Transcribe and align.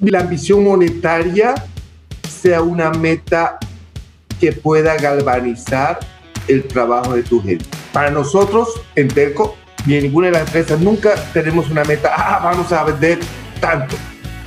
la 0.00 0.20
ambición 0.20 0.64
monetaria 0.64 1.54
sea 2.28 2.62
una 2.62 2.90
meta 2.90 3.58
que 4.40 4.52
pueda 4.52 4.96
galvanizar 4.96 6.00
el 6.48 6.64
trabajo 6.64 7.14
de 7.14 7.22
tu 7.22 7.42
gente. 7.42 7.66
Para 7.92 8.10
nosotros, 8.10 8.80
en 8.96 9.08
Telco, 9.08 9.56
ni 9.86 9.96
en 9.96 10.04
ninguna 10.04 10.28
de 10.28 10.32
las 10.32 10.42
empresas, 10.46 10.80
nunca 10.80 11.14
tenemos 11.32 11.70
una 11.70 11.84
meta, 11.84 12.12
ah, 12.16 12.40
vamos 12.42 12.72
a 12.72 12.84
vender 12.84 13.18
tanto 13.60 13.96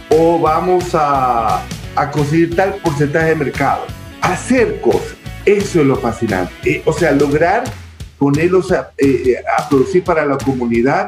o 0.09 0.39
vamos 0.39 0.93
a, 0.93 1.63
a 1.95 2.11
conseguir 2.11 2.55
tal 2.55 2.75
porcentaje 2.75 3.29
de 3.29 3.35
mercado. 3.35 3.85
Hacer 4.21 4.81
cosas, 4.81 5.15
eso 5.45 5.81
es 5.81 5.85
lo 5.85 5.95
fascinante. 5.97 6.53
Eh, 6.65 6.81
o 6.85 6.93
sea, 6.93 7.11
lograr 7.11 7.63
ponerlos 8.17 8.71
a, 8.71 8.91
eh, 8.97 9.35
a 9.57 9.67
producir 9.69 10.03
para 10.03 10.25
la 10.25 10.37
comunidad, 10.37 11.07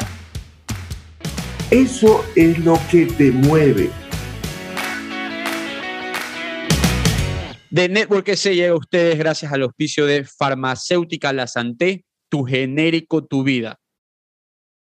eso 1.72 2.24
es 2.36 2.60
lo 2.60 2.80
que 2.92 3.06
te 3.06 3.32
mueve. 3.32 3.90
De 7.76 7.90
Network 7.90 8.34
se 8.36 8.56
llega 8.56 8.72
a 8.72 8.78
ustedes 8.78 9.18
gracias 9.18 9.52
al 9.52 9.64
auspicio 9.64 10.06
de 10.06 10.24
Farmacéutica 10.24 11.34
La 11.34 11.46
Santé, 11.46 12.06
tu 12.30 12.46
genérico, 12.46 13.26
tu 13.26 13.44
vida. 13.44 13.82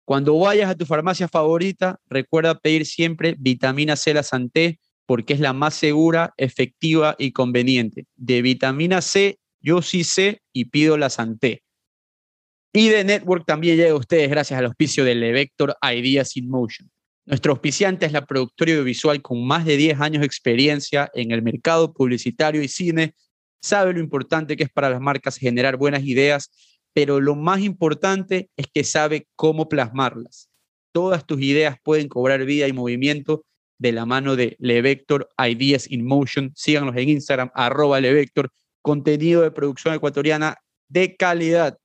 Cuando 0.04 0.38
vayas 0.38 0.70
a 0.70 0.76
tu 0.76 0.86
farmacia 0.86 1.26
favorita, 1.26 1.98
recuerda 2.06 2.54
pedir 2.54 2.86
siempre 2.86 3.34
vitamina 3.36 3.96
C 3.96 4.14
La 4.14 4.22
Santé 4.22 4.78
porque 5.06 5.32
es 5.32 5.40
la 5.40 5.52
más 5.52 5.74
segura, 5.74 6.34
efectiva 6.36 7.16
y 7.18 7.32
conveniente. 7.32 8.06
De 8.14 8.42
vitamina 8.42 9.02
C, 9.02 9.40
yo 9.60 9.82
sí 9.82 10.04
sé 10.04 10.42
y 10.52 10.66
pido 10.66 10.96
La 10.96 11.10
Santé. 11.10 11.64
Y 12.72 12.90
de 12.90 13.02
Network 13.02 13.44
también 13.44 13.76
llega 13.76 13.90
a 13.90 13.96
ustedes 13.96 14.30
gracias 14.30 14.56
al 14.56 14.66
auspicio 14.66 15.04
de 15.04 15.16
Levector 15.16 15.76
Ideas 15.82 16.36
in 16.36 16.48
Motion. 16.48 16.88
Nuestro 17.26 17.52
auspiciante 17.52 18.04
es 18.04 18.12
la 18.12 18.26
productora 18.26 18.72
audiovisual 18.72 19.22
con 19.22 19.46
más 19.46 19.64
de 19.64 19.78
10 19.78 20.00
años 20.00 20.20
de 20.20 20.26
experiencia 20.26 21.10
en 21.14 21.30
el 21.30 21.40
mercado 21.40 21.94
publicitario 21.94 22.62
y 22.62 22.68
cine. 22.68 23.14
Sabe 23.62 23.94
lo 23.94 24.00
importante 24.00 24.56
que 24.56 24.64
es 24.64 24.70
para 24.70 24.90
las 24.90 25.00
marcas 25.00 25.38
generar 25.38 25.78
buenas 25.78 26.04
ideas, 26.04 26.50
pero 26.92 27.20
lo 27.20 27.34
más 27.34 27.60
importante 27.60 28.50
es 28.58 28.66
que 28.72 28.84
sabe 28.84 29.26
cómo 29.36 29.70
plasmarlas. 29.70 30.50
Todas 30.92 31.26
tus 31.26 31.40
ideas 31.40 31.76
pueden 31.82 32.08
cobrar 32.08 32.44
vida 32.44 32.68
y 32.68 32.74
movimiento 32.74 33.46
de 33.78 33.92
la 33.92 34.04
mano 34.04 34.36
de 34.36 34.56
Levector 34.60 35.28
Ideas 35.38 35.90
in 35.90 36.04
Motion. 36.04 36.52
Síganos 36.54 36.94
en 36.96 37.08
Instagram, 37.08 37.50
arroba 37.54 38.00
Levector, 38.00 38.50
contenido 38.82 39.40
de 39.40 39.50
producción 39.50 39.94
ecuatoriana 39.94 40.56
de 40.88 41.16
calidad. 41.16 41.78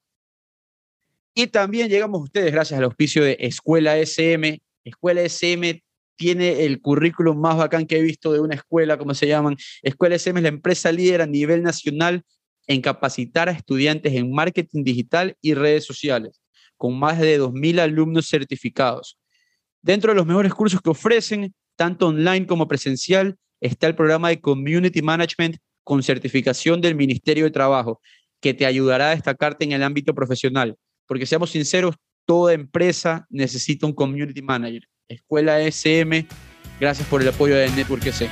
Y 1.33 1.47
también 1.47 1.87
llegamos 1.87 2.19
a 2.19 2.23
ustedes 2.25 2.51
gracias 2.51 2.77
al 2.77 2.83
auspicio 2.83 3.23
de 3.23 3.37
Escuela 3.39 3.97
SM, 3.97 4.61
Escuela 4.83 5.21
SM 5.21 5.81
tiene 6.15 6.65
el 6.65 6.81
currículum 6.81 7.39
más 7.39 7.57
bacán 7.57 7.85
que 7.85 7.97
he 7.97 8.01
visto 8.01 8.33
de 8.33 8.41
una 8.41 8.55
escuela, 8.55 8.97
como 8.97 9.13
se 9.13 9.27
llaman. 9.27 9.55
Escuela 9.81 10.15
SM 10.15 10.39
es 10.39 10.43
la 10.43 10.49
empresa 10.49 10.91
líder 10.91 11.21
a 11.21 11.25
nivel 11.25 11.63
nacional 11.63 12.23
en 12.67 12.81
capacitar 12.81 13.49
a 13.49 13.53
estudiantes 13.53 14.13
en 14.13 14.31
marketing 14.31 14.83
digital 14.83 15.35
y 15.41 15.53
redes 15.53 15.85
sociales, 15.85 16.41
con 16.77 16.99
más 16.99 17.19
de 17.19 17.39
2.000 17.39 17.79
alumnos 17.79 18.27
certificados. 18.27 19.17
Dentro 19.81 20.11
de 20.11 20.15
los 20.15 20.25
mejores 20.25 20.53
cursos 20.53 20.81
que 20.81 20.89
ofrecen, 20.89 21.53
tanto 21.75 22.07
online 22.07 22.45
como 22.45 22.67
presencial, 22.67 23.37
está 23.61 23.87
el 23.87 23.95
programa 23.95 24.29
de 24.29 24.41
Community 24.41 25.01
Management 25.01 25.57
con 25.83 26.03
certificación 26.03 26.81
del 26.81 26.95
Ministerio 26.95 27.45
de 27.45 27.51
Trabajo, 27.51 28.01
que 28.41 28.53
te 28.53 28.65
ayudará 28.65 29.07
a 29.07 29.15
destacarte 29.15 29.65
en 29.65 29.71
el 29.71 29.83
ámbito 29.83 30.13
profesional. 30.13 30.75
Porque 31.07 31.25
seamos 31.25 31.49
sinceros, 31.49 31.95
toda 32.29 32.53
empresa 32.53 33.25
necesita 33.31 33.87
un 33.87 33.93
community 33.93 34.43
manager. 34.43 34.83
Escuela 35.07 35.61
SM, 35.61 36.27
gracias 36.79 37.07
por 37.07 37.23
el 37.23 37.27
apoyo 37.27 37.55
de 37.55 37.71
Network 37.71 38.05
EC. 38.05 38.29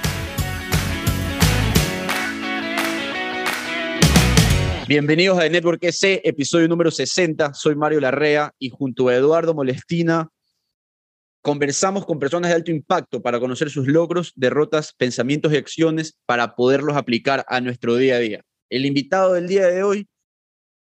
Bienvenidos 4.87 5.39
a 5.39 5.49
Network 5.49 5.83
EC, 5.83 6.21
episodio 6.23 6.67
número 6.67 6.91
60. 6.91 7.55
Soy 7.55 7.75
Mario 7.75 7.99
Larrea 7.99 8.53
y 8.59 8.69
junto 8.69 9.07
a 9.07 9.15
Eduardo 9.15 9.55
Molestina 9.55 10.29
conversamos 11.41 12.05
con 12.05 12.19
personas 12.19 12.51
de 12.51 12.55
alto 12.55 12.69
impacto 12.69 13.23
para 13.23 13.39
conocer 13.39 13.71
sus 13.71 13.87
logros, 13.87 14.31
derrotas, 14.35 14.93
pensamientos 14.93 15.53
y 15.53 15.57
acciones 15.57 16.19
para 16.27 16.53
poderlos 16.53 16.95
aplicar 16.95 17.47
a 17.47 17.61
nuestro 17.61 17.95
día 17.95 18.17
a 18.17 18.19
día. 18.19 18.43
El 18.69 18.85
invitado 18.85 19.33
del 19.33 19.47
día 19.47 19.65
de 19.65 19.81
hoy 19.81 20.07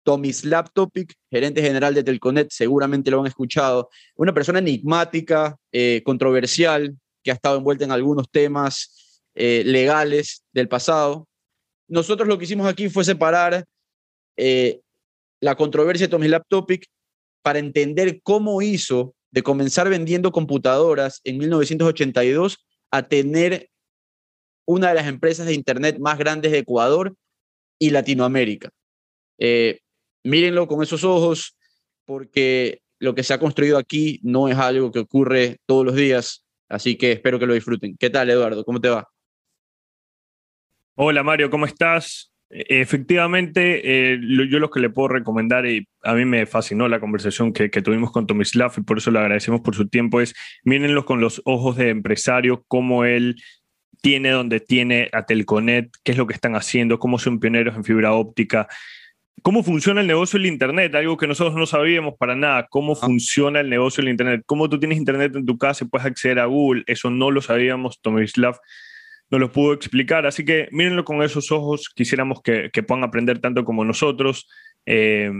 Tomislav 0.07 0.71
Topic, 0.71 1.13
gerente 1.29 1.61
general 1.61 1.93
de 1.93 2.01
Telconet, 2.01 2.47
seguramente 2.49 3.11
lo 3.11 3.19
han 3.19 3.27
escuchado. 3.27 3.89
Una 4.15 4.33
persona 4.33 4.59
enigmática, 4.59 5.57
eh, 5.73 6.01
controversial, 6.05 6.97
que 7.21 7.31
ha 7.31 7.33
estado 7.33 7.57
envuelta 7.57 7.83
en 7.83 7.91
algunos 7.91 8.31
temas 8.31 9.21
eh, 9.35 9.63
legales 9.65 10.45
del 10.53 10.69
pasado. 10.69 11.27
Nosotros 11.89 12.25
lo 12.25 12.37
que 12.37 12.45
hicimos 12.45 12.67
aquí 12.67 12.87
fue 12.87 13.03
separar 13.03 13.65
eh, 14.37 14.79
la 15.41 15.55
controversia 15.55 16.07
de 16.07 16.11
Tomislav 16.11 16.43
Topic 16.47 16.85
para 17.41 17.59
entender 17.59 18.21
cómo 18.23 18.61
hizo 18.61 19.13
de 19.31 19.43
comenzar 19.43 19.89
vendiendo 19.89 20.31
computadoras 20.31 21.19
en 21.25 21.37
1982 21.37 22.65
a 22.91 23.09
tener 23.09 23.69
una 24.65 24.87
de 24.87 24.95
las 24.95 25.07
empresas 25.07 25.47
de 25.47 25.53
Internet 25.53 25.99
más 25.99 26.17
grandes 26.17 26.53
de 26.53 26.59
Ecuador 26.59 27.13
y 27.77 27.89
Latinoamérica 27.89 28.69
mírenlo 30.27 30.67
con 30.67 30.83
esos 30.83 31.03
ojos 31.03 31.57
porque 32.05 32.81
lo 32.99 33.15
que 33.15 33.23
se 33.23 33.33
ha 33.33 33.39
construido 33.39 33.77
aquí 33.77 34.19
no 34.23 34.47
es 34.47 34.57
algo 34.57 34.91
que 34.91 34.99
ocurre 34.99 35.57
todos 35.65 35.85
los 35.85 35.95
días, 35.95 36.45
así 36.67 36.97
que 36.97 37.13
espero 37.13 37.39
que 37.39 37.47
lo 37.47 37.53
disfruten. 37.53 37.95
¿Qué 37.97 38.09
tal, 38.09 38.29
Eduardo? 38.29 38.63
¿Cómo 38.63 38.81
te 38.81 38.89
va? 38.89 39.07
Hola, 40.95 41.23
Mario, 41.23 41.49
¿cómo 41.49 41.65
estás? 41.65 42.31
Efectivamente, 42.49 44.13
eh, 44.13 44.19
yo 44.49 44.59
lo 44.59 44.69
que 44.69 44.79
le 44.79 44.89
puedo 44.89 45.09
recomendar, 45.09 45.65
y 45.65 45.87
a 46.01 46.13
mí 46.13 46.25
me 46.25 46.45
fascinó 46.45 46.87
la 46.87 46.99
conversación 46.99 47.53
que, 47.53 47.69
tuvimos 47.69 48.11
con 48.11 48.25
Tomislav 48.25 48.71
y 48.77 48.81
por 48.81 48.97
eso 48.97 49.11
le 49.11 49.19
agradecemos 49.19 49.61
por 49.61 49.75
su 49.75 49.87
tiempo, 49.87 50.21
es 50.21 50.33
mírenlo 50.63 51.05
con 51.05 51.21
los 51.21 51.41
ojos 51.45 51.75
de 51.75 51.89
empresario, 51.89 52.63
cómo 52.67 53.05
él 53.05 53.35
tiene 54.01 54.31
donde 54.31 54.59
tiene 54.59 55.09
a 55.11 55.25
Telconet, 55.25 55.89
qué 56.03 56.13
es 56.13 56.17
lo 56.17 56.25
que 56.25 56.33
están 56.33 56.55
haciendo, 56.55 56.99
cómo 56.99 57.19
son 57.19 57.39
pioneros 57.39 57.75
en 57.75 57.83
fibra 57.83 58.13
óptica 58.13 58.67
cómo 59.41 59.63
funciona 59.63 60.01
el 60.01 60.07
negocio 60.07 60.39
del 60.39 60.47
Internet, 60.47 60.93
algo 60.95 61.17
que 61.17 61.27
nosotros 61.27 61.55
no 61.55 61.65
sabíamos 61.65 62.15
para 62.17 62.35
nada, 62.35 62.67
cómo 62.69 62.93
ah. 62.93 62.95
funciona 62.95 63.59
el 63.59 63.69
negocio 63.69 64.01
del 64.01 64.11
Internet, 64.11 64.43
cómo 64.45 64.69
tú 64.69 64.79
tienes 64.79 64.97
Internet 64.97 65.35
en 65.35 65.45
tu 65.45 65.57
casa 65.57 65.83
y 65.83 65.87
puedes 65.87 66.05
acceder 66.07 66.39
a 66.39 66.45
Google, 66.45 66.83
eso 66.87 67.09
no 67.09 67.31
lo 67.31 67.41
sabíamos, 67.41 68.01
Tomislav 68.01 68.59
nos 69.29 69.41
lo 69.41 69.51
pudo 69.51 69.73
explicar, 69.73 70.25
así 70.25 70.45
que 70.45 70.69
mírenlo 70.71 71.03
con 71.03 71.21
esos 71.21 71.51
ojos, 71.51 71.89
quisiéramos 71.93 72.41
que, 72.41 72.69
puedan 72.87 73.03
aprender 73.03 73.39
tanto 73.39 73.65
como 73.65 73.83
nosotros. 73.83 74.47
Eh, 74.85 75.31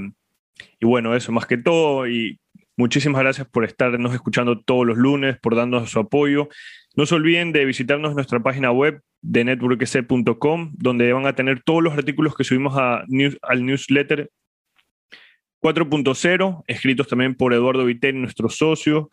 y 0.80 0.86
bueno, 0.86 1.16
eso 1.16 1.32
más 1.32 1.46
que 1.46 1.58
todo, 1.58 2.08
y 2.08 2.40
muchísimas 2.76 3.22
gracias 3.22 3.48
por 3.48 3.64
estarnos 3.64 4.14
escuchando 4.14 4.60
todos 4.60 4.86
los 4.86 4.98
lunes, 4.98 5.38
por 5.40 5.56
darnos 5.56 5.90
su 5.90 6.00
apoyo. 6.00 6.50
No 6.98 7.06
se 7.06 7.14
olviden 7.14 7.52
de 7.52 7.64
visitarnos 7.64 8.10
en 8.10 8.16
nuestra 8.16 8.42
página 8.42 8.72
web 8.72 9.02
de 9.22 9.44
networkc.com, 9.44 10.74
donde 10.78 11.14
van 11.14 11.28
a 11.28 11.36
tener 11.36 11.62
todos 11.62 11.84
los 11.84 11.94
artículos 11.94 12.36
que 12.36 12.44
subimos 12.44 12.76
a 12.76 13.06
al 13.44 13.66
newsletter 13.66 14.32
4.0, 15.62 16.64
escritos 16.66 17.08
también 17.08 17.36
por 17.36 17.54
Eduardo 17.54 17.86
Viteri, 17.86 18.18
nuestro 18.18 18.50
socio, 18.50 19.12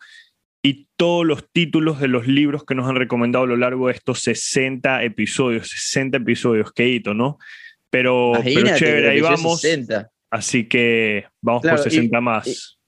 y 0.63 0.87
todos 0.95 1.27
los 1.27 1.51
títulos 1.51 1.99
de 1.99 2.07
los 2.07 2.27
libros 2.27 2.65
que 2.65 2.73
nos 2.73 2.89
han 2.89 2.95
recomendado 2.95 3.45
a 3.45 3.49
lo 3.49 3.55
largo 3.55 3.87
de 3.87 3.93
estos 3.93 4.19
60 4.21 5.03
episodios, 5.03 5.69
60 5.69 6.17
episodios, 6.17 6.71
qué 6.73 6.89
hito, 6.89 7.13
¿no? 7.13 7.37
Pero, 7.91 8.33
chévere, 8.43 9.09
ahí 9.09 9.21
vamos. 9.21 9.63
Así 10.31 10.67
que 10.67 11.25
vamos 11.39 11.61
por 11.61 11.77
60 11.77 12.19
más 12.19 12.79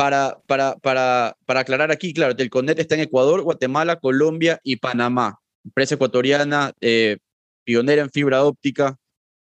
para, 0.00 0.40
para, 0.46 0.76
para, 0.76 1.36
para 1.44 1.60
aclarar 1.60 1.90
aquí, 1.90 2.14
claro, 2.14 2.34
Telconet 2.34 2.78
está 2.78 2.94
en 2.94 3.02
Ecuador, 3.02 3.42
Guatemala, 3.42 3.96
Colombia 3.96 4.58
y 4.64 4.76
Panamá. 4.76 5.38
Empresa 5.62 5.96
ecuatoriana, 5.96 6.72
eh, 6.80 7.18
pionera 7.64 8.00
en 8.00 8.08
fibra 8.08 8.42
óptica, 8.42 8.96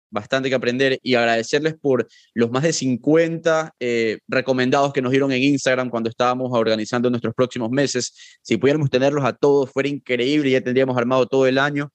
bastante 0.08 0.48
que 0.48 0.54
aprender 0.54 0.98
y 1.02 1.16
agradecerles 1.16 1.74
por 1.74 2.08
los 2.32 2.50
más 2.50 2.62
de 2.62 2.72
50 2.72 3.74
eh, 3.78 4.20
recomendados 4.26 4.94
que 4.94 5.02
nos 5.02 5.10
dieron 5.10 5.32
en 5.32 5.42
Instagram 5.42 5.90
cuando 5.90 6.08
estábamos 6.08 6.48
organizando 6.50 7.10
nuestros 7.10 7.34
próximos 7.34 7.68
meses. 7.68 8.38
Si 8.40 8.56
pudiéramos 8.56 8.88
tenerlos 8.88 9.26
a 9.26 9.34
todos, 9.34 9.70
fuera 9.70 9.90
increíble, 9.90 10.50
ya 10.50 10.62
tendríamos 10.62 10.96
armado 10.96 11.26
todo 11.26 11.46
el 11.46 11.58
año. 11.58 11.92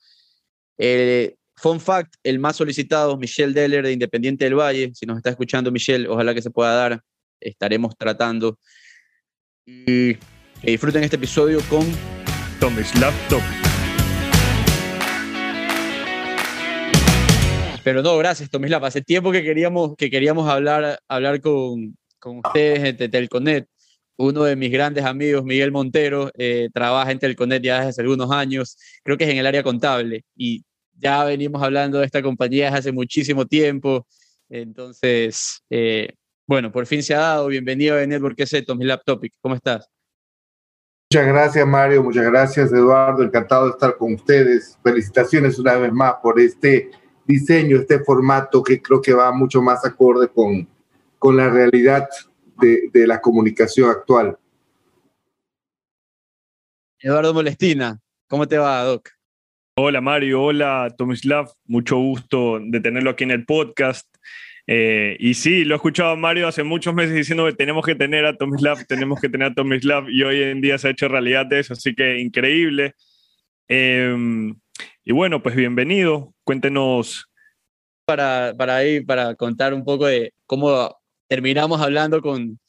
Eh, 0.78 1.34
fun 1.56 1.80
fact, 1.80 2.18
el 2.22 2.38
más 2.38 2.56
solicitado, 2.56 3.18
Michelle 3.18 3.54
Deller 3.54 3.84
de 3.84 3.94
Independiente 3.94 4.46
del 4.46 4.60
Valle. 4.60 4.92
Si 4.94 5.08
nos 5.08 5.18
está 5.18 5.32
escuchando, 5.32 5.72
Michelle, 5.72 6.08
ojalá 6.08 6.36
que 6.36 6.44
se 6.44 6.52
pueda 6.52 6.76
dar 6.76 7.02
estaremos 7.44 7.96
tratando. 7.98 8.58
Y 9.66 10.16
que 10.16 10.72
disfruten 10.72 11.04
este 11.04 11.16
episodio 11.18 11.60
con 11.70 11.86
Tommy's 12.60 12.94
Laptop. 13.00 13.42
Pero 17.84 18.02
no, 18.02 18.18
gracias, 18.18 18.50
Tomislav. 18.50 18.86
Hace 18.86 19.02
tiempo 19.02 19.32
que 19.32 19.44
queríamos, 19.44 19.96
que 19.98 20.10
queríamos 20.10 20.50
hablar, 20.50 21.00
hablar 21.08 21.42
con, 21.42 21.98
con 22.18 22.38
ustedes 22.38 22.98
de 22.98 23.10
Telconet, 23.10 23.68
uno 24.16 24.44
de 24.44 24.56
mis 24.56 24.72
grandes 24.72 25.04
amigos, 25.04 25.44
Miguel 25.44 25.72
Montero, 25.72 26.32
eh, 26.38 26.70
trabaja 26.74 27.12
en 27.12 27.20
Telconet 27.20 27.62
ya 27.62 27.78
desde 27.78 27.90
hace 27.90 28.02
algunos 28.02 28.32
años, 28.32 28.78
creo 29.04 29.18
que 29.18 29.26
es 29.26 29.30
en 29.32 29.38
el 29.38 29.46
área 29.46 29.64
contable, 29.64 30.24
y 30.36 30.64
ya 30.98 31.24
venimos 31.26 31.62
hablando 31.62 32.00
de 32.00 32.06
esta 32.06 32.22
compañía 32.22 32.66
desde 32.66 32.78
hace 32.78 32.92
muchísimo 32.92 33.46
tiempo. 33.46 34.08
Entonces, 34.50 35.62
eh, 35.70 36.14
bueno, 36.48 36.72
por 36.72 36.86
fin 36.86 37.04
se 37.04 37.14
ha 37.14 37.20
dado. 37.20 37.48
Bienvenido 37.48 37.98
a 37.98 38.06
Network 38.06 38.40
S, 38.40 38.66
mi 38.76 38.86
Laptopic. 38.86 39.34
¿Cómo 39.42 39.56
estás? 39.56 39.90
Muchas 41.12 41.28
gracias, 41.28 41.68
Mario. 41.68 42.04
Muchas 42.04 42.26
gracias, 42.26 42.74
Eduardo. 42.74 43.24
Encantado 43.24 43.66
de 43.66 43.72
estar 43.72 43.98
con 43.98 44.14
ustedes. 44.16 44.78
Felicitaciones 44.84 45.60
una 45.60 45.76
vez 45.76 45.94
más 45.94 46.16
por 46.22 46.40
este 46.40 46.90
diseño, 47.26 47.78
este 47.78 48.00
formato 48.04 48.64
que 48.64 48.82
creo 48.82 49.02
que 49.02 49.14
va 49.14 49.32
mucho 49.32 49.62
más 49.62 49.86
acorde 49.86 50.28
con, 50.28 50.68
con 51.20 51.38
la 51.38 51.50
realidad 51.50 52.08
de, 52.60 52.90
de 52.92 53.08
la 53.08 53.22
comunicación 53.22 53.90
actual. 53.90 54.38
Eduardo 57.00 57.34
Molestina, 57.34 58.00
¿cómo 58.28 58.48
te 58.48 58.58
va, 58.58 58.82
Doc? 58.84 59.10
Hola 59.76 60.02
Mario, 60.02 60.42
hola 60.42 60.94
Tomislav, 60.98 61.52
mucho 61.66 61.98
gusto 61.98 62.60
de 62.62 62.80
tenerlo 62.80 63.10
aquí 63.10 63.24
en 63.24 63.32
el 63.32 63.46
podcast. 63.46 64.08
Eh, 64.68 65.18
y 65.20 65.34
sí, 65.34 65.66
lo 65.66 65.76
he 65.76 65.78
escuchado 65.78 66.12
a 66.12 66.16
Mario 66.16 66.48
hace 66.48 66.64
muchos 66.64 66.94
meses 66.94 67.14
diciendo 67.14 67.46
que 67.46 67.54
tenemos 67.54 67.86
que 67.86 67.96
tener 67.96 68.26
a 68.26 68.38
Tomislav, 68.38 68.86
tenemos 68.88 69.20
que 69.20 69.30
tener 69.30 69.52
a 69.52 69.54
Tomislav 69.54 70.10
y 70.10 70.24
hoy 70.24 70.42
en 70.42 70.62
día 70.62 70.78
se 70.78 70.88
ha 70.88 70.92
hecho 70.92 71.08
realidad 71.08 71.46
de 71.46 71.60
eso, 71.60 71.74
así 71.74 71.94
que 71.94 72.20
increíble. 72.20 72.96
Em, 73.68 74.56
y 75.04 75.12
bueno, 75.12 75.42
pues 75.44 75.56
bienvenido, 75.56 76.34
cuéntenos. 76.44 77.26
Para, 78.06 78.54
para 78.58 78.84
ir, 78.86 79.06
para 79.06 79.34
contar 79.36 79.74
un 79.74 79.86
poco 79.86 80.08
de 80.08 80.34
cómo 80.46 80.94
terminamos 81.28 81.80
hablando 81.82 82.22
con 82.22 82.60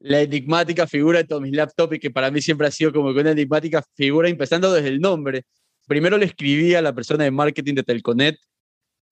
la 0.00 0.22
enigmática 0.22 0.86
figura 0.86 1.18
de 1.18 1.24
Tomislav 1.24 1.74
Topic, 1.74 2.00
que 2.00 2.10
para 2.10 2.30
mí 2.30 2.40
siempre 2.40 2.66
ha 2.66 2.70
sido 2.70 2.92
como 2.92 3.10
una 3.10 3.32
enigmática 3.32 3.82
figura, 3.94 4.28
empezando 4.28 4.72
desde 4.72 4.88
el 4.88 5.00
nombre 5.00 5.44
primero 5.86 6.16
le 6.18 6.26
escribí 6.26 6.74
a 6.74 6.82
la 6.82 6.94
persona 6.94 7.24
de 7.24 7.30
marketing 7.30 7.74
de 7.74 7.82
Telconet 7.82 8.38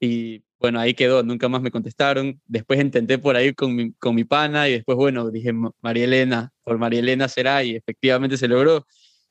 y 0.01 0.43
bueno, 0.61 0.79
ahí 0.79 0.95
quedó, 0.95 1.23
nunca 1.23 1.49
más 1.49 1.63
me 1.63 1.71
contestaron. 1.71 2.41
Después 2.47 2.81
intenté 2.81 3.19
por 3.19 3.35
ahí 3.35 3.55
con 3.55 3.75
mi, 3.75 3.93
con 3.95 4.15
mi 4.15 4.25
pana 4.25 4.69
y 4.69 4.73
después, 4.73 4.97
bueno, 4.97 5.31
dije 5.31 5.53
María 5.81 6.05
Elena, 6.05 6.53
por 6.63 6.79
María 6.79 7.01
Elena 7.01 7.29
será 7.29 7.65
y 7.65 7.75
efectivamente 7.77 8.37
se 8.37 8.47
logró. 8.47 8.87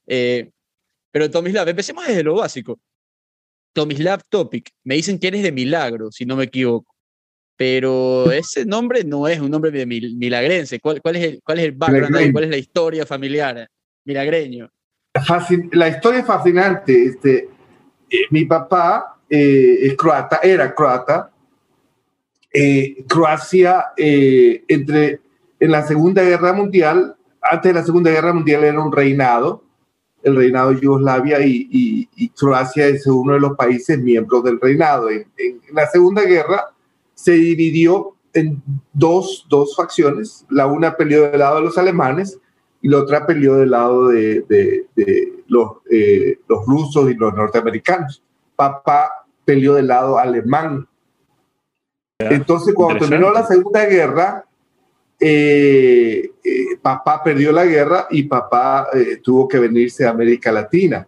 Eh, 0.08 0.50
pero 1.12 1.30
Tomislav, 1.30 1.68
empecemos 1.70 2.06
desde 2.08 2.24
lo 2.24 2.36
básico. 2.36 2.80
Tomislav 3.74 4.24
Topic, 4.30 4.72
me 4.84 4.96
dicen 4.96 5.20
que 5.20 5.28
eres 5.28 5.44
de 5.44 5.52
Milagro, 5.52 6.12
si 6.12 6.26
no 6.26 6.36
me 6.36 6.46
equivoco, 6.46 6.96
pero 7.56 8.32
ese 8.32 8.66
nombre 8.66 9.04
no 9.04 9.28
es 9.28 9.40
un 9.40 9.52
nombre 9.52 9.72
de 9.72 9.86
milagrense. 9.86 10.80
¿Cuál, 10.80 11.02
cuál, 11.02 11.18
es, 11.18 11.24
el, 11.24 11.42
cuál 11.44 11.60
es 11.60 11.66
el 11.66 11.72
background 11.74 12.32
¿Cuál 12.32 12.44
es 12.46 12.50
la 12.50 12.58
historia 12.58 13.06
familiar? 13.06 13.70
Milagreño 14.06 14.70
la 15.72 15.90
historia 15.90 16.20
es 16.20 16.26
fascinante. 16.26 17.06
Este, 17.06 17.50
eh, 18.10 18.26
mi 18.30 18.46
papá 18.46 19.19
eh, 19.30 19.96
croata, 19.98 20.40
era 20.44 20.74
croata. 20.74 21.32
Eh, 22.52 23.06
Croacia, 23.08 23.94
entre, 23.96 25.22
en 25.60 25.72
la 25.72 25.86
Segunda 25.86 26.24
Guerra 26.24 26.52
Mundial, 26.52 27.16
antes 27.42 27.70
de 27.70 27.80
la 27.80 27.86
Segunda 27.86 28.12
Guerra 28.12 28.34
Mundial 28.34 28.64
era 28.64 28.82
un 28.82 28.92
reinado, 28.92 29.64
el 30.24 30.36
reinado 30.36 30.72
de 30.72 30.82
Yugoslavia, 30.82 31.40
y, 31.46 32.08
Croacia 32.38 32.88
es 32.88 33.08
uno 33.08 33.34
de 33.34 33.40
los 33.40 33.56
países 33.56 34.00
miembros 34.00 34.44
del 34.44 34.60
reinado. 34.60 35.10
En, 35.10 35.26
la 35.74 35.88
Segunda 35.88 36.24
Guerra 36.24 36.74
se 37.14 37.34
dividió 37.34 38.16
en 38.34 38.62
dos, 38.94 39.46
dos 39.50 39.76
facciones. 39.76 40.46
La 40.50 40.68
una 40.68 40.96
peleó 40.96 41.30
del 41.30 41.40
lado 41.40 41.58
de 41.58 41.64
los 41.64 41.78
alemanes 41.78 42.40
y 42.82 42.90
la 42.90 43.00
otra 43.00 43.26
peleó 43.26 43.56
del 43.56 43.72
lado 43.72 44.08
de, 44.10 44.86
los, 45.48 45.72
eh, 45.90 46.40
los 46.48 46.66
rusos 46.66 47.10
y 47.10 47.14
los 47.16 47.34
norteamericanos. 47.34 48.22
Papá 48.56 49.19
peleó 49.50 49.74
del 49.74 49.88
lado 49.88 50.20
alemán. 50.20 50.88
Entonces, 52.20 52.76
cuando 52.76 53.00
terminó 53.00 53.32
la 53.32 53.48
Segunda 53.48 53.84
Guerra, 53.88 54.46
eh, 55.20 56.30
eh, 56.44 56.78
papá 56.80 57.24
perdió 57.24 57.52
la 57.52 57.66
guerra 57.66 58.06
y 58.12 58.24
papá 58.24 58.88
tuvo 59.24 59.48
que 59.48 59.58
venirse 59.58 60.06
a 60.06 60.12
América 60.12 60.52
Latina. 60.52 61.08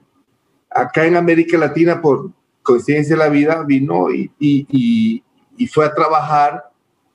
Acá 0.72 1.06
en 1.06 1.18
América 1.18 1.56
Latina, 1.60 2.02
por 2.02 2.32
coincidencia 2.64 3.16
de 3.16 3.20
la 3.20 3.30
vida, 3.30 3.62
vino 3.62 4.12
y, 4.12 4.32
y, 4.40 5.24
y, 5.56 5.68
fue 5.68 5.86
a 5.86 5.94
trabajar, 5.94 6.64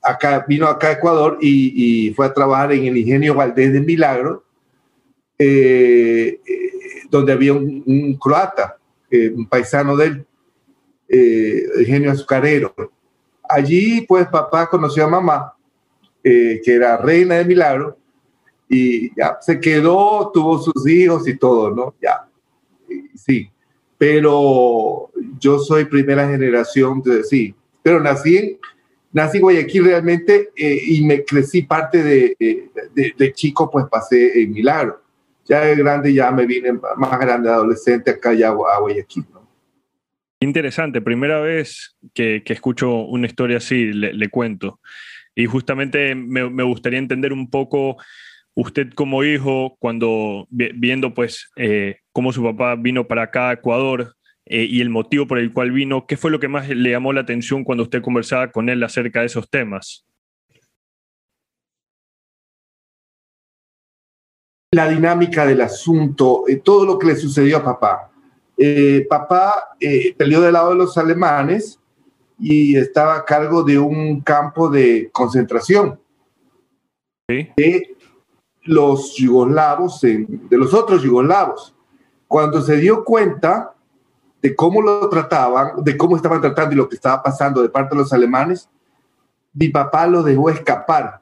acá, 0.01 0.45
vino 0.47 0.67
acá 0.67 0.87
a 0.87 0.91
Ecuador 0.93 1.39
y, 1.41 2.13
fue 2.15 2.25
a 2.25 2.33
trabajar 2.33 2.71
en 2.71 2.85
el 2.85 2.95
ingenio 2.95 3.35
Valdés 3.35 3.73
de 3.73 3.81
Milagro, 3.81 4.45
eh, 5.37 6.39
eh, 6.47 6.71
donde 7.09 7.33
había 7.33 7.53
un, 7.53 8.17
croata, 8.17 8.77
eh, 9.11 9.29
un 9.35 9.45
paisano 9.45 9.97
de 9.97 10.05
él, 10.05 10.27
genio 11.09 12.11
azucarero. 12.11 12.73
Allí, 13.47 14.01
pues, 14.01 14.27
papá 14.27 14.69
conoció 14.69 15.05
a 15.05 15.09
mamá, 15.09 15.53
que 16.23 16.61
era 16.65 16.97
reina 16.97 17.35
de 17.35 17.45
Milagro, 17.45 17.97
y 18.69 19.15
ya 19.15 19.37
se 19.39 19.59
quedó, 19.59 20.29
tuvo 20.33 20.59
sus 20.59 20.87
hijos 20.87 21.27
y 21.27 21.37
todo, 21.37 21.71
¿no? 21.71 21.95
Ya, 22.01 22.27
sí. 23.15 23.49
Pero 23.97 25.09
yo 25.39 25.59
soy 25.59 25.85
primera 25.85 26.27
generación, 26.27 27.01
de, 27.01 27.23
sí, 27.23 27.55
pero 27.81 28.01
nací 28.01 28.37
en, 28.37 28.57
nací 29.13 29.39
Guayaquil 29.39 29.85
realmente 29.85 30.51
y 30.55 31.03
me 31.05 31.23
crecí 31.23 31.61
parte 31.61 32.03
de, 32.03 32.35
de, 32.93 33.13
de, 33.17 33.33
chico, 33.33 33.71
pues 33.71 33.85
pasé 33.89 34.43
en 34.43 34.51
Milagro 34.51 35.01
ya 35.47 35.61
de 35.61 35.75
grande 35.75 36.13
ya 36.13 36.29
me 36.31 36.45
vine 36.45 36.73
más 36.73 37.19
grande, 37.19 37.49
adolescente, 37.49 38.11
acá 38.11 38.33
ya 38.33 38.49
a 38.49 38.79
Guayaquil. 38.79 39.25
¿no? 39.33 39.36
Interesante, 40.39 41.01
primera 41.01 41.39
vez 41.39 41.97
que, 42.13 42.43
que, 42.43 42.53
escucho 42.53 42.93
una 43.05 43.25
historia 43.25 43.57
así, 43.57 43.91
le, 43.91 44.29
cuento. 44.29 44.79
Y 45.35 45.45
justamente 45.47 46.13
me, 46.13 46.49
me, 46.49 46.63
gustaría 46.63 46.99
entender 46.99 47.33
un 47.33 47.49
poco 47.49 47.97
usted 48.53 48.91
como 48.93 49.23
hijo, 49.23 49.77
cuando 49.79 50.47
viendo 50.49 51.13
pues 51.13 51.49
eh, 51.55 51.97
cómo 52.11 52.31
su 52.33 52.43
papá 52.43 52.75
vino 52.75 53.07
para 53.07 53.23
acá 53.23 53.49
a 53.49 53.53
Ecuador 53.53 54.15
eh, 54.45 54.67
y 54.69 54.81
el 54.81 54.89
motivo 54.89 55.27
por 55.27 55.39
el 55.39 55.53
cual 55.53 55.71
vino, 55.71 56.05
¿qué 56.07 56.17
fue 56.17 56.31
lo 56.31 56.39
que 56.39 56.47
más 56.47 56.69
le 56.69 56.91
llamó 56.91 57.13
la 57.13 57.21
atención 57.21 57.63
cuando 57.63 57.83
usted 57.83 58.01
conversaba 58.01 58.51
con 58.51 58.69
él 58.69 58.83
acerca 58.83 59.21
de 59.21 59.27
esos 59.27 59.49
temas? 59.49 60.07
la 64.71 64.87
dinámica 64.89 65.45
del 65.45 65.61
asunto, 65.61 66.43
eh, 66.47 66.57
todo 66.57 66.85
lo 66.85 66.99
que 66.99 67.07
le 67.07 67.15
sucedió 67.15 67.57
a 67.57 67.63
papá. 67.63 68.06
Eh, 68.57 69.05
papá 69.07 69.75
eh, 69.79 70.15
peleó 70.17 70.41
del 70.41 70.53
lado 70.53 70.71
de 70.71 70.75
los 70.75 70.97
alemanes 70.97 71.79
y 72.39 72.75
estaba 72.75 73.15
a 73.15 73.25
cargo 73.25 73.63
de 73.63 73.77
un 73.77 74.21
campo 74.21 74.69
de 74.69 75.09
concentración 75.11 75.99
de 77.27 77.95
los 78.63 79.15
yugoslavos, 79.15 80.01
de 80.01 80.57
los 80.57 80.73
otros 80.73 81.03
yugoslavos. 81.03 81.75
Cuando 82.27 82.61
se 82.61 82.77
dio 82.77 83.03
cuenta 83.03 83.73
de 84.41 84.55
cómo 84.55 84.81
lo 84.81 85.09
trataban, 85.09 85.83
de 85.83 85.97
cómo 85.97 86.15
estaban 86.15 86.41
tratando 86.41 86.73
y 86.73 86.77
lo 86.77 86.87
que 86.87 86.95
estaba 86.95 87.21
pasando 87.21 87.61
de 87.61 87.69
parte 87.69 87.95
de 87.95 88.01
los 88.01 88.13
alemanes, 88.13 88.69
mi 89.53 89.69
papá 89.69 90.07
lo 90.07 90.23
dejó 90.23 90.49
escapar 90.49 91.21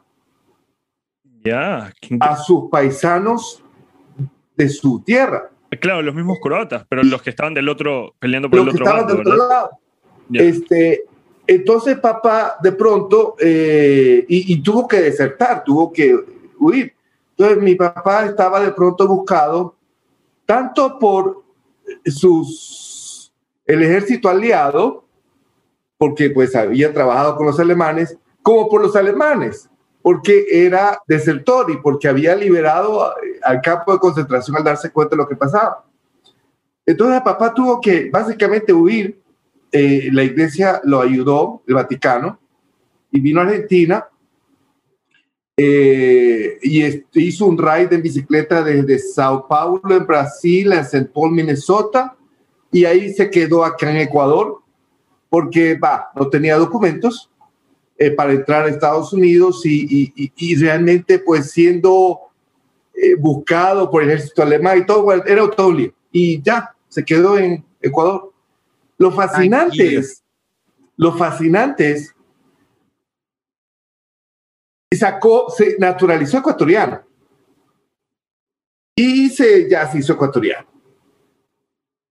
a 2.19 2.37
sus 2.37 2.69
paisanos 2.69 3.63
de 4.55 4.69
su 4.69 5.01
tierra. 5.01 5.49
Claro, 5.79 6.01
los 6.01 6.15
mismos 6.15 6.39
croatas, 6.41 6.85
pero 6.89 7.03
los 7.03 7.21
que 7.21 7.29
estaban 7.29 7.53
del 7.53 7.69
otro, 7.69 8.15
peleando 8.19 8.49
por 8.49 8.59
el 8.59 8.69
otro, 8.69 8.85
lado, 9.35 9.69
Este, 10.33 11.03
entonces 11.47 11.99
papá 11.99 12.57
de 12.61 12.71
pronto, 12.71 13.35
eh, 13.39 14.25
y, 14.27 14.61
tuvo 14.61 14.87
que 14.87 15.01
desertar, 15.01 15.63
tuvo 15.63 15.91
que 15.91 16.15
huir. 16.59 16.93
Entonces 17.37 17.63
mi 17.63 17.75
papá 17.75 18.25
estaba 18.25 18.59
de 18.61 18.71
pronto 18.71 19.07
buscado 19.07 19.75
tanto 20.45 20.99
por 20.99 21.43
sus, 22.05 23.33
el 23.65 23.83
ejército 23.83 24.29
aliado, 24.29 25.05
porque 25.97 26.29
pues 26.29 26.55
había 26.55 26.93
trabajado 26.93 27.35
con 27.35 27.47
los 27.47 27.59
alemanes, 27.59 28.17
como 28.41 28.69
por 28.69 28.81
los 28.81 28.95
alemanes 28.95 29.69
porque 30.05 30.45
era 30.51 31.01
desertor 31.07 31.71
y 31.71 31.77
porque 31.77 32.07
había 32.07 32.35
liberado 32.35 33.11
al 33.41 33.59
campo 33.59 33.91
de 33.91 33.97
concentración 33.97 34.55
al 34.55 34.63
darse 34.63 34.91
cuenta 34.91 35.15
de 35.15 35.17
lo 35.23 35.27
que 35.27 35.35
pasaba. 35.35 35.83
Entonces 36.85 37.23
papá 37.23 37.51
tuvo 37.51 37.81
que 37.81 38.11
básicamente 38.11 38.71
huir. 38.71 39.19
Eh, 39.71 40.09
la 40.11 40.21
iglesia 40.21 40.79
lo 40.83 41.01
ayudó, 41.01 41.63
el 41.65 41.73
Vaticano, 41.73 42.37
y 43.09 43.19
vino 43.19 43.39
a 43.39 43.45
Argentina 43.45 44.07
eh, 45.57 46.59
y 46.61 47.03
hizo 47.13 47.47
un 47.47 47.57
ride 47.57 47.95
en 47.95 48.03
bicicleta 48.03 48.63
desde 48.63 48.99
Sao 48.99 49.47
Paulo, 49.47 49.97
en 49.97 50.05
Brasil, 50.05 50.71
a 50.73 50.81
St. 50.81 51.09
Paul, 51.11 51.31
Minnesota, 51.31 52.15
y 52.71 52.85
ahí 52.85 53.11
se 53.11 53.31
quedó 53.31 53.65
acá 53.65 53.89
en 53.89 53.97
Ecuador, 53.97 54.61
porque 55.29 55.73
va, 55.73 56.11
no 56.15 56.29
tenía 56.29 56.57
documentos, 56.57 57.31
eh, 57.97 58.11
para 58.11 58.33
entrar 58.33 58.65
a 58.65 58.69
Estados 58.69 59.13
Unidos 59.13 59.65
y, 59.65 60.13
y, 60.35 60.55
realmente 60.55 61.17
pues 61.19 61.51
siendo 61.51 62.19
eh, 62.93 63.15
buscado 63.15 63.89
por 63.89 64.03
el 64.03 64.09
ejército 64.09 64.43
alemán 64.43 64.79
y 64.79 64.85
todo, 64.85 65.13
era 65.13 65.49
todo 65.49 65.71
lío. 65.71 65.93
Y 66.11 66.41
ya, 66.41 66.75
se 66.89 67.05
quedó 67.05 67.37
en 67.37 67.63
Ecuador. 67.81 68.33
Lo 68.97 69.11
fascinante 69.11 69.95
es, 69.95 70.21
lo 70.97 71.13
fascinante 71.13 71.91
es, 71.91 72.13
sacó, 74.91 75.49
se 75.49 75.77
naturalizó 75.79 76.39
ecuatoriano. 76.39 77.01
Y 78.93 79.29
se, 79.29 79.69
ya 79.69 79.89
se 79.89 79.99
hizo 79.99 80.13
ecuatoriano. 80.13 80.67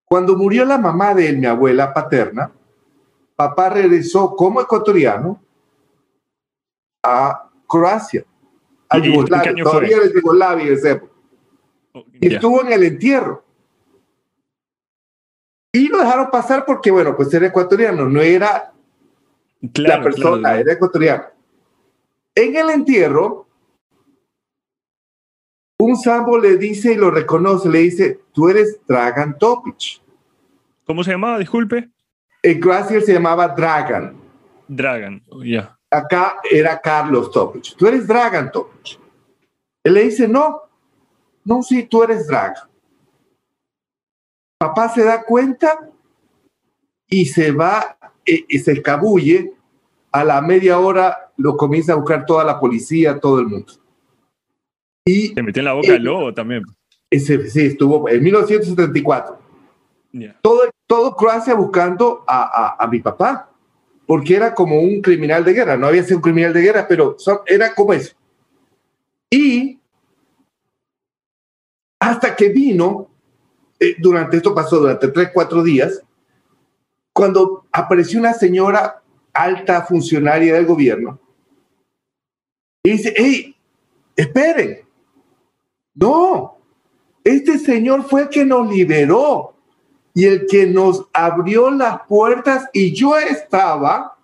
Cuando 0.07 0.35
murió 0.37 0.65
la 0.65 0.79
mamá 0.79 1.15
de 1.15 1.29
él, 1.29 1.39
mi 1.39 1.47
abuela 1.47 1.93
paterna, 1.93 2.53
papá 3.37 3.69
regresó 3.69 4.35
como 4.35 4.63
ecuatoriano 4.63 5.44
a 7.05 7.51
Croacia, 7.69 8.25
a 8.89 8.99
¿Y- 8.99 9.03
y 9.03 9.13
Yugoslavia, 9.13 9.53
fue? 9.53 9.63
todavía 9.63 9.97
era 9.99 10.13
Yugoslavia 10.13 10.67
en 10.67 10.73
esa 10.73 10.91
época. 10.93 11.13
Y 12.21 12.35
estuvo 12.35 12.61
en 12.63 12.73
el 12.73 12.83
entierro. 12.83 13.45
Y 15.73 15.89
lo 15.89 15.99
dejaron 15.99 16.31
pasar 16.31 16.65
porque, 16.65 16.91
bueno, 16.91 17.15
pues 17.17 17.33
era 17.35 17.47
ecuatoriano, 17.49 18.09
no 18.09 18.21
era 18.21 18.73
Claro, 19.73 19.99
la 19.99 20.03
persona, 20.05 20.39
claro. 20.41 20.59
era 20.61 20.73
ecuatoriano. 20.73 21.25
En 22.35 22.57
el 22.57 22.71
entierro, 22.71 23.49
un 25.79 25.97
sambo 25.97 26.39
le 26.39 26.57
dice 26.57 26.93
y 26.93 26.97
lo 26.97 27.11
reconoce, 27.11 27.69
le 27.69 27.81
dice, 27.81 28.21
tú 28.33 28.49
eres 28.49 28.81
Dragan 28.87 29.37
Topic. 29.39 30.01
¿Cómo 30.87 31.03
se 31.03 31.11
llamaba? 31.13 31.39
Disculpe. 31.39 31.91
En 32.43 32.61
Croacia 32.61 33.01
se 33.01 33.13
llamaba 33.13 33.49
Dragan. 33.49 34.17
Dragan. 34.69 35.23
Oh, 35.31 35.43
Ya. 35.43 35.74
Acá 35.99 36.37
era 36.51 36.81
Carlos 36.81 37.31
Topic. 37.31 37.75
Tú 37.77 37.87
eres 37.87 38.07
Dragan 38.07 38.51
Topic. 38.51 38.99
Él 39.85 39.95
le 39.95 40.05
dice, 40.05 40.27
no, 40.27 40.63
no, 41.45 41.63
sí, 41.63 41.85
tú 41.85 42.03
eres 42.03 42.27
Dragan. 42.27 42.69
Papá 44.59 44.89
se 44.89 45.05
da 45.05 45.23
cuenta 45.25 45.91
y 47.09 47.27
se 47.27 47.51
va, 47.53 47.97
eh, 48.25 48.45
y 48.49 48.59
se 48.59 48.73
escabulle. 48.73 49.53
A 50.13 50.25
la 50.25 50.41
media 50.41 50.79
hora 50.79 51.33
lo 51.37 51.57
comienza 51.57 51.93
a 51.93 51.97
buscar 51.97 52.25
toda 52.25 52.45
la 52.45 52.59
policía, 52.61 53.19
todo 53.19 53.41
el 53.41 53.47
mundo. 53.49 53.73
Y 55.07 55.35
Te 55.35 55.43
metió 55.43 55.61
en 55.61 55.65
la 55.67 55.73
boca 55.75 55.89
el 55.95 56.03
lobo 56.05 56.33
también. 56.33 56.63
ese, 57.11 57.49
sí, 57.51 57.67
estuvo 57.67 58.09
en 58.09 58.23
1974. 58.23 59.39
Ya. 60.13 60.39
Todo, 60.41 60.63
todo 60.87 61.15
Croacia 61.17 61.55
buscando 61.55 62.25
a, 62.27 62.43
a- 62.79 62.85
a 62.85 62.87
mi 62.87 63.01
papá, 63.01 63.51
porque 64.07 64.37
era 64.37 64.55
como 64.55 64.81
un 64.81 65.01
criminal 65.01 65.45
de 65.45 65.53
guerra. 65.53 65.77
No 65.77 65.87
había 65.87 66.05
sido 66.05 66.19
un 66.19 66.23
criminal 66.23 66.53
de 66.53 66.63
guerra, 66.63 66.87
pero 66.89 67.17
era 67.47 67.75
como 67.75 67.93
eso. 67.93 68.15
Y 69.31 69.81
hasta 71.99 72.37
que 72.37 72.51
vino, 72.51 73.09
eh, 73.81 73.97
durante 73.99 74.37
esto 74.37 74.55
pasó 74.55 74.79
durante 74.79 75.09
tres, 75.09 75.31
cuatro 75.33 75.63
días, 75.63 76.03
cuando 77.13 77.65
apareció 77.73 78.19
una 78.19 78.35
señora 78.35 79.03
alta 79.33 79.83
funcionaria 79.83 80.55
del 80.55 80.67
gobierno 80.67 81.19
y 82.85 82.91
dice, 82.91 83.15
hey, 83.17 83.57
esperen, 84.15 84.81
no, 85.95 86.59
este 87.25 87.59
señor 87.59 88.05
fue 88.05 88.23
el 88.23 88.29
que 88.29 88.45
nos 88.45 88.69
liberó 88.69 89.54
y 90.15 90.25
el 90.25 90.47
que 90.47 90.67
nos 90.67 91.07
abrió 91.13 91.71
las 91.71 92.07
puertas 92.07 92.69
y 92.73 92.95
yo 92.95 93.19
estaba 93.19 94.17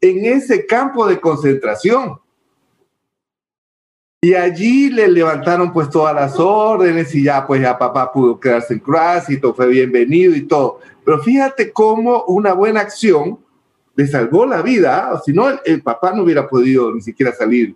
en 0.00 0.24
ese 0.26 0.66
campo 0.66 1.06
de 1.08 1.18
concentración. 1.18 2.20
Y 4.20 4.34
allí 4.34 4.90
le 4.90 5.08
levantaron 5.08 5.72
pues 5.72 5.88
todas 5.88 6.14
las 6.14 6.38
órdenes 6.38 7.14
y 7.14 7.24
ya 7.24 7.46
pues 7.46 7.62
ya 7.62 7.78
papá 7.78 8.12
pudo 8.12 8.38
quedarse 8.38 8.74
en 8.74 8.80
Croacia 8.80 9.34
y 9.34 9.40
todo 9.40 9.54
fue 9.54 9.68
bienvenido 9.68 10.34
y 10.34 10.42
todo. 10.42 10.80
Pero 11.04 11.22
fíjate 11.22 11.72
cómo 11.72 12.24
una 12.24 12.52
buena 12.52 12.80
acción 12.80 13.38
le 13.94 14.06
salvó 14.06 14.44
la 14.44 14.60
vida, 14.60 15.10
o 15.14 15.22
si 15.22 15.32
no 15.32 15.48
el, 15.48 15.58
el 15.64 15.82
papá 15.82 16.12
no 16.12 16.22
hubiera 16.22 16.46
podido 16.46 16.94
ni 16.94 17.00
siquiera 17.00 17.32
salir. 17.32 17.74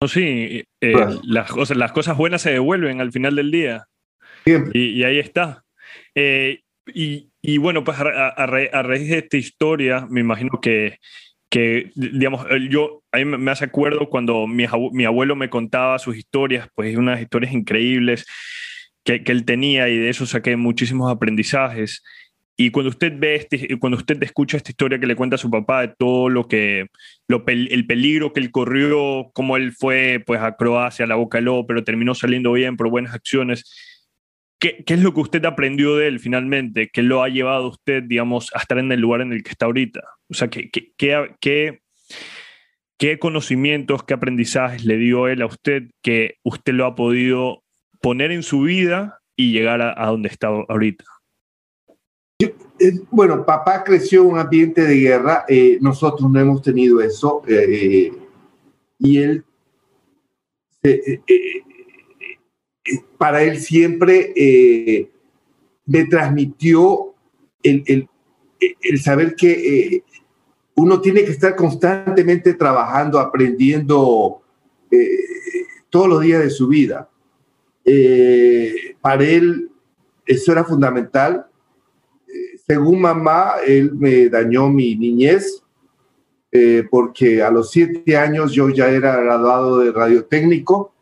No, 0.00 0.08
sí, 0.08 0.64
eh, 0.80 1.18
las, 1.24 1.50
cosas, 1.50 1.76
las 1.76 1.92
cosas 1.92 2.16
buenas 2.16 2.42
se 2.42 2.50
devuelven 2.50 3.00
al 3.00 3.12
final 3.12 3.36
del 3.36 3.50
día. 3.50 3.88
Siempre. 4.48 4.72
Y, 4.78 5.00
y 5.00 5.04
ahí 5.04 5.18
está. 5.18 5.64
Eh, 6.14 6.60
y, 6.94 7.28
y 7.42 7.58
bueno, 7.58 7.84
pues 7.84 7.98
a, 7.98 8.02
a- 8.02 8.28
a 8.28 8.46
ra- 8.46 8.70
a 8.72 8.82
raíz 8.82 9.08
de 9.10 9.18
esta 9.18 9.36
historia, 9.36 10.06
me 10.08 10.20
imagino 10.20 10.58
que, 10.62 10.96
que 11.50 11.90
digamos, 11.94 12.46
yo, 12.70 13.02
me 13.24 13.50
hace 13.50 13.66
acuerdo 13.66 14.08
cuando 14.08 14.46
mi, 14.46 14.64
mi 14.92 15.04
abuelo 15.04 15.36
me 15.36 15.50
contaba 15.50 15.98
sus 15.98 16.16
historias, 16.16 16.68
pues 16.74 16.96
unas 16.96 17.20
historias 17.20 17.52
increíbles 17.52 18.24
que, 19.04 19.22
que 19.22 19.32
él 19.32 19.44
tenía 19.44 19.88
y 19.88 19.98
de 19.98 20.08
eso 20.08 20.24
saqué 20.24 20.56
muchísimos 20.56 21.10
aprendizajes. 21.12 22.02
Y 22.60 22.70
cuando 22.70 22.90
usted 22.90 23.12
ve 23.16 23.36
este, 23.36 23.78
cuando 23.78 23.96
usted 23.98 24.20
escucha 24.22 24.56
esta 24.56 24.72
historia 24.72 24.98
que 24.98 25.06
le 25.06 25.14
cuenta 25.14 25.36
a 25.36 25.38
su 25.38 25.48
papá 25.50 25.82
de 25.82 25.94
todo 25.96 26.28
lo 26.28 26.48
que, 26.48 26.86
lo 27.28 27.44
el 27.46 27.86
peligro 27.86 28.32
que 28.32 28.40
él 28.40 28.50
corrió, 28.50 29.30
cómo 29.32 29.56
él 29.56 29.72
fue 29.72 30.22
pues 30.26 30.40
a 30.40 30.56
Croacia, 30.56 31.04
a 31.04 31.08
la 31.08 31.14
Boca 31.14 31.40
Lobo, 31.40 31.66
pero 31.66 31.84
terminó 31.84 32.14
saliendo 32.14 32.52
bien 32.52 32.76
por 32.76 32.90
buenas 32.90 33.14
acciones. 33.14 33.64
¿Qué, 34.58 34.84
es 34.84 35.00
lo 35.00 35.14
que 35.14 35.20
usted 35.20 35.44
aprendió 35.44 35.96
de 35.96 36.08
él 36.08 36.18
finalmente? 36.18 36.90
¿Qué 36.92 37.02
lo 37.02 37.22
ha 37.22 37.28
llevado 37.28 37.66
a 37.66 37.68
usted, 37.68 38.02
digamos, 38.02 38.50
a 38.54 38.58
estar 38.58 38.78
en 38.78 38.90
el 38.90 39.00
lugar 39.00 39.20
en 39.20 39.32
el 39.32 39.44
que 39.44 39.50
está 39.50 39.66
ahorita? 39.66 40.00
O 40.28 40.34
sea, 40.34 40.48
¿qué, 40.48 40.68
qué, 40.70 41.80
qué, 42.98 43.18
conocimientos, 43.20 44.02
qué 44.02 44.14
aprendizajes 44.14 44.84
le 44.84 44.96
dio 44.96 45.28
él 45.28 45.42
a 45.42 45.46
usted 45.46 45.90
que 46.02 46.38
usted 46.42 46.72
lo 46.72 46.86
ha 46.86 46.96
podido 46.96 47.62
poner 48.00 48.32
en 48.32 48.42
su 48.42 48.62
vida 48.62 49.20
y 49.36 49.52
llegar 49.52 49.80
a, 49.80 50.06
donde 50.06 50.28
está 50.28 50.48
ahorita? 50.48 51.04
Eh, 52.40 52.50
bueno, 53.10 53.46
papá 53.46 53.84
creció 53.84 54.22
en 54.22 54.28
un 54.28 54.38
ambiente 54.38 54.82
de 54.82 54.96
guerra, 54.96 55.44
eh, 55.48 55.78
nosotros 55.80 56.28
no 56.28 56.40
hemos 56.40 56.62
tenido 56.62 57.00
eso, 57.00 57.42
eh, 57.48 58.12
y 58.98 59.18
él, 59.18 59.44
para 63.16 63.42
él 63.42 63.58
siempre 63.58 64.32
eh, 64.36 65.10
me 65.86 66.04
transmitió 66.06 67.14
el, 67.62 67.82
el- 67.86 68.08
el 68.60 69.00
saber 69.00 69.36
que 69.36 69.52
eh, 69.96 70.04
uno 70.74 71.00
tiene 71.00 71.24
que 71.24 71.30
estar 71.30 71.54
constantemente 71.54 72.54
trabajando, 72.54 73.20
aprendiendo 73.20 74.42
eh, 74.90 75.08
todos 75.90 76.08
los 76.08 76.20
días 76.22 76.42
de 76.42 76.50
su 76.50 76.66
vida. 76.68 77.08
Eh, 77.84 78.96
para 79.00 79.24
él 79.24 79.70
eso 80.26 80.52
era 80.52 80.64
fundamental 80.64 81.46
según 82.68 83.00
mamá, 83.00 83.52
él 83.66 83.94
me 83.94 84.28
dañó 84.28 84.68
mi 84.68 84.94
niñez 84.94 85.62
eh, 86.52 86.84
porque 86.90 87.42
a 87.42 87.50
los 87.50 87.70
siete 87.70 88.14
años 88.16 88.52
yo 88.52 88.68
ya 88.68 88.90
era 88.90 89.16
graduado 89.16 89.78
de 89.78 89.90
radiotécnico. 89.90 90.92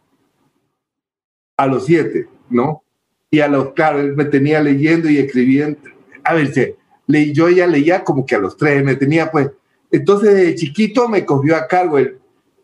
A 1.56 1.66
los 1.66 1.86
siete, 1.86 2.28
¿no? 2.50 2.82
Y 3.30 3.40
a 3.40 3.48
los, 3.48 3.72
claro, 3.72 4.00
él 4.00 4.14
me 4.16 4.24
tenía 4.26 4.60
leyendo 4.62 5.08
y 5.08 5.18
escribiendo. 5.18 5.78
A 6.24 6.34
ver, 6.34 6.52
se- 6.52 6.76
le, 7.06 7.32
yo 7.32 7.48
ya 7.48 7.66
leía 7.66 8.02
como 8.04 8.26
que 8.26 8.34
a 8.34 8.38
los 8.38 8.56
tres, 8.56 8.84
me 8.84 8.96
tenía 8.96 9.30
pues. 9.30 9.50
Entonces, 9.90 10.34
de 10.34 10.54
chiquito 10.54 11.08
me 11.08 11.24
cogió 11.24 11.56
a 11.56 11.66
cargo 11.66 11.98
él. 11.98 12.18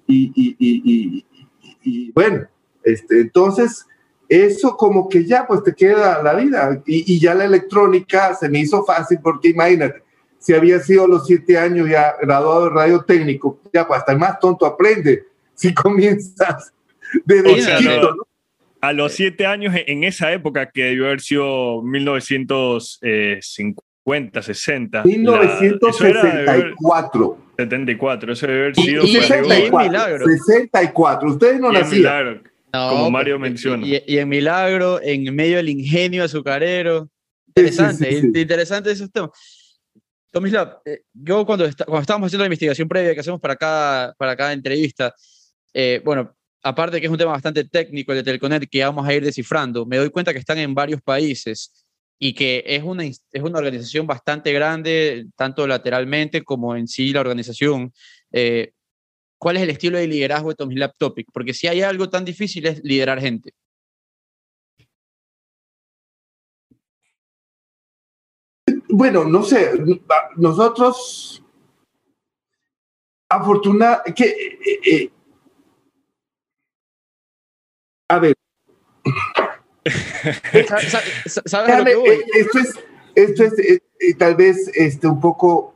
Y, 0.06 0.32
y, 0.34 0.56
y, 0.58 1.24
y- 1.84 2.12
bueno, 2.12 2.46
este, 2.84 3.20
entonces 3.20 3.86
eso 4.28 4.76
como 4.76 5.08
que 5.08 5.24
ya 5.24 5.46
pues 5.46 5.62
te 5.62 5.74
queda 5.74 6.22
la 6.22 6.34
vida 6.34 6.82
y, 6.86 7.18
ya 7.20 7.34
la 7.34 7.44
electrónica 7.44 8.34
se 8.34 8.48
me 8.48 8.60
hizo 8.60 8.82
fácil 8.84 9.18
porque 9.22 9.48
imagínate, 9.50 10.02
si 10.38 10.54
había 10.54 10.80
sido 10.80 11.04
a 11.04 11.08
los 11.08 11.26
siete 11.26 11.58
años 11.58 11.88
ya 11.88 12.14
graduado 12.20 12.64
de 12.64 12.70
radio 12.70 13.02
técnico, 13.04 13.60
ya 13.72 13.86
pues 13.86 13.98
hasta 14.00 14.12
el 14.12 14.18
más 14.18 14.38
tonto 14.40 14.64
aprende 14.64 15.26
si 15.54 15.74
comienzas 15.74 16.72
desde 17.24 17.52
O 17.52 17.56
sea, 17.56 17.76
chiquito, 17.78 18.14
¿no? 18.16 18.26
A 18.82 18.92
los 18.92 19.12
siete 19.12 19.46
años, 19.46 19.74
en 19.86 20.04
esa 20.04 20.32
época 20.32 20.70
que 20.70 20.84
debió 20.84 21.06
haber 21.06 21.20
sido 21.20 21.82
1950, 21.82 24.42
60. 24.42 25.02
la- 25.04 25.10
eso 25.10 26.06
era 26.06 26.22
de 26.22 26.28
haber- 26.50 26.74
1964. 26.80 27.38
74, 27.56 28.32
eso 28.32 28.46
debe 28.46 28.58
haber 28.60 28.72
Y- 28.78 28.82
sido. 28.82 29.04
y- 29.04 29.10
y- 29.10 29.14
64, 29.20 29.90
milagro. 29.90 30.26
64. 30.26 31.28
Ustedes 31.30 31.60
no 31.60 31.70
nacían. 31.72 31.98
milagro. 32.00 32.42
No, 32.72 32.88
Como 32.90 33.10
Mario 33.10 33.36
y- 33.36 33.38
menciona. 33.38 33.86
Y, 33.86 34.02
y 34.06 34.18
en 34.18 34.28
Milagro, 34.28 35.00
en 35.02 35.34
medio 35.34 35.58
del 35.58 35.68
ingenio 35.68 36.24
azucarero. 36.24 37.04
Sí, 37.04 37.08
sí, 37.54 37.60
Interesante, 37.60 38.10
sí, 38.10 38.20
sí. 38.20 38.26
interesante 38.40 38.90
esos 38.90 39.12
temas. 39.12 39.30
Tomislav, 40.32 40.78
eh, 40.86 41.02
yo 41.12 41.44
cuando, 41.44 41.66
esta- 41.66 41.84
cuando 41.84 42.00
estábamos 42.00 42.28
haciendo 42.28 42.44
la 42.44 42.46
investigación 42.46 42.88
previa 42.88 43.12
que 43.12 43.20
hacemos 43.20 43.38
para 43.40 43.56
cada, 43.56 44.14
para 44.14 44.34
cada 44.34 44.54
entrevista, 44.54 45.14
eh, 45.74 46.00
bueno, 46.02 46.34
aparte 46.62 47.00
que 47.00 47.06
es 47.06 47.12
un 47.12 47.18
tema 47.18 47.32
bastante 47.32 47.64
técnico 47.64 48.12
el 48.12 48.18
de 48.18 48.24
Telconet 48.24 48.68
que 48.68 48.84
vamos 48.84 49.06
a 49.06 49.14
ir 49.14 49.24
descifrando, 49.24 49.84
me 49.86 49.96
doy 49.96 50.10
cuenta 50.10 50.32
que 50.32 50.38
están 50.38 50.58
en 50.58 50.74
varios 50.74 51.02
países 51.02 51.72
y 52.18 52.34
que 52.34 52.62
es 52.66 52.82
una, 52.82 53.04
es 53.04 53.42
una 53.42 53.58
organización 53.58 54.06
bastante 54.06 54.52
grande, 54.52 55.26
tanto 55.36 55.66
lateralmente 55.66 56.42
como 56.42 56.76
en 56.76 56.86
sí 56.86 57.12
la 57.12 57.20
organización. 57.20 57.92
Eh, 58.30 58.72
¿cuál 59.38 59.56
es 59.56 59.64
el 59.64 59.70
estilo 59.70 59.98
de 59.98 60.06
liderazgo 60.06 60.50
de 60.50 60.54
Tomislav 60.54 60.92
Topic? 60.96 61.26
Porque 61.32 61.52
si 61.52 61.66
hay 61.66 61.82
algo 61.82 62.08
tan 62.08 62.24
difícil 62.24 62.64
es 62.64 62.80
liderar 62.84 63.20
gente. 63.20 63.52
Bueno, 68.88 69.24
no 69.24 69.42
sé, 69.42 69.72
nosotros, 70.36 71.42
que, 74.14 74.24
eh, 74.24 74.58
eh, 74.84 75.10
a 78.14 78.18
ver. 78.18 78.34
¿Sabes 81.46 81.78
lo 81.78 81.84
que 81.84 81.94
voy? 81.96 82.24
Esto 82.34 82.58
es, 82.58 82.74
esto 83.14 83.44
es 83.44 83.52
eh, 83.58 84.14
tal 84.14 84.34
vez 84.36 84.70
este, 84.74 85.06
un 85.06 85.20
poco... 85.20 85.74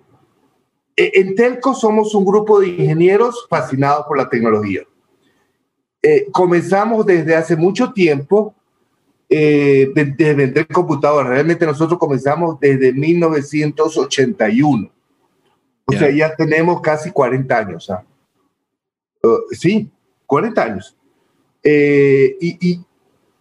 En 0.99 1.35
Telco 1.35 1.75
somos 1.75 2.15
un 2.15 2.25
grupo 2.25 2.61
de 2.61 2.69
ingenieros 2.69 3.47
fascinados 3.51 4.07
por 4.07 4.17
la 4.17 4.31
tecnología. 4.31 4.83
comenzamos 6.33 7.05
desde 7.05 7.37
hace 7.37 7.55
mucho 7.55 7.93
tiempo 7.93 8.55
eh, 9.29 9.91
de, 9.93 10.35
vender 10.35 10.69
computadoras. 10.69 11.31
Realmente 11.31 11.67
nosotros 11.67 11.99
comenzamos 11.99 12.61
desde 12.61 12.93
1981. 12.93 14.91
O 15.87 15.93
sea, 15.93 16.11
ya 16.11 16.35
tenemos 16.35 16.81
casi 16.81 17.11
40 17.11 17.59
años. 17.59 17.91
¿ah? 17.91 18.05
Uh, 19.23 19.53
sí, 19.53 19.91
40 20.27 20.63
años. 20.63 20.97
Eh, 21.69 22.37
y, 22.41 22.81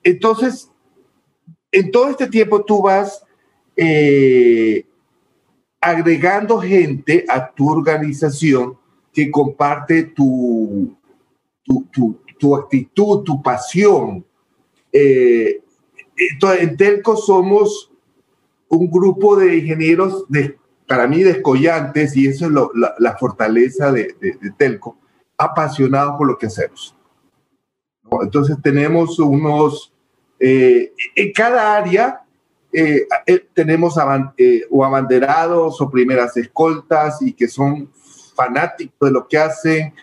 entonces, 0.01 0.71
en 1.71 1.91
todo 1.91 2.09
este 2.09 2.25
tiempo 2.25 2.65
tú 2.65 2.81
vas 2.81 3.23
eh, 3.75 4.83
agregando 5.79 6.59
gente 6.59 7.23
a 7.29 7.51
tu 7.51 7.69
organización 7.69 8.79
que 9.13 9.29
comparte 9.29 10.05
tu, 10.05 10.97
tu, 11.63 12.17
tu, 12.39 12.55
actitud, 12.55 13.21
tu 13.21 13.43
pasión. 13.43 14.25
Eh, 14.91 15.61
en 16.17 16.77
Telco 16.77 17.15
somos 17.15 17.91
un 18.69 18.89
grupo 18.89 19.35
de 19.35 19.57
ingenieros, 19.57 20.25
para 20.87 21.07
mí, 21.07 21.21
descollantes, 21.21 22.17
y 22.17 22.25
eso 22.25 22.47
es 22.47 22.51
la, 22.97 23.17
fortaleza 23.17 23.91
de, 23.91 24.15
Telco, 24.57 24.97
apasionados 25.37 26.15
por 26.17 26.25
lo 26.25 26.39
que 26.39 26.47
hacemos. 26.47 26.94
Entonces 28.21 28.57
tenemos 28.61 29.19
unos, 29.19 29.91
eh, 30.39 30.93
en 31.15 31.31
cada 31.31 31.75
área 31.75 32.21
eh, 32.71 33.07
eh, 33.25 33.45
tenemos 33.53 33.95
o 34.69 34.85
abanderados 34.85 35.79
o 35.79 35.89
primeras 35.89 36.35
escoltas 36.37 37.21
y 37.21 37.33
que 37.33 37.47
son 37.47 37.89
fanáticos 38.35 39.07
de 39.07 39.11
lo 39.11 39.27
que 39.27 39.37
hacen 39.37 39.93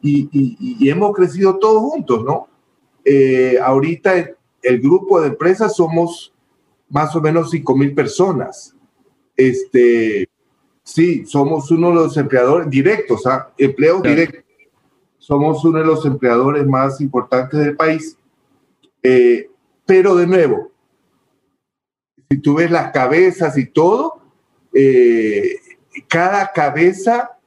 y, 0.00 0.28
y 0.32 0.88
hemos 0.88 1.14
crecido 1.14 1.58
todos 1.58 1.80
juntos, 1.80 2.24
¿no? 2.24 2.48
ahorita 3.62 4.14
el 4.62 4.80
grupo 4.80 5.20
de 5.20 5.28
empresas 5.28 5.76
somos 5.76 6.32
más 6.88 7.14
o 7.16 7.20
menos 7.20 7.50
5 7.50 7.76
mil 7.76 7.94
personas. 7.94 8.74
Este, 9.36 10.28
sí, 10.82 11.24
somos 11.26 11.70
uno 11.70 11.88
de 11.88 11.94
los 11.94 12.16
empleadores 12.16 12.68
directos, 12.68 13.26
¿ah? 13.26 13.50
empleos 13.56 14.02
directos. 14.02 14.41
Somos 15.22 15.64
uno 15.64 15.78
de 15.78 15.84
los 15.84 16.04
empleadores 16.04 16.66
más 16.66 17.00
importantes 17.00 17.60
del 17.60 17.76
país. 17.76 18.18
Eh, 19.04 19.48
pero 19.86 20.16
de 20.16 20.26
nuevo, 20.26 20.72
si 22.28 22.38
tú 22.38 22.54
ves 22.56 22.72
las 22.72 22.90
cabezas 22.90 23.56
y 23.56 23.66
todo, 23.66 24.20
eh, 24.74 25.60
cada 26.08 26.50
cabeza 26.50 27.38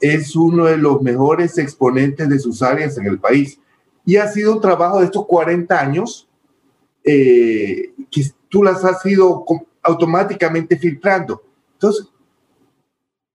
es 0.00 0.34
uno 0.34 0.64
de 0.64 0.76
los 0.76 1.02
mejores 1.02 1.56
exponentes 1.58 2.28
de 2.28 2.40
sus 2.40 2.64
áreas 2.64 2.98
en 2.98 3.06
el 3.06 3.20
país. 3.20 3.60
Y 4.04 4.16
ha 4.16 4.26
sido 4.26 4.54
un 4.54 4.60
trabajo 4.60 4.98
de 4.98 5.04
estos 5.04 5.24
40 5.26 5.80
años 5.80 6.28
eh, 7.04 7.92
que 8.10 8.24
tú 8.48 8.64
las 8.64 8.84
has 8.84 9.06
ido 9.06 9.44
automáticamente 9.84 10.76
filtrando. 10.76 11.44
Entonces, 11.74 12.08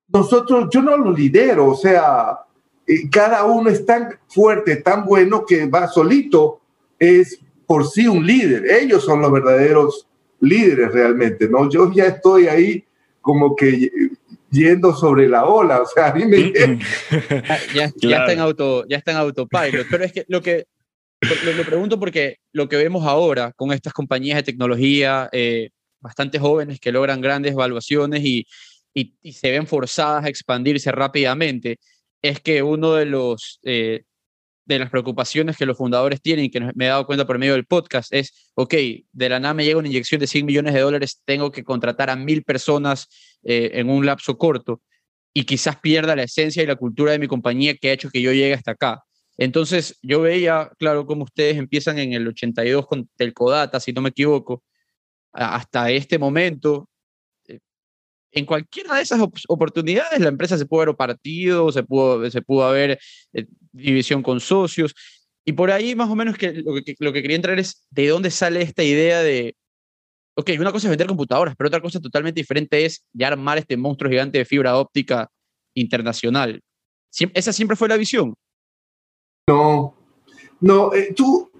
nosotros, 0.09 0.67
yo 0.69 0.81
no 0.81 0.97
lo 0.97 1.13
lidero, 1.13 1.67
o 1.67 1.75
sea, 1.75 2.44
eh, 2.87 3.09
cada 3.09 3.45
uno 3.45 3.69
es 3.69 3.85
tan 3.85 4.17
fuerte, 4.27 4.77
tan 4.77 5.05
bueno 5.05 5.45
que 5.45 5.65
va 5.65 5.87
solito, 5.87 6.61
es 6.99 7.39
por 7.65 7.87
sí 7.87 8.07
un 8.07 8.25
líder. 8.25 8.69
Ellos 8.69 9.03
son 9.03 9.21
los 9.21 9.31
verdaderos 9.31 10.07
líderes 10.39 10.91
realmente, 10.91 11.49
¿no? 11.49 11.69
Yo 11.69 11.91
ya 11.91 12.05
estoy 12.05 12.47
ahí 12.47 12.83
como 13.21 13.55
que 13.55 13.89
yendo 14.51 14.93
sobre 14.93 15.27
la 15.27 15.45
ola, 15.45 15.81
o 15.81 15.85
sea, 15.85 16.07
a 16.07 16.13
mí 16.13 16.25
me... 16.25 16.51
ya, 17.73 17.91
ya, 17.97 18.17
está 18.17 18.33
en 18.33 18.39
auto, 18.39 18.85
ya 18.87 18.97
está 18.97 19.11
en 19.11 19.17
autopilot, 19.17 19.87
pero 19.89 20.03
es 20.03 20.13
que 20.13 20.25
lo 20.27 20.41
que 20.41 20.67
lo, 21.21 21.63
pregunto 21.65 21.99
porque 21.99 22.37
lo 22.51 22.69
que 22.69 22.77
vemos 22.77 23.05
ahora 23.05 23.51
con 23.55 23.71
estas 23.71 23.93
compañías 23.93 24.37
de 24.37 24.43
tecnología, 24.43 25.29
eh, 25.31 25.69
bastante 25.99 26.39
jóvenes 26.39 26.79
que 26.79 26.91
logran 26.91 27.21
grandes 27.21 27.53
evaluaciones 27.53 28.23
y, 28.23 28.45
y, 28.93 29.33
se 29.33 29.51
ven 29.51 29.67
forzadas 29.67 30.25
a 30.25 30.29
expandirse 30.29 30.91
rápidamente, 30.91 31.79
es 32.27 32.39
que 32.39 32.63
uno 32.63 32.93
de 32.93 33.05
los... 33.05 33.59
Eh, 33.63 34.03
de 34.67 34.79
las 34.79 34.89
preocupaciones 34.89 35.57
que 35.57 35.65
los 35.65 35.77
fundadores 35.77 36.21
tienen, 36.21 36.49
que 36.49 36.59
me 36.59 36.85
he 36.85 36.87
dado 36.87 37.05
cuenta 37.05 37.27
por 37.27 37.37
medio 37.37 37.53
del 37.53 37.65
podcast, 37.65 38.11
es, 38.11 38.49
ok, 38.55 38.73
de 39.11 39.29
la 39.29 39.39
nada 39.39 39.53
me 39.53 39.63
llega 39.63 39.77
una 39.77 39.87
inyección 39.87 40.19
de 40.19 40.25
100 40.25 40.43
millones 40.45 40.73
de 40.73 40.79
dólares, 40.79 41.21
tengo 41.23 41.51
que 41.51 41.63
contratar 41.63 42.09
a 42.09 42.15
mil 42.15 42.43
personas 42.43 43.07
eh, 43.43 43.71
en 43.75 43.91
un 43.91 44.05
lapso 44.05 44.37
corto 44.37 44.81
y 45.33 45.43
quizás 45.43 45.77
pierda 45.79 46.15
la 46.15 46.23
esencia 46.23 46.63
y 46.63 46.65
la 46.65 46.77
cultura 46.77 47.11
de 47.11 47.19
mi 47.19 47.27
compañía 47.27 47.75
que 47.75 47.89
ha 47.89 47.93
hecho 47.93 48.09
que 48.09 48.21
yo 48.21 48.31
llegue 48.31 48.53
hasta 48.53 48.71
acá. 48.71 49.03
Entonces, 49.37 49.99
yo 50.01 50.21
veía, 50.21 50.71
claro, 50.79 51.05
cómo 51.05 51.25
ustedes 51.25 51.57
empiezan 51.57 51.99
en 51.99 52.13
el 52.13 52.27
82 52.27 52.87
con 52.87 53.09
Telcodata, 53.17 53.79
si 53.79 53.91
no 53.91 54.01
me 54.01 54.09
equivoco, 54.09 54.63
hasta 55.33 55.91
este 55.91 56.17
momento. 56.17 56.89
Eh, 58.35 58.39
en 58.39 58.45
cualquiera 58.45 58.95
de 58.95 59.01
esas 59.01 59.19
oportunidades, 59.47 60.19
la 60.19 60.29
empresa 60.29 60.57
se 60.57 60.65
pudo 60.65 60.81
haber 60.81 60.95
partido, 60.95 61.71
se 61.71 61.83
pudo, 61.83 62.29
se 62.29 62.41
pudo 62.41 62.65
haber 62.65 62.99
eh, 63.33 63.45
división 63.71 64.21
con 64.21 64.39
socios. 64.39 64.93
Y 65.45 65.53
por 65.53 65.71
ahí, 65.71 65.95
más 65.95 66.09
o 66.09 66.15
menos, 66.15 66.37
que 66.37 66.53
lo, 66.53 67.13
que 67.13 67.21
quería 67.21 67.35
entrar 67.35 67.59
es 67.59 67.85
de 67.91 68.07
dónde 68.07 68.31
sale 68.31 68.61
esta 68.61 68.83
idea 68.83 69.21
de, 69.21 69.55
ok, 70.35 70.51
una 70.59 70.71
cosa 70.71 70.87
es 70.87 70.89
vender 70.89 71.07
computadoras, 71.07 71.55
pero 71.55 71.67
otra 71.67 71.81
cosa 71.81 71.99
totalmente 71.99 72.41
diferente 72.41 72.83
es 72.85 73.05
ya 73.13 73.27
armar 73.27 73.57
este 73.57 73.77
monstruo 73.77 74.09
gigante 74.09 74.39
de 74.39 74.45
fibra 74.45 74.77
óptica 74.77 75.29
internacional. 75.75 76.61
¿Esa 77.33 77.53
siempre 77.53 77.77
fue 77.77 77.87
la 77.87 77.97
visión? 77.97 78.33
No, 79.47 79.95
no, 80.59 80.93
eh, 80.93 81.13
tú, 81.15 81.51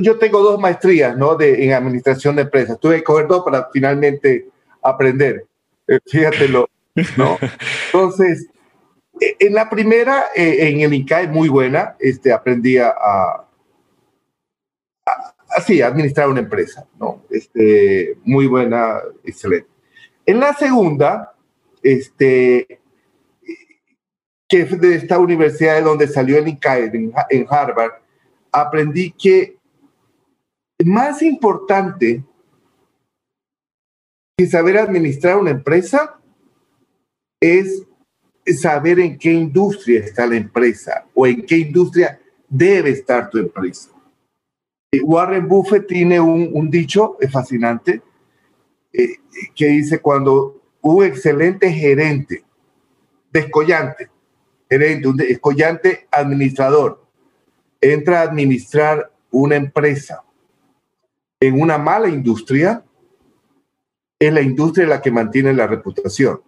yo, 0.00 0.16
tengo 0.18 0.40
dos 0.42 0.60
maestrías, 0.60 1.16
¿no? 1.16 1.34
De, 1.34 1.64
en 1.64 1.72
administración 1.72 2.36
de 2.36 2.42
empresas. 2.42 2.78
Tuve 2.78 2.98
que 2.98 3.04
coger 3.04 3.26
dos 3.26 3.42
para 3.44 3.68
finalmente 3.72 4.51
aprender. 4.82 5.46
Eh, 5.88 5.98
fíjatelo, 6.06 6.68
¿no? 7.16 7.38
Entonces, 7.86 8.46
e, 9.20 9.36
en 9.38 9.54
la 9.54 9.68
primera, 9.68 10.26
eh, 10.34 10.68
en 10.68 10.80
el 10.80 10.94
INCAE, 10.94 11.28
muy 11.28 11.48
buena, 11.48 11.96
este, 11.98 12.32
aprendí 12.32 12.78
a, 12.78 12.94
así, 15.50 15.82
administrar 15.82 16.28
una 16.28 16.40
empresa, 16.40 16.86
¿no? 16.98 17.22
Este, 17.30 18.16
muy 18.24 18.46
buena, 18.46 19.00
excelente. 19.24 19.68
En 20.24 20.40
la 20.40 20.54
segunda, 20.54 21.34
este, 21.82 22.80
que 24.48 24.64
de 24.64 24.94
esta 24.96 25.18
universidad 25.18 25.76
de 25.76 25.82
donde 25.82 26.06
salió 26.06 26.38
el 26.38 26.48
INCAE, 26.48 26.90
en, 27.30 27.46
Harvard, 27.48 27.92
aprendí 28.50 29.10
que 29.12 29.56
más 30.84 31.22
importante 31.22 32.22
que 34.36 34.46
saber 34.46 34.78
administrar 34.78 35.38
una 35.38 35.50
empresa 35.50 36.18
es 37.40 37.84
saber 38.46 38.98
en 39.00 39.18
qué 39.18 39.32
industria 39.32 40.00
está 40.00 40.26
la 40.26 40.36
empresa 40.36 41.06
o 41.14 41.26
en 41.26 41.44
qué 41.44 41.58
industria 41.58 42.20
debe 42.48 42.90
estar 42.90 43.30
tu 43.30 43.38
empresa. 43.38 43.90
Eh, 44.92 45.00
Warren 45.02 45.48
Buffett 45.48 45.86
tiene 45.86 46.20
un, 46.20 46.70
dicho 46.70 47.16
fascinante 47.30 48.02
eh, 48.92 49.16
que 49.54 49.66
dice 49.68 50.00
cuando 50.00 50.60
un 50.82 51.04
excelente 51.04 51.72
gerente, 51.72 52.44
descollante, 53.32 54.10
gerente, 54.68 55.08
un 55.08 55.20
escollante 55.20 56.08
administrador, 56.10 57.02
entra 57.80 58.20
a 58.20 58.24
administrar 58.24 59.10
una 59.30 59.56
empresa 59.56 60.22
en 61.40 61.60
una 61.60 61.78
mala 61.78 62.08
industria, 62.08 62.84
es 64.26 64.32
la 64.32 64.40
industria 64.40 64.86
la 64.86 65.02
que 65.02 65.10
mantiene 65.10 65.52
la 65.52 65.66
reputación. 65.66 66.40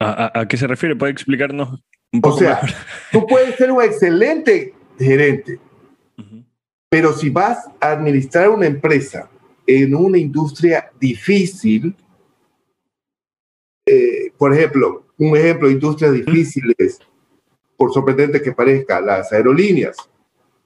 ¿A, 0.00 0.46
qué 0.48 0.56
se 0.56 0.66
refiere? 0.66 0.96
¿Puede 0.96 1.12
explicarnos 1.12 1.80
un 2.12 2.20
poco? 2.20 2.34
O 2.34 2.38
sea, 2.38 2.60
tú 3.12 3.24
puedes 3.24 3.54
ser 3.54 3.70
un 3.70 3.80
excelente 3.82 4.74
gerente, 4.98 5.60
pero 6.88 7.12
si 7.12 7.30
vas 7.30 7.68
a 7.80 7.92
administrar 7.92 8.50
una 8.50 8.66
empresa 8.66 9.30
en 9.64 9.94
una 9.94 10.18
industria 10.18 10.90
difícil, 10.98 11.94
eh, 13.86 14.32
por 14.36 14.52
ejemplo, 14.52 15.06
un 15.18 15.36
ejemplo 15.36 15.68
de 15.68 15.74
industrias 15.74 16.12
difíciles, 16.14 16.98
por 17.76 17.92
sorprendente 17.92 18.42
que 18.42 18.50
parezca, 18.50 19.00
las 19.00 19.32
aerolíneas, 19.32 19.96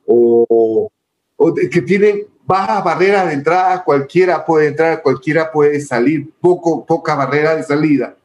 o, 0.06 0.90
o 1.36 1.54
que 1.54 1.82
tienen 1.82 2.26
bajas 2.46 2.84
barreras 2.84 3.26
de 3.26 3.34
entrada, 3.34 3.82
cualquiera 3.82 4.44
puede 4.44 4.68
entrar, 4.68 5.02
cualquiera 5.02 5.50
puede 5.50 5.80
salir, 5.80 6.32
poco, 6.40 6.86
poca 6.86 7.14
barrera 7.14 7.56
de 7.56 7.64
salida. 7.64 8.16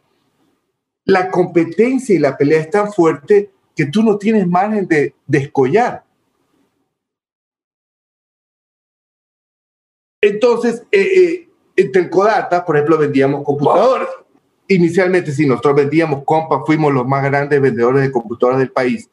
La 1.05 1.31
competencia 1.31 2.13
y 2.15 2.19
la 2.19 2.37
pelea 2.37 2.61
es 2.61 2.69
tan 2.69 2.93
fuerte 2.93 3.51
que 3.75 3.87
tú 3.87 4.03
no 4.03 4.17
tienes 4.17 4.47
margen 4.47 4.87
de 4.87 5.15
descollar. 5.25 6.03
Entonces, 10.21 10.83
eh, 10.91 11.01
eh, 11.01 11.49
en 11.75 11.91
Telcodata, 11.91 12.63
por 12.63 12.75
ejemplo, 12.75 12.99
vendíamos 12.99 13.43
computadoras. 13.43 14.09
Inicialmente, 14.67 15.31
sí, 15.31 15.47
nosotros 15.47 15.75
vendíamos 15.75 16.23
compas, 16.23 16.61
fuimos 16.65 16.93
los 16.93 17.07
más 17.07 17.23
grandes 17.23 17.59
vendedores 17.59 18.03
de 18.03 18.11
computadoras 18.11 18.59
del 18.59 18.71
país. 18.71 19.09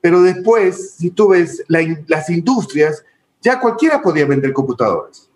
Pero 0.00 0.22
después, 0.22 0.96
si 0.96 1.10
tú 1.10 1.28
ves 1.28 1.62
las 1.68 2.28
industrias, 2.28 3.04
ya 3.40 3.60
cualquiera 3.60 4.02
podía 4.02 4.26
vender 4.26 4.52
computadoras. 4.52 5.30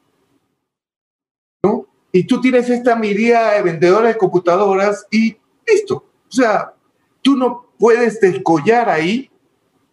¿No? 1.63 1.87
Y 2.13 2.25
tú 2.25 2.41
tienes 2.41 2.69
esta 2.69 2.97
mirada 2.97 3.55
de 3.55 3.63
vendedores 3.63 4.15
de 4.15 4.19
computadoras 4.19 5.07
y 5.11 5.37
listo. 5.67 6.05
O 6.29 6.33
sea, 6.33 6.75
tú 7.23 7.37
no 7.37 7.67
puedes 7.79 8.21
descollar 8.21 8.89
ahí 8.89 9.31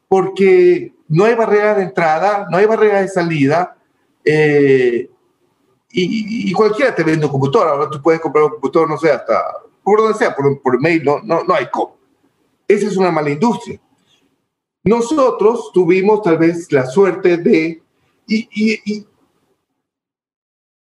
porque 0.08 0.94
no 1.08 1.26
hay 1.26 1.36
barrera 1.36 1.76
de 1.76 1.84
entrada, 1.84 2.48
no 2.50 2.58
hay 2.58 2.66
barrera 2.66 3.02
de 3.02 3.08
salida. 3.08 3.78
Eh, 4.24 5.10
y, 5.94 6.52
cualquiera 6.54 6.96
te 6.96 7.04
vende 7.04 7.26
un 7.26 7.32
computador. 7.32 7.68
Ahora 7.68 7.90
tú 7.90 8.02
puedes 8.02 8.22
comprar 8.22 8.46
un 8.46 8.52
computador, 8.52 8.90
no 8.90 8.98
sé, 8.98 9.12
hasta 9.12 9.42
por 9.84 10.00
donde 10.00 10.18
sea, 10.18 10.36
por, 10.36 10.62
por 10.62 10.80
mail, 10.80 11.04
no, 11.04 11.22
no, 11.24 11.44
no 11.44 11.54
hay 11.54 11.68
cómo. 11.72 11.98
Esa 12.68 12.88
es 12.88 12.98
una 12.98 13.12
mala 13.12 13.30
industria. 13.30 13.80
Nosotros 14.84 15.72
tuvimos 15.74 16.22
tal 16.22 16.38
vez 16.38 16.72
la 16.72 16.86
suerte 16.86 17.38
de, 17.38 17.81
y, 18.36 18.80
y, 18.86 19.06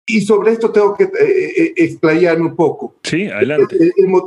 y 0.05 0.21
sobre 0.21 0.51
esto 0.51 0.71
tengo 0.71 0.95
que 0.95 1.03
eh, 1.03 1.09
eh, 1.15 1.73
explayarme 1.77 2.45
un 2.45 2.55
poco. 2.55 2.95
Sí, 3.03 3.27
adelante. 3.27 3.77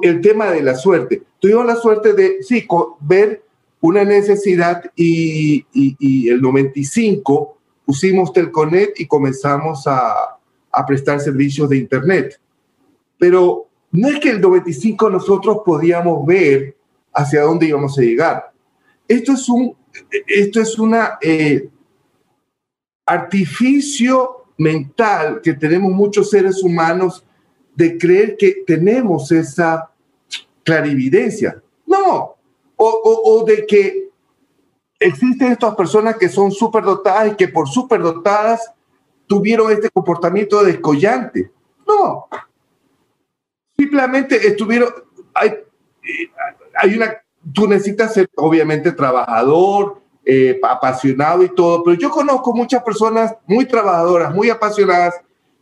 El, 0.03 0.21
tema 0.21 0.51
de 0.51 0.63
la 0.63 0.75
suerte. 0.75 1.23
Tuvimos 1.39 1.67
la 1.67 1.77
suerte 1.77 2.13
de, 2.15 2.43
sí, 2.43 2.67
ver 3.01 3.43
una 3.81 4.05
necesidad 4.05 4.83
y, 4.97 5.67
y, 5.73 6.29
el 6.29 6.41
95 6.41 7.59
pusimos 7.85 8.33
Telconet 8.33 8.99
y 8.99 9.07
comenzamos 9.07 9.87
a, 9.87 10.39
a 10.73 10.87
prestar 10.87 11.21
servicios 11.21 11.69
de 11.69 11.77
Internet. 11.77 12.41
Pero 13.19 13.69
no 13.93 14.09
es 14.09 14.21
que 14.21 14.31
el 14.31 14.41
95 14.41 15.11
nosotros 15.11 15.59
podíamos 15.65 16.25
ver 16.27 16.77
hacia 17.13 17.43
dónde 17.43 17.67
íbamos 17.67 17.99
a 17.99 18.03
llegar. 18.03 18.53
Esto 19.07 19.33
es 19.33 19.49
un 19.49 19.77
esto 20.27 20.61
es 20.61 20.79
una 20.79 21.19
eh, 21.21 21.69
artificio 23.07 24.45
mental 24.57 25.41
que 25.43 25.55
tenemos 25.55 25.93
muchos 25.93 26.31
seres 26.31 26.63
humanos 26.63 27.25
de 27.75 27.99
creer 27.99 28.37
que 28.37 28.63
tenemos 28.67 29.33
esa 29.33 29.91
clarividencia. 30.63 31.61
No, 31.87 32.37
o, 32.77 33.45
de 33.47 33.67
que 33.67 34.11
existen 34.99 35.53
estas 35.53 35.75
personas 35.75 36.17
que 36.17 36.29
son 36.29 36.51
superdotadas 36.51 37.33
y 37.33 37.37
que 37.37 37.49
por 37.49 37.69
superdotadas 37.69 38.73
tuvieron 39.27 39.71
este 39.71 39.91
comportamiento 39.91 40.63
descollante. 40.63 41.51
No. 41.87 42.29
Simplemente 43.77 44.47
estuvieron, 44.47 44.89
hay, 45.35 45.55
hay 46.77 46.97
una, 46.97 47.23
tú 47.53 47.67
necesitas 47.67 48.15
ser 48.15 48.31
obviamente 48.37 48.93
trabajador, 48.93 50.01
eh, 50.27 50.59
apasionado 50.63 51.43
y 51.43 51.55
todo, 51.55 51.83
pero 51.83 51.99
yo 51.99 52.11
conozco 52.11 52.55
muchas 52.55 52.83
personas 52.83 53.35
muy 53.47 53.67
trabajadoras, 53.67 54.35
muy 54.35 54.49
apasionadas, 54.49 55.21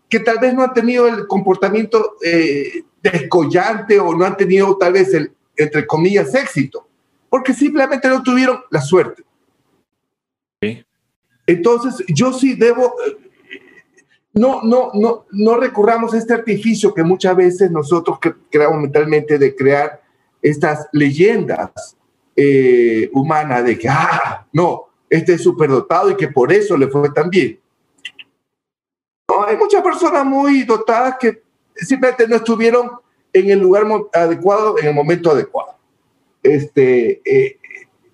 que 0.09 0.21
tal 0.21 0.39
vez 0.39 0.55
no 0.55 0.63
han 0.63 0.73
tenido 0.73 1.09
el 1.09 1.27
comportamiento 1.27 2.17
eh, 2.23 2.85
descollante 3.03 3.99
o 3.99 4.15
no 4.15 4.25
han 4.25 4.37
tenido 4.37 4.77
tal 4.77 4.93
vez 4.93 5.13
el, 5.15 5.33
entre 5.57 5.87
comillas, 5.87 6.35
éxito, 6.35 6.87
porque 7.29 7.55
simplemente 7.55 8.09
no 8.09 8.23
tuvieron 8.23 8.61
la 8.71 8.81
suerte. 8.81 9.25
Entonces, 11.45 12.07
yo 12.07 12.33
sí 12.33 12.55
debo, 12.55 12.95
no, 14.33 14.63
no, 14.63 14.93
no, 14.95 15.27
no 15.33 15.57
recurramos 15.57 16.15
a 16.15 16.19
este 16.19 16.35
artificio 16.35 16.95
que 16.95 17.03
muchas 17.03 17.35
veces 17.35 17.71
nosotros 17.71 18.19
creamos 18.49 18.81
mentalmente 18.81 19.39
de 19.39 19.57
crear 19.57 20.01
estas 20.41 20.87
leyendas 20.93 21.97
eh, 22.37 23.11
humanas 23.13 23.65
de 23.65 23.79
que, 23.79 23.89
ah, 23.89 24.47
no, 24.53 24.89
este 25.09 25.35
es 25.35 25.43
superdotado 25.43 26.11
y 26.11 26.17
que 26.17 26.29
por 26.29 26.53
eso 26.53 26.77
le 26.77 26.89
fue 26.89 27.11
tan 27.11 27.29
bien. 27.29 27.61
No, 29.29 29.45
hay 29.45 29.57
muchas 29.57 29.83
personas 29.83 30.25
muy 30.25 30.63
dotadas 30.65 31.17
que 31.19 31.43
simplemente 31.77 32.27
no 32.29 32.37
estuvieron 32.37 32.91
en 33.33 33.51
el 33.51 33.59
lugar 33.59 33.85
adecuado, 34.13 34.79
en 34.79 34.87
el 34.87 34.95
momento 34.95 35.31
adecuado. 35.31 35.77
Este, 36.43 37.23
eh, 37.25 37.59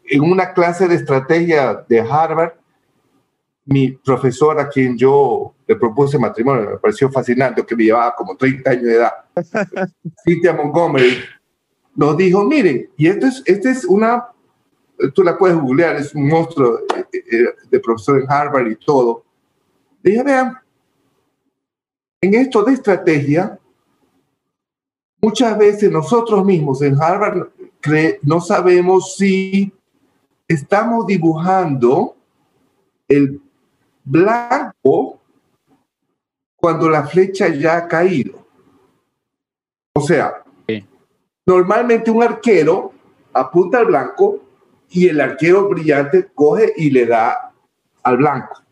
en 0.04 0.22
una 0.22 0.52
clase 0.52 0.88
de 0.88 0.96
estrategia 0.96 1.84
de 1.88 2.00
Harvard, 2.00 2.54
mi 3.64 3.90
profesor 3.90 4.58
a 4.58 4.68
quien 4.68 4.96
yo 4.96 5.54
le 5.66 5.76
propuse 5.76 6.18
matrimonio, 6.18 6.70
me 6.70 6.78
pareció 6.78 7.10
fascinante, 7.10 7.64
que 7.64 7.76
me 7.76 7.84
llevaba 7.84 8.14
como 8.14 8.36
30 8.36 8.70
años 8.70 8.84
de 8.84 8.94
edad, 8.94 9.12
Cynthia 10.24 10.54
Montgomery, 10.54 11.18
nos 11.98 12.16
dijo, 12.16 12.44
miren, 12.44 12.88
y 12.96 13.08
esto 13.08 13.26
es, 13.26 13.42
este 13.44 13.70
es 13.70 13.84
una, 13.84 14.28
tú 15.12 15.24
la 15.24 15.36
puedes 15.36 15.56
googlear, 15.56 15.96
es 15.96 16.14
un 16.14 16.28
monstruo 16.28 16.78
eh, 16.96 17.04
eh, 17.12 17.44
de, 17.68 17.80
profesor 17.80 18.20
en 18.20 18.30
Harvard 18.30 18.68
y 18.68 18.76
todo. 18.76 19.24
Dije, 20.00 20.22
vean, 20.22 20.56
en 22.20 22.34
esto 22.34 22.62
de 22.62 22.74
estrategia, 22.74 23.58
muchas 25.20 25.58
veces 25.58 25.90
nosotros 25.90 26.44
mismos 26.44 26.82
en 26.82 27.02
Harvard 27.02 27.48
no 28.22 28.40
sabemos 28.40 29.16
si 29.16 29.72
estamos 30.46 31.04
dibujando 31.04 32.14
el 33.08 33.42
blanco 34.04 35.18
cuando 36.54 36.88
la 36.88 37.08
flecha 37.08 37.48
ya 37.48 37.76
ha 37.76 37.88
caído. 37.88 38.46
O 39.94 40.00
sea, 40.00 40.44
normalmente 41.48 42.10
un 42.10 42.22
arquero 42.22 42.92
apunta 43.32 43.78
al 43.78 43.86
blanco 43.86 44.40
y 44.90 45.08
el 45.08 45.18
arquero 45.18 45.66
brillante 45.66 46.28
coge 46.34 46.74
y 46.76 46.90
le 46.90 47.06
da 47.06 47.54
al 48.02 48.18
blanco. 48.18 48.62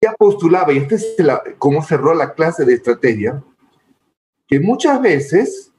Ya 0.00 0.14
postulaba, 0.14 0.72
y 0.72 0.78
este 0.78 0.94
es 0.94 1.16
cómo 1.58 1.82
cerró 1.82 2.14
la 2.14 2.32
clase 2.32 2.64
de 2.64 2.72
estrategia, 2.72 3.44
que 4.48 4.60
muchas 4.60 5.00
veces 5.02 5.70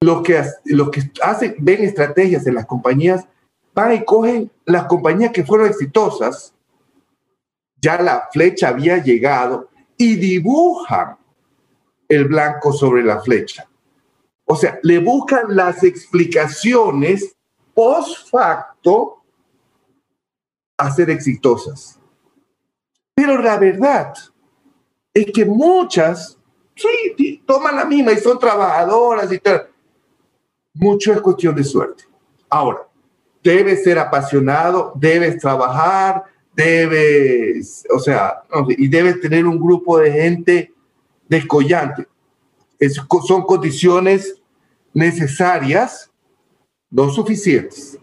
los 0.00 0.22
que, 0.22 0.42
los 0.64 0.90
que 0.90 1.02
hacen, 1.22 1.54
ven 1.58 1.84
estrategias 1.84 2.46
en 2.46 2.54
las 2.54 2.64
compañías 2.64 3.28
van 3.74 3.92
y 3.92 4.04
cogen 4.06 4.50
las 4.64 4.84
compañías 4.86 5.32
que 5.32 5.44
fueron 5.44 5.66
exitosas, 5.66 6.54
ya 7.76 8.00
la 8.00 8.28
flecha 8.32 8.68
había 8.68 8.96
llegado 9.02 9.68
y 9.98 10.16
dibujan 10.16 11.18
el 12.14 12.26
blanco 12.26 12.72
sobre 12.72 13.02
la 13.02 13.20
flecha. 13.20 13.66
O 14.44 14.56
sea, 14.56 14.78
le 14.82 14.98
buscan 14.98 15.56
las 15.56 15.82
explicaciones 15.82 17.34
post 17.74 18.28
facto 18.28 19.22
a 20.76 20.90
ser 20.90 21.10
exitosas. 21.10 21.98
Pero 23.14 23.40
la 23.40 23.58
verdad 23.58 24.12
es 25.14 25.26
que 25.32 25.44
muchas, 25.44 26.38
sí, 26.74 27.42
toman 27.46 27.76
la 27.76 27.84
misma 27.84 28.12
y 28.12 28.18
son 28.18 28.38
trabajadoras 28.38 29.32
y 29.32 29.38
tal. 29.38 29.68
Mucho 30.74 31.12
es 31.12 31.20
cuestión 31.20 31.54
de 31.54 31.64
suerte. 31.64 32.04
Ahora, 32.48 32.86
debes 33.42 33.84
ser 33.84 33.98
apasionado, 33.98 34.92
debes 34.96 35.38
trabajar, 35.38 36.24
debes, 36.54 37.86
o 37.90 37.98
sea, 37.98 38.42
y 38.68 38.88
debes 38.88 39.20
tener 39.20 39.46
un 39.46 39.58
grupo 39.58 39.98
de 39.98 40.12
gente 40.12 40.72
descollante. 41.32 42.06
son 43.26 43.42
condiciones 43.42 44.36
necesarias, 44.92 46.10
no 46.90 47.08
suficientes. 47.08 47.98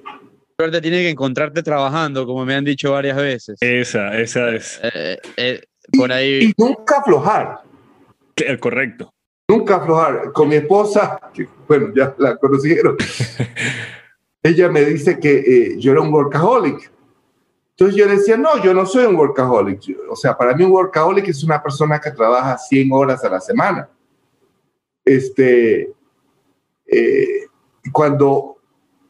Suerte 0.58 0.82
tiene 0.82 0.98
que 0.98 1.10
encontrarte 1.10 1.63
trabajando, 1.63 2.26
como 2.26 2.44
me 2.44 2.56
han 2.56 2.65
dicho 2.65 2.92
varias 2.92 3.15
veces. 3.15 3.58
Esa, 3.62 4.20
esa 4.20 4.50
es. 4.50 4.80
Eh, 4.84 5.18
eh, 5.38 5.62
por 5.96 6.12
ahí. 6.12 6.46
Y, 6.46 6.54
nunca 6.58 6.98
aflojar. 6.98 7.62
Correcto. 8.60 9.13
Nunca 9.48 9.76
aflojar. 9.78 10.32
Con 10.34 10.50
mi 10.50 10.56
esposa, 10.56 11.20
bueno, 11.68 11.94
ya 11.96 12.13
la 12.18 12.36
conocieron. 12.36 12.98
ella 14.44 14.70
me 14.70 14.84
dice 14.84 15.20
que 15.20 15.38
eh, 15.39 15.76
yo 15.78 15.92
era 15.92 16.02
un 16.02 16.13
workaholic. 16.13 16.92
Entonces 17.80 17.98
yo 17.98 18.10
decía, 18.10 18.36
no, 18.36 18.62
yo 18.62 18.74
no 18.74 18.86
soy 18.86 19.06
un 19.06 19.15
workaholic. 19.15 19.98
O 20.10 20.15
sea, 20.18 20.38
para 20.38 20.54
mí 20.54 20.65
un 20.65 20.72
workaholic 20.72 21.30
es 21.30 21.46
una 21.46 21.63
persona 21.63 21.98
que 21.98 22.12
trabaja 22.12 22.58
100 22.58 22.92
horas 22.92 23.24
a 23.24 23.30
la 23.30 23.39
semana. 23.39 23.89
Este, 25.06 25.89
eh, 26.86 27.46
cuando 27.94 28.58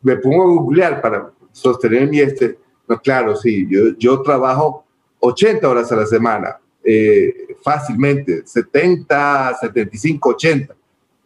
me 0.03 0.17
pongo 0.17 0.43
a 0.43 0.47
googlear 0.53 1.01
para 1.01 1.32
sostener 1.51 2.08
mi 2.08 2.19
este, 2.19 2.60
no, 2.88 3.01
claro, 3.01 3.36
sí, 3.36 3.65
yo, 3.67 3.97
yo 3.97 4.21
trabajo 4.21 4.86
80 5.19 5.67
horas 5.67 5.91
a 5.91 5.95
la 5.95 6.05
semana, 6.05 6.60
eh, 6.84 7.55
fácilmente, 7.63 8.45
70, 8.45 9.58
75, 9.62 10.29
80, 10.29 10.75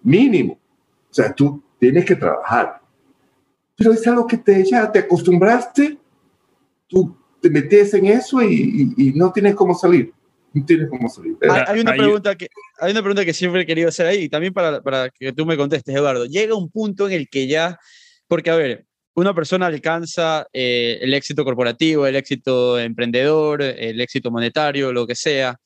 mínimo. 0.01 0.53
O 0.53 1.13
sea, 1.13 1.33
tú 1.33 1.61
tienes 1.77 2.05
que 2.05 2.15
trabajar. 2.15 2.79
Pero 3.75 3.91
es 3.91 4.07
algo 4.07 4.25
que 4.25 4.37
te 4.37 4.63
ya 4.63 4.89
te 4.89 4.99
acostumbraste, 4.99 5.97
tú 6.87 7.17
te 7.43 7.49
metes 7.49 7.93
en 7.93 8.05
eso 8.05 8.41
y, 8.41 8.93
y, 8.95 9.11
no 9.11 9.33
tienes 9.33 9.53
cómo 9.53 9.75
salir. 9.75 10.13
No 10.53 10.65
tienes 10.65 10.87
cómo 10.89 11.09
salir. 11.09 11.35
Hay, 11.67 11.81
una 11.81 11.91
pregunta 11.93 12.35
que, 12.35 12.47
hay 12.79 12.91
una 12.93 13.01
pregunta 13.01 13.25
que 13.25 13.33
siempre 13.33 13.63
he 13.63 13.65
querido 13.65 13.89
hacer 13.89 14.07
ahí, 14.07 14.23
y 14.23 14.29
también 14.29 14.53
para, 14.53 14.81
para 14.81 15.09
que 15.09 15.33
tú 15.33 15.45
me 15.45 15.57
contestes, 15.57 15.93
Eduardo. 15.93 16.25
Llega 16.25 16.55
un 16.55 16.71
punto 16.71 17.05
en 17.07 17.11
el 17.11 17.27
que 17.27 17.47
ya, 17.47 17.77
porque 18.29 18.49
a 18.49 18.55
ver, 18.55 18.85
una 19.13 19.35
persona 19.35 19.65
alcanza 19.65 20.47
eh, 20.53 20.99
el 21.01 21.13
éxito 21.13 21.43
corporativo, 21.43 22.07
el 22.07 22.15
éxito 22.15 22.79
emprendedor, 22.79 23.61
el 23.61 23.99
éxito 23.99 24.31
monetario, 24.31 24.93
lo 24.93 25.05
que 25.05 25.15
sea, 25.15 25.59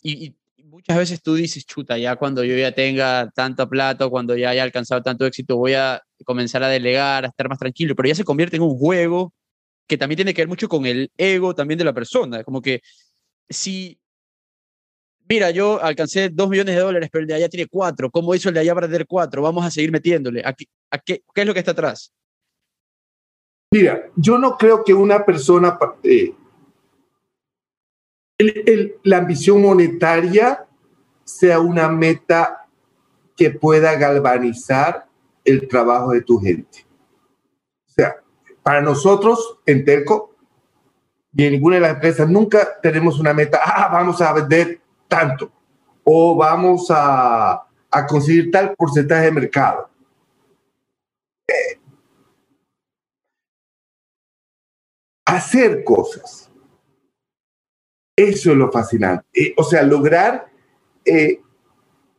y, 0.00 0.26
y, 0.26 0.36
muchas 0.64 0.96
veces 0.96 1.22
tú 1.22 1.34
dices, 1.34 1.66
chuta, 1.66 1.98
ya 1.98 2.14
cuando 2.14 2.44
yo 2.44 2.56
ya 2.56 2.70
tenga 2.70 3.28
tanta 3.34 3.68
plata, 3.68 4.08
cuando 4.08 4.36
ya 4.36 4.50
haya 4.50 4.62
alcanzado 4.62 5.02
tanto 5.02 5.26
éxito, 5.26 5.56
voy 5.56 5.74
a 5.74 6.00
comenzar 6.24 6.62
a 6.62 6.68
delegar, 6.68 7.24
a 7.24 7.28
estar 7.28 7.48
más 7.48 7.58
tranquilo, 7.58 7.96
pero 7.96 8.08
ya 8.08 8.14
se 8.14 8.22
convierte 8.22 8.56
en 8.56 8.62
un 8.62 8.78
juego 8.78 9.32
que 9.90 9.98
también 9.98 10.18
tiene 10.18 10.32
que 10.32 10.42
ver 10.42 10.48
mucho 10.48 10.68
con 10.68 10.86
el 10.86 11.10
ego 11.18 11.52
también 11.52 11.76
de 11.76 11.84
la 11.84 11.92
persona, 11.92 12.44
como 12.44 12.62
que 12.62 12.80
si, 13.48 13.98
mira, 15.28 15.50
yo 15.50 15.82
alcancé 15.82 16.28
dos 16.28 16.48
millones 16.48 16.76
de 16.76 16.80
dólares, 16.80 17.08
pero 17.10 17.22
el 17.22 17.26
de 17.26 17.34
allá 17.34 17.48
tiene 17.48 17.66
cuatro, 17.66 18.08
¿cómo 18.08 18.32
hizo 18.32 18.48
el 18.48 18.54
de 18.54 18.60
allá 18.60 18.72
para 18.72 18.86
tener 18.86 19.04
cuatro? 19.08 19.42
Vamos 19.42 19.66
a 19.66 19.70
seguir 19.72 19.90
metiéndole. 19.90 20.42
¿A 20.44 20.52
qué, 20.52 20.66
a 20.92 20.98
qué, 20.98 21.24
qué 21.34 21.40
es 21.40 21.46
lo 21.46 21.52
que 21.52 21.58
está 21.58 21.72
atrás? 21.72 22.12
Mira, 23.72 24.08
yo 24.14 24.38
no 24.38 24.56
creo 24.56 24.84
que 24.84 24.94
una 24.94 25.24
persona, 25.24 25.76
eh, 26.04 26.34
la 29.02 29.18
ambición 29.18 29.60
monetaria 29.60 30.68
sea 31.24 31.58
una 31.58 31.88
meta 31.88 32.68
que 33.36 33.50
pueda 33.50 33.96
galvanizar 33.96 35.08
el 35.44 35.66
trabajo 35.66 36.12
de 36.12 36.22
tu 36.22 36.38
gente. 36.38 36.86
O 37.88 37.92
sea, 37.92 38.22
para 38.70 38.82
nosotros 38.82 39.58
en 39.66 39.84
Telco 39.84 40.36
y 41.32 41.44
en 41.44 41.54
ninguna 41.54 41.74
de 41.74 41.80
las 41.80 41.94
empresas 41.94 42.30
nunca 42.30 42.80
tenemos 42.80 43.18
una 43.18 43.34
meta, 43.34 43.58
ah, 43.64 43.88
vamos 43.90 44.20
a 44.20 44.32
vender 44.32 44.80
tanto 45.08 45.50
o 46.04 46.36
vamos 46.36 46.86
a, 46.90 47.66
conseguir 48.08 48.48
tal 48.52 48.76
porcentaje 48.76 49.24
de 49.24 49.32
mercado. 49.32 49.90
Eh, 51.48 51.80
hacer 55.24 55.82
cosas. 55.82 56.48
Eso 58.14 58.52
es 58.52 58.56
lo 58.56 58.70
fascinante. 58.70 59.26
Eh, 59.32 59.52
o 59.56 59.64
sea, 59.64 59.82
lograr 59.82 60.48
eh, 61.04 61.40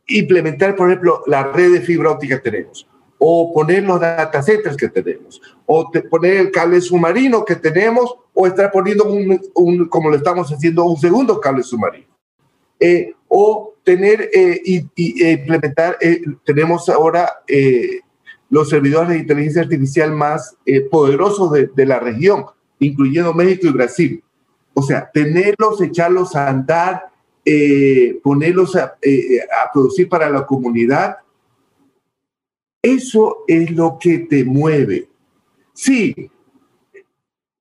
implementar, 0.06 0.76
por 0.76 0.90
ejemplo, 0.90 1.22
la 1.26 1.44
red 1.44 1.72
de 1.72 1.80
fibra 1.80 2.10
óptica 2.10 2.42
que 2.42 2.50
tenemos, 2.50 2.86
o 3.24 3.52
poner 3.54 3.84
los 3.84 4.00
data 4.00 4.42
que 4.76 4.88
tenemos, 4.88 5.40
o 5.64 5.88
poner 6.10 6.38
el 6.38 6.50
cable 6.50 6.80
submarino 6.80 7.44
que 7.44 7.54
tenemos, 7.54 8.12
o 8.34 8.48
estar 8.48 8.72
poniendo, 8.72 9.04
un, 9.04 9.88
como 9.88 10.10
lo 10.10 10.16
estamos 10.16 10.50
haciendo, 10.52 10.84
un 10.84 10.96
segundo 10.96 11.40
cable 11.40 11.62
submarino. 11.62 12.08
Eh, 12.80 13.14
o 13.28 13.74
tener 13.84 14.28
eh, 14.34 14.60
y, 14.64 15.30
implementar, 15.30 15.98
eh, 16.00 16.20
tenemos 16.44 16.88
ahora 16.88 17.30
eh, 17.46 18.00
los 18.50 18.68
servidores 18.68 19.10
de 19.10 19.18
inteligencia 19.18 19.62
artificial 19.62 20.10
más 20.10 20.56
poderosos 20.90 21.52
de, 21.52 21.86
la 21.86 22.00
región, 22.00 22.46
incluyendo 22.80 23.32
México 23.32 23.68
y 23.68 23.72
Brasil. 23.72 24.24
O 24.74 24.82
sea, 24.82 25.08
tenerlos, 25.14 25.80
echarlos 25.80 26.34
a 26.34 26.48
andar, 26.48 27.12
eh, 27.44 28.18
ponerlos 28.22 28.76
eh, 29.00 29.38
a, 29.42 29.72
producir 29.72 30.08
para 30.08 30.28
la 30.28 30.44
comunidad, 30.44 31.18
eso 32.82 33.44
es 33.46 33.70
lo 33.70 33.98
que 34.00 34.18
te 34.18 34.44
mueve. 34.44 35.08
Sí, 35.72 36.30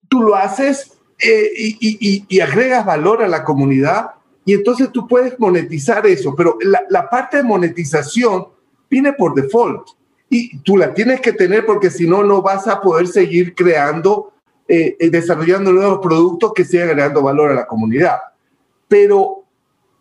tú 0.10 0.22
lo 0.22 0.36
haces 0.36 0.98
eh, 1.20 1.52
y, 1.56 2.40
agregas 2.42 2.86
valor 2.86 3.22
a 3.22 3.28
la 3.28 3.44
comunidad 3.44 4.12
y 4.44 4.54
entonces 4.54 4.92
tú 4.92 5.08
puedes 5.08 5.40
monetizar 5.40 6.06
eso, 6.08 6.36
pero 6.36 6.58
la, 6.90 7.10
parte 7.10 7.38
de 7.38 7.44
monetización 7.44 8.48
viene 8.90 9.14
por 9.14 9.36
default 9.36 9.90
y 10.30 10.58
tú 10.60 10.78
la 10.78 10.94
tienes 10.94 11.22
que 11.22 11.34
tener 11.34 11.66
porque 11.66 11.92
si 11.92 12.08
no, 12.08 12.24
no 12.24 12.42
vas 12.42 12.68
a 12.68 12.82
poder 12.82 13.08
seguir 13.08 13.54
creando, 13.54 14.34
eh, 14.68 14.98
desarrollando 15.12 15.72
nuevos 15.72 16.00
productos 16.00 16.54
que 16.54 16.66
sigan 16.66 16.90
agregando 16.90 17.22
valor 17.22 17.52
a 17.52 17.56
la 17.56 17.68
comunidad. 17.68 18.18
Pero 18.88 19.44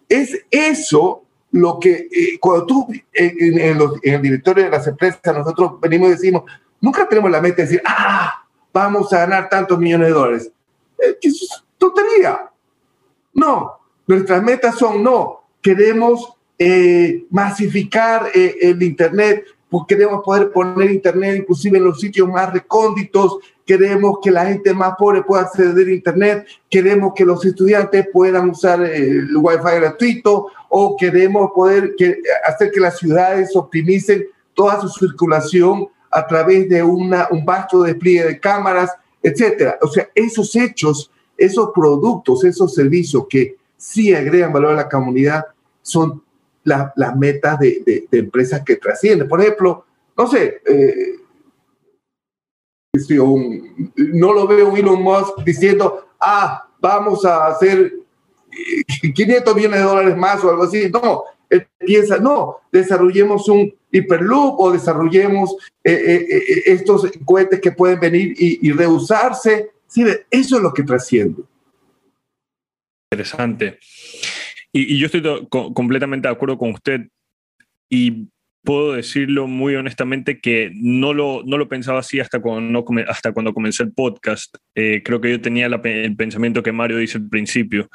es 0.09 0.45
eso 0.51 1.23
lo 1.53 1.79
que 1.81 2.09
eh, 2.11 2.39
cuando 2.41 2.67
tú 2.67 2.89
en, 3.13 3.59
en, 3.59 3.79
los, 3.79 3.95
en, 4.03 4.15
el 4.15 4.23
directorio 4.23 4.65
de 4.65 4.71
las 4.71 4.87
empresas 4.87 5.21
nosotros 5.37 5.81
venimos 5.81 6.09
y 6.09 6.13
decimos, 6.13 6.45
nunca 6.81 7.09
tenemos 7.09 7.31
la 7.31 7.41
meta 7.41 7.57
de 7.57 7.63
decir, 7.63 7.83
ah, 7.85 8.45
vamos 8.73 9.13
a 9.13 9.19
ganar 9.21 9.49
tantos 9.49 9.79
millones 9.79 10.09
de 10.09 10.15
dólares. 10.15 10.53
Eh, 10.99 11.19
eso 11.23 11.45
es 11.45 11.65
tontería. 11.79 12.51
No, 13.35 13.79
nuestras 14.07 14.43
metas 14.43 14.77
son, 14.77 15.03
no, 15.03 15.45
queremos 15.63 16.35
eh, 16.59 17.27
masificar 17.31 18.29
eh, 18.35 18.57
el 18.61 18.83
Internet, 18.83 19.45
porque 19.69 19.95
queremos 19.95 20.23
poder 20.25 20.51
poner 20.51 20.91
Internet 20.91 21.39
inclusive 21.39 21.79
en 21.79 21.85
los 21.85 22.01
sitios 22.01 22.29
más 22.29 22.53
recónditos, 22.53 23.39
queremos 23.65 24.19
que 24.21 24.33
la 24.33 24.47
gente 24.47 24.75
más 24.75 24.95
pobre 24.99 25.23
pueda 25.23 25.43
acceder 25.43 25.87
a 25.87 25.93
Internet, 25.93 26.47
queremos 26.69 27.13
que 27.15 27.25
los 27.25 27.45
estudiantes 27.45 28.09
puedan 28.13 28.51
usar 28.51 28.83
el 28.83 29.35
Wi-Fi 29.37 29.77
gratuito 29.77 30.49
o 30.71 30.97
queremos 30.97 31.51
poder 31.53 31.95
hacer 32.47 32.71
que 32.71 32.81
las 32.81 32.97
ciudades 32.97 33.55
optimicen 33.57 34.25
toda 34.55 34.81
su 34.81 34.89
circulación 34.89 35.89
a 36.11 36.27
través 36.27 36.69
de 36.69 36.83
un 36.83 37.11
vasto 37.45 37.83
despliegue 37.83 38.25
de 38.25 38.41
cámaras, 38.41 38.91
etcétera. 39.23 39.79
O 39.83 39.89
sea, 39.89 40.09
esos 40.15 40.55
hechos, 40.55 41.11
esos 41.37 41.71
productos, 41.75 42.45
esos 42.45 42.73
servicios 42.73 43.27
que 43.29 43.57
sí 43.77 44.15
agregan 44.15 44.53
valor 44.53 44.73
a 44.73 44.77
la 44.77 44.89
comunidad 44.89 45.45
son 45.83 46.23
la, 46.63 46.93
las 46.97 47.17
metas 47.17 47.59
de, 47.59 48.07
empresas 48.13 48.63
que 48.65 48.77
trascienden. 48.77 49.29
Por 49.29 49.41
ejemplo, 49.41 49.85
no 50.17 50.27
sé, 50.29 50.63
eh, 50.67 51.17
no 53.97 54.33
lo 54.33 54.47
veo 54.47 54.77
Elon 54.77 55.03
Musk 55.03 55.43
diciendo, 55.45 56.11
ah, 56.21 56.69
vamos 56.81 57.25
a 57.25 57.47
hacer 57.47 57.93
500 59.15 59.55
millones 59.55 59.81
de 59.81 59.85
dólares 59.85 60.17
más 60.17 60.43
o 60.45 60.51
algo 60.51 60.65
así. 60.65 60.91
No, 60.91 61.25
él 61.49 61.67
piensa, 61.79 62.19
no, 62.19 62.59
desarrollemos 62.71 63.49
un 63.49 63.75
hiperloop 63.91 64.61
o 64.61 64.73
desarrollemos 64.73 65.57
eh, 65.83 65.93
eh, 65.93 66.27
eh, 66.31 66.63
estos 66.67 67.11
cohetes 67.25 67.61
que 67.61 67.73
pueden 67.73 67.99
venir 67.99 68.35
y, 68.39 68.69
y 68.69 68.73
reusarse. 68.73 69.71
Sí, 69.87 70.05
eso 70.31 70.57
es 70.57 70.63
lo 70.63 70.73
que 70.73 70.85
trasciende. 70.85 71.43
Interesante. 73.13 73.79
Y, 74.73 74.95
y 74.95 74.99
yo 74.99 75.07
estoy 75.07 75.23
completamente 75.49 76.29
de 76.29 76.35
acuerdo 76.35 76.57
con 76.57 76.71
usted. 76.71 77.09
Y 77.89 78.29
puedo 78.63 78.93
decirlo 78.93 79.47
muy 79.47 79.75
honestamente 79.75 80.41
que 80.41 80.71
no 80.75 81.15
lo, 81.15 81.43
no 81.45 81.57
lo 81.57 81.69
pensaba 81.69 82.01
así 82.01 82.21
hasta 82.21 82.41
cuando, 82.41 82.61
no, 82.71 82.85
hasta 83.09 83.33
cuando 83.33 83.55
comencé 83.55 83.83
el 83.83 83.93
podcast. 83.93 84.55
Eh, 84.75 85.03
creo 85.05 85.21
que 85.21 85.31
yo 85.31 85.41
tenía 85.41 85.69
la, 85.69 85.81
el 85.85 86.17
pensamiento 86.17 86.63
que 86.63 86.73
Mario 86.73 86.99
dice 86.99 87.19
al 87.19 87.29
principio, 87.29 87.89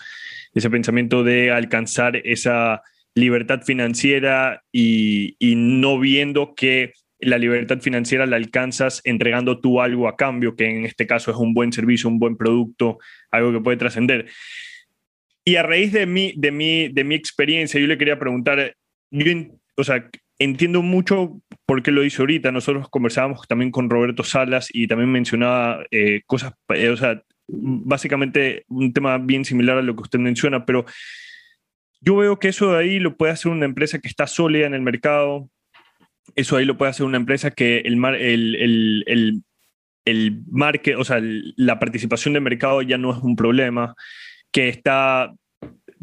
ese 0.56 0.70
pensamiento 0.70 1.24
de 1.24 1.52
alcanzar 1.52 2.16
esa 2.24 2.82
libertad 3.14 3.62
financiera 3.62 4.64
y, 4.72 5.36
y 5.40 5.56
no 5.56 6.00
viendo 6.00 6.56
que 6.56 6.94
la 7.20 7.38
libertad 7.38 7.80
financiera 7.80 8.26
la 8.26 8.36
alcanzas 8.36 9.02
entregando 9.04 9.60
tú 9.60 9.82
algo 9.82 10.08
a 10.08 10.16
cambio, 10.16 10.56
que 10.56 10.66
en 10.66 10.86
este 10.86 11.08
caso 11.08 11.32
es 11.32 11.38
un 11.38 11.54
buen 11.54 11.72
servicio, 11.72 12.10
un 12.10 12.20
buen 12.20 12.36
producto, 12.38 12.98
algo 13.32 13.52
que 13.52 13.62
puede 13.62 13.78
trascender. 13.78 14.28
Y 15.46 15.58
a 15.58 15.64
raíz 15.64 15.92
de 15.92 16.06
mi, 16.06 16.34
de, 16.36 16.52
mi, 16.52 16.90
de 16.90 17.04
mi 17.04 17.16
experiencia, 17.16 17.80
yo 17.80 17.88
le 17.88 17.98
quería 17.98 18.20
preguntar, 18.20 18.76
yo, 19.12 19.32
o 19.78 19.84
sea, 19.84 20.10
entiendo 20.40 20.82
mucho 20.82 21.40
por 21.66 21.84
qué 21.84 21.92
lo 21.92 22.04
hizo 22.04 22.24
ahorita. 22.24 22.52
Nosotros 22.52 22.90
conversábamos 22.90 23.48
también 23.48 23.72
con 23.72 23.90
Roberto 23.90 24.24
Salas 24.24 24.70
y 24.74 24.88
también 24.88 25.12
mencionaba 25.12 25.86
eh, 25.92 26.22
cosas, 26.26 26.54
eh, 26.74 26.90
o 26.90 26.98
sea, 26.98 27.22
básicamente 27.48 28.66
un 28.68 28.94
tema 28.94 29.18
bien 29.18 29.46
similar 29.46 29.78
a 29.78 29.82
lo 29.82 29.96
que 29.96 30.04
usted 30.04 30.20
menciona, 30.20 30.66
pero 30.66 30.86
yo 32.02 32.16
veo 32.16 32.40
que 32.40 32.50
eso 32.50 32.72
de 32.72 32.80
ahí 32.80 33.00
lo 33.00 33.18
puede 33.18 33.34
hacer 33.34 33.52
una 33.52 33.66
empresa 33.66 34.00
que 34.00 34.08
está 34.08 34.28
sólida 34.28 34.68
en 34.68 34.74
el 34.74 34.82
mercado. 34.82 35.50
Eso 36.36 36.58
ahí 36.58 36.66
lo 36.66 36.78
puede 36.78 36.92
hacer 36.92 37.06
una 37.06 37.18
empresa 37.18 37.52
que 37.52 37.80
el, 37.80 38.04
el, 38.04 38.56
el, 38.56 39.04
el, 39.08 39.44
el 40.06 40.42
market, 40.48 40.98
o 40.98 41.04
sea, 41.04 41.20
la 41.22 41.80
participación 41.80 42.34
de 42.34 42.40
mercado 42.40 42.82
ya 42.82 42.98
no 42.98 43.12
es 43.16 43.24
un 43.24 43.36
problema, 43.36 43.96
que 44.52 44.70
está 44.70 45.34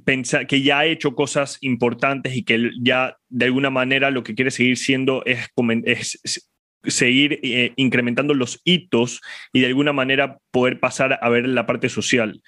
pensar, 0.05 0.47
que 0.47 0.63
ya 0.63 0.81
ha 0.81 0.87
hecho 0.87 1.15
cosas 1.15 1.59
importantes 1.61 2.35
y 2.35 2.43
que 2.45 2.71
ya 2.81 3.17
de 3.29 3.45
alguna 3.45 3.71
manera 3.71 4.11
lo 4.11 4.25
que 4.25 4.35
quiere 4.35 4.51
seguir 4.51 4.77
siendo 4.77 5.25
es, 5.25 5.49
es 5.85 6.52
seguir 6.85 7.41
eh, 7.43 7.73
incrementando 7.77 8.35
los 8.35 8.61
hitos 8.65 9.21
y 9.53 9.61
de 9.61 9.67
alguna 9.67 9.93
manera 9.93 10.39
poder 10.51 10.81
pasar 10.81 11.19
a 11.21 11.29
ver 11.29 11.47
la 11.49 11.67
parte 11.67 11.89
social. 11.89 12.43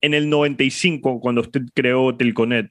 En 0.00 0.14
el 0.14 0.28
95, 0.28 1.20
cuando 1.20 1.40
usted 1.40 1.62
creó 1.74 2.16
Telconet, 2.16 2.70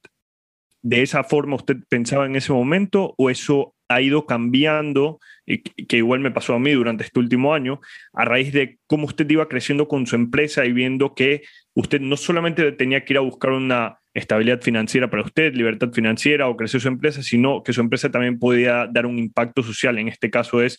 ¿de 0.81 1.01
esa 1.01 1.23
forma 1.23 1.55
usted 1.55 1.77
pensaba 1.89 2.25
en 2.25 2.35
ese 2.35 2.53
momento 2.53 3.13
o 3.17 3.29
eso 3.29 3.75
ha 3.89 4.01
ido 4.01 4.25
cambiando, 4.25 5.19
que 5.45 5.97
igual 5.97 6.19
me 6.19 6.31
pasó 6.31 6.53
a 6.53 6.59
mí 6.59 6.71
durante 6.71 7.03
este 7.03 7.19
último 7.19 7.53
año, 7.53 7.79
a 8.13 8.25
raíz 8.25 8.51
de 8.51 8.79
cómo 8.85 9.05
usted 9.05 9.29
iba 9.29 9.47
creciendo 9.47 9.87
con 9.87 10.05
su 10.07 10.15
empresa 10.15 10.65
y 10.65 10.73
viendo 10.73 11.15
que 11.15 11.43
usted 11.73 12.01
no 12.01 12.17
solamente 12.17 12.71
tenía 12.73 13.05
que 13.05 13.13
ir 13.13 13.17
a 13.17 13.21
buscar 13.21 13.51
una 13.51 13.99
estabilidad 14.17 14.61
financiera 14.61 15.09
para 15.09 15.23
usted, 15.23 15.53
libertad 15.53 15.91
financiera 15.91 16.47
o 16.47 16.57
crecer 16.57 16.81
su 16.81 16.87
empresa, 16.87 17.21
sino 17.21 17.61
que 17.63 17.73
su 17.73 17.81
empresa 17.81 18.09
también 18.09 18.39
podía 18.39 18.87
dar 18.91 19.05
un 19.05 19.19
impacto 19.19 19.61
social. 19.61 19.97
En 19.99 20.07
este 20.07 20.31
caso 20.31 20.61
es 20.61 20.77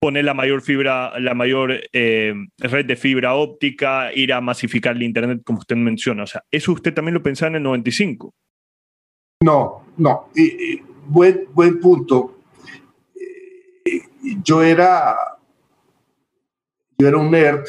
poner 0.00 0.24
la 0.24 0.34
mayor 0.34 0.62
fibra, 0.62 1.18
la 1.20 1.34
mayor 1.34 1.80
eh, 1.92 2.34
red 2.58 2.86
de 2.86 2.96
fibra 2.96 3.34
óptica, 3.34 4.12
ir 4.14 4.32
a 4.32 4.40
masificar 4.40 4.96
el 4.96 5.02
Internet, 5.02 5.42
como 5.44 5.58
usted 5.58 5.76
menciona. 5.76 6.22
O 6.22 6.26
sea, 6.26 6.42
¿eso 6.50 6.72
usted 6.72 6.94
también 6.94 7.14
lo 7.14 7.22
pensaba 7.22 7.48
en 7.48 7.56
el 7.56 7.62
95? 7.62 8.34
No, 9.42 9.84
no. 9.98 10.28
Buen, 11.06 11.46
buen 11.52 11.78
punto. 11.78 12.38
Yo 14.42 14.62
era, 14.62 15.14
yo 16.98 17.08
era 17.08 17.16
un 17.16 17.30
nerd. 17.30 17.64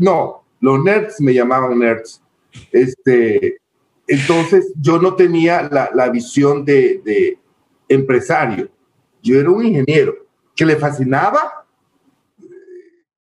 No, 0.00 0.44
los 0.60 0.84
nerds 0.84 1.20
me 1.20 1.32
llamaban 1.32 1.78
nerds. 1.78 2.22
Este, 2.72 3.57
entonces 4.08 4.72
yo 4.80 4.98
no 4.98 5.14
tenía 5.14 5.68
la, 5.70 6.08
visión 6.08 6.64
de, 6.64 7.38
empresario. 7.88 8.68
Yo 9.22 9.38
era 9.38 9.50
un 9.50 9.64
ingeniero 9.64 10.14
que 10.56 10.64
le 10.64 10.76
fascinaba 10.76 11.66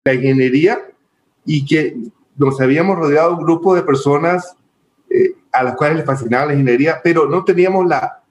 la 0.06 0.14
ingeniería 0.14 0.80
y 1.46 1.66
que 1.66 1.98
nos 2.36 2.62
habíamos 2.62 2.98
rodeado 2.98 3.36
un 3.36 3.44
grupo 3.44 3.76
de 3.76 3.82
personas 3.82 4.56
eh, 5.10 5.34
a 5.52 5.64
las 5.64 5.76
cuales 5.76 5.98
les 5.98 6.06
fascinaba 6.06 6.46
la 6.46 6.54
ingeniería, 6.54 7.02
pero 7.04 7.28
no 7.28 7.44
teníamos 7.44 7.88
la, 7.88 8.24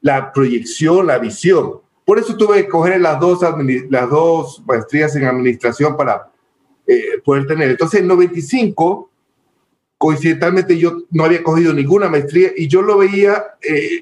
la 0.00 0.32
proyección, 0.32 1.06
la 1.08 1.18
visión. 1.18 1.80
Por 2.04 2.18
eso 2.18 2.36
tuve 2.36 2.62
que 2.62 2.68
coger 2.68 3.00
las 3.00 3.18
dos, 3.18 3.40
las 3.88 4.10
dos 4.10 4.62
maestrías 4.66 5.14
en 5.16 5.24
administración 5.24 5.96
para 5.96 6.30
eh, 6.86 7.20
poder 7.24 7.46
tener. 7.46 7.70
Entonces, 7.70 8.00
en 8.00 8.06
95 8.06 9.09
coincidentalmente 10.00 10.78
yo 10.78 11.02
no 11.10 11.24
había 11.24 11.42
cogido 11.42 11.74
ninguna 11.74 12.08
maestría 12.08 12.52
y 12.56 12.68
yo 12.68 12.80
lo 12.80 12.96
veía, 12.96 13.44
eh, 13.60 14.00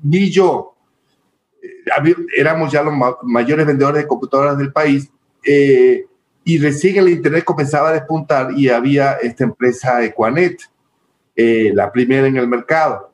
vi 0.00 0.30
yo, 0.30 0.74
eh, 1.62 2.14
éramos 2.38 2.72
ya 2.72 2.82
los 2.82 2.94
mayores 3.24 3.66
vendedores 3.66 4.02
de 4.02 4.08
computadoras 4.08 4.56
del 4.56 4.72
país 4.72 5.10
eh, 5.44 6.06
y 6.44 6.56
recién 6.56 6.96
el 6.96 7.10
Internet 7.10 7.44
comenzaba 7.44 7.90
a 7.90 7.92
despuntar 7.92 8.52
y 8.56 8.70
había 8.70 9.18
esta 9.20 9.44
empresa 9.44 10.02
Equanet, 10.02 10.62
la 11.36 11.92
primera 11.92 12.26
en 12.26 12.38
el 12.38 12.48
mercado. 12.48 13.12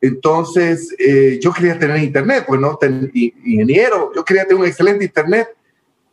Entonces, 0.00 0.94
yo 1.40 1.52
quería 1.52 1.76
tener 1.76 1.96
Internet, 1.96 2.44
pues 2.46 2.60
no, 2.60 2.78
ingeniero, 3.12 4.12
yo 4.14 4.24
quería 4.24 4.44
tener 4.44 4.60
un 4.60 4.68
excelente 4.68 5.04
Internet. 5.04 5.48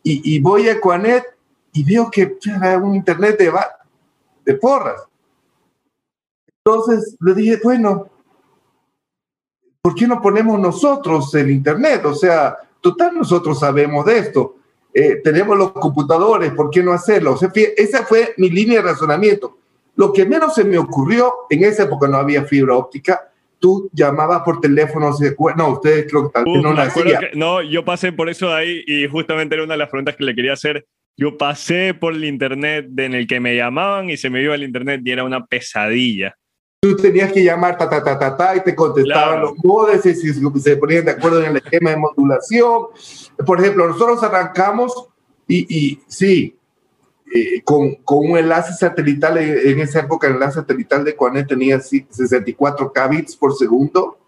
Y, 0.02 0.34
y 0.34 0.40
voy 0.40 0.68
a 0.68 0.72
Equanet 0.72 1.24
y 1.72 1.84
veo 1.84 2.10
que 2.10 2.36
era 2.44 2.78
un 2.78 2.96
Internet 2.96 3.38
de, 3.38 3.52
de 4.44 4.54
porras 4.54 5.00
entonces 6.64 7.16
le 7.20 7.34
dije, 7.34 7.60
bueno, 7.62 8.08
¿por 9.82 9.94
qué 9.94 10.06
no 10.06 10.22
ponemos 10.22 10.58
nosotros 10.58 11.34
el 11.34 11.50
Internet? 11.50 12.06
O 12.06 12.14
sea, 12.14 12.56
total, 12.80 13.14
nosotros 13.14 13.60
sabemos 13.60 14.06
de 14.06 14.18
esto. 14.18 14.56
Eh, 14.94 15.20
tenemos 15.22 15.58
los 15.58 15.72
computadores, 15.72 16.52
¿por 16.52 16.70
qué 16.70 16.82
no 16.82 16.92
hacerlo? 16.92 17.32
O 17.32 17.36
sea, 17.36 17.50
esa 17.54 18.06
fue 18.06 18.32
mi 18.38 18.48
línea 18.48 18.80
de 18.80 18.88
razonamiento. 18.88 19.58
Lo 19.96 20.10
que 20.10 20.24
menos 20.24 20.54
se 20.54 20.64
me 20.64 20.78
ocurrió, 20.78 21.32
en 21.50 21.64
esa 21.64 21.82
época 21.82 22.08
no 22.08 22.16
había 22.16 22.44
fibra 22.44 22.76
óptica, 22.76 23.30
tú 23.58 23.90
llamabas 23.92 24.42
por 24.42 24.60
teléfono, 24.60 25.10
no, 25.56 25.68
ustedes 25.68 26.06
creo 26.08 26.32
que 26.32 26.42
no 26.44 26.72
nacían. 26.72 27.24
No, 27.34 27.60
yo 27.60 27.84
pasé 27.84 28.10
por 28.10 28.30
eso 28.30 28.54
ahí 28.54 28.82
y 28.86 29.06
justamente 29.06 29.54
era 29.54 29.64
una 29.64 29.74
de 29.74 29.78
las 29.78 29.90
preguntas 29.90 30.16
que 30.16 30.24
le 30.24 30.34
quería 30.34 30.54
hacer. 30.54 30.86
Yo 31.16 31.36
pasé 31.36 31.92
por 31.92 32.14
el 32.14 32.24
internet 32.24 32.88
en 32.96 33.12
el 33.12 33.26
que 33.26 33.38
me 33.38 33.54
llamaban 33.54 34.08
y 34.08 34.16
se 34.16 34.30
me 34.30 34.42
iba 34.42 34.54
el 34.54 34.62
internet 34.62 35.02
y 35.04 35.10
era 35.10 35.24
una 35.24 35.44
pesadilla 35.44 36.34
tú 36.84 36.94
tenías 36.96 37.32
que 37.32 37.42
llamar 37.42 37.78
ta, 37.78 37.88
ta, 37.88 38.04
ta, 38.04 38.18
ta, 38.18 38.36
ta 38.36 38.56
y 38.56 38.60
te 38.60 38.74
contestaban 38.74 39.40
los 39.40 39.52
modes 39.64 40.04
y 40.04 40.14
se 40.60 40.76
ponían 40.76 41.06
de 41.06 41.12
acuerdo 41.12 41.42
en 41.42 41.52
el 41.52 41.56
esquema 41.56 41.88
de 41.88 41.96
modulación. 41.96 42.88
Por 43.46 43.58
ejemplo, 43.58 43.88
nosotros 43.88 44.22
arrancamos 44.22 45.08
y, 45.48 45.64
y 45.74 46.02
sí, 46.06 46.54
eh, 47.34 47.62
con, 47.64 47.94
con, 48.04 48.32
un 48.32 48.36
enlace 48.36 48.74
satelital, 48.74 49.38
en, 49.38 49.80
esa 49.80 50.00
época 50.00 50.26
el 50.26 50.34
enlace 50.34 50.56
satelital 50.56 51.06
de 51.06 51.16
Quanet 51.16 51.48
tenía 51.48 51.80
64 51.80 52.92
kbits 52.92 53.34
por 53.36 53.56
segundo 53.56 54.18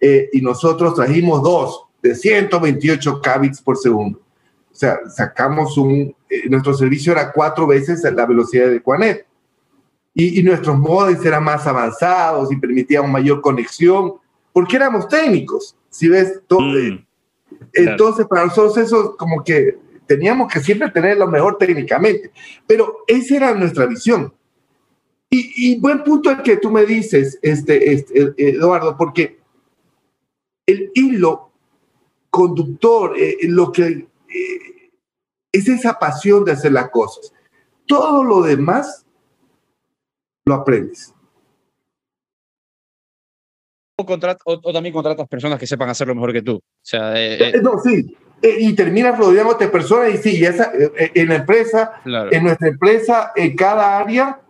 eh, 0.00 0.30
y 0.32 0.40
nosotros 0.40 0.94
trajimos 0.94 1.42
dos 1.42 1.84
de 2.02 2.14
128 2.14 3.20
kbits 3.20 3.60
por 3.60 3.76
segundo. 3.76 4.20
O 4.72 4.74
sea, 4.74 5.00
sacamos 5.14 5.76
un, 5.76 6.16
eh, 6.30 6.48
nuestro 6.48 6.72
servicio 6.72 7.12
era 7.12 7.30
cuatro 7.30 7.66
veces 7.66 8.02
la 8.04 8.24
velocidad 8.24 8.70
de 8.70 8.80
Quanet 8.80 9.26
y, 10.14 10.42
nuestros 10.42 10.78
modems 10.78 11.24
eran 11.24 11.44
más 11.44 11.66
avanzados 11.66 12.52
y 12.52 12.56
permitían 12.56 13.10
mayor 13.10 13.40
conexión, 13.40 14.14
porque 14.52 14.76
éramos 14.76 15.08
técnicos, 15.08 15.76
si 15.88 16.08
ves? 16.08 16.40
Todo, 16.46 16.60
mm, 16.60 17.04
entonces, 17.72 18.26
para 18.26 18.46
nosotros 18.46 18.76
eso 18.78 19.16
como 19.16 19.44
que 19.44 19.78
teníamos 20.06 20.52
que 20.52 20.60
siempre 20.60 20.90
tener 20.90 21.16
lo 21.16 21.28
mejor 21.28 21.56
técnicamente, 21.58 22.32
pero 22.66 22.98
esa 23.06 23.36
era 23.36 23.54
nuestra 23.54 23.86
visión. 23.86 24.32
Y, 25.32 25.78
buen 25.78 26.02
punto 26.02 26.28
el 26.28 26.42
que 26.42 26.56
tú 26.56 26.72
me 26.72 26.84
dices, 26.84 27.38
este, 27.40 27.92
este 27.92 28.34
Eduardo, 28.36 28.96
porque 28.96 29.38
el 30.66 30.90
hilo 30.94 31.52
conductor, 32.30 33.16
eh, 33.16 33.36
lo 33.42 33.70
que 33.70 33.86
eh, 33.86 34.90
es 35.52 35.68
esa 35.68 36.00
pasión 36.00 36.44
de 36.44 36.52
hacer 36.52 36.72
las 36.72 36.90
cosas. 36.90 37.32
Todo 37.86 38.24
lo 38.24 38.42
demás 38.42 39.06
lo 40.50 40.56
aprendes. 40.56 41.14
O, 43.96 44.60
o, 44.62 44.72
también 44.72 44.92
contratas 44.92 45.28
personas 45.28 45.58
que 45.58 45.66
sepan 45.66 45.88
hacerlo 45.88 46.14
mejor 46.14 46.32
que 46.32 46.42
tú. 46.42 46.56
O 46.56 46.62
sea, 46.82 47.14
eh, 47.20 47.50
eh. 47.50 47.60
no, 47.62 47.78
sí. 47.78 48.16
Eh, 48.42 48.56
y 48.60 48.72
terminas 48.74 49.18
rodeándote 49.18 49.66
de 49.66 49.70
personas 49.70 50.14
y 50.14 50.16
sí, 50.16 50.44
esa, 50.44 50.72
en 50.96 51.28
la 51.28 51.36
empresa, 51.36 51.92
en 52.04 52.42
nuestra 52.42 52.68
empresa, 52.68 53.32
en 53.36 53.54
cada 53.54 53.98
área, 53.98 54.40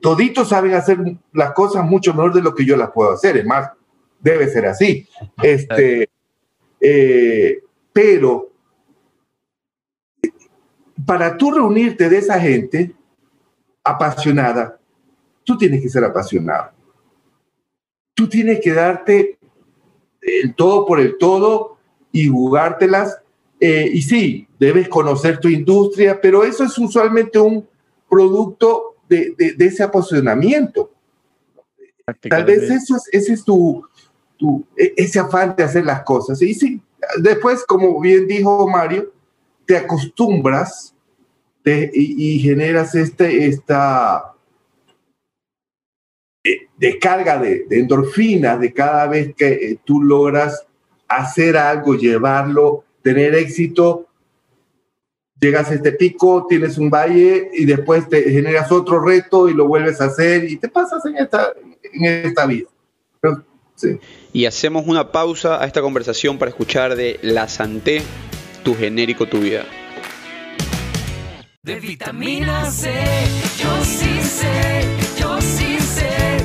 toditos 0.00 0.48
saben 0.48 0.72
hacer 0.72 0.98
las 1.34 1.52
cosas 1.52 1.84
mucho 1.84 2.14
mejor 2.14 2.32
de 2.32 2.42
lo 2.42 2.54
que 2.54 2.64
yo 2.64 2.76
las 2.76 2.90
puedo 2.90 3.12
hacer. 3.12 3.36
Es 3.36 3.44
más, 3.44 3.70
debe 4.18 4.48
ser 4.48 4.66
así. 4.66 5.06
Este, 5.42 6.08
pero 7.92 8.50
para 11.04 11.36
tú 11.36 11.50
reunirte 11.50 12.08
de 12.08 12.16
esa 12.16 12.40
gente, 12.40 12.94
apasionada, 13.84 14.79
tú 15.50 15.58
tienes 15.58 15.82
que 15.82 15.88
ser 15.88 16.04
apasionado. 16.04 16.70
Tú 18.14 18.28
tienes 18.28 18.60
que 18.60 18.72
darte 18.72 19.36
el 20.20 20.54
todo 20.54 20.86
por 20.86 21.00
el 21.00 21.18
todo 21.18 21.76
y 22.12 22.28
jugártelas. 22.28 23.18
Eh, 23.58 23.90
y 23.92 24.00
sí, 24.02 24.46
debes 24.60 24.88
conocer 24.88 25.40
tu 25.40 25.48
industria, 25.48 26.20
pero 26.20 26.44
eso 26.44 26.62
es 26.62 26.78
usualmente 26.78 27.40
un 27.40 27.66
producto 28.08 28.94
de, 29.08 29.34
ese 29.58 29.82
apasionamiento. 29.82 30.92
Tal 32.28 32.44
vez 32.44 32.70
eso 32.70 32.94
es, 32.94 33.08
ese 33.10 33.32
es 33.32 33.44
tu, 33.44 33.84
tu, 34.36 34.64
e, 34.76 34.94
ese 34.96 35.18
afán 35.18 35.56
de 35.56 35.64
hacer 35.64 35.84
las 35.84 36.04
cosas. 36.04 36.40
Y 36.42 36.54
sí, 36.54 36.80
después, 37.18 37.64
como 37.64 38.00
bien 38.00 38.28
dijo 38.28 38.68
Mario, 38.68 39.12
te 39.66 39.76
acostumbras 39.76 40.94
y, 41.64 42.38
generas 42.38 42.94
este, 42.94 43.46
esta 43.46 44.30
descarga 46.80 47.38
de, 47.38 47.66
endorfinas 47.70 48.58
de 48.58 48.72
cada 48.72 49.06
vez 49.06 49.34
que 49.36 49.48
eh, 49.48 49.78
tú 49.84 50.02
logras 50.02 50.66
hacer 51.06 51.58
algo, 51.58 51.94
llevarlo, 51.94 52.84
tener 53.02 53.34
éxito. 53.34 54.06
Llegas 55.38 55.70
a 55.70 55.74
este 55.74 55.92
pico, 55.92 56.46
tienes 56.48 56.78
un 56.78 56.90
valle 56.90 57.50
y 57.52 57.66
después 57.66 58.08
te 58.08 58.22
generas 58.22 58.72
otro 58.72 58.98
reto 58.98 59.48
y 59.48 59.54
lo 59.54 59.66
vuelves 59.68 60.00
a 60.00 60.06
hacer 60.06 60.44
y 60.50 60.56
te 60.56 60.68
pasas 60.68 61.04
en 61.04 61.16
esta, 61.18 61.52
en 61.92 62.26
esta 62.26 62.46
vida. 62.46 62.68
Y 64.32 64.46
hacemos 64.46 64.86
una 64.86 65.12
pausa 65.12 65.62
a 65.62 65.66
esta 65.66 65.80
conversación 65.82 66.38
para 66.38 66.50
escuchar 66.50 66.96
de 66.96 67.18
La 67.22 67.48
Santé, 67.48 68.02
tu 68.62 68.74
genérico, 68.74 69.26
tu 69.26 69.38
vida 69.38 69.64
de 71.62 71.78
vitamina 71.78 72.70
C. 72.70 72.90
Yo 73.58 73.84
sí 73.84 74.22
sé, 74.22 74.82
yo 75.20 75.40
sí 75.40 75.78
sé, 75.78 76.39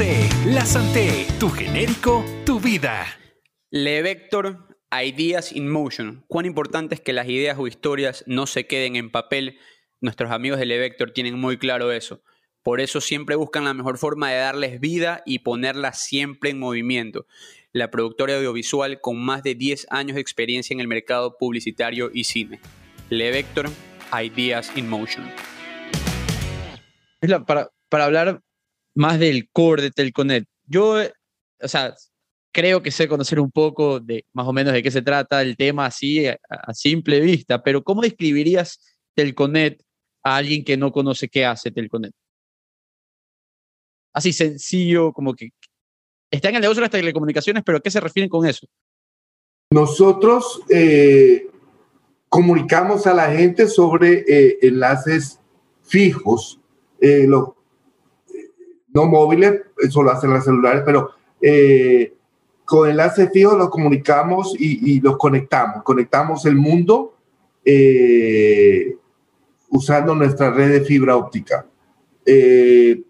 La 0.00 0.64
Santé, 0.64 1.26
tu 1.40 1.48
genérico, 1.48 2.24
tu 2.46 2.60
vida. 2.60 3.04
Le 3.72 4.00
Vector, 4.00 4.68
Ideas 4.92 5.50
in 5.50 5.68
Motion. 5.68 6.24
Cuán 6.28 6.46
importante 6.46 6.94
es 6.94 7.00
que 7.00 7.12
las 7.12 7.26
ideas 7.26 7.58
o 7.58 7.66
historias 7.66 8.22
no 8.28 8.46
se 8.46 8.68
queden 8.68 8.94
en 8.94 9.10
papel. 9.10 9.58
Nuestros 10.00 10.30
amigos 10.30 10.60
de 10.60 10.66
Le 10.66 10.78
Vector 10.78 11.10
tienen 11.10 11.36
muy 11.36 11.58
claro 11.58 11.90
eso. 11.90 12.22
Por 12.62 12.80
eso 12.80 13.00
siempre 13.00 13.34
buscan 13.34 13.64
la 13.64 13.74
mejor 13.74 13.98
forma 13.98 14.30
de 14.30 14.38
darles 14.38 14.78
vida 14.78 15.24
y 15.26 15.40
ponerlas 15.40 15.98
siempre 15.98 16.50
en 16.50 16.60
movimiento. 16.60 17.26
La 17.72 17.90
productora 17.90 18.36
audiovisual 18.36 19.00
con 19.00 19.18
más 19.18 19.42
de 19.42 19.56
10 19.56 19.88
años 19.90 20.14
de 20.14 20.20
experiencia 20.20 20.74
en 20.74 20.78
el 20.78 20.86
mercado 20.86 21.36
publicitario 21.36 22.12
y 22.14 22.22
cine. 22.22 22.60
Le 23.10 23.32
Vector, 23.32 23.68
Ideas 24.12 24.70
in 24.76 24.88
Motion. 24.88 25.28
para, 27.48 27.72
para 27.88 28.04
hablar 28.04 28.44
más 28.98 29.18
del 29.18 29.48
core 29.50 29.82
de 29.82 29.90
Telconet, 29.92 30.44
yo, 30.66 30.96
o 31.62 31.68
sea, 31.68 31.94
creo 32.52 32.82
que 32.82 32.90
sé 32.90 33.06
conocer 33.06 33.38
un 33.38 33.50
poco 33.50 34.00
de 34.00 34.24
más 34.32 34.46
o 34.48 34.52
menos 34.52 34.72
de 34.72 34.82
qué 34.82 34.90
se 34.90 35.02
trata 35.02 35.40
el 35.40 35.56
tema 35.56 35.86
así 35.86 36.26
a, 36.26 36.38
simple 36.74 37.20
vista, 37.20 37.62
pero 37.62 37.84
¿cómo 37.84 38.02
describirías 38.02 38.80
Telconet 39.14 39.80
a 40.24 40.36
alguien 40.36 40.64
que 40.64 40.76
no 40.76 40.90
conoce 40.90 41.28
qué 41.28 41.46
hace 41.46 41.70
Telconet? 41.70 42.12
Así 44.12 44.32
sencillo, 44.32 45.12
como 45.12 45.34
que 45.34 45.50
está 46.28 46.48
en 46.48 46.56
el 46.56 46.62
negocio 46.62 46.80
de 46.80 46.86
las 46.86 46.90
telecomunicaciones, 46.90 47.62
pero 47.64 47.78
¿a 47.78 47.80
qué 47.80 47.92
se 47.92 48.00
refieren 48.00 48.28
con 48.28 48.46
eso? 48.46 48.66
Nosotros 49.70 50.60
eh, 50.70 51.46
comunicamos 52.28 53.06
a 53.06 53.14
la 53.14 53.30
gente 53.30 53.68
sobre 53.68 54.24
eh, 54.26 54.58
enlaces 54.62 55.38
fijos, 55.82 56.58
eh, 57.00 57.26
los, 57.28 57.50
no 59.00 59.06
móviles, 59.06 59.62
eso 59.78 60.02
lo 60.02 60.10
hacen 60.10 60.32
las 60.32 60.44
celulares, 60.44 60.82
pero 60.84 61.10
con 62.64 62.90
enlaces 62.90 63.30
fijos 63.32 63.56
los 63.56 63.70
comunicamos 63.70 64.54
y, 64.58 64.92
y 64.92 65.00
los 65.00 65.16
conectamos. 65.16 65.82
Conectamos 65.82 66.44
el 66.46 66.56
mundo 66.56 67.14
usando 69.70 70.14
nuestra 70.14 70.50
red 70.50 70.72
de 70.72 70.80
fibra 70.80 71.16
óptica. 71.16 71.66
Eh, 72.24 73.02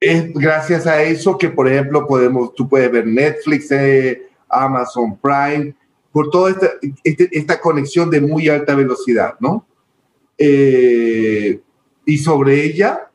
es 0.00 0.34
gracias 0.34 0.86
a 0.86 1.02
eso 1.02 1.38
que, 1.38 1.48
por 1.48 1.68
ejemplo, 1.68 2.06
podemos, 2.06 2.54
tú 2.54 2.68
puedes 2.68 2.90
ver 2.90 3.06
Netflix, 3.06 3.70
eh, 3.70 4.22
Amazon 4.48 5.18
Prime, 5.18 5.74
por 6.10 6.30
toda 6.30 6.50
esta, 6.50 6.70
este, 7.04 7.28
esta, 7.30 7.60
conexión 7.60 8.10
de 8.10 8.20
muy 8.20 8.48
alta 8.48 8.74
velocidad, 8.74 9.36
¿no? 9.38 9.66
Eh, 10.36 11.60
y 12.04 12.18
sobre 12.18 12.64
ella, 12.64 13.10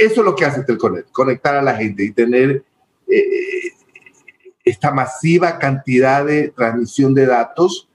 eso 0.00 0.20
es 0.20 0.24
lo 0.24 0.34
que 0.34 0.44
hace 0.44 0.64
Telconet, 0.64 1.10
conectar 1.10 1.54
a 1.56 1.62
la 1.62 1.76
gente 1.76 2.04
y 2.04 2.12
tener 2.12 2.64
eh, 3.08 3.70
esta 4.64 4.92
masiva 4.92 5.58
cantidad 5.58 6.24
de 6.24 6.48
transmisión 6.48 7.14
de 7.14 7.26
datos 7.26 7.88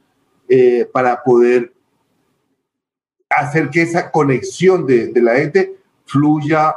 para 0.91 1.21
poder 1.21 1.71
hacer 3.29 3.69
que 3.69 3.83
esa 3.83 4.09
conexión 4.09 4.87
de, 4.87 5.07
de 5.07 5.21
la 5.21 5.35
gente 5.35 5.75
fluya 6.05 6.75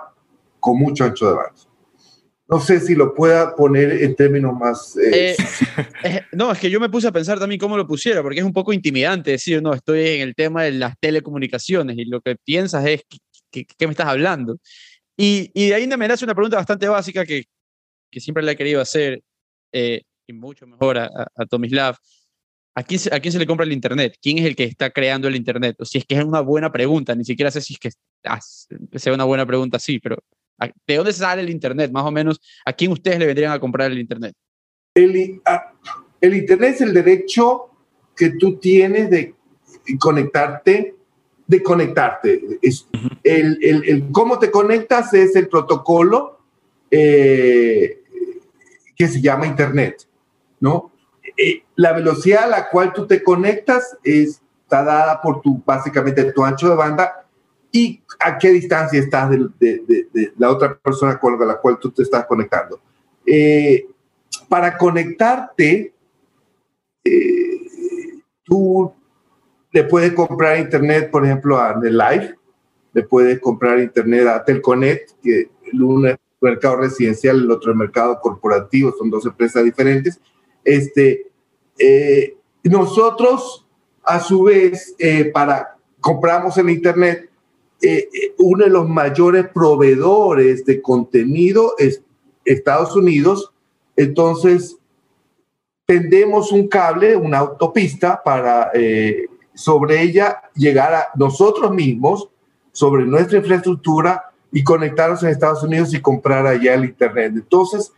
con 0.61 0.79
mucho 0.79 1.05
ancho 1.05 1.27
de 1.27 1.35
banda. 1.35 1.61
No 2.53 2.61
sé 2.61 2.81
si 2.81 2.95
lo 2.95 3.15
pueda 3.15 3.57
poner 3.57 4.03
en 4.03 4.15
términos 4.15 4.53
más... 4.53 4.95
Eh, 4.99 5.35
eh, 6.05 6.21
no, 6.33 6.53
es 6.53 6.59
que 6.59 6.71
yo 6.71 6.81
me 6.81 6.91
puse 6.91 7.09
a 7.09 7.13
pensar 7.13 7.39
también 7.39 7.59
cómo 7.59 7.79
lo 7.79 7.87
pusiera, 7.87 8.23
porque 8.23 8.41
es 8.41 8.45
un 8.45 8.53
poco 8.53 8.75
intimidante 8.75 9.31
decir, 9.31 9.63
no, 9.63 9.73
estoy 9.73 10.07
en 10.07 10.21
el 10.21 10.35
tema 10.35 10.65
de 10.65 10.73
las 10.73 10.95
telecomunicaciones 11.01 11.97
y 11.97 12.05
lo 12.05 12.21
que 12.21 12.37
piensas 12.37 12.85
es, 12.85 13.05
¿qué, 13.51 13.67
me 13.81 13.93
estás 13.93 14.07
hablando? 14.07 14.59
Y, 15.17 15.51
y, 15.55 15.69
de 15.69 15.75
ahí 15.75 15.87
me 15.87 16.09
nace 16.09 16.25
una 16.25 16.35
pregunta 16.35 16.57
bastante 16.57 16.89
básica 16.89 17.25
que, 17.25 17.45
que 18.11 18.21
siempre 18.21 18.43
le 18.43 18.53
he 18.53 18.57
querido 18.57 18.81
hacer, 18.81 19.23
eh, 19.73 20.03
y 20.27 20.33
mucho 20.33 20.67
mejor 20.67 20.99
a, 20.99 21.11
a, 21.35 21.47
Tomislav. 21.47 21.97
¿A 22.75 22.83
quién, 22.83 23.01
¿A 23.13 23.21
quién 23.21 23.33
se 23.33 23.39
le 23.39 23.47
compra 23.47 23.67
el 23.67 23.73
Internet? 23.73 24.17
¿Quién 24.23 24.39
es 24.39 24.47
el 24.47 24.57
que 24.57 24.65
está 24.65 24.91
creando 24.91 25.29
el 25.29 25.37
Internet? 25.37 25.77
O 25.79 25.85
si 25.85 25.99
es 25.99 26.07
que 26.07 26.15
es 26.17 26.25
una 26.25 26.41
buena 26.41 26.73
pregunta, 26.73 27.15
ni 27.15 27.25
siquiera 27.25 27.51
sé 27.51 27.61
si 27.61 27.75
es 27.75 27.79
que 27.79 27.91
ah, 28.25 28.41
sea 28.41 29.13
una 29.13 29.25
buena 29.25 29.45
pregunta 29.45 29.77
así, 29.77 29.99
pero 29.99 30.17
¿De 30.87 30.97
dónde 30.97 31.13
sale 31.13 31.43
el 31.43 31.51
Internet? 31.51 31.91
Más 31.91 32.05
o 32.05 32.11
menos, 32.11 32.41
¿a 32.65 32.73
quién 32.73 32.93
ustedes 32.93 33.19
le 33.19 33.27
vendrían 33.27 33.53
a 33.53 33.59
comprar 33.61 33.91
el 33.91 33.99
Internet? 33.99 34.35
El, 34.95 35.41
el 36.21 36.35
Internet 36.35 36.75
es 36.75 36.81
el 36.83 36.95
derecho 36.95 37.71
que 38.17 38.31
tú 38.31 38.59
tienes 38.59 39.11
de 39.11 39.35
conectarte, 39.99 40.95
de 41.47 41.63
conectarte. 41.63 42.59
Es 42.61 42.87
el, 43.25 43.59
el, 43.63 43.89
el, 43.89 44.13
cómo 44.13 44.39
te 44.39 44.51
conectas 44.51 45.13
es 45.15 45.37
el 45.37 45.49
protocolo 45.49 46.41
eh, 46.91 48.03
que 48.97 49.09
se 49.09 49.21
llama 49.21 49.47
Internet, 49.47 50.07
¿no? 50.61 50.93
Eh, 51.37 51.63
la 51.77 51.93
velocidad 51.93 52.45
a 52.45 52.49
la 52.49 52.69
cual 52.69 52.93
tú 52.93 53.07
te 53.07 53.23
conectas 53.23 53.97
está 54.03 54.83
dada 54.83 55.21
por 55.21 55.41
tu, 55.41 55.63
básicamente, 55.65 56.33
tu 56.33 56.45
ancho 56.45 56.69
de 56.69 56.77
banda 56.77 57.27
y 57.71 58.03
a 58.21 58.37
qué 58.37 58.51
distancia 58.51 59.01
estás 59.01 59.31
de, 59.31 59.49
de, 59.59 60.07
de, 60.13 60.33
la 60.37 60.51
otra 60.51 60.79
persona 60.79 61.19
con 61.19 61.39
la 61.47 61.57
cual 61.57 61.79
tú 61.79 61.91
te 61.91 62.03
estás 62.03 62.27
conectando. 62.27 62.81
Eh, 63.27 63.87
para 64.49 64.77
conectarte, 64.77 65.95
eh, 67.05 67.61
tú 68.45 68.93
le 69.71 69.85
puedes 69.85 70.13
comprar 70.13 70.59
internet, 70.59 71.11
por 71.11 71.25
ejemplo, 71.25 71.59
a 71.59 71.75
Live, 71.81 72.37
le 72.93 73.03
puedes 73.03 73.41
comprar 73.41 73.79
internet 73.79 74.27
a 74.27 74.45
Telconet, 74.45 75.15
que 75.23 75.51
el 75.73 75.83
uno 75.83 76.09
es 76.09 76.17
mercado 76.41 76.77
residencial, 76.77 77.39
el 77.39 77.51
otro 77.51 77.73
es 77.73 77.77
mercado 77.77 78.19
corporativo, 78.21 78.95
son 78.97 79.11
dos 79.11 79.25
empresas 79.27 79.65
diferentes. 79.65 80.21
Este, 80.65 81.31
eh, 81.79 82.37
nosotros, 82.65 83.67
a 84.03 84.21
su 84.21 84.45
vez, 84.45 84.95
para 85.33 85.77
compramos 86.01 86.59
el 86.59 86.69
internet, 86.69 87.31
eh, 87.83 88.09
eh, 88.13 88.35
uno 88.39 88.65
de 88.65 88.71
los 88.71 88.89
mayores 88.89 89.49
proveedores 89.49 90.65
de 90.65 90.81
contenido 90.81 91.75
es 91.79 92.01
Estados 92.45 92.95
Unidos. 92.95 93.53
Entonces, 93.97 94.79
tendemos 95.85 96.53
un 96.53 96.69
cable, 96.69 97.17
una 97.17 97.39
autopista 97.39 98.23
para 98.23 98.71
eh, 98.73 99.27
sobre 99.55 100.01
ella 100.01 100.43
llegar 100.55 100.95
a 100.95 101.09
nosotros 101.17 101.73
mismos, 101.73 102.29
sobre 102.73 103.05
nuestra 103.05 103.39
infraestructura 103.39 104.33
y 104.51 104.65
conectarnos 104.65 105.23
en 105.23 105.31
Estados 105.31 105.63
Unidos 105.63 105.95
y 105.95 106.01
comprar 106.01 106.47
allá 106.47 106.75
el 106.75 106.85
Internet. 106.85 107.33
Entonces, 107.37 107.93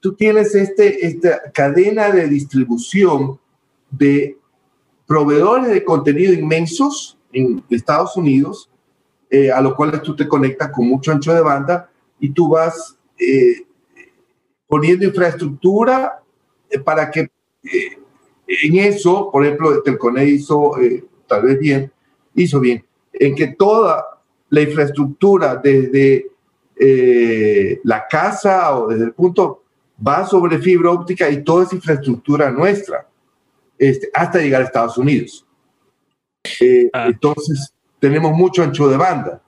tú 0.00 0.14
tienes 0.14 0.54
este, 0.54 1.06
esta 1.06 1.50
cadena 1.52 2.10
de 2.10 2.28
distribución 2.28 3.38
de 3.90 4.38
proveedores 5.06 5.70
de 5.70 5.84
contenido 5.84 6.32
inmensos 6.32 7.18
en 7.32 7.62
Estados 7.70 8.16
Unidos 8.16 8.70
eh, 9.28 9.50
a 9.50 9.60
lo 9.60 9.74
cual 9.74 10.00
tú 10.02 10.14
te 10.14 10.28
conectas 10.28 10.70
con 10.70 10.86
mucho 10.86 11.10
ancho 11.10 11.34
de 11.34 11.40
banda 11.40 11.90
y 12.20 12.30
tú 12.30 12.48
vas 12.48 12.96
eh, 13.18 13.66
poniendo 14.68 15.04
infraestructura 15.04 16.22
eh, 16.70 16.78
para 16.78 17.10
que 17.10 17.28
en 18.46 18.76
eso, 18.76 19.28
por 19.32 19.44
ejemplo, 19.44 19.82
Telconet 19.82 20.28
hizo 20.28 20.76
tal 21.26 21.42
vez 21.42 21.58
bien, 21.58 21.90
hizo 22.36 22.60
bien, 22.60 22.84
en 23.12 23.34
que 23.34 23.48
toda 23.48 24.15
la 24.50 24.60
infraestructura 24.60 25.56
desde 25.56 26.26
la 27.84 28.06
casa 28.06 28.76
o 28.76 28.88
desde 28.88 29.04
el 29.04 29.12
punto 29.12 29.64
va 30.06 30.26
sobre 30.26 30.58
fibra 30.58 30.90
óptica 30.90 31.28
y 31.30 31.42
toda 31.42 31.64
esa 31.64 31.74
infraestructura 31.74 32.50
nuestra 32.50 33.06
este, 33.78 34.10
hasta 34.12 34.40
llegar 34.40 34.62
a 34.62 34.64
Estados 34.64 34.98
Unidos. 34.98 35.46
Ah. 36.92 37.06
Entonces, 37.08 37.72
tenemos 37.98 38.32
mucho 38.32 38.62
ancho 38.62 38.88
de 38.88 38.96
banda. 38.96 39.42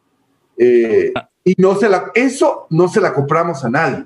Eh, 0.57 1.13
ah. 1.15 1.29
y 1.45 1.55
no 1.59 1.77
se 1.77 1.89
la, 1.89 2.11
eso 2.15 2.67
no 2.71 2.89
se 2.89 3.01
la 3.01 3.13
compramos 3.15 3.65
a 3.65 3.71
nadie. 3.71 4.05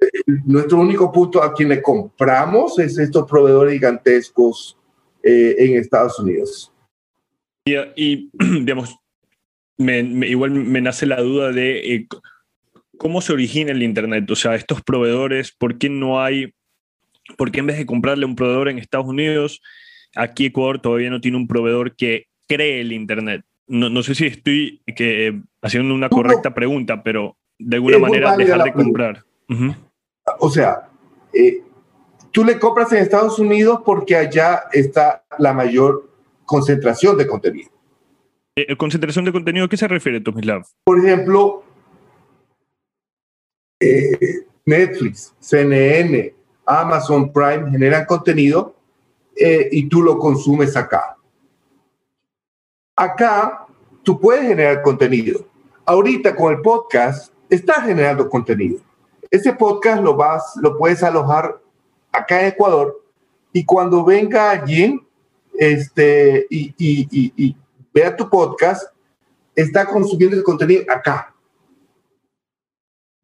Eh, 0.00 0.06
nuestro 0.44 0.78
único 0.78 1.10
punto 1.10 1.42
a 1.42 1.52
quien 1.52 1.70
le 1.70 1.82
compramos 1.82 2.78
es 2.78 2.98
estos 2.98 3.28
proveedores 3.28 3.74
gigantescos 3.74 4.78
eh, 5.22 5.56
en 5.58 5.76
Estados 5.76 6.18
Unidos. 6.20 6.72
Y, 7.64 8.30
digamos, 8.62 8.96
igual 9.78 10.50
me 10.50 10.80
nace 10.80 11.06
la 11.06 11.20
duda 11.20 11.52
de 11.52 12.06
cómo 12.98 13.20
se 13.22 13.32
origina 13.32 13.70
el 13.70 13.82
Internet. 13.82 14.30
O 14.30 14.36
sea, 14.36 14.54
estos 14.54 14.82
proveedores, 14.82 15.52
¿por 15.52 15.78
qué 15.78 15.88
no 15.88 16.20
hay, 16.20 16.52
por 17.38 17.50
qué 17.50 17.60
en 17.60 17.66
vez 17.66 17.78
de 17.78 17.86
comprarle 17.86 18.26
un 18.26 18.36
proveedor 18.36 18.68
en 18.68 18.78
Estados 18.78 19.06
Unidos, 19.06 19.62
aquí 20.14 20.46
Ecuador 20.46 20.80
todavía 20.80 21.08
no 21.08 21.20
tiene 21.20 21.38
un 21.38 21.48
proveedor 21.48 21.96
que 21.96 22.26
cree 22.46 22.80
el 22.80 22.92
Internet? 22.92 23.44
No, 23.66 23.88
no 23.88 24.02
sé 24.02 24.14
si 24.14 24.26
estoy 24.26 24.82
que, 24.96 25.40
haciendo 25.62 25.94
una 25.94 26.08
correcta 26.08 26.54
pregunta, 26.54 27.02
pero 27.02 27.36
de 27.58 27.76
alguna 27.76 27.98
manera 27.98 28.36
dejar 28.36 28.64
de 28.64 28.72
comprar. 28.72 29.24
O 30.40 30.50
sea, 30.50 30.88
eh, 31.32 31.62
tú 32.32 32.44
le 32.44 32.58
compras 32.58 32.92
en 32.92 32.98
Estados 32.98 33.38
Unidos 33.38 33.80
porque 33.84 34.16
allá 34.16 34.64
está 34.72 35.24
la 35.38 35.52
mayor 35.52 36.10
concentración 36.44 37.16
de 37.16 37.26
contenido. 37.26 37.70
Eh, 38.60 38.76
¿Concentración 38.76 39.24
de 39.24 39.30
contenido? 39.30 39.66
¿A 39.66 39.68
qué 39.68 39.76
se 39.76 39.86
refiere, 39.86 40.20
Tomislav? 40.20 40.64
Por 40.82 40.98
ejemplo, 40.98 41.62
eh, 43.78 44.46
Netflix, 44.66 45.32
CNN, 45.38 46.34
Amazon 46.66 47.32
Prime 47.32 47.70
generan 47.70 48.04
contenido 48.04 48.74
eh, 49.36 49.68
y 49.70 49.88
tú 49.88 50.02
lo 50.02 50.18
consumes 50.18 50.76
acá. 50.76 51.16
Acá 52.96 53.64
tú 54.02 54.18
puedes 54.18 54.42
generar 54.42 54.82
contenido. 54.82 55.46
Ahorita 55.86 56.34
con 56.34 56.52
el 56.52 56.60
podcast 56.60 57.32
estás 57.48 57.84
generando 57.84 58.28
contenido. 58.28 58.80
Ese 59.30 59.52
podcast 59.52 60.02
lo 60.02 60.16
vas, 60.16 60.56
lo 60.60 60.76
puedes 60.76 61.04
alojar 61.04 61.60
acá 62.10 62.40
en 62.40 62.48
Ecuador 62.48 63.04
y 63.52 63.64
cuando 63.64 64.04
venga 64.04 64.50
allí 64.50 65.00
este, 65.54 66.44
y 66.50 67.54
vea 67.98 68.16
tu 68.16 68.28
podcast, 68.28 68.92
está 69.54 69.84
consumiendo 69.86 70.36
el 70.36 70.44
contenido 70.44 70.84
acá. 70.88 71.34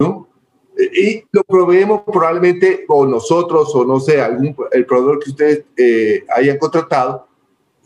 ¿No? 0.00 0.28
Y 0.76 1.22
lo 1.30 1.44
proveemos 1.44 2.02
probablemente, 2.02 2.84
o 2.88 3.06
nosotros, 3.06 3.72
o 3.74 3.84
no 3.84 4.00
sé, 4.00 4.20
algún, 4.20 4.56
el 4.72 4.84
proveedor 4.84 5.20
que 5.20 5.30
ustedes 5.30 5.64
eh, 5.76 6.24
hayan 6.34 6.58
contratado, 6.58 7.28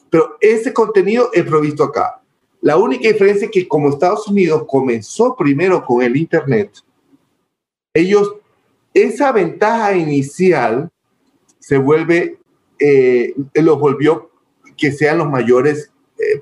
pero 0.09 0.37
ese 0.41 0.73
contenido 0.73 1.29
es 1.35 1.45
provisto 1.45 1.85
acá. 1.85 2.23
La 2.63 2.79
única 2.79 3.09
diferencia 3.09 3.45
es 3.45 3.51
que 3.53 3.69
como 3.69 3.91
Estados 3.91 4.27
Unidos 4.27 4.65
comenzó 4.67 5.37
primero 5.37 5.85
con 5.85 6.03
el 6.03 6.17
Internet, 6.17 6.71
ellos, 7.95 8.35
esa 8.95 9.33
ventaja 9.33 9.95
inicial 9.95 10.91
se 11.59 11.77
vuelve, 11.77 12.39
eh, 12.79 13.35
los 13.55 13.79
volvió 13.79 14.31
que 14.77 14.93
sean 14.93 15.19
los 15.19 15.29
mayores 15.29 15.93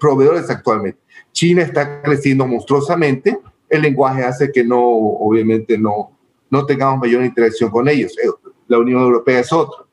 proveedores 0.00 0.48
actualmente. 0.50 1.00
China 1.32 1.62
está 1.62 2.02
creciendo 2.02 2.46
monstruosamente, 2.46 3.38
el 3.68 3.82
lenguaje 3.82 4.22
hace 4.22 4.50
que 4.52 4.64
no, 4.64 4.80
obviamente 4.80 5.76
no, 5.76 6.16
no 6.50 6.66
tengamos 6.66 7.00
mayor 7.00 7.24
interacción 7.24 7.70
con 7.70 7.88
ellos. 7.88 8.16
Eh, 8.18 8.28
la 8.68 8.78
Unión 8.78 9.02
Europea 9.02 9.40
es 9.40 9.52
otro. 9.52 9.86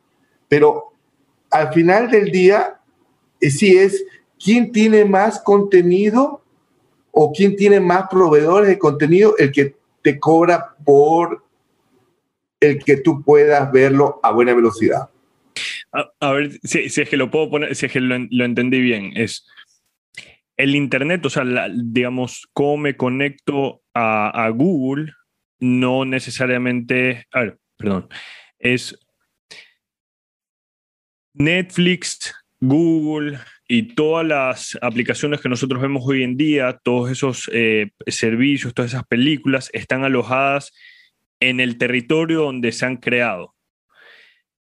Pero 0.47 0.93
al 1.49 1.73
final 1.73 2.09
del 2.09 2.31
día, 2.31 2.79
eh, 3.39 3.49
sí 3.49 3.77
es 3.77 4.05
quién 4.43 4.71
tiene 4.71 5.05
más 5.05 5.39
contenido 5.39 6.41
o 7.11 7.31
quién 7.31 7.55
tiene 7.55 7.79
más 7.79 8.07
proveedores 8.09 8.67
de 8.67 8.79
contenido, 8.79 9.35
el 9.37 9.51
que 9.51 9.75
te 10.01 10.19
cobra 10.19 10.75
por 10.83 11.43
el 12.59 12.83
que 12.83 12.97
tú 12.97 13.21
puedas 13.23 13.71
verlo 13.71 14.19
a 14.23 14.31
buena 14.31 14.53
velocidad. 14.53 15.09
A, 16.19 16.31
ver, 16.31 16.59
si, 16.63 16.79
es 16.79 17.07
que 17.07 17.17
lo 17.17 17.29
puedo 17.29 17.51
poner, 17.51 17.75
si 17.75 17.85
es 17.85 17.91
que 17.91 17.99
lo 17.99 18.45
entendí 18.45 18.81
bien, 18.81 19.11
es 19.15 19.45
el 20.57 20.75
Internet, 20.75 21.25
o 21.25 21.29
sea, 21.29 21.43
digamos, 21.73 22.47
cómo 22.53 22.77
me 22.77 22.97
conecto 22.97 23.81
a, 23.93 24.49
Google, 24.53 25.13
no 25.59 26.05
necesariamente, 26.05 27.25
a 27.31 27.39
ver, 27.41 27.57
perdón, 27.77 28.09
es 28.59 28.97
Netflix, 31.33 32.33
Google 32.59 33.39
y 33.67 33.93
todas 33.95 34.25
las 34.25 34.77
aplicaciones 34.81 35.41
que 35.41 35.49
nosotros 35.49 35.81
vemos 35.81 36.03
hoy 36.05 36.23
en 36.23 36.37
día, 36.37 36.79
todos 36.83 37.11
esos 37.11 37.49
eh, 37.53 37.91
servicios, 38.07 38.73
todas 38.73 38.91
esas 38.91 39.05
películas 39.05 39.69
están 39.73 40.03
alojadas 40.03 40.71
en 41.39 41.59
el 41.59 41.77
territorio 41.77 42.41
donde 42.41 42.71
se 42.71 42.85
han 42.85 42.97
creado. 42.97 43.53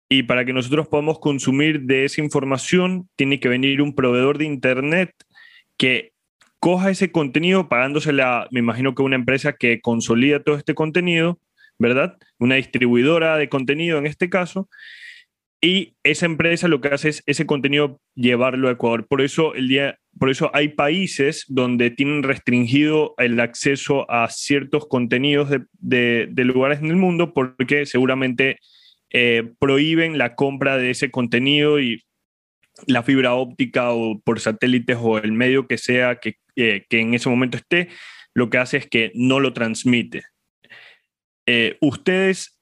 Y 0.09 0.23
para 0.23 0.43
que 0.43 0.53
nosotros 0.53 0.87
podamos 0.87 1.19
consumir 1.19 1.81
de 1.81 2.05
esa 2.05 2.21
información, 2.21 3.09
tiene 3.15 3.39
que 3.39 3.47
venir 3.47 3.81
un 3.81 3.95
proveedor 3.95 4.37
de 4.37 4.45
Internet 4.45 5.13
que 5.81 6.11
coja 6.59 6.91
ese 6.91 7.11
contenido 7.11 7.67
pagándosela, 7.67 8.47
me 8.51 8.59
imagino 8.59 8.93
que 8.93 9.01
una 9.01 9.15
empresa 9.15 9.53
que 9.53 9.81
consolida 9.81 10.43
todo 10.43 10.55
este 10.55 10.75
contenido, 10.75 11.39
¿verdad? 11.79 12.19
Una 12.37 12.53
distribuidora 12.53 13.35
de 13.37 13.49
contenido 13.49 13.97
en 13.97 14.05
este 14.05 14.29
caso. 14.29 14.69
Y 15.59 15.95
esa 16.03 16.27
empresa 16.27 16.67
lo 16.67 16.81
que 16.81 16.89
hace 16.89 17.09
es 17.09 17.23
ese 17.25 17.47
contenido 17.47 17.99
llevarlo 18.13 18.67
a 18.67 18.73
Ecuador. 18.73 19.07
Por 19.07 19.21
eso, 19.21 19.55
el 19.55 19.69
día, 19.69 19.97
por 20.19 20.29
eso 20.29 20.51
hay 20.53 20.67
países 20.67 21.45
donde 21.47 21.89
tienen 21.89 22.21
restringido 22.21 23.15
el 23.17 23.39
acceso 23.39 24.05
a 24.11 24.29
ciertos 24.29 24.87
contenidos 24.87 25.49
de, 25.79 26.29
lugares 26.35 26.77
en 26.77 26.91
el 26.91 26.95
mundo 26.95 27.33
porque 27.33 27.87
seguramente 27.87 28.59
eh, 29.09 29.49
prohíben 29.57 30.19
la 30.19 30.35
compra 30.35 30.77
de 30.77 30.91
ese 30.91 31.09
contenido 31.09 31.79
y 31.79 32.03
la 32.87 33.03
fibra 33.03 33.33
óptica 33.33 33.91
o 33.91 34.19
por 34.21 34.39
satélites 34.39 34.97
o 34.99 35.17
el 35.17 35.31
medio 35.31 35.67
que 35.67 35.77
sea 35.77 36.15
que, 36.15 36.37
que 36.55 36.85
en 36.91 37.13
ese 37.13 37.29
momento 37.29 37.57
esté, 37.57 37.89
lo 38.33 38.49
que 38.49 38.57
hace 38.57 38.77
es 38.77 38.87
que 38.87 39.11
no 39.15 39.39
lo 39.39 39.53
transmite. 39.53 40.23
Eh, 41.47 41.77
ustedes 41.81 42.59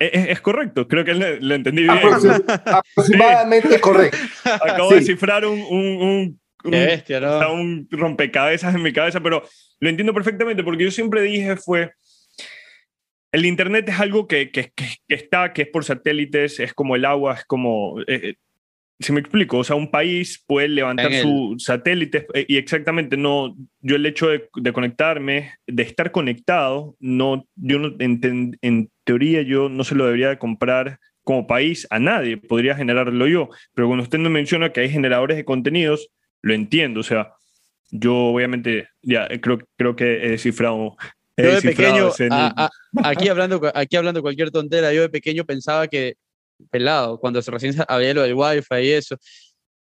e, 0.00 0.06
e, 0.06 0.32
es, 0.32 0.40
correcto, 0.40 0.88
creo 0.88 1.04
que 1.04 1.14
lo, 1.14 1.54
entendí 1.54 1.82
bien. 1.82 1.92
aproximadamente 1.92 3.80
correcto. 3.80 4.18
Acabo 4.44 4.90
de 4.92 5.02
cifrar 5.02 5.46
un, 5.46 5.60
un, 5.60 6.40
un, 6.64 6.72
un, 6.72 7.88
rompecabezas 7.90 8.74
en 8.74 8.82
mi 8.82 8.92
cabeza, 8.92 9.20
pero 9.20 9.46
lo 9.80 9.88
entiendo 9.88 10.12
perfectamente 10.12 10.64
porque 10.64 10.84
yo 10.84 10.90
siempre 10.90 11.22
dije 11.22 11.56
fue, 11.56 11.92
el 13.32 13.46
Internet 13.46 13.88
es 13.88 14.00
algo 14.00 14.26
que, 14.26 14.50
que, 14.50 14.72
que, 14.74 14.98
está, 15.08 15.52
que 15.52 15.62
es 15.62 15.68
por 15.68 15.84
satélites, 15.84 16.60
es 16.60 16.74
como 16.74 16.96
el 16.96 17.04
agua, 17.04 17.34
es 17.34 17.44
como... 17.44 18.00
Eh, 18.06 18.34
si 19.04 19.12
me 19.12 19.20
explico, 19.20 19.58
o 19.58 19.64
sea, 19.64 19.76
un 19.76 19.90
país 19.90 20.42
puede 20.46 20.68
levantar 20.68 21.12
sus 21.12 21.62
satélites 21.62 22.24
eh, 22.32 22.46
y 22.48 22.56
exactamente 22.56 23.18
no, 23.18 23.54
yo 23.82 23.96
el 23.96 24.06
hecho 24.06 24.28
de, 24.28 24.72
conectarme, 24.72 25.52
de 25.66 25.82
estar 25.82 26.10
conectado, 26.10 26.96
no, 27.00 27.46
yo 27.54 27.78
no, 27.78 27.94
en, 27.98 28.90
teoría 29.04 29.42
yo 29.42 29.68
no 29.68 29.84
se 29.84 29.94
lo 29.94 30.06
debería 30.06 30.30
de 30.30 30.38
comprar 30.38 30.98
como 31.22 31.46
país 31.46 31.86
a 31.90 31.98
nadie, 31.98 32.38
podría 32.38 32.76
generarlo 32.76 33.26
yo, 33.26 33.50
pero 33.74 33.88
cuando 33.88 34.04
usted 34.04 34.18
me 34.18 34.30
menciona 34.30 34.72
que 34.72 34.80
hay 34.80 34.88
generadores 34.88 35.36
de 35.36 35.44
contenidos, 35.44 36.08
lo 36.40 36.54
entiendo, 36.54 37.00
o 37.00 37.04
sea, 37.04 37.32
yo 37.90 38.16
obviamente 38.16 38.88
ya 39.02 39.26
eh, 39.26 39.38
creo, 39.38 39.58
creo 39.76 39.94
que 39.96 40.24
he 40.24 40.30
descifrado. 40.30 40.96
yo 41.36 41.54
de 41.54 41.60
pequeño, 41.60 42.10
aquí, 43.02 43.28
hablando, 43.28 43.60
aquí 43.74 43.96
hablando 43.96 44.22
cualquier 44.22 44.50
tontera, 44.50 44.94
yo 44.94 45.02
de 45.02 45.10
pequeño 45.10 45.44
pensaba 45.44 45.88
que 45.88 46.16
pelado, 46.70 47.18
cuando 47.18 47.40
recién 47.40 47.74
había 47.88 48.14
lo 48.14 48.22
del 48.22 48.34
wifi 48.34 48.76
y 48.82 48.90
eso. 48.90 49.16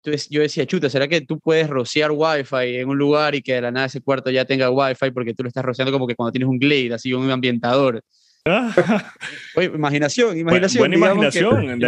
Entonces 0.02 0.28
yo 0.28 0.42
decía, 0.42 0.66
chuta, 0.66 0.90
¿será 0.90 1.08
que 1.08 1.22
tú 1.22 1.40
puedes 1.40 1.68
rociar 1.68 2.10
wifi 2.12 2.76
en 2.76 2.88
un 2.88 2.98
lugar 2.98 3.34
y 3.34 3.42
que 3.42 3.54
de 3.54 3.62
la 3.62 3.70
nada 3.70 3.86
ese 3.86 4.02
cuarto 4.02 4.30
ya 4.30 4.44
tenga 4.44 4.70
wifi 4.70 5.10
porque 5.12 5.32
tú 5.32 5.42
lo 5.42 5.48
estás 5.48 5.64
rociando 5.64 5.92
como 5.92 6.06
que 6.06 6.14
cuando 6.14 6.32
tienes 6.32 6.48
un 6.48 6.58
Glade, 6.58 6.92
así 6.94 7.12
un 7.14 7.30
ambientador? 7.30 8.02
Oye, 9.56 9.66
imaginación, 9.74 10.36
imaginación. 10.36 10.80
Buena 10.80 10.96
imaginación. 10.96 11.78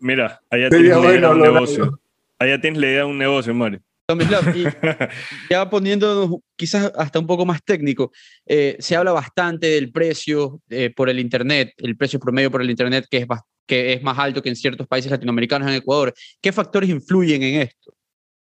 mira, 0.00 0.40
allá 0.48 0.70
tienes 0.70 0.96
la 0.96 1.10
idea 1.10 1.20
de 1.20 1.28
un 1.28 1.40
negocio. 1.40 2.00
Allá 2.38 2.60
tienes 2.60 2.80
la 2.80 2.86
idea 2.86 2.98
de 3.00 3.04
un 3.04 3.18
negocio, 3.18 3.54
Mario. 3.54 3.82
Y 4.06 4.64
ya 5.50 5.70
poniendo 5.70 6.42
quizás 6.56 6.92
hasta 6.96 7.18
un 7.18 7.26
poco 7.26 7.46
más 7.46 7.64
técnico, 7.64 8.12
eh, 8.44 8.76
se 8.78 8.96
habla 8.96 9.12
bastante 9.12 9.66
del 9.68 9.92
precio 9.92 10.60
eh, 10.68 10.92
por 10.94 11.08
el 11.08 11.18
Internet, 11.18 11.72
el 11.78 11.96
precio 11.96 12.20
promedio 12.20 12.50
por 12.50 12.60
el 12.60 12.68
Internet 12.68 13.06
que 13.10 13.18
es, 13.18 13.26
que 13.66 13.94
es 13.94 14.02
más 14.02 14.18
alto 14.18 14.42
que 14.42 14.48
en 14.48 14.56
ciertos 14.56 14.86
países 14.86 15.10
latinoamericanos, 15.10 15.68
en 15.68 15.74
Ecuador. 15.74 16.12
¿Qué 16.40 16.52
factores 16.52 16.90
influyen 16.90 17.42
en 17.42 17.62
esto? 17.62 17.94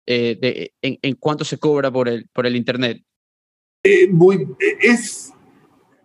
Eh, 0.08 0.38
de, 0.40 0.74
en, 0.82 1.16
cuánto 1.16 1.44
se 1.44 1.58
cobra 1.58 1.92
por 1.92 2.08
el, 2.08 2.28
por 2.32 2.46
el 2.46 2.56
Internet? 2.56 3.02
muy, 4.10 4.48
es, 4.82 5.32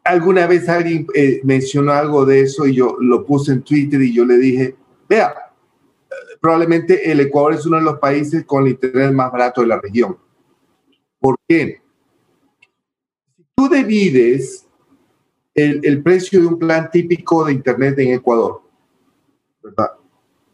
alguna 0.05 0.47
vez 0.47 0.69
alguien 0.69 1.07
mencionó 1.45 1.93
algo 1.93 2.27
de 2.27 2.43
eso 2.43 2.67
y 2.67 2.75
yo 2.75 2.97
lo 3.01 3.25
puse 3.25 3.53
en 3.53 3.63
Twitter 3.63 4.01
y 4.03 4.13
yo 4.13 4.25
le 4.25 4.37
dije, 4.37 4.77
vea, 5.09 5.35
probablemente 6.41 7.11
el 7.11 7.21
Ecuador 7.21 7.55
es 7.55 7.67
uno 7.67 7.77
de 7.77 7.85
los 7.85 7.99
países 7.99 8.45
con 8.45 8.65
el 8.65 8.73
internet 8.73 9.13
más 9.13 9.31
barato 9.31 9.61
de 9.61 9.67
la 9.67 9.81
región. 9.81 10.19
¿Por 11.19 11.37
qué? 11.47 11.81
Si 13.37 13.47
tú 13.55 13.69
divides 13.69 14.67
el, 15.55 16.03
precio 16.03 16.41
de 16.41 16.47
un 16.47 16.59
plan 16.59 16.91
típico 16.91 17.45
de 17.45 17.53
internet 17.53 17.99
en 17.99 18.15
Ecuador 18.15 18.63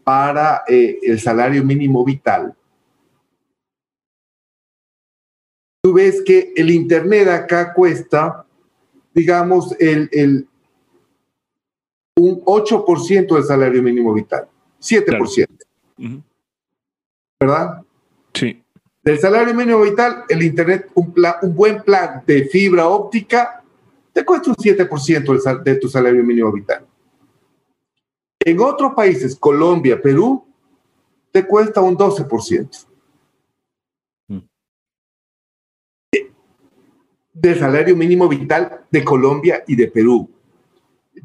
para 0.05 0.63
eh, 0.69 0.99
el 1.03 1.21
salario 1.21 1.65
mínimo 1.65 2.05
vital, 2.05 2.55
tú 5.83 5.93
ves 5.93 6.23
que 6.25 6.53
el 6.57 6.71
internet 6.71 7.29
acá 7.29 7.73
cuesta, 7.73 8.47
digamos, 9.15 9.75
el, 9.81 10.09
el 10.13 10.49
un 12.19 12.43
8% 12.45 13.35
del 13.35 13.45
salario 13.45 13.83
mínimo 13.83 14.15
vital, 14.15 14.49
7%. 14.81 15.47
¿Verdad? 17.39 17.83
Sí. 18.33 18.63
Del 19.03 19.19
salario 19.19 19.55
mínimo 19.55 19.83
vital, 19.83 20.25
el 20.29 20.43
Internet, 20.43 20.91
un, 20.95 21.15
un 21.43 21.55
buen 21.55 21.83
plan 21.83 22.23
de 22.27 22.47
fibra 22.47 22.89
óptica, 22.89 23.63
te 24.13 24.25
cuesta 24.25 24.51
un 24.51 24.57
7% 24.57 25.63
de 25.63 25.77
tu 25.77 25.89
salario 25.89 26.25
mínimo 26.25 26.51
vital. 26.51 26.86
En 28.47 28.61
otros 28.61 28.93
países, 28.95 29.35
Colombia, 29.35 30.01
Perú, 30.01 30.47
te 31.33 31.45
cuesta 31.45 31.81
un 31.81 31.99
12%. 31.99 32.87
Mm. 34.29 34.39
Del 37.33 37.59
salario 37.59 37.97
mínimo 37.97 38.29
vital 38.29 38.87
de 38.89 39.03
Colombia 39.03 39.65
y 39.67 39.75
de 39.75 39.89
Perú. 39.89 40.31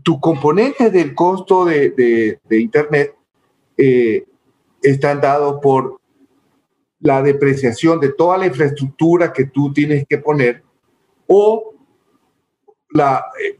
tus 0.01 0.19
componentes 0.19 0.91
del 0.91 1.13
costo 1.13 1.65
de, 1.65 2.39
Internet 2.49 3.13
eh, 3.77 4.25
están 4.81 5.21
dados 5.21 5.59
por 5.61 6.01
la 7.01 7.21
depreciación 7.21 7.99
de 7.99 8.13
toda 8.13 8.39
la 8.39 8.47
infraestructura 8.47 9.31
que 9.31 9.45
tú 9.45 9.71
tienes 9.71 10.07
que 10.07 10.17
poner 10.17 10.63
o 11.27 11.75
la, 12.89 13.25
eh, 13.39 13.57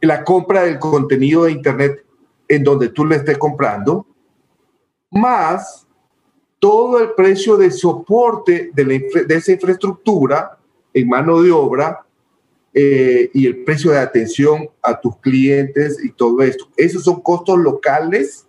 la 0.00 0.24
compra 0.24 0.62
del 0.62 0.78
contenido 0.78 1.44
de 1.44 1.52
Internet 1.52 2.01
en 2.52 2.62
donde 2.62 2.90
tú 2.90 3.06
lo 3.06 3.14
estés 3.14 3.38
comprando, 3.38 4.06
más 5.10 5.86
todo 6.58 7.00
el 7.00 7.12
precio 7.12 7.56
de 7.56 7.70
soporte 7.70 8.70
de, 8.74 9.08
esa 9.30 9.52
infraestructura 9.52 10.58
en 10.92 11.08
mano 11.08 11.40
de 11.40 11.50
obra 11.50 12.04
eh, 12.74 13.30
y 13.32 13.46
el 13.46 13.64
precio 13.64 13.90
de 13.90 14.00
atención 14.00 14.68
a 14.82 15.00
tus 15.00 15.16
clientes 15.16 15.98
y 16.04 16.12
todo 16.12 16.42
esto. 16.42 16.68
Esos 16.76 17.04
son 17.04 17.22
costos 17.22 17.58
locales 17.58 18.46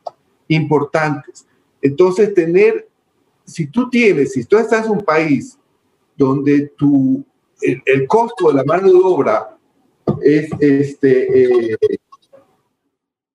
importantes. 0.49 1.47
Entonces, 1.81 2.33
tener, 2.33 2.89
si 3.45 3.67
tú 3.67 3.89
tienes, 3.89 4.33
si 4.33 4.43
tú 4.43 4.57
estás 4.57 4.85
en 4.85 4.91
un 4.91 5.01
país 5.01 5.57
donde 6.17 6.73
tu, 6.75 7.23
el, 7.61 8.05
costo 8.05 8.49
de 8.49 8.55
la 8.55 8.65
mano 8.65 8.89
de 8.89 8.99
obra 9.01 9.57
es, 10.21 10.49
este, 10.59 11.71
eh, 11.71 11.77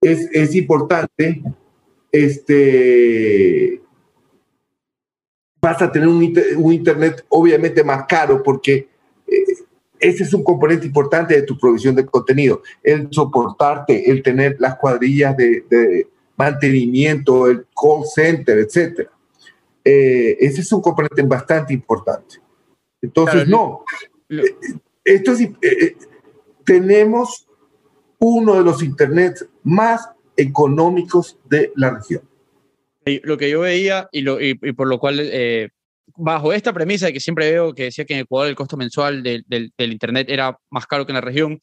es, 0.01 0.29
es 0.33 0.55
importante, 0.55 1.43
este, 2.13 3.81
vas 5.61 5.83
a 5.83 5.91
tener 5.91 6.09
un, 6.09 6.23
Internet 6.73 7.25
obviamente 7.29 7.83
más 7.83 8.07
caro 8.07 8.43
porque 8.43 8.89
eh, 9.27 9.45
ese 9.99 10.23
es 10.23 10.33
un 10.33 10.45
componente 10.45 10.87
importante 10.87 11.35
de 11.35 11.43
tu 11.43 11.59
provisión 11.59 11.95
de 11.95 12.07
contenido, 12.07 12.63
el 12.83 13.09
soportarte, 13.11 14.11
el 14.11 14.23
tener 14.23 14.57
las 14.61 14.77
cuadrillas 14.77 15.37
de, 15.37 16.07
mantenimiento, 16.37 17.49
el 17.49 17.67
call 17.75 18.05
center, 18.07 18.59
etc. 18.59 19.09
Eh, 19.85 20.37
ese 20.39 20.61
es 20.61 20.73
un 20.73 20.81
componente 20.81 21.21
bastante 21.23 21.75
importante. 21.75 22.37
Entonces, 23.03 23.49
no, 23.49 23.85
eh, 24.29 24.55
esto 25.05 25.33
es, 25.33 25.51
tenemos 26.65 27.48
uno 28.19 28.55
de 28.55 28.65
los 28.65 28.83
Internets 28.83 29.47
más 29.63 30.09
económicos 30.37 31.39
de 31.49 31.73
la 31.77 31.91
región. 31.91 32.23
Lo 33.23 33.39
que 33.39 33.51
yo 33.51 33.61
veía 33.61 34.09
y, 34.13 34.21
lo, 34.21 34.41
y, 34.41 34.55
por 34.55 34.87
lo 34.87 34.99
cual, 34.99 35.19
eh, 35.21 35.71
bajo 36.17 36.53
esta 36.53 36.73
premisa 36.73 37.07
de 37.07 37.13
que 37.13 37.21
siempre 37.21 37.51
veo 37.51 37.73
que 37.73 37.85
decía 37.85 38.05
que 38.05 38.15
en 38.15 38.21
Ecuador 38.21 38.49
el 38.49 38.55
costo 38.55 38.77
mensual 38.77 39.23
del, 39.23 39.45
del, 39.47 39.93
Internet 39.93 40.29
era 40.29 40.59
más 40.71 40.87
caro 40.87 41.07
que 41.07 41.13
en 41.13 41.17
la 41.17 41.21
región, 41.23 41.61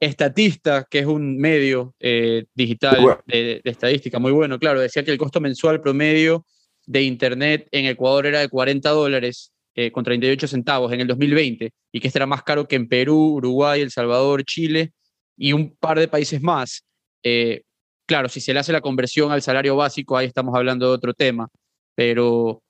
Estatista, 0.00 0.86
que 0.90 1.00
es 1.00 1.06
un 1.06 1.36
medio 1.36 1.94
eh, 2.00 2.46
digital 2.54 3.18
de, 3.26 3.60
estadística 3.64 4.18
muy 4.18 4.32
bueno, 4.32 4.58
claro, 4.58 4.80
decía 4.80 5.04
que 5.04 5.10
el 5.10 5.18
costo 5.18 5.40
mensual 5.40 5.80
promedio 5.80 6.46
de 6.86 7.02
Internet 7.02 7.68
en 7.70 7.84
Ecuador 7.84 8.26
era 8.26 8.40
de 8.40 8.48
40 8.48 8.88
dólares 8.90 9.52
eh, 9.74 9.92
con 9.92 10.02
38 10.02 10.48
centavos 10.48 10.92
en 10.92 11.02
el 11.02 11.06
2020 11.06 11.70
y 11.92 12.00
que 12.00 12.06
este 12.06 12.18
era 12.18 12.26
más 12.26 12.42
caro 12.42 12.66
que 12.66 12.76
en 12.76 12.88
Perú, 12.88 13.34
Uruguay, 13.34 13.82
El 13.82 13.90
Salvador, 13.90 14.42
Chile 14.44 14.92
y 15.40 15.54
un 15.54 15.74
par 15.80 15.98
de 15.98 16.06
países 16.06 16.42
más. 16.42 16.84
Eh, 17.22 17.62
claro, 18.06 18.28
si 18.28 18.40
se 18.42 18.52
le 18.52 18.60
hace 18.60 18.72
la 18.72 18.82
conversión 18.82 19.32
al 19.32 19.40
salario 19.40 19.74
básico, 19.74 20.16
ahí 20.16 20.26
estamos 20.26 20.54
hablando 20.54 20.86
de 20.86 20.92
otro 20.92 21.14
tema, 21.14 21.48
pero, 21.94 22.62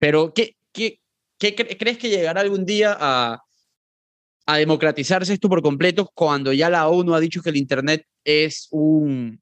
pero 0.00 0.34
¿qué, 0.34 0.56
qué, 0.72 0.98
crees 1.38 1.98
que 1.98 2.10
llegará 2.10 2.40
algún 2.40 2.66
día 2.66 2.96
a, 2.98 3.40
a 4.46 4.56
democratizarse 4.56 5.32
esto 5.32 5.48
por 5.48 5.62
completo 5.62 6.10
cuando 6.12 6.52
ya 6.52 6.68
la 6.68 6.88
ONU 6.88 7.14
ha 7.14 7.20
dicho 7.20 7.40
que 7.40 7.50
el 7.50 7.56
Internet 7.56 8.04
es 8.24 8.66
un, 8.72 9.40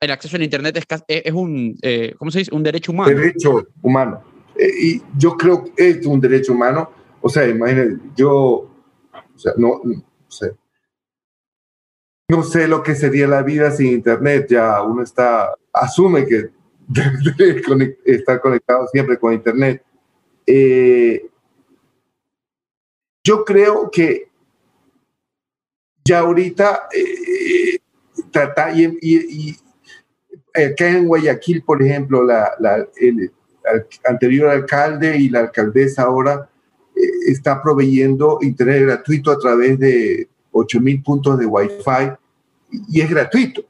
el 0.00 0.10
acceso 0.10 0.36
al 0.36 0.42
Internet 0.44 0.78
es, 0.78 1.04
es 1.06 1.32
un, 1.32 1.76
eh, 1.82 2.14
¿cómo 2.18 2.30
se 2.30 2.38
dice? 2.38 2.54
Un 2.54 2.62
derecho 2.62 2.92
humano. 2.92 3.14
Derecho 3.14 3.68
humano. 3.82 4.24
Eh, 4.56 4.70
y 4.80 5.02
yo 5.18 5.36
creo 5.36 5.62
que 5.62 5.90
es 5.90 6.06
un 6.06 6.20
derecho 6.20 6.52
humano. 6.52 6.90
O 7.20 7.28
sea, 7.28 7.46
imagínate, 7.46 7.98
yo, 8.16 8.32
o 8.32 9.38
sea, 9.38 9.52
no, 9.58 9.80
no 9.84 10.02
sé, 10.28 10.52
no 12.28 12.42
sé 12.42 12.68
lo 12.68 12.82
que 12.82 12.94
sería 12.94 13.26
la 13.26 13.42
vida 13.42 13.70
sin 13.70 13.88
Internet. 13.88 14.46
Ya 14.50 14.82
uno 14.82 15.02
está, 15.02 15.54
asume 15.72 16.26
que 16.26 16.50
debe 16.88 17.98
estar 18.04 18.40
conectado 18.40 18.86
siempre 18.88 19.18
con 19.18 19.32
Internet. 19.32 19.82
Eh, 20.46 21.28
yo 23.24 23.44
creo 23.44 23.90
que 23.90 24.28
ya 26.04 26.20
ahorita 26.20 26.88
eh, 26.92 27.78
trata, 28.30 28.72
y, 28.72 28.98
y, 29.00 29.56
acá 30.54 30.88
en 30.88 31.06
Guayaquil, 31.06 31.62
por 31.62 31.82
ejemplo, 31.82 32.24
la, 32.24 32.56
el, 32.96 33.32
anterior 34.04 34.48
alcalde 34.48 35.16
y 35.16 35.28
la 35.28 35.40
alcaldesa 35.40 36.02
ahora 36.02 36.50
eh, 36.96 37.00
está 37.28 37.62
proveyendo 37.62 38.38
internet 38.42 38.82
gratuito 38.82 39.30
a 39.30 39.38
través 39.38 39.78
de 39.78 40.28
8.000 40.52 41.02
puntos 41.04 41.38
de 41.38 41.46
Wi-Fi 41.46 42.12
y 42.88 43.00
es 43.00 43.10
gratuito. 43.10 43.62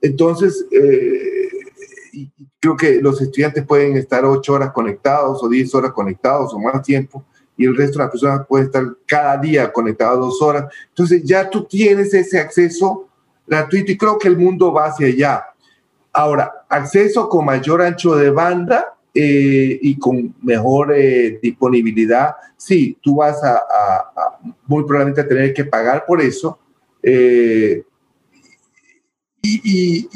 Entonces, 0.00 0.66
eh, 0.70 1.48
creo 2.60 2.76
que 2.76 3.00
los 3.00 3.20
estudiantes 3.20 3.64
pueden 3.66 3.96
estar 3.96 4.24
ocho 4.24 4.54
horas 4.54 4.72
conectados 4.72 5.42
o 5.42 5.48
10 5.48 5.74
horas 5.74 5.92
conectados 5.92 6.52
o 6.52 6.58
más 6.58 6.82
tiempo 6.82 7.24
y 7.56 7.66
el 7.66 7.76
resto 7.76 7.98
de 7.98 8.04
las 8.04 8.10
personas 8.10 8.46
pueden 8.46 8.66
estar 8.66 8.84
cada 9.06 9.36
día 9.36 9.72
conectados 9.72 10.20
dos 10.20 10.42
horas. 10.42 10.72
Entonces 10.88 11.22
ya 11.24 11.48
tú 11.48 11.64
tienes 11.64 12.12
ese 12.14 12.38
acceso 12.38 13.08
gratuito 13.46 13.92
y 13.92 13.98
creo 13.98 14.18
que 14.18 14.28
el 14.28 14.36
mundo 14.36 14.72
va 14.72 14.86
hacia 14.86 15.06
allá. 15.06 15.44
Ahora, 16.12 16.50
acceso 16.68 17.28
con 17.28 17.44
mayor 17.44 17.82
ancho 17.82 18.14
de 18.16 18.30
banda 18.30 18.94
eh, 19.14 19.78
y 19.82 19.98
con 19.98 20.34
mejor 20.42 20.92
eh, 20.94 21.38
disponibilidad, 21.42 22.34
sí, 22.56 22.96
tú 23.02 23.16
vas 23.16 23.42
a, 23.44 23.60
muy 24.66 24.84
probablemente 24.84 25.20
a 25.20 25.28
tener 25.28 25.52
que 25.52 25.64
pagar 25.64 26.04
por 26.06 26.20
eso. 26.20 26.58
Eh, 27.02 27.82
y, 29.42 30.08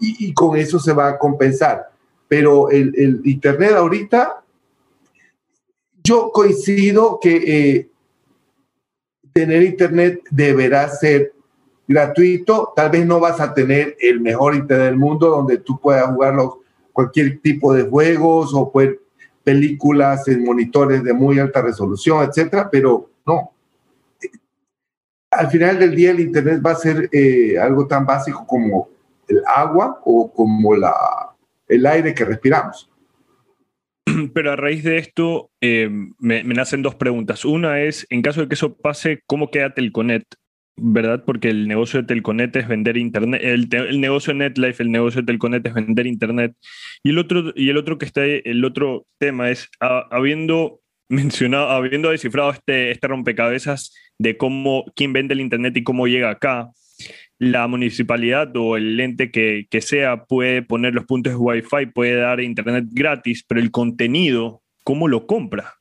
y, 0.00 0.32
con 0.32 0.56
eso 0.56 0.78
se 0.78 0.92
va 0.92 1.08
a 1.08 1.18
compensar. 1.18 1.90
Pero 2.26 2.70
el, 2.70 2.94
el 2.96 3.20
Internet 3.24 3.72
ahorita, 3.72 4.42
yo 6.02 6.30
coincido 6.32 7.18
que 7.20 7.36
eh, 7.36 7.90
tener 9.32 9.62
Internet 9.62 10.22
deberá 10.30 10.88
ser 10.88 11.34
gratuito. 11.86 12.72
Tal 12.74 12.90
vez 12.90 13.04
no 13.06 13.20
vas 13.20 13.40
a 13.40 13.52
tener 13.52 13.96
el 14.00 14.20
mejor 14.20 14.54
Internet 14.54 14.86
del 14.86 14.98
mundo 14.98 15.28
donde 15.28 15.58
tú 15.58 15.78
puedas 15.78 16.06
jugar 16.06 16.34
los, 16.34 16.59
cualquier 17.00 17.40
tipo 17.40 17.72
de 17.72 17.84
juegos 17.84 18.52
o 18.54 18.70
pues, 18.70 18.90
películas 19.42 20.28
en 20.28 20.44
monitores 20.44 21.02
de 21.02 21.14
muy 21.14 21.38
alta 21.38 21.62
resolución, 21.62 22.28
etcétera, 22.28 22.68
pero 22.70 23.10
no, 23.26 23.52
al 25.30 25.50
final 25.50 25.78
del 25.78 25.94
día 25.94 26.10
el 26.10 26.20
Internet 26.20 26.60
va 26.64 26.72
a 26.72 26.76
ser 26.76 27.08
eh, 27.12 27.58
algo 27.58 27.86
tan 27.86 28.04
básico 28.04 28.46
como 28.46 28.90
el 29.28 29.42
agua 29.46 30.00
o 30.04 30.30
como 30.30 30.76
la, 30.76 30.94
el 31.68 31.86
aire 31.86 32.14
que 32.14 32.24
respiramos. 32.24 32.90
Pero 34.34 34.52
a 34.52 34.56
raíz 34.56 34.82
de 34.82 34.98
esto 34.98 35.50
eh, 35.60 35.88
me, 36.18 36.42
nacen 36.42 36.82
dos 36.82 36.96
preguntas. 36.96 37.44
Una 37.44 37.80
es, 37.80 38.06
en 38.10 38.22
caso 38.22 38.40
de 38.40 38.48
que 38.48 38.54
eso 38.54 38.74
pase, 38.74 39.22
¿cómo 39.26 39.50
queda 39.50 39.72
Telconet? 39.72 40.24
¿Verdad? 40.82 41.24
Porque 41.26 41.50
el 41.50 41.68
negocio 41.68 42.00
de 42.00 42.06
Telconet 42.06 42.56
es 42.56 42.66
vender 42.66 42.96
Internet, 42.96 43.42
el, 43.44 43.68
el, 43.70 44.00
negocio 44.00 44.32
de 44.32 44.38
NetLife, 44.38 44.82
el 44.82 44.90
negocio 44.90 45.20
de 45.20 45.26
Telconet 45.26 45.66
es 45.66 45.74
vender 45.74 46.06
Internet. 46.06 46.54
Y 47.02 47.10
el 47.10 47.18
otro, 47.18 47.52
y 47.54 47.68
el 47.68 47.76
otro 47.76 47.98
que 47.98 48.06
está, 48.06 48.24
el 48.24 48.64
otro 48.64 49.06
tema 49.18 49.50
es, 49.50 49.68
habiendo 49.78 50.80
mencionado, 51.10 51.68
habiendo 51.68 52.10
descifrado 52.10 52.50
este, 52.50 52.92
este 52.92 53.08
rompecabezas 53.08 53.94
de 54.18 54.38
cómo, 54.38 54.86
quién 54.96 55.12
vende 55.12 55.34
el 55.34 55.40
Internet 55.40 55.76
y 55.76 55.82
cómo 55.82 56.06
llega 56.06 56.30
acá, 56.30 56.70
la 57.38 57.66
municipalidad 57.66 58.54
o 58.56 58.76
el 58.76 58.98
ente 59.00 59.30
que, 59.30 59.66
que 59.70 59.80
sea 59.80 60.24
puede 60.24 60.62
poner 60.62 60.94
los 60.94 61.04
puntos 61.04 61.32
de 61.32 61.36
Wi-Fi, 61.36 61.86
puede 61.92 62.14
dar 62.14 62.40
Internet 62.40 62.86
gratis, 62.90 63.44
pero 63.46 63.60
el 63.60 63.70
contenido, 63.70 64.62
¿cómo 64.84 65.08
lo 65.08 65.26
compra? 65.26 65.74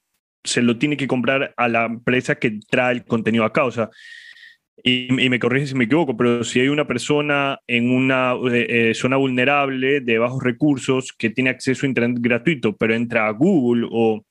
Se 0.43 0.61
lo 0.61 0.77
tiene 0.77 0.97
que 0.97 1.07
comprar 1.07 1.53
a 1.55 1.67
la 1.67 1.85
empresa 1.85 2.35
que 2.35 2.59
trae 2.69 2.95
el 2.95 3.05
contenido 3.05 3.43
acá. 3.43 3.65
O 3.65 3.71
sea, 3.71 3.89
y, 4.84 5.07
me 5.11 5.39
corrige 5.39 5.67
si 5.67 5.75
me 5.75 5.86
equivoco, 5.86 6.15
pero 6.15 6.43
si 6.43 6.59
hay 6.59 6.67
una 6.67 6.88
persona 6.88 7.59
en 7.67 7.91
una 7.91 8.34
eh, 8.51 8.89
eh, 8.89 8.93
zona 8.93 9.17
vulnerable 9.17 10.01
de 10.01 10.17
bajos 10.17 10.43
recursos 10.43 11.13
que 11.13 11.30
tiene 11.30 11.49
acceso 11.49 11.86
a 11.86 11.89
Internet 11.89 12.17
gratuito, 12.21 12.75
pero 12.75 12.93
entra 12.93 13.27
a 13.27 13.32
Google 13.32 13.88
o 13.91 14.23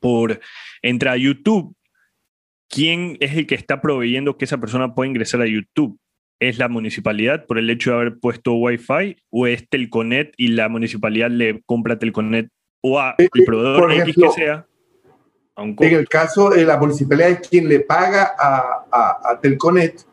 por 0.00 0.40
entra 0.82 1.12
a 1.12 1.16
YouTube, 1.16 1.74
¿quién 2.68 3.16
es 3.20 3.36
el 3.36 3.46
que 3.46 3.54
está 3.54 3.80
proveyendo 3.80 4.36
que 4.36 4.44
esa 4.44 4.58
persona 4.58 4.94
pueda 4.94 5.08
ingresar 5.08 5.42
a 5.42 5.46
YouTube? 5.46 5.98
¿Es 6.40 6.58
la 6.58 6.68
municipalidad 6.68 7.46
por 7.46 7.58
el 7.58 7.68
hecho 7.68 7.90
de 7.90 7.96
haber 7.96 8.18
puesto 8.20 8.54
Wi-Fi 8.54 9.16
o 9.30 9.46
es 9.46 9.68
Telconet 9.68 10.34
y 10.36 10.48
la 10.48 10.68
municipalidad 10.68 11.30
le 11.30 11.62
compra 11.66 11.98
Telconet 11.98 12.48
o 12.80 13.00
a 13.00 13.16
el 13.18 13.44
proveedor 13.44 13.92
X 13.92 14.14
que 14.14 14.28
sea? 14.30 14.67
En 15.58 15.76
el 15.94 16.08
caso 16.08 16.50
de 16.50 16.64
la 16.64 16.76
municipalidad 16.76 17.30
es 17.30 17.48
quien 17.48 17.68
le 17.68 17.80
paga 17.80 18.34
a, 18.38 19.20
a, 19.30 19.40
Telconet. 19.40 20.06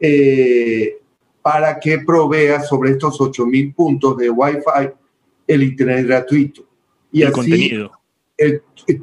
Eh, 0.00 0.98
para 1.42 1.80
que 1.80 2.00
provea 2.00 2.62
sobre 2.62 2.90
estos 2.90 3.18
8000 3.18 3.72
puntos 3.72 4.16
de 4.18 4.28
Wi-Fi 4.28 4.90
el 5.46 5.62
Internet 5.62 6.06
gratuito. 6.06 6.66
Y 7.10 7.22
el 7.22 7.32
contenido. 7.32 7.92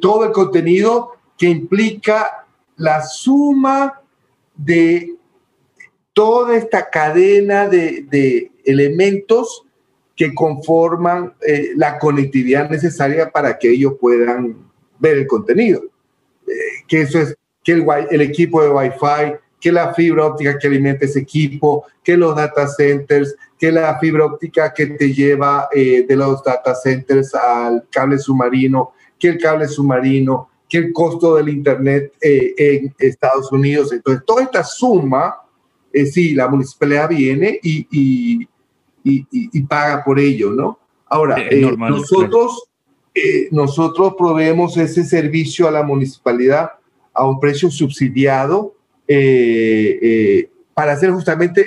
todo 0.00 0.26
el 0.26 0.32
contenido 0.32 1.12
que 1.36 1.48
implica 1.48 2.46
la 2.76 3.02
suma 3.02 4.00
de 4.54 5.16
toda 6.12 6.56
esta 6.56 6.88
cadena 6.88 7.68
de, 7.68 8.52
elementos 8.64 9.64
que 10.14 10.32
conforman 10.32 11.34
eh, 11.46 11.72
la 11.74 11.98
conectividad 11.98 12.70
necesaria 12.70 13.30
para 13.30 13.58
que 13.58 13.70
ellos 13.70 13.94
puedan 14.00 14.65
ver 14.98 15.18
el 15.18 15.26
contenido. 15.26 15.82
Eh, 16.46 16.52
que 16.86 17.02
eso 17.02 17.20
es 17.20 17.36
que 17.62 17.72
el, 17.72 17.84
el 18.10 18.20
equipo 18.20 18.62
de 18.62 18.68
Wi-Fi, 18.68 19.36
que 19.60 19.72
la 19.72 19.92
fibra 19.94 20.26
óptica 20.26 20.58
que 20.58 20.66
alimenta 20.66 21.06
ese 21.06 21.20
equipo, 21.20 21.84
que 22.04 22.16
los 22.16 22.36
data 22.36 22.68
centers, 22.68 23.34
que 23.58 23.72
la 23.72 23.98
fibra 23.98 24.26
óptica 24.26 24.72
que 24.72 24.86
te 24.86 25.12
lleva 25.12 25.68
eh, 25.72 26.04
de 26.06 26.16
los 26.16 26.42
data 26.44 26.74
centers 26.74 27.34
al 27.34 27.84
cable 27.90 28.18
submarino, 28.18 28.92
que 29.18 29.28
el 29.28 29.38
cable 29.38 29.66
submarino, 29.66 30.50
que 30.68 30.78
el 30.78 30.92
costo 30.92 31.36
del 31.36 31.48
Internet 31.48 32.12
eh, 32.20 32.54
en 32.56 32.94
Estados 32.98 33.50
Unidos. 33.50 33.92
Entonces, 33.92 34.24
toda 34.26 34.42
esta 34.42 34.62
suma, 34.62 35.36
eh, 35.92 36.06
sí, 36.06 36.34
la 36.34 36.48
municipalidad 36.48 37.08
viene 37.08 37.58
y, 37.62 37.86
y, 37.90 38.48
y, 39.02 39.62
paga 39.62 40.04
por 40.04 40.18
ello, 40.18 40.50
¿no? 40.50 40.78
Ahora, 41.06 41.38
nosotros, 41.76 42.68
nosotros 43.50 44.14
proveemos 44.16 44.76
ese 44.76 45.04
servicio 45.04 45.68
a 45.68 45.70
la 45.70 45.82
municipalidad 45.82 46.70
a 47.12 47.26
un 47.26 47.40
precio 47.40 47.70
subsidiado 47.70 48.74
para 50.74 50.92
hacer 50.92 51.10
justamente 51.10 51.66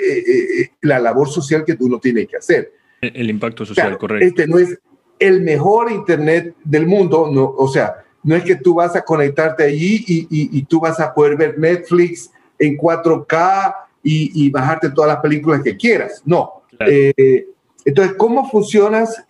la 0.81 0.99
labor 0.99 1.29
social 1.29 1.63
que 1.65 1.75
tú 1.75 1.89
no 1.89 1.99
tienes 1.99 2.27
que 2.27 2.37
hacer. 2.37 2.73
El, 3.01 3.29
impacto 3.29 3.65
social, 3.65 3.97
correcto. 3.97 4.25
Este 4.25 4.47
no 4.47 4.59
es 4.59 4.77
el 5.19 5.41
mejor 5.41 5.91
Internet 5.91 6.55
del 6.63 6.87
mundo, 6.87 7.29
no, 7.31 7.53
o 7.57 7.67
sea, 7.67 8.03
no 8.23 8.35
es 8.35 8.43
que 8.43 8.55
tú 8.55 8.75
vas 8.75 8.95
a 8.95 9.01
conectarte 9.01 9.63
allí 9.63 10.03
y, 10.07 10.27
y, 10.29 10.63
tú 10.63 10.79
vas 10.79 10.99
a 10.99 11.13
poder 11.13 11.37
ver 11.37 11.57
Netflix 11.57 12.31
en 12.57 12.77
4K 12.77 13.75
y, 14.03 14.45
y 14.45 14.49
bajarte 14.49 14.89
todas 14.89 15.09
las 15.09 15.21
películas 15.21 15.61
que 15.61 15.77
quieras. 15.77 16.21
No. 16.25 16.63
Eh, 16.79 17.47
entonces, 17.85 18.15
¿cómo 18.17 18.49
funcionas? 18.49 19.23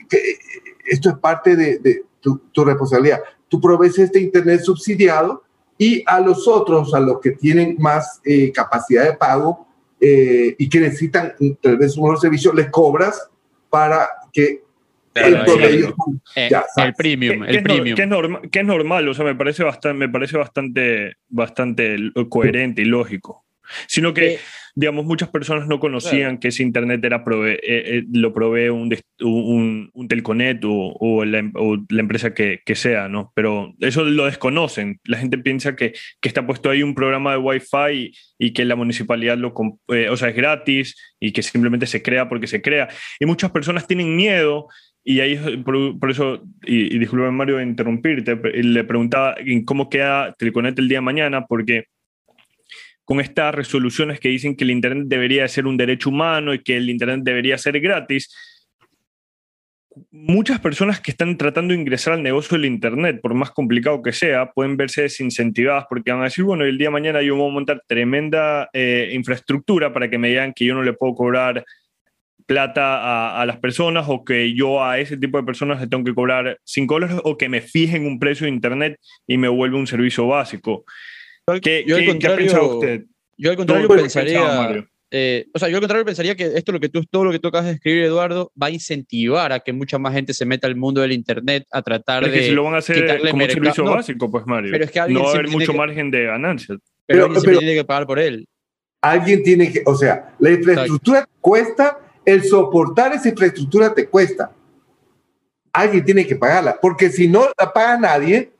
Esto 0.85 1.09
es 1.09 1.17
parte 1.17 1.55
de, 1.55 1.77
de 1.79 2.03
tu, 2.19 2.39
tu, 2.51 2.63
responsabilidad. 2.63 3.21
Tú 3.47 3.59
provees 3.59 3.97
este 3.99 4.19
Internet 4.19 4.61
subsidiado 4.61 5.43
y 5.77 6.03
a 6.05 6.19
los 6.19 6.47
otros, 6.47 6.93
a 6.93 6.99
los 6.99 7.19
que 7.19 7.31
tienen 7.31 7.75
más 7.79 8.21
eh, 8.25 8.51
capacidad 8.51 9.05
de 9.05 9.13
pago 9.13 9.67
eh, 9.99 10.55
y 10.57 10.69
que 10.69 10.79
necesitan 10.79 11.33
tal 11.61 11.77
vez 11.77 11.97
un 11.97 12.03
mejor 12.03 12.19
servicio, 12.19 12.53
les 12.53 12.69
cobras 12.69 13.29
para 13.69 14.07
que 14.31 14.63
el, 15.15 15.43
premium, 15.43 15.93
el 17.43 17.63
premium. 17.63 17.95
Que 17.95 18.03
es, 18.03 18.51
que 18.51 18.59
es 18.59 18.65
normal, 18.65 19.07
o 19.07 19.13
sea, 19.13 19.25
me 19.25 19.35
parece 19.35 19.63
bastante, 19.63 19.97
me 19.97 20.09
parece 20.09 20.37
bastante, 20.37 21.15
bastante 21.29 21.97
coherente 22.29 22.81
y 22.81 22.85
lógico. 22.85 23.43
Sino 23.87 24.13
que, 24.13 24.33
eh, 24.33 24.39
digamos, 24.75 25.05
muchas 25.05 25.29
personas 25.29 25.67
no 25.67 25.79
conocían 25.79 26.37
que 26.37 26.49
ese 26.49 26.63
Internet 26.63 27.03
era 27.03 27.23
eh, 27.45 27.59
eh, 27.63 28.03
lo 28.13 28.33
provee 28.33 28.69
un, 28.69 28.95
un, 29.21 29.89
un 29.93 30.07
Telconet 30.07 30.61
o, 30.63 31.25
la, 31.25 31.39
empresa 31.39 32.33
que, 32.33 32.61
que, 32.65 32.75
sea, 32.75 33.07
¿no? 33.07 33.31
Pero 33.35 33.73
eso 33.79 34.03
lo 34.03 34.25
desconocen. 34.25 34.99
La 35.05 35.17
gente 35.17 35.37
piensa 35.37 35.75
que, 35.75 35.93
que 36.21 36.29
está 36.29 36.45
puesto 36.45 36.69
ahí 36.69 36.83
un 36.83 36.95
programa 36.95 37.31
de 37.31 37.37
Wi-Fi 37.37 37.93
y, 37.93 38.13
y 38.37 38.53
que 38.53 38.65
la 38.65 38.75
municipalidad 38.75 39.37
lo, 39.37 39.53
o 39.55 40.17
sea, 40.17 40.29
es 40.29 40.35
gratis 40.35 40.95
y 41.19 41.31
que 41.31 41.43
simplemente 41.43 41.85
se 41.87 42.01
crea 42.01 42.29
porque 42.29 42.47
se 42.47 42.61
crea. 42.61 42.87
Y 43.19 43.25
muchas 43.25 43.51
personas 43.51 43.87
tienen 43.87 44.15
miedo 44.15 44.67
y 45.03 45.21
ahí, 45.21 45.37
por, 45.63 46.11
eso, 46.11 46.43
y, 46.63 46.95
y 46.95 46.99
disculpe 46.99 47.31
Mario 47.31 47.57
de 47.57 47.63
interrumpirte, 47.63 48.35
le 48.35 48.83
preguntaba 48.83 49.35
cómo 49.65 49.89
queda 49.89 50.35
Telconet 50.37 50.77
el 50.77 50.87
día 50.87 50.97
de 50.97 51.01
mañana, 51.01 51.45
porque 51.47 51.85
con 53.09 53.19
estas 53.19 53.55
resoluciones 53.55 54.19
que 54.19 54.29
dicen 54.29 54.55
que 54.55 54.63
el 54.63 54.69
Internet 54.69 55.07
debería 55.07 55.47
ser 55.47 55.65
un 55.65 55.77
derecho 55.77 56.11
humano 56.11 56.53
y 56.53 56.61
que 56.61 56.77
el 56.77 56.91
Internet 56.91 57.21
debería 57.23 57.57
ser 57.57 57.79
gratis, 57.79 58.29
muchas 60.11 60.59
personas 60.59 61.01
que 61.01 61.09
están 61.09 61.35
tratando 61.35 61.73
de 61.73 61.79
ingresar 61.79 62.13
al 62.13 62.21
negocio 62.21 62.55
del 62.55 62.67
Internet, 62.67 63.19
por 63.19 63.33
más 63.33 63.49
complicado 63.49 64.03
que 64.03 64.13
sea, 64.13 64.51
pueden 64.51 64.77
verse 64.77 65.01
desincentivadas 65.01 65.85
porque 65.89 66.11
van 66.11 66.21
a 66.21 66.25
decir, 66.25 66.43
bueno, 66.43 66.65
el 66.65 66.77
día 66.77 66.89
de 66.89 66.91
mañana 66.91 67.23
yo 67.23 67.35
voy 67.35 67.49
a 67.49 67.53
montar 67.53 67.81
tremenda 67.87 68.69
eh, 68.73 69.09
infraestructura 69.11 69.91
para 69.91 70.07
que 70.07 70.19
me 70.19 70.27
digan 70.27 70.53
que 70.53 70.65
yo 70.65 70.75
no 70.75 70.83
le 70.83 70.93
puedo 70.93 71.15
cobrar 71.15 71.65
plata 72.45 73.41
a, 73.41 73.45
las 73.47 73.57
personas 73.57 74.05
o 74.07 74.23
que 74.23 74.53
yo 74.53 74.83
a 74.83 74.99
ese 74.99 75.17
tipo 75.17 75.39
de 75.39 75.43
personas 75.45 75.81
le 75.81 75.87
tengo 75.87 76.03
que 76.03 76.13
cobrar 76.13 76.59
5 76.63 76.93
dólares 76.93 77.17
o 77.23 77.35
que 77.39 77.49
me 77.49 77.61
fijen 77.61 78.05
un 78.05 78.19
precio 78.19 78.45
de 78.45 78.51
Internet 78.51 78.99
y 79.25 79.39
me 79.39 79.47
vuelve 79.47 79.77
un 79.77 79.87
servicio 79.87 80.27
básico. 80.27 80.85
¿Qué, 81.61 81.83
yo, 81.87 81.97
al 81.97 82.05
contrario, 82.05 82.75
usted? 82.75 83.05
Yo 83.37 83.51
al 83.51 83.57
contrario 83.57 83.87
pensaría... 83.87 84.85
Eh, 85.11 85.47
o 85.55 85.57
sea, 85.57 85.69
yo 85.69 85.77
al 85.77 85.81
contrario 85.81 86.05
pensaría 86.05 86.35
que 86.35 86.45
esto 86.55 86.71
lo 86.71 86.79
que 86.79 86.87
tú, 86.87 87.03
todo 87.03 87.23
lo 87.23 87.31
que 87.31 87.39
tú 87.39 87.47
acabas 87.47 87.65
de 87.65 87.73
escribir, 87.73 88.03
Eduardo, 88.03 88.51
va 88.61 88.67
a 88.67 88.69
incentivar 88.69 89.51
a 89.51 89.59
que 89.59 89.73
mucha 89.73 89.97
más 89.97 90.13
gente 90.13 90.35
se 90.35 90.45
meta 90.45 90.67
al 90.67 90.75
mundo 90.75 91.01
del 91.01 91.13
Internet 91.13 91.65
a 91.71 91.81
tratar 91.81 92.23
de. 92.23 92.31
que 92.31 92.43
si 92.43 92.51
lo 92.51 92.63
van 92.63 92.75
a 92.75 92.77
hacer 92.77 93.19
como 93.31 93.43
un 93.43 93.49
servicio 93.49 93.83
básico, 93.85 94.29
pues 94.29 94.45
Mario. 94.45 94.71
Pero 94.71 94.85
es 94.85 94.91
que 94.91 94.99
no 95.09 95.23
va 95.23 95.29
a 95.29 95.33
haber 95.33 95.47
mucho 95.47 95.73
margen 95.73 96.11
de 96.11 96.25
ganancias. 96.25 96.77
Pero, 97.07 97.27
pero 97.27 97.39
alguien 97.39 97.57
tiene 97.57 97.73
que 97.73 97.85
pagar 97.85 98.05
por 98.05 98.19
él. 98.19 98.47
Alguien 99.01 99.41
tiene 99.41 99.71
que. 99.71 99.81
O 99.83 99.95
sea, 99.95 100.35
la 100.37 100.51
infraestructura 100.51 101.27
cuesta 101.41 101.97
el 102.25 102.43
soportar 102.43 103.13
esa 103.13 103.29
infraestructura 103.29 103.93
te 103.93 104.07
cuesta. 104.07 104.51
Alguien 105.73 106.03
tiene 106.03 106.27
que 106.27 106.35
pagarla, 106.35 106.77
porque 106.79 107.09
si 107.09 107.27
no 107.27 107.47
la 107.57 107.71
paga 107.71 107.97
nadie, 107.97 108.51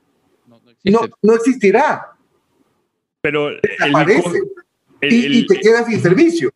no, 0.84 1.00
no, 1.22 1.34
existirá. 1.34 2.09
Pero 3.20 3.52
y, 5.02 5.46
te 5.46 5.60
quedas 5.60 5.86
sin 5.86 6.00
servicio. 6.00 6.50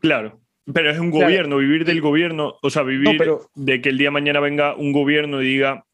Claro, 0.00 0.40
pero 0.72 0.90
es 0.90 0.98
un 0.98 1.10
gobierno, 1.10 1.58
vivir 1.58 1.84
del 1.84 2.00
gobierno, 2.00 2.56
o 2.62 2.70
sea, 2.70 2.82
vivir 2.82 3.20
de 3.54 3.80
que 3.80 3.88
el 3.88 3.98
día 3.98 4.08
de 4.08 4.12
mañana 4.12 4.40
venga 4.40 4.74
un 4.74 4.92
gobierno 4.92 5.42
y 5.42 5.46
diga, 5.46 5.84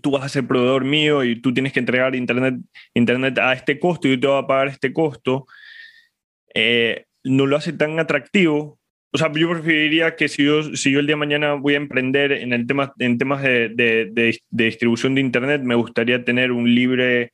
tú 0.00 0.10
vas 0.12 0.24
a 0.24 0.28
ser 0.28 0.46
proveedor 0.46 0.84
mío 0.84 1.24
y 1.24 1.40
tú 1.40 1.52
tienes 1.52 1.72
que 1.72 1.80
entregar 1.80 2.14
internet, 2.14 2.54
internet 2.94 3.38
a 3.38 3.52
este 3.52 3.78
costo 3.78 4.08
y 4.08 4.12
yo 4.12 4.20
te 4.20 4.26
voy 4.26 4.42
a 4.42 4.46
pagar 4.46 4.68
este 4.68 4.92
costo, 4.92 5.46
eh, 6.54 7.04
no 7.24 7.46
lo 7.46 7.56
hace 7.56 7.72
tan 7.72 7.98
atractivo 7.98 8.78
o 9.14 9.18
sea, 9.18 9.30
yo 9.32 9.50
preferiría 9.50 10.16
que 10.16 10.26
si 10.26 10.42
yo, 10.44 10.74
si 10.74 10.90
yo 10.90 10.98
el 10.98 11.06
día 11.06 11.12
de 11.16 11.18
mañana 11.18 11.52
voy 11.52 11.74
a 11.74 11.76
emprender 11.76 12.32
en, 12.32 12.54
el 12.54 12.66
tema, 12.66 12.94
en 12.98 13.18
temas 13.18 13.42
de, 13.42 13.68
de, 13.68 14.10
de, 14.10 14.64
distribución 14.64 15.14
de 15.14 15.20
Internet, 15.20 15.60
me 15.62 15.74
gustaría 15.74 16.24
tener 16.24 16.50
un 16.50 16.74
libre, 16.74 17.32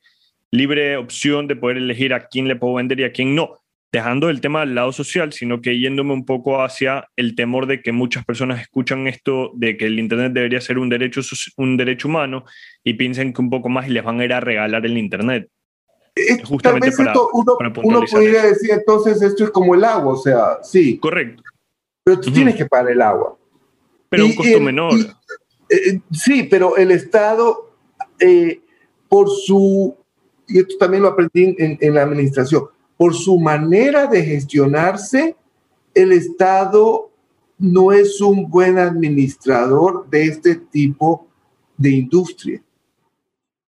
libre 0.51 0.97
opción 0.97 1.47
de 1.47 1.55
poder 1.55 1.77
elegir 1.77 2.13
a 2.13 2.27
quién 2.27 2.47
le 2.47 2.55
puedo 2.55 2.75
vender 2.75 2.99
y 2.99 3.03
a 3.03 3.11
quién 3.11 3.35
no, 3.35 3.59
dejando 3.91 4.29
el 4.29 4.41
tema 4.41 4.61
del 4.61 4.75
lado 4.75 4.91
social, 4.91 5.33
sino 5.33 5.61
que 5.61 5.79
yéndome 5.79 6.13
un 6.13 6.25
poco 6.25 6.61
hacia 6.61 7.07
el 7.15 7.35
temor 7.35 7.65
de 7.65 7.81
que 7.81 7.91
muchas 7.91 8.25
personas 8.25 8.61
escuchan 8.61 9.07
esto 9.07 9.51
de 9.55 9.77
que 9.77 9.85
el 9.85 9.99
Internet 9.99 10.33
debería 10.33 10.61
ser 10.61 10.77
un 10.77 10.89
derecho, 10.89 11.21
un 11.57 11.77
derecho 11.77 12.07
humano 12.07 12.45
y 12.83 12.93
piensen 12.93 13.33
que 13.33 13.41
un 13.41 13.49
poco 13.49 13.69
más 13.69 13.87
y 13.87 13.91
les 13.91 14.03
van 14.03 14.19
a 14.19 14.25
ir 14.25 14.33
a 14.33 14.39
regalar 14.39 14.85
el 14.85 14.97
Internet. 14.97 15.49
Justamente 16.43 16.91
para, 16.91 17.13
uno, 17.31 17.55
uno 17.83 18.01
podría 18.11 18.43
decir 18.43 18.71
entonces 18.71 19.21
esto 19.21 19.45
es 19.45 19.51
como 19.51 19.73
el 19.73 19.83
agua, 19.83 20.13
o 20.13 20.17
sea, 20.17 20.57
sí. 20.63 20.97
Correcto 20.97 21.43
pero 22.09 22.21
tú 22.21 22.31
tienes 22.31 22.55
que 22.55 22.65
pagar 22.65 22.91
el 22.91 23.01
agua. 23.01 23.37
Pero 24.09 24.25
un 24.25 24.33
costo 24.33 24.59
menor. 24.59 24.93
Eh, 25.69 26.01
sí, 26.11 26.43
pero 26.43 26.75
el 26.75 26.89
Estado, 26.89 27.75
eh, 28.19 28.61
por 29.07 29.29
su, 29.29 29.95
y 30.49 30.59
esto 30.59 30.77
también 30.77 31.03
lo 31.03 31.09
aprendí 31.09 31.55
en, 31.57 31.93
la 31.93 32.03
administración, 32.03 32.65
por 32.97 33.13
su 33.13 33.39
manera 33.39 34.07
de 34.07 34.23
gestionarse, 34.23 35.35
el 35.93 36.11
Estado 36.11 37.09
no 37.57 37.91
es 37.91 38.19
un 38.21 38.49
buen 38.49 38.77
administrador 38.77 40.09
de 40.09 40.25
este 40.25 40.55
tipo 40.55 41.27
de 41.77 41.89
industria. 41.91 42.61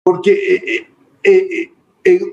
Porque 0.03 0.87
eh, 1.23 1.73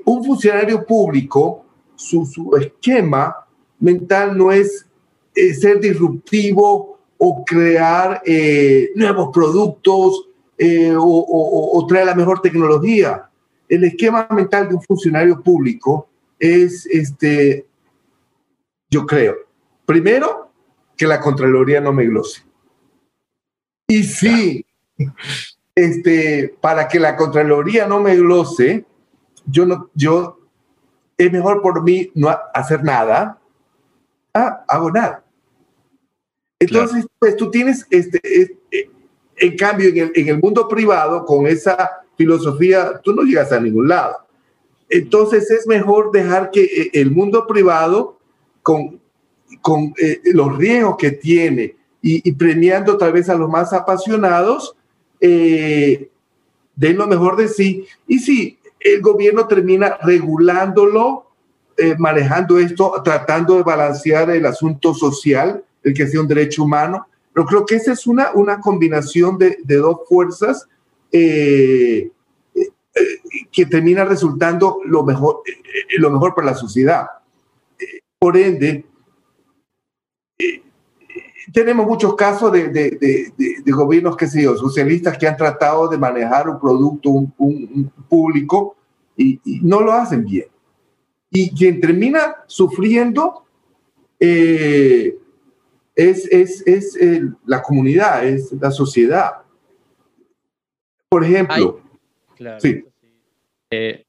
un 0.04 0.24
funcionario 0.24 0.84
público, 0.86 1.64
su, 1.94 2.56
esquema 2.60 3.46
mental 3.78 4.36
no 4.36 4.52
es 4.52 4.86
eh, 5.34 5.54
ser 5.54 5.80
disruptivo 5.80 6.98
o 7.18 7.44
crear 7.44 8.22
eh, 8.24 8.90
nuevos 8.94 9.30
productos 9.32 10.28
eh, 10.58 10.94
o, 10.98 11.84
traer 11.88 12.06
la 12.06 12.14
mejor 12.14 12.40
tecnología. 12.40 13.28
El 13.68 13.84
esquema 13.84 14.26
mental 14.30 14.68
de 14.68 14.74
un 14.74 14.82
funcionario 14.82 15.42
público 15.42 16.08
es, 16.38 16.86
este, 16.86 17.66
yo 18.90 19.06
creo, 19.06 19.36
primero, 19.84 20.50
que 20.96 21.06
la 21.06 21.20
Contraloría 21.20 21.80
no 21.80 21.92
me 21.92 22.06
glose. 22.06 22.42
Y 23.88 24.02
sí, 24.02 24.64
este, 25.74 26.56
para 26.60 26.88
que 26.88 26.98
la 26.98 27.16
Contraloría 27.16 27.86
no 27.86 28.00
me 28.00 28.16
glose, 28.16 28.84
yo 29.46 29.66
no, 29.66 29.90
yo, 29.94 30.40
es 31.18 31.32
mejor 31.32 31.62
por 31.62 31.82
mí 31.82 32.10
no 32.14 32.34
hacer 32.54 32.82
nada, 32.82 33.38
ah, 34.34 34.64
hago 34.68 34.90
nada 34.90 35.24
Entonces, 36.58 37.06
pues 37.18 37.36
tú 37.36 37.50
tienes, 37.50 37.86
este, 37.90 38.20
este, 38.24 38.90
en 39.36 39.56
cambio, 39.56 39.88
en 39.88 39.98
el, 39.98 40.12
en 40.14 40.28
el 40.28 40.38
mundo 40.40 40.66
privado, 40.68 41.24
con 41.24 41.46
esa 41.46 42.05
filosofía, 42.16 43.00
tú 43.02 43.14
no 43.14 43.22
llegas 43.22 43.52
a 43.52 43.60
ningún 43.60 43.88
lado. 43.88 44.16
Entonces 44.88 45.50
es 45.50 45.66
mejor 45.66 46.12
dejar 46.12 46.50
que 46.50 46.64
eh, 46.64 46.90
el 46.94 47.10
mundo 47.10 47.46
privado, 47.46 48.18
con, 48.62 49.00
con 49.62 49.94
eh, 50.00 50.20
los 50.24 50.56
riesgos 50.56 50.96
que 50.96 51.12
tiene 51.12 51.76
y, 52.02 52.28
y, 52.28 52.32
premiando 52.32 52.96
tal 52.96 53.12
vez 53.12 53.28
a 53.28 53.34
los 53.34 53.48
más 53.48 53.72
apasionados, 53.72 54.76
eh, 55.20 56.08
den 56.74 56.98
lo 56.98 57.06
mejor 57.06 57.36
de 57.36 57.48
sí. 57.48 57.86
Y 58.06 58.18
si 58.18 58.58
el 58.80 59.00
gobierno 59.00 59.46
termina 59.46 59.98
regulándolo, 60.02 61.26
eh, 61.76 61.94
manejando 61.98 62.58
esto, 62.58 63.02
tratando 63.04 63.56
de 63.56 63.62
balancear 63.62 64.30
el 64.30 64.46
asunto 64.46 64.94
social, 64.94 65.62
el 65.82 65.94
que 65.94 66.06
sea 66.06 66.20
un 66.20 66.28
derecho 66.28 66.62
humano, 66.64 67.06
pero 67.32 67.46
creo 67.46 67.66
que 67.66 67.76
esa 67.76 67.92
es 67.92 68.06
una, 68.06 68.30
una 68.32 68.60
combinación 68.60 69.36
de, 69.36 69.58
de 69.62 69.76
dos 69.76 70.00
fuerzas. 70.08 70.68
Eh, 71.18 72.10
que 73.50 73.66
termina 73.66 74.04
resultando 74.04 74.80
lo 74.84 75.02
mejor, 75.02 75.42
eh, 75.46 75.98
lo 75.98 76.10
mejor 76.10 76.34
para 76.34 76.48
la 76.48 76.54
sociedad. 76.54 77.06
Por 78.18 78.36
ende, 78.36 78.84
eh, 80.38 80.62
tenemos 81.52 81.86
muchos 81.86 82.14
casos 82.16 82.52
de, 82.52 82.68
de, 82.68 82.90
de, 82.90 83.62
de, 83.64 83.72
gobiernos, 83.72 84.16
qué 84.16 84.26
sé 84.26 84.42
yo, 84.42 84.56
socialistas 84.56 85.16
que 85.16 85.26
han 85.26 85.36
tratado 85.36 85.88
de 85.88 85.98
manejar 85.98 86.48
un 86.48 86.60
producto 86.60 87.10
un, 87.10 87.92
público 88.08 88.76
y, 89.16 89.40
no 89.62 89.80
lo 89.80 89.92
hacen 89.92 90.24
bien. 90.24 90.46
Y 91.30 91.50
quien 91.50 91.80
termina 91.80 92.36
sufriendo 92.46 93.44
eh, 94.20 95.16
es, 95.94 96.28
es, 96.30 96.62
es 96.66 96.98
la 97.44 97.62
comunidad, 97.62 98.26
es 98.26 98.52
la 98.52 98.70
sociedad. 98.70 99.45
Por 101.08 101.24
ejemplo. 101.24 101.82
Claro. 102.36 102.60
Sí. 102.60 102.84
Eh, 103.70 104.04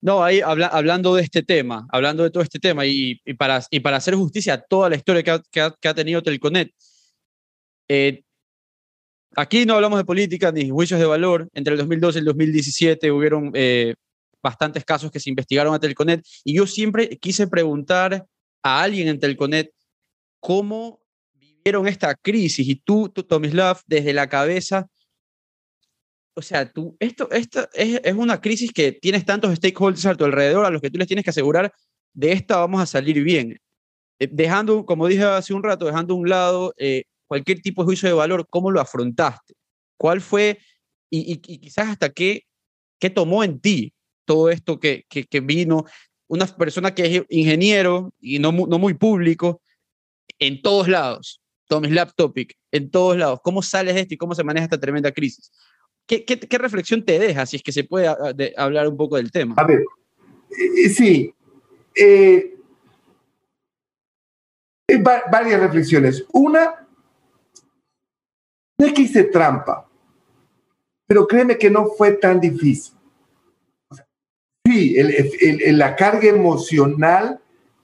no, 0.00 0.22
ahí 0.22 0.40
habla, 0.40 0.68
hablando 0.68 1.14
de 1.14 1.22
este 1.22 1.42
tema, 1.42 1.86
hablando 1.90 2.22
de 2.22 2.30
todo 2.30 2.42
este 2.42 2.58
tema 2.58 2.86
y, 2.86 3.20
y, 3.24 3.34
para, 3.34 3.62
y 3.70 3.80
para 3.80 3.96
hacer 3.96 4.14
justicia 4.14 4.54
a 4.54 4.60
toda 4.60 4.88
la 4.88 4.96
historia 4.96 5.22
que 5.22 5.30
ha, 5.30 5.42
que 5.50 5.60
ha, 5.60 5.74
que 5.80 5.88
ha 5.88 5.94
tenido 5.94 6.22
Telconet, 6.22 6.72
eh, 7.88 8.22
aquí 9.34 9.64
no 9.64 9.74
hablamos 9.74 9.98
de 9.98 10.04
política 10.04 10.52
ni 10.52 10.68
juicios 10.68 11.00
de 11.00 11.06
valor. 11.06 11.48
Entre 11.52 11.72
el 11.72 11.78
2012 11.78 12.18
y 12.18 12.20
el 12.20 12.24
2017 12.26 13.10
hubieron 13.10 13.50
eh, 13.54 13.94
bastantes 14.42 14.84
casos 14.84 15.10
que 15.10 15.20
se 15.20 15.30
investigaron 15.30 15.74
a 15.74 15.80
Telconet 15.80 16.24
y 16.44 16.54
yo 16.56 16.66
siempre 16.66 17.08
quise 17.18 17.46
preguntar 17.48 18.26
a 18.62 18.82
alguien 18.82 19.08
en 19.08 19.18
Telconet 19.18 19.72
cómo 20.40 21.00
vivieron 21.34 21.88
esta 21.88 22.14
crisis 22.14 22.68
y 22.68 22.76
tú, 22.76 23.08
tú 23.08 23.24
Tomislav, 23.24 23.80
desde 23.86 24.12
la 24.12 24.28
cabeza 24.28 24.86
o 26.38 26.42
sea, 26.42 26.72
tú, 26.72 26.96
esto, 27.00 27.28
esto 27.32 27.68
es, 27.72 28.00
es, 28.04 28.14
una 28.14 28.40
crisis 28.40 28.72
que 28.72 28.92
tienes 28.92 29.24
tantos 29.24 29.52
stakeholders 29.56 30.06
a 30.06 30.14
tu 30.14 30.24
alrededor 30.24 30.64
a 30.64 30.70
los 30.70 30.80
que 30.80 30.88
tú 30.88 30.96
les 30.96 31.08
tienes 31.08 31.24
que 31.24 31.30
asegurar 31.30 31.72
de 32.12 32.30
esta 32.30 32.58
vamos 32.58 32.80
a 32.80 32.86
salir 32.86 33.24
bien. 33.24 33.58
Eh, 34.20 34.28
dejando, 34.30 34.86
como 34.86 35.08
dije 35.08 35.24
hace 35.24 35.52
un 35.52 35.64
rato, 35.64 35.86
dejando 35.86 36.14
a 36.14 36.16
un 36.16 36.28
lado 36.28 36.74
eh, 36.76 37.02
cualquier 37.26 37.60
tipo 37.60 37.82
de 37.82 37.86
juicio 37.86 38.08
de 38.08 38.14
valor, 38.14 38.46
¿cómo 38.48 38.70
lo 38.70 38.80
afrontaste? 38.80 39.54
¿Cuál 39.96 40.20
fue 40.20 40.60
y, 41.10 41.32
y, 41.32 41.54
y 41.54 41.58
quizás 41.58 41.88
hasta 41.88 42.10
qué, 42.10 42.44
qué 43.00 43.10
tomó 43.10 43.42
en 43.42 43.58
ti 43.58 43.92
todo 44.24 44.48
esto 44.48 44.78
que, 44.78 45.06
que, 45.08 45.24
que, 45.24 45.40
vino? 45.40 45.86
Una 46.28 46.46
persona 46.46 46.94
que 46.94 47.16
es 47.16 47.22
ingeniero 47.30 48.14
y 48.20 48.38
no, 48.38 48.52
no 48.52 48.78
muy 48.78 48.94
público 48.94 49.60
en 50.38 50.62
todos 50.62 50.86
lados. 50.86 51.40
Tomislav 51.66 52.14
Topic, 52.14 52.56
en 52.70 52.92
todos 52.92 53.16
lados. 53.16 53.40
¿Cómo 53.42 53.60
sales 53.60 53.96
de 53.96 54.02
esto 54.02 54.14
y 54.14 54.18
cómo 54.18 54.36
se 54.36 54.44
maneja 54.44 54.64
esta 54.66 54.78
tremenda 54.78 55.10
crisis? 55.10 55.50
¿Qué, 56.08 56.58
reflexión 56.58 57.04
te 57.04 57.18
deja, 57.18 57.44
si 57.44 57.56
es 57.56 57.62
que 57.62 57.70
se 57.70 57.84
puede 57.84 58.08
de, 58.34 58.54
hablar 58.56 58.88
un 58.88 58.96
poco 58.96 59.16
del 59.16 59.30
tema? 59.30 59.54
A 59.58 59.64
ver, 59.64 59.84
eh, 60.50 60.88
sí. 60.88 61.34
Eh, 61.94 62.56
va, 65.06 65.24
varias 65.30 65.60
reflexiones. 65.60 66.24
Una, 66.32 66.86
no 68.78 68.86
es 68.86 68.92
que 68.94 69.02
hice 69.02 69.24
trampa, 69.24 69.86
pero 71.06 71.26
créeme 71.26 71.58
que 71.58 71.68
no 71.68 71.88
fue 71.88 72.12
tan 72.12 72.40
difícil. 72.40 72.94
Sí, 74.64 74.96
la 75.72 75.94
carga 75.94 76.28
emocional 76.28 77.38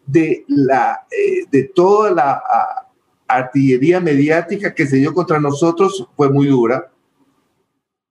de, 0.06 0.46
la, 0.48 1.06
eh, 1.10 1.44
de 1.50 1.64
toda 1.64 2.10
la 2.10 2.32
a, 2.32 2.88
artillería 3.28 4.00
mediática 4.00 4.74
que 4.74 4.86
se 4.86 4.96
dio 4.96 5.12
contra 5.12 5.38
nosotros 5.40 6.08
fue 6.16 6.30
muy 6.30 6.46
dura 6.46 6.90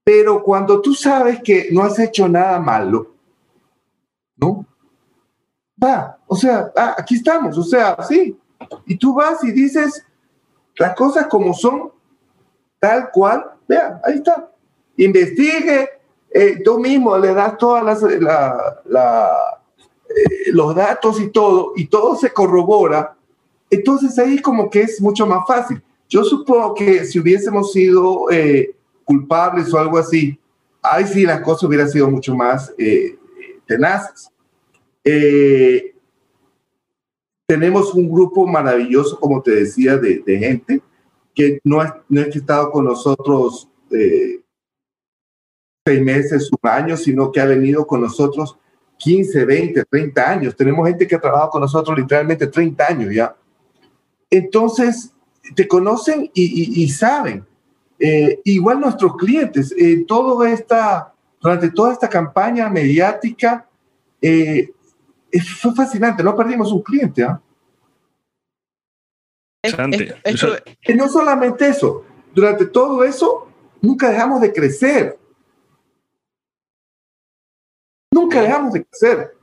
pero 0.03 0.43
cuando 0.43 0.81
tú 0.81 0.93
sabes 0.93 1.41
que 1.41 1.69
no 1.71 1.81
has 1.83 1.97
hecho 1.97 2.27
nada 2.27 2.59
malo, 2.59 3.13
¿no? 4.35 4.65
Va, 5.81 6.19
o 6.27 6.35
sea, 6.35 6.71
ah, 6.75 6.95
aquí 6.97 7.15
estamos, 7.15 7.57
o 7.57 7.63
sea, 7.63 7.97
sí. 8.07 8.37
Y 8.85 8.97
tú 8.97 9.13
vas 9.13 9.43
y 9.43 9.51
dices 9.51 10.05
las 10.75 10.95
cosas 10.95 11.27
como 11.27 11.53
son, 11.53 11.91
tal 12.79 13.11
cual, 13.11 13.45
vea, 13.67 14.01
ahí 14.03 14.15
está. 14.15 14.51
Investigue, 14.97 15.89
eh, 16.29 16.61
tú 16.63 16.79
mismo 16.79 17.17
le 17.17 17.33
das 17.33 17.57
todas 17.57 17.83
las, 17.83 18.01
la, 18.01 18.81
la, 18.85 19.29
eh, 20.09 20.51
los 20.51 20.75
datos 20.75 21.19
y 21.19 21.29
todo, 21.29 21.73
y 21.75 21.87
todo 21.87 22.15
se 22.15 22.31
corrobora. 22.31 23.15
Entonces 23.69 24.17
ahí 24.19 24.41
como 24.41 24.69
que 24.69 24.81
es 24.81 25.01
mucho 25.01 25.25
más 25.25 25.47
fácil. 25.47 25.81
Yo 26.09 26.23
supongo 26.23 26.73
que 26.73 27.05
si 27.05 27.19
hubiésemos 27.19 27.71
sido... 27.71 28.29
Eh, 28.31 28.75
culpables 29.03 29.73
o 29.73 29.79
algo 29.79 29.97
así, 29.97 30.39
ahí 30.81 31.05
sí 31.05 31.25
las 31.25 31.41
cosas 31.41 31.63
hubieran 31.63 31.89
sido 31.89 32.09
mucho 32.09 32.35
más 32.35 32.73
eh, 32.77 33.17
tenaces. 33.65 34.29
Eh, 35.03 35.95
tenemos 37.47 37.93
un 37.93 38.09
grupo 38.11 38.47
maravilloso, 38.47 39.19
como 39.19 39.41
te 39.41 39.51
decía, 39.51 39.97
de, 39.97 40.19
de 40.25 40.37
gente 40.37 40.81
que 41.33 41.59
no, 41.63 41.81
es, 41.81 41.91
no 42.09 42.21
es 42.21 42.27
que 42.27 42.37
ha 42.37 42.41
estado 42.41 42.71
con 42.71 42.85
nosotros 42.85 43.67
eh, 43.91 44.41
seis 45.85 46.01
meses, 46.01 46.49
un 46.51 46.69
año, 46.69 46.95
sino 46.95 47.31
que 47.31 47.41
ha 47.41 47.45
venido 47.45 47.85
con 47.85 48.01
nosotros 48.01 48.57
15, 48.97 49.45
20, 49.45 49.85
30 49.85 50.29
años. 50.29 50.55
Tenemos 50.55 50.87
gente 50.87 51.07
que 51.07 51.15
ha 51.15 51.21
trabajado 51.21 51.49
con 51.49 51.61
nosotros 51.61 51.97
literalmente 51.97 52.47
30 52.47 52.85
años 52.87 53.13
ya. 53.13 53.35
Entonces, 54.29 55.11
te 55.55 55.67
conocen 55.67 56.29
y, 56.33 56.79
y, 56.79 56.83
y 56.83 56.89
saben. 56.89 57.45
Eh, 58.05 58.41
igual 58.43 58.81
nuestros 58.81 59.15
clientes, 59.15 59.73
eh, 59.77 60.03
todo 60.05 60.43
esta, 60.43 61.13
durante 61.39 61.71
toda 61.71 61.93
esta 61.93 62.09
campaña 62.09 62.69
mediática, 62.69 63.65
eh, 64.21 64.73
fue 65.61 65.73
fascinante, 65.73 66.21
no 66.21 66.35
perdimos 66.35 66.69
un 66.73 66.81
cliente. 66.81 67.21
¿eh? 67.21 67.37
Es, 69.61 69.73
es, 70.25 70.95
no 70.97 71.07
solamente 71.07 71.65
eso, 71.69 72.03
durante 72.35 72.65
todo 72.65 73.05
eso, 73.05 73.47
nunca 73.79 74.09
dejamos 74.09 74.41
de 74.41 74.51
crecer. 74.51 75.17
Nunca 78.11 78.41
dejamos 78.41 78.73
de 78.73 78.83
crecer. 78.83 79.37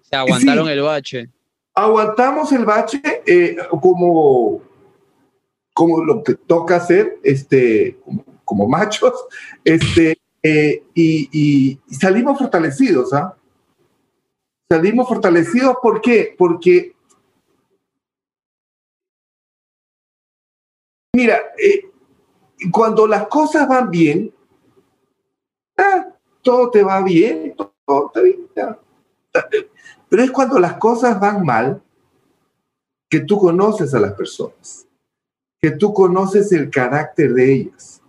Se 0.00 0.16
aguantaron 0.16 0.66
sí, 0.66 0.72
el 0.72 0.82
bache. 0.82 1.30
Aguantamos 1.72 2.50
el 2.50 2.64
bache 2.64 3.00
eh, 3.24 3.56
como 3.80 4.71
como 5.72 6.04
lo 6.04 6.22
que 6.22 6.34
toca 6.34 6.76
hacer 6.76 7.18
este, 7.22 7.98
como, 8.44 8.68
machos, 8.68 9.14
este, 9.64 10.18
eh, 10.42 10.84
y, 10.94 11.78
salimos 11.90 12.38
fortalecidos, 12.38 13.12
¿ah? 13.12 13.36
Salimos 14.70 15.08
fortalecidos, 15.08 15.76
¿por 15.82 16.00
qué? 16.00 16.34
Porque, 16.36 16.94
mira, 21.14 21.38
eh, 21.62 21.90
cuando 22.70 23.06
las 23.06 23.26
cosas 23.28 23.68
van 23.68 23.90
bien, 23.90 24.34
ah, 25.76 26.08
todo 26.42 26.70
te 26.70 26.82
va 26.82 27.02
bien, 27.02 27.54
todo. 27.56 28.12
Ya. 28.56 28.78
Pero 30.08 30.22
es 30.22 30.30
cuando 30.30 30.58
las 30.58 30.74
cosas 30.74 31.18
van 31.18 31.44
mal 31.44 31.82
que 33.08 33.20
tú 33.20 33.38
conoces 33.38 33.94
a 33.94 34.00
las 34.00 34.14
personas 34.14 34.86
que 35.62 35.70
tú 35.70 35.94
conoces 35.94 36.50
el 36.50 36.70
carácter 36.70 37.32
de 37.34 37.52
ellas, 37.52 38.02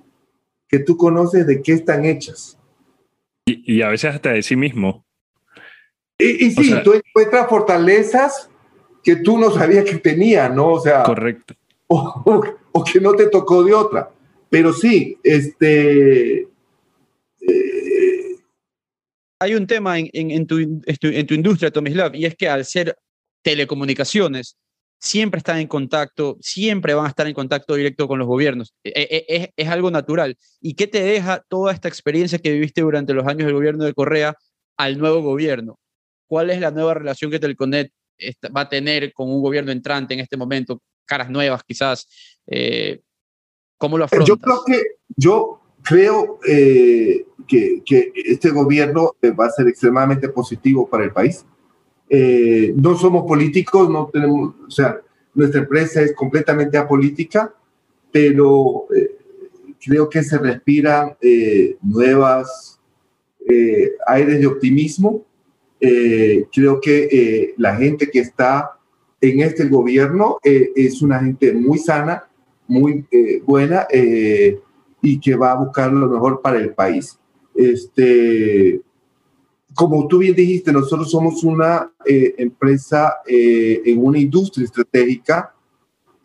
que 0.68 0.80
tú 0.80 0.98
conoces 0.98 1.46
de 1.46 1.62
qué 1.62 1.74
están 1.74 2.04
hechas. 2.04 2.58
Y, 3.46 3.76
y 3.76 3.82
a 3.84 3.90
veces 3.90 4.16
hasta 4.16 4.32
de 4.32 4.42
sí 4.42 4.56
mismo. 4.56 5.06
Y, 6.18 6.48
y 6.48 6.52
sí, 6.52 6.62
o 6.62 6.64
sea, 6.64 6.84
tú 6.84 6.94
encuentras 6.94 7.48
fortalezas 7.48 8.50
que 9.04 9.18
tú 9.18 9.38
no 9.38 9.52
sabías 9.52 9.86
que 9.86 9.98
tenía, 9.98 10.50
¿no? 10.50 10.70
O 10.74 10.80
sea, 10.80 11.04
correcto. 11.04 11.54
O, 11.88 12.24
o, 12.26 12.44
o 12.72 12.84
que 12.84 13.00
no 13.00 13.14
te 13.14 13.28
tocó 13.28 13.64
de 13.64 13.74
otra. 13.74 14.10
Pero 14.50 14.74
sí, 14.74 15.20
este... 15.24 16.48
Eh, 17.42 18.38
Hay 19.40 19.54
un 19.54 19.68
tema 19.68 20.00
en, 20.00 20.10
en, 20.14 20.32
en, 20.32 20.48
tu, 20.48 20.58
en 20.58 21.28
tu 21.28 21.34
industria, 21.36 21.70
Tomislav, 21.70 22.16
y 22.16 22.26
es 22.26 22.36
que 22.36 22.48
al 22.48 22.66
ser 22.66 22.98
telecomunicaciones, 23.44 24.58
siempre 25.04 25.40
están 25.40 25.58
en 25.58 25.68
contacto, 25.68 26.38
siempre 26.40 26.94
van 26.94 27.06
a 27.06 27.10
estar 27.10 27.28
en 27.28 27.34
contacto 27.34 27.76
directo 27.76 28.08
con 28.08 28.20
los 28.20 28.28
gobiernos. 28.28 28.74
E, 28.86 28.90
e, 28.96 29.02
e, 29.12 29.26
es, 29.28 29.50
es, 29.58 29.68
algo 29.68 29.92
natural. 29.92 30.38
¿Y 30.62 30.76
qué 30.76 30.88
te 30.88 31.04
deja 31.04 31.44
toda 31.50 31.74
esta 31.74 31.90
experiencia 31.90 32.40
que 32.40 32.54
viviste 32.54 32.82
durante 32.82 33.14
los 33.14 33.28
años 33.28 33.46
del 33.46 33.54
gobierno 33.54 33.84
de 33.84 33.94
Correa 33.94 34.34
al 34.78 34.98
nuevo 34.98 35.22
gobierno? 35.22 35.78
¿Cuál 36.26 36.52
es 36.52 36.62
la 36.62 36.72
nueva 36.72 36.94
relación 36.94 37.30
que 37.30 37.40
Telconet 37.40 37.92
va 38.56 38.62
a 38.62 38.70
tener 38.70 39.12
con 39.12 39.30
un 39.30 39.42
gobierno 39.42 39.74
entrante 39.74 40.14
en 40.14 40.22
este 40.22 40.38
momento? 40.38 40.82
Caras 41.04 41.30
nuevas 41.30 41.64
quizás. 41.68 42.08
Eh, 42.48 43.02
¿Cómo 43.78 43.98
lo 43.98 44.06
afrontas? 44.06 44.30
Yo 44.30 44.38
creo 44.38 44.64
que, 44.66 44.82
yo 45.18 45.62
creo, 45.82 46.40
eh, 46.48 47.26
que, 47.46 47.84
que, 47.86 48.14
este 48.16 48.52
gobierno 48.52 49.12
eh, 49.22 49.32
va 49.32 49.48
a 49.48 49.52
ser 49.52 49.68
extremadamente 49.68 50.30
positivo 50.30 50.90
para 50.90 51.04
el 51.04 51.12
país. 51.12 51.46
Eh, 52.10 52.74
no 52.76 52.98
somos 52.98 53.26
políticos, 53.26 53.90
no 53.90 54.10
tenemos, 54.12 54.56
o 54.68 54.72
sea, 54.72 55.00
nuestra 55.34 55.62
empresa 55.62 56.02
es 56.02 56.14
completamente 56.14 56.78
apolítica, 56.78 57.54
pero 58.12 58.86
eh, 58.96 59.18
creo 59.84 60.10
que 60.10 60.24
se 60.24 60.38
respiran 60.38 61.16
eh, 61.22 61.78
nuevas 61.82 62.80
eh, 63.48 63.92
aires 64.08 64.40
de 64.40 64.48
optimismo. 64.48 65.26
Eh, 65.80 66.46
creo 66.54 66.80
que 66.80 67.54
la 67.58 67.76
gente 67.76 68.10
que 68.10 68.20
está 68.20 68.80
en 69.20 69.42
este 69.42 69.68
gobierno 69.68 70.38
es 70.44 71.02
una 71.02 71.20
gente 71.20 71.52
muy 71.52 71.78
sana, 71.78 72.24
muy 72.68 73.06
buena 73.46 73.88
y 75.02 75.20
que 75.20 75.36
va 75.36 75.52
a 75.52 75.56
buscar 75.56 75.92
lo 75.92 76.08
mejor 76.08 76.42
para 76.42 76.60
el 76.60 76.74
país. 76.74 77.20
Este, 77.56 78.82
como 79.74 80.08
tú 80.08 80.20
bien 80.20 80.36
dijiste, 80.36 80.72
nosotros 80.72 81.10
somos 81.10 81.44
una 81.44 81.92
eh, 82.06 82.36
empresa 82.38 83.16
eh, 83.26 83.82
en 83.86 84.06
una 84.06 84.20
industria 84.20 84.66
estratégica 84.66 85.56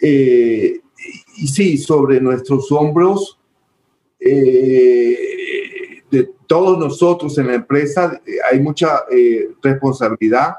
eh, 0.01 0.80
y 1.36 1.46
sí, 1.46 1.78
sobre 1.78 2.20
nuestros 2.20 2.70
hombros 2.72 3.38
de 4.20 5.16
todos 6.49 6.76
nosotros 6.76 7.38
en 7.38 7.46
la 7.46 7.55
empresa 7.55 8.20
hay 8.51 8.59
mucha 8.59 9.05
responsabilidad. 9.62 10.57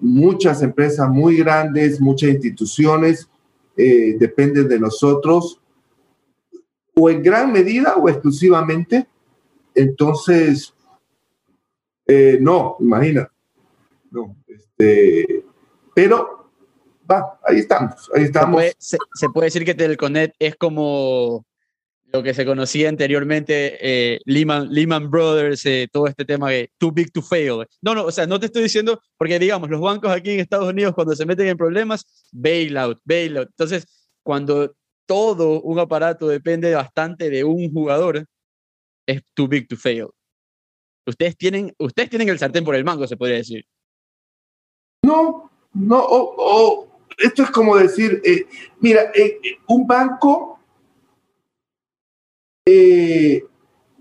muchas 0.00 0.62
empresas 0.62 1.10
muy 1.10 1.36
grandes, 1.36 2.00
muchas 2.00 2.30
instituciones 2.30 3.28
dependen 3.76 4.68
de 4.68 4.80
nosotros 4.80 5.60
o 6.94 7.10
en 7.10 7.22
gran 7.22 7.52
medida 7.52 7.96
o 7.96 8.08
exclusivamente. 8.08 9.06
Entonces, 9.74 10.72
eh, 12.10 12.38
no, 12.40 12.76
imagina. 12.80 13.30
No, 14.10 14.36
este, 14.48 15.44
pero 15.94 16.50
va, 17.08 17.38
ahí 17.44 17.58
estamos, 17.58 18.10
ahí 18.14 18.24
estamos. 18.24 18.48
Se 18.48 18.54
puede, 18.56 18.74
se, 18.78 18.98
se 19.14 19.28
puede 19.28 19.46
decir 19.46 19.64
que 19.64 19.74
Telconet 19.74 20.34
es 20.38 20.56
como 20.56 21.46
lo 22.12 22.22
que 22.22 22.34
se 22.34 22.44
conocía 22.44 22.88
anteriormente, 22.88 23.78
eh, 23.80 24.18
Lehman, 24.24 24.72
Lehman 24.72 25.08
Brothers, 25.08 25.64
eh, 25.66 25.88
todo 25.92 26.08
este 26.08 26.24
tema 26.24 26.50
de 26.50 26.70
too 26.78 26.90
big 26.90 27.12
to 27.12 27.22
fail. 27.22 27.64
No, 27.80 27.94
no, 27.94 28.06
o 28.06 28.10
sea, 28.10 28.26
no 28.26 28.40
te 28.40 28.46
estoy 28.46 28.64
diciendo, 28.64 29.00
porque 29.16 29.38
digamos, 29.38 29.70
los 29.70 29.80
bancos 29.80 30.10
aquí 30.10 30.32
en 30.32 30.40
Estados 30.40 30.68
Unidos 30.68 30.94
cuando 30.94 31.14
se 31.14 31.24
meten 31.26 31.46
en 31.46 31.56
problemas, 31.56 32.28
bailout, 32.32 32.98
bailout. 33.04 33.48
Entonces, 33.50 33.86
cuando 34.24 34.74
todo 35.06 35.60
un 35.62 35.78
aparato 35.78 36.26
depende 36.26 36.74
bastante 36.74 37.30
de 37.30 37.44
un 37.44 37.72
jugador, 37.72 38.26
es 39.06 39.22
too 39.34 39.46
big 39.46 39.68
to 39.68 39.76
fail. 39.76 40.08
Ustedes 41.10 41.36
tienen, 41.36 41.74
ustedes 41.78 42.10
tienen 42.10 42.28
el 42.28 42.38
sartén 42.38 42.64
por 42.64 42.74
el 42.74 42.84
mango, 42.84 43.06
se 43.06 43.16
podría 43.16 43.36
decir. 43.36 43.64
No, 45.02 45.50
no, 45.74 46.88
esto 47.18 47.42
es 47.42 47.50
como 47.50 47.76
decir, 47.76 48.20
eh, 48.24 48.46
mira, 48.80 49.10
eh, 49.14 49.40
un 49.68 49.86
banco 49.86 50.58
eh, 52.64 53.44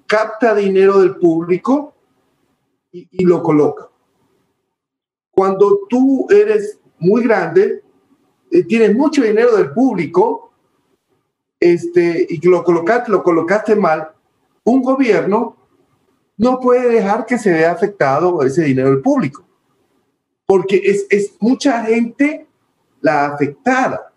capta 0.05 0.55
dinero 0.55 0.99
del 0.99 1.17
público 1.17 1.93
y, 2.91 3.07
y, 3.11 3.25
lo 3.25 3.41
coloca. 3.43 3.89
Cuando 5.31 5.81
tú 5.89 6.27
eres 6.29 6.79
muy 6.97 7.23
grande, 7.23 7.83
eh, 8.51 8.63
tienes 8.63 8.95
mucho 8.95 9.21
dinero 9.21 9.55
del 9.55 9.71
público 9.71 10.51
este, 11.59 12.25
y 12.29 12.45
lo 12.47 12.63
colocaste, 12.63 13.11
lo 13.11 13.21
colocaste 13.21 13.75
mal, 13.75 14.11
un 14.63 14.81
gobierno 14.81 15.55
no 16.39 16.57
puede 16.61 16.89
dejar 16.89 17.25
que 17.25 17.37
se 17.37 17.51
vea 17.51 17.73
afectado 17.73 18.41
ese 18.43 18.63
dinero 18.63 18.89
del 18.89 19.01
público, 19.01 19.45
porque 20.45 20.77
es, 20.77 21.05
es 21.09 21.35
mucha 21.41 21.83
gente 21.83 22.47
la 23.01 23.25
afectada. 23.27 24.13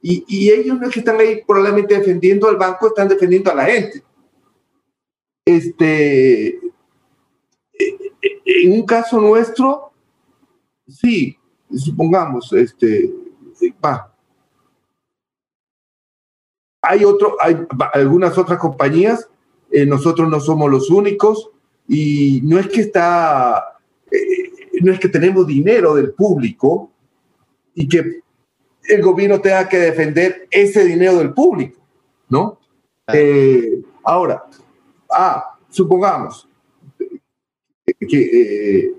Y, 0.00 0.24
y, 0.28 0.50
ellos 0.50 0.78
no 0.78 0.86
es 0.86 0.94
que 0.94 1.00
están 1.00 1.18
ahí 1.18 1.42
probablemente 1.44 1.98
defendiendo 1.98 2.48
al 2.48 2.56
banco, 2.56 2.86
están 2.86 3.08
defendiendo 3.08 3.50
a 3.50 3.56
la 3.56 3.64
gente. 3.64 4.04
Este, 5.44 6.60
en 8.44 8.72
un 8.72 8.86
caso 8.86 9.20
nuestro, 9.20 9.90
sí, 10.86 11.36
supongamos, 11.74 12.52
este, 12.52 13.12
va. 13.84 14.14
Hay, 16.82 17.04
otro, 17.04 17.36
hay 17.40 17.56
algunas 17.94 18.38
otras 18.38 18.60
compañías 18.60 19.28
eh, 19.70 19.84
nosotros 19.84 20.28
no 20.28 20.40
somos 20.40 20.70
los 20.70 20.90
únicos 20.90 21.50
y 21.86 22.40
no 22.44 22.58
es 22.58 22.68
que 22.68 22.80
está, 22.80 23.78
eh, 24.10 24.80
no 24.80 24.92
es 24.92 24.98
que 24.98 25.08
tenemos 25.08 25.46
dinero 25.46 25.94
del 25.94 26.12
público 26.12 26.90
y 27.74 27.88
que 27.88 28.20
el 28.84 29.02
gobierno 29.02 29.40
tenga 29.40 29.68
que 29.68 29.78
defender 29.78 30.48
ese 30.50 30.84
dinero 30.84 31.18
del 31.18 31.34
público, 31.34 31.80
¿no? 32.30 32.58
Eh, 33.12 33.82
ahora, 34.04 34.44
ah, 35.10 35.58
supongamos 35.68 36.48
que 37.86 38.94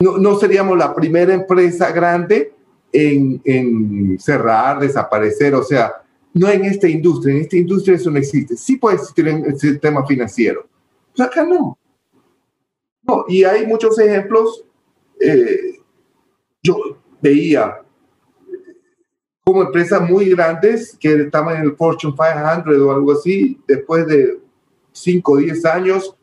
no, 0.00 0.18
no, 0.18 0.38
seríamos 0.38 0.76
la 0.76 0.94
primera 0.94 1.34
empresa 1.34 1.90
grande 1.90 2.52
en, 2.92 3.40
en 3.44 4.18
cerrar, 4.18 4.80
desaparecer, 4.80 5.54
o 5.54 5.62
sea, 5.62 6.03
no 6.34 6.48
en 6.48 6.64
esta 6.64 6.88
industria, 6.88 7.36
en 7.36 7.42
esta 7.42 7.56
industria 7.56 7.96
eso 7.96 8.10
no 8.10 8.18
existe. 8.18 8.56
Sí 8.56 8.76
puede 8.76 8.96
existir 8.96 9.26
en 9.28 9.44
el 9.44 9.58
sistema 9.58 10.04
financiero, 10.04 10.68
pero 11.16 11.28
acá 11.28 11.44
no. 11.44 11.78
No, 13.02 13.24
y 13.28 13.44
hay 13.44 13.66
muchos 13.66 13.98
ejemplos. 13.98 14.64
Eh, 15.20 15.78
yo 16.62 16.98
veía 17.20 17.80
como 19.44 19.62
empresas 19.62 20.08
muy 20.08 20.30
grandes 20.30 20.96
que 20.98 21.12
estaban 21.12 21.56
en 21.56 21.62
el 21.64 21.76
Fortune 21.76 22.14
500 22.14 22.78
o 22.78 22.90
algo 22.90 23.12
así, 23.12 23.60
después 23.68 24.06
de 24.06 24.40
5 24.92 25.32
o 25.32 25.36
10 25.36 25.64
años. 25.66 26.16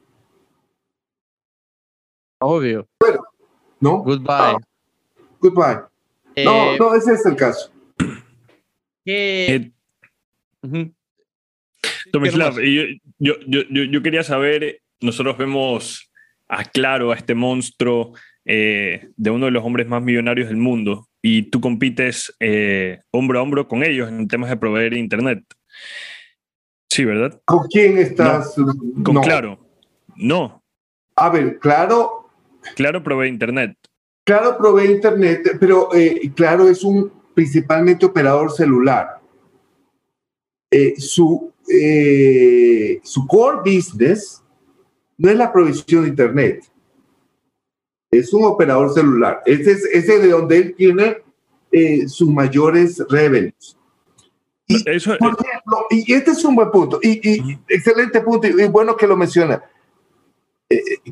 Obvio. 2.39 2.87
Bueno, 2.99 3.23
¿no? 3.79 3.97
Goodbye. 3.99 4.53
No. 4.53 4.57
Goodbye. 5.39 5.83
Eh, 6.35 6.43
no, 6.43 6.77
no, 6.77 6.95
ese 6.95 7.13
es 7.13 7.25
el 7.25 7.35
caso. 7.35 7.71
¿Qué, 9.05 9.71
Tomislav, 12.11 12.59
yo, 12.59 12.83
yo, 13.19 13.35
yo, 13.47 13.61
yo, 13.69 14.01
quería 14.01 14.23
saber, 14.23 14.81
nosotros 14.99 15.37
vemos 15.37 16.11
a 16.47 16.63
Claro, 16.65 17.11
a 17.11 17.15
este 17.15 17.33
monstruo 17.33 18.13
eh, 18.45 19.09
de 19.15 19.29
uno 19.29 19.45
de 19.45 19.51
los 19.51 19.63
hombres 19.63 19.87
más 19.87 20.01
millonarios 20.01 20.49
del 20.49 20.57
mundo, 20.57 21.07
y 21.21 21.43
tú 21.43 21.61
compites 21.61 22.35
eh, 22.39 22.99
hombro 23.11 23.39
a 23.39 23.43
hombro 23.43 23.67
con 23.67 23.83
ellos 23.83 24.09
en 24.09 24.27
temas 24.27 24.49
de 24.49 24.57
proveer 24.57 24.93
Internet. 24.93 25.43
Sí, 26.89 27.05
¿verdad? 27.05 27.39
¿Con 27.45 27.67
quién 27.67 27.97
estás? 27.97 28.57
No, 28.57 29.03
con 29.03 29.15
no. 29.15 29.21
Claro. 29.21 29.59
No. 30.15 30.63
A 31.15 31.29
ver, 31.29 31.59
Claro. 31.59 32.29
Claro 32.75 33.01
provee 33.01 33.27
Internet. 33.27 33.75
Claro 34.23 34.55
provee 34.57 34.91
Internet, 34.91 35.57
pero 35.59 35.89
eh, 35.95 36.31
Claro 36.35 36.69
es 36.69 36.83
un 36.83 37.11
principalmente 37.33 38.05
operador 38.05 38.51
celular 38.51 39.20
eh, 40.71 40.93
su, 40.97 41.51
eh, 41.67 43.01
su 43.03 43.27
core 43.27 43.57
business 43.57 44.41
no 45.17 45.29
es 45.29 45.35
la 45.35 45.51
provisión 45.51 46.03
de 46.03 46.09
Internet, 46.09 46.63
es 48.09 48.33
un 48.33 48.45
operador 48.45 48.93
celular. 48.93 49.41
Ese 49.45 49.71
es 49.71 49.85
ese 49.85 50.19
de 50.19 50.29
donde 50.29 50.57
él 50.57 50.75
tiene 50.75 51.17
eh, 51.71 52.07
sus 52.07 52.29
mayores 52.29 53.03
revenues. 53.09 53.77
Y, 54.65 54.89
Eso, 54.89 55.17
por 55.17 55.37
ejemplo, 55.37 55.85
y 55.89 56.13
este 56.13 56.31
es 56.31 56.43
un 56.45 56.55
buen 56.55 56.71
punto, 56.71 56.99
y, 57.03 57.19
y 57.29 57.59
excelente 57.67 58.21
punto, 58.21 58.47
y, 58.47 58.61
y, 58.61 58.67
bueno 58.69 58.95
que 58.95 59.05
lo 59.07 59.17
menciona. 59.17 59.61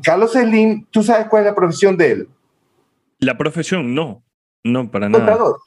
Carlos 0.02 0.32
Slim, 0.32 0.86
¿tú 0.90 1.02
sabes 1.02 1.26
cuál 1.28 1.42
es 1.42 1.50
la 1.50 1.54
profesión 1.54 1.94
de 1.98 2.12
él? 2.12 2.28
La 3.18 3.36
profesión, 3.36 3.94
no, 3.94 4.22
no, 4.64 4.90
para 4.90 5.10
nada. 5.10 5.22
Operador. 5.22 5.60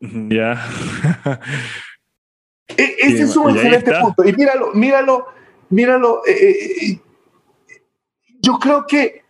Ya. 0.00 0.64
E 2.76 2.96
ese 3.00 3.22
es 3.22 3.36
un 3.36 3.50
excelente 3.50 3.92
punto. 4.00 4.24
Y 4.24 4.32
míralo, 4.32 4.72
míralo, 4.74 5.26
míralo. 5.68 6.22
Eh, 6.26 6.92
eh, 6.92 7.00
yo 8.40 8.58
creo 8.58 8.86
que 8.86 9.22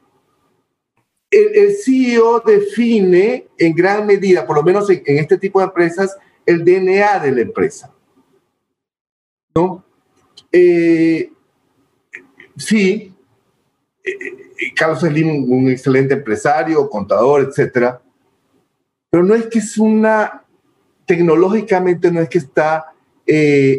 el, 1.30 1.76
CEO 1.76 2.40
define 2.40 3.48
en 3.56 3.74
gran 3.74 4.06
medida, 4.06 4.46
por 4.46 4.56
lo 4.56 4.62
menos 4.62 4.90
en, 4.90 5.02
este 5.06 5.38
tipo 5.38 5.60
de 5.60 5.66
empresas, 5.66 6.16
el 6.44 6.64
DNA 6.64 7.20
de 7.20 7.32
la 7.32 7.40
empresa. 7.42 7.92
¿No? 9.54 9.84
Eh, 10.52 11.32
sí, 12.56 13.14
eh, 14.02 14.10
eh, 14.10 14.74
Carlos 14.74 15.00
Slim, 15.00 15.50
un 15.50 15.68
excelente 15.68 16.14
empresario, 16.14 16.88
contador, 16.88 17.42
etcétera, 17.42 18.00
pero 19.10 19.24
no 19.24 19.34
es 19.34 19.46
que 19.46 19.58
es 19.58 19.78
una, 19.78 20.44
tecnológicamente 21.06 22.10
no 22.10 22.20
es 22.20 22.28
que 22.28 22.38
está 22.38 22.92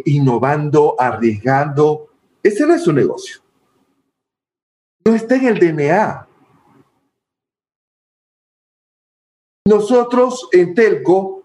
innovando, 0.05 0.95
arriesgando, 0.99 2.09
ese 2.43 2.65
no 2.65 2.73
es 2.73 2.83
su 2.83 2.93
negocio. 2.93 3.41
No 5.05 5.15
está 5.15 5.35
en 5.35 5.45
el 5.47 5.59
DNA. 5.59 6.27
Nosotros 9.67 10.49
en 10.51 10.73
Telco, 10.73 11.43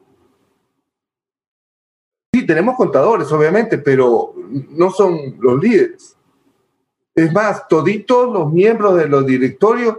sí, 2.32 2.46
tenemos 2.46 2.76
contadores, 2.76 3.30
obviamente, 3.32 3.78
pero 3.78 4.34
no 4.70 4.90
son 4.90 5.36
los 5.38 5.62
líderes. 5.62 6.16
Es 7.14 7.32
más, 7.32 7.66
toditos 7.68 8.32
los 8.32 8.52
miembros 8.52 8.96
de 8.96 9.08
los 9.08 9.26
directorios 9.26 9.98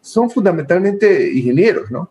son 0.00 0.30
fundamentalmente 0.30 1.32
ingenieros, 1.32 1.90
¿no? 1.90 2.10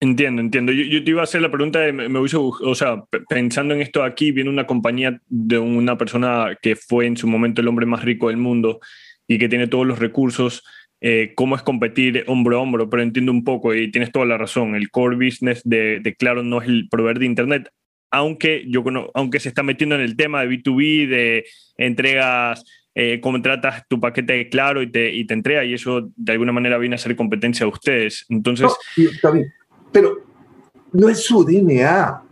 Entiendo, 0.00 0.42
entiendo. 0.42 0.72
Yo, 0.72 1.02
te 1.02 1.10
iba 1.10 1.20
a 1.20 1.24
hacer 1.24 1.40
la 1.40 1.50
pregunta 1.50 1.80
de, 1.80 1.92
me, 1.92 2.08
me 2.08 2.18
o 2.20 2.74
sea, 2.74 3.04
pensando 3.28 3.74
en 3.74 3.82
esto 3.82 4.02
aquí, 4.02 4.32
viene 4.32 4.50
una 4.50 4.66
compañía 4.66 5.20
de 5.28 5.58
una 5.58 5.98
persona 5.98 6.56
que 6.60 6.76
fue 6.76 7.06
en 7.06 7.16
su 7.16 7.26
momento 7.26 7.60
el 7.60 7.68
hombre 7.68 7.86
más 7.86 8.04
rico 8.04 8.28
del 8.28 8.36
mundo 8.36 8.80
y 9.26 9.38
que 9.38 9.48
tiene 9.48 9.66
todos 9.66 9.86
los 9.86 9.98
recursos 9.98 10.64
eh, 11.00 11.32
cómo 11.36 11.54
es 11.54 11.62
competir 11.62 12.24
hombro 12.26 12.58
a 12.58 12.60
hombro, 12.60 12.90
pero 12.90 13.02
entiendo 13.02 13.30
un 13.30 13.44
poco 13.44 13.72
y 13.72 13.90
tienes 13.90 14.10
toda 14.10 14.26
la 14.26 14.36
razón. 14.36 14.74
El 14.74 14.90
core 14.90 15.16
business 15.16 15.62
de, 15.64 16.16
Claro 16.18 16.42
no 16.42 16.60
es 16.60 16.68
el 16.68 16.88
proveer 16.88 17.18
de 17.18 17.26
Internet, 17.26 17.70
aunque, 18.10 18.64
yo, 18.66 18.82
aunque 19.14 19.38
se 19.38 19.48
está 19.48 19.62
metiendo 19.62 19.94
en 19.94 20.00
el 20.00 20.16
tema 20.16 20.42
de 20.42 20.48
B2B, 20.48 21.08
de 21.08 21.44
entregas, 21.76 22.64
eh, 22.94 23.20
contratas 23.20 23.86
tu 23.88 24.00
paquete 24.00 24.32
de 24.32 24.48
Claro 24.48 24.82
y 24.82 24.90
te, 24.90 25.12
y 25.12 25.24
te 25.24 25.34
entrega, 25.34 25.64
y 25.64 25.74
eso 25.74 26.10
de 26.16 26.32
alguna 26.32 26.52
manera 26.52 26.78
viene 26.78 26.96
a 26.96 26.98
ser 26.98 27.14
competencia 27.14 27.64
a 27.64 27.68
ustedes. 27.68 28.26
Entonces. 28.28 28.72
está 28.96 29.30
bien, 29.30 29.52
pero 29.92 30.18
no 30.92 31.08
es 31.08 31.24
su 31.24 31.44
DNA. 31.44 32.22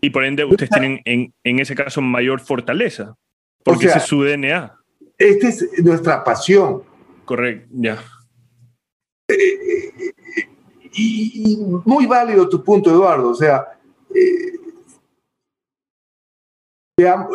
Y 0.00 0.10
por 0.10 0.24
ende, 0.24 0.44
ustedes 0.44 0.70
tienen 0.70 1.00
en, 1.04 1.32
en 1.44 1.58
ese 1.58 1.74
caso 1.74 2.00
mayor 2.00 2.40
fortaleza, 2.40 3.14
porque 3.64 3.86
ese 3.86 3.98
es 3.98 4.04
su 4.04 4.22
DNA. 4.22 4.74
Esta 5.18 5.48
es 5.48 5.82
nuestra 5.82 6.22
pasión 6.22 6.82
Correcto, 7.28 7.68
ya. 7.72 8.02
y, 10.94 11.58
muy 11.84 12.06
válido 12.06 12.48
tu 12.48 12.64
punto, 12.64 12.88
Eduardo. 12.88 13.28
O 13.28 13.34
sea, 13.34 13.78
eh, 14.14 14.52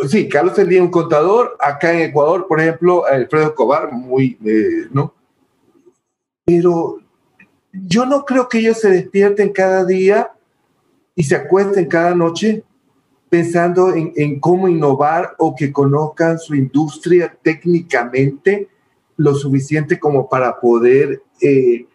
sí, 0.08 0.28
Carlos 0.28 0.58
Elías, 0.58 0.82
un 0.82 0.90
contador. 0.90 1.56
Acá 1.60 1.94
en 1.94 2.10
Ecuador, 2.10 2.48
por 2.48 2.60
ejemplo, 2.60 3.06
Alfredo 3.06 3.50
Escobar, 3.50 3.92
muy, 3.92 4.36
eh, 4.44 4.88
¿no? 4.92 5.14
Pero 6.44 7.03
yo 7.74 8.06
no 8.06 8.24
creo 8.24 8.48
que 8.48 8.60
ellos 8.60 8.80
se 8.80 8.90
despierten 8.90 9.52
cada 9.52 9.84
día 9.84 10.32
y 11.16 11.24
se 11.24 11.36
acuesten 11.36 11.88
cada 11.88 12.14
noche 12.16 12.64
pensando 13.30 13.94
en, 13.96 14.40
cómo 14.40 14.68
innovar 14.68 15.34
o 15.40 15.56
que 15.56 15.72
conozcan 15.72 16.38
su 16.38 16.54
industria 16.54 17.36
técnicamente 17.42 18.70
lo 19.18 19.34
suficiente 19.34 20.00
como 20.00 20.30
para 20.30 20.60
poder 20.60 21.24
eh, 21.42 21.88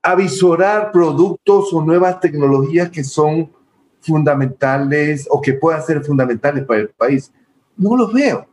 avisorar 0.00 0.90
productos 0.90 1.72
o 1.74 1.82
nuevas 1.82 2.18
tecnologías 2.18 2.88
que 2.88 3.04
son 3.04 3.50
fundamentales 4.00 5.26
o 5.30 5.40
que 5.42 5.52
puedan 5.52 5.82
ser 5.82 6.02
fundamentales 6.02 6.64
para 6.64 6.80
el 6.80 6.88
país. 6.88 7.30
No 7.76 7.94
los 7.94 8.12
veo. 8.14 8.46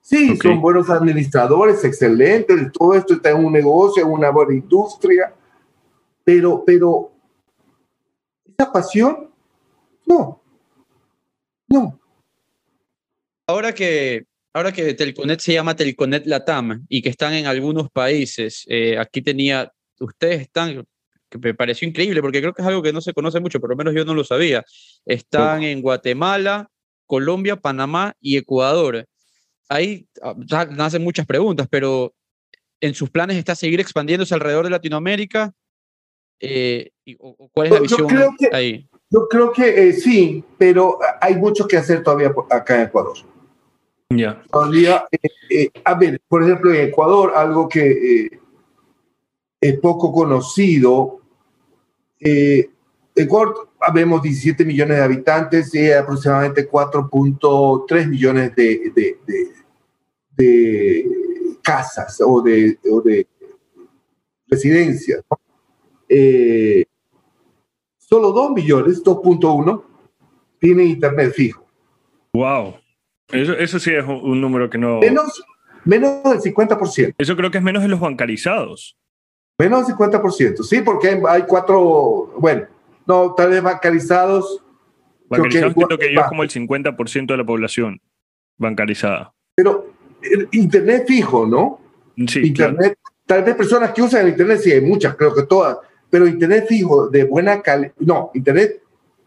Sí, 0.00 0.36
son 0.38 0.60
buenos 0.60 0.88
administradores, 0.90 1.84
excelentes, 1.84 2.72
todo 2.72 2.94
esto 2.94 3.14
está 3.14 3.30
en 3.30 3.44
un 3.44 3.52
negocio, 3.52 4.02
en 4.02 4.10
una 4.10 4.30
buena 4.30 4.54
industria, 4.54 5.32
pero, 6.24 6.64
pero, 6.64 7.12
esa 8.46 8.72
pasión, 8.72 9.30
no, 10.06 10.42
no. 11.68 12.00
Ahora 13.46 13.72
que 13.74 14.24
ahora 14.52 14.72
que 14.72 14.94
Telconet 14.94 15.40
se 15.40 15.52
llama 15.52 15.76
Telconet 15.76 16.26
Latam 16.26 16.84
y 16.88 17.02
que 17.02 17.08
están 17.08 17.34
en 17.34 17.46
algunos 17.46 17.90
países, 17.90 18.64
eh, 18.68 18.98
aquí 18.98 19.22
tenía, 19.22 19.70
ustedes 19.98 20.42
están, 20.42 20.84
que 21.28 21.38
me 21.38 21.54
pareció 21.54 21.86
increíble 21.86 22.20
porque 22.20 22.40
creo 22.40 22.52
que 22.52 22.62
es 22.62 22.68
algo 22.68 22.82
que 22.82 22.92
no 22.92 23.00
se 23.00 23.12
conoce 23.12 23.40
mucho, 23.40 23.60
por 23.60 23.70
lo 23.70 23.76
menos 23.76 23.94
yo 23.94 24.04
no 24.04 24.14
lo 24.14 24.24
sabía, 24.24 24.64
están 25.04 25.62
en 25.62 25.80
Guatemala, 25.82 26.68
Colombia, 27.06 27.56
Panamá 27.56 28.14
y 28.20 28.36
Ecuador. 28.36 29.06
Ahí 29.70 30.06
ah, 30.20 30.34
nacen 30.70 31.02
muchas 31.02 31.24
preguntas, 31.24 31.66
pero 31.70 32.12
en 32.80 32.92
sus 32.92 33.08
planes 33.08 33.38
está 33.38 33.54
seguir 33.54 33.80
expandiéndose 33.80 34.34
alrededor 34.34 34.64
de 34.64 34.70
Latinoamérica. 34.70 35.54
Eh, 36.40 36.90
¿Cuál 37.52 37.66
es 37.66 37.72
la 37.72 37.80
visión 37.80 38.06
ahí? 38.52 38.86
Yo 39.08 39.28
creo 39.28 39.52
que 39.52 39.88
eh, 39.88 39.92
sí, 39.92 40.44
pero 40.58 40.98
hay 41.20 41.36
mucho 41.36 41.66
que 41.66 41.76
hacer 41.76 42.02
todavía 42.02 42.34
acá 42.50 42.76
en 42.76 42.88
Ecuador. 42.88 43.16
Ya. 44.10 44.42
Eh, 45.12 45.28
eh, 45.50 45.70
a 45.84 45.94
ver, 45.94 46.20
por 46.26 46.42
ejemplo, 46.42 46.74
en 46.74 46.88
Ecuador, 46.88 47.32
algo 47.36 47.68
que 47.68 48.24
eh, 48.24 48.40
es 49.60 49.78
poco 49.78 50.12
conocido, 50.12 51.20
Ecuador 52.18 53.70
vemos 53.94 54.20
17 54.22 54.64
millones 54.64 54.96
de 54.96 55.02
habitantes 55.02 55.74
y 55.74 55.90
aproximadamente 55.90 56.68
4.3 56.68 58.08
millones 58.08 58.54
de, 58.56 58.92
de, 58.94 59.48
casas 61.62 62.20
o 62.24 62.40
de, 62.42 62.78
o 62.90 63.00
de 63.00 63.26
residencias. 64.48 65.22
solo 67.98 68.32
2 68.32 68.50
millones, 68.52 69.02
2.1, 69.02 69.82
tienen 70.58 70.88
internet 70.88 71.32
fijo. 71.32 71.66
Wow. 72.32 72.74
Eso, 73.32 73.78
sí 73.78 73.92
es 73.94 74.04
un, 74.04 74.40
número 74.40 74.68
que 74.68 74.78
no... 74.78 74.98
Menos, 74.98 75.42
menos 75.84 76.22
del 76.24 76.40
50%. 76.40 77.14
Eso 77.16 77.36
creo 77.36 77.50
que 77.50 77.58
es 77.58 77.64
menos 77.64 77.82
de 77.82 77.88
los 77.88 78.00
bancarizados. 78.00 78.96
Menos 79.58 79.86
del 79.86 79.96
50%, 79.96 80.62
sí, 80.62 80.80
porque 80.80 81.20
hay, 81.28 81.42
cuatro, 81.42 82.32
bueno, 82.38 82.66
no, 83.06 83.34
tal 83.34 83.50
vez 83.50 83.62
bancarizados. 83.62 84.64
Bancarizados 85.28 85.74
creo 85.74 85.98
que, 85.98 86.14
yo 86.14 86.20
es 86.20 86.26
como 86.28 86.42
el 86.42 86.50
50% 86.50 87.26
de 87.26 87.36
la 87.36 87.44
población 87.44 88.00
bancarizada. 88.56 89.32
Pero 89.54 89.89
Internet 90.52 91.04
fijo, 91.06 91.46
¿no? 91.46 91.80
Sí. 92.26 92.48
Internet, 92.48 92.98
tal 93.26 93.44
vez 93.44 93.54
personas 93.54 93.92
que 93.92 94.02
usan 94.02 94.28
Internet, 94.28 94.60
sí, 94.62 94.72
hay 94.72 94.80
muchas, 94.80 95.16
creo 95.16 95.34
que 95.34 95.44
todas, 95.44 95.78
pero 96.08 96.26
Internet 96.26 96.66
fijo 96.68 97.08
de 97.08 97.24
buena 97.24 97.62
calidad, 97.62 97.92
no, 97.98 98.30
Internet 98.34 98.82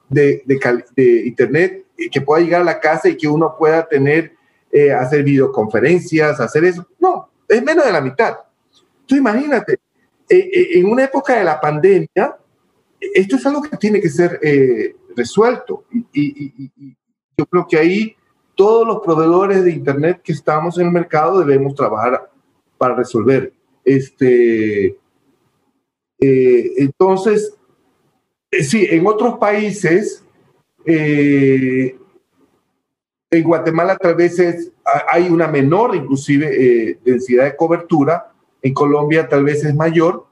de, 0.10 0.44
de, 0.46 0.84
de 0.96 1.26
Internet 1.26 1.84
que 2.12 2.22
pueda 2.22 2.44
llegar 2.44 2.62
a 2.62 2.66
la 2.66 2.80
casa 2.80 3.10
y 3.10 3.18
que 3.18 3.28
uno 3.28 3.56
pueda 3.58 3.88
tener, 3.88 4.36
eh, 4.72 4.92
hacer 4.92 5.24
videoconferencias, 5.24 6.40
hacer 6.40 6.66
eso. 6.66 6.88
No, 7.00 7.30
es 7.48 7.64
menos 7.64 7.86
de 7.86 7.92
la 7.92 8.02
mitad. 8.02 8.36
Entonces 9.02 9.18
imagínate, 9.18 9.74
eh, 10.30 10.50
eh, 10.54 10.68
en 10.80 10.86
una 10.86 11.04
época 11.04 11.38
de 11.38 11.44
la 11.44 11.60
pandemia, 11.60 12.38
esto 13.00 13.36
es 13.36 13.46
algo 13.46 13.62
que 13.62 13.78
tiene 13.78 14.02
que 14.02 14.10
ser 14.10 14.40
resuelto. 15.16 15.86
Y, 16.14 16.82
yo 17.36 17.48
creo 17.48 17.68
que 17.68 17.78
ahí 17.78 18.16
todos 18.56 18.88
los 18.88 19.00
proveedores 19.02 19.64
de 19.64 19.72
Internet 19.72 20.22
que 20.24 20.34
estamos 20.34 20.78
en 20.78 20.88
el 20.88 20.92
mercado 20.92 21.40
debemos 21.40 21.76
trabajar 21.76 22.30
para 22.78 22.96
resolver. 22.96 23.54
Este, 23.84 24.98
entonces, 26.20 27.56
sí, 28.52 28.88
en 28.90 29.06
otros 29.08 29.38
países 29.38 30.24
eh, 30.86 31.98
en 33.32 33.44
Guatemala 33.44 33.98
tal 33.98 34.16
vez 34.16 34.40
hay 35.12 35.30
una 35.30 35.48
menor 35.48 35.96
inclusive 35.96 36.50
eh, 36.52 37.00
densidad 37.04 37.46
de 37.46 37.56
cobertura, 37.56 38.32
en 38.62 38.74
Colombia 38.74 39.28
tal 39.28 39.44
vez 39.44 39.64
es 39.66 39.74
mayor, 39.76 40.28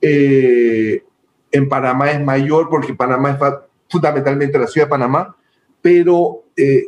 eh, 0.00 1.02
en 1.50 1.68
Panamá 1.68 2.10
es 2.10 2.20
mayor 2.22 2.68
porque 2.68 2.94
Panamá 2.94 3.30
es 3.30 3.38
fundamentalmente 3.88 4.58
la 4.58 4.66
ciudad 4.66 4.86
de 4.86 4.90
Panamá, 4.90 5.36
pero 5.80 6.41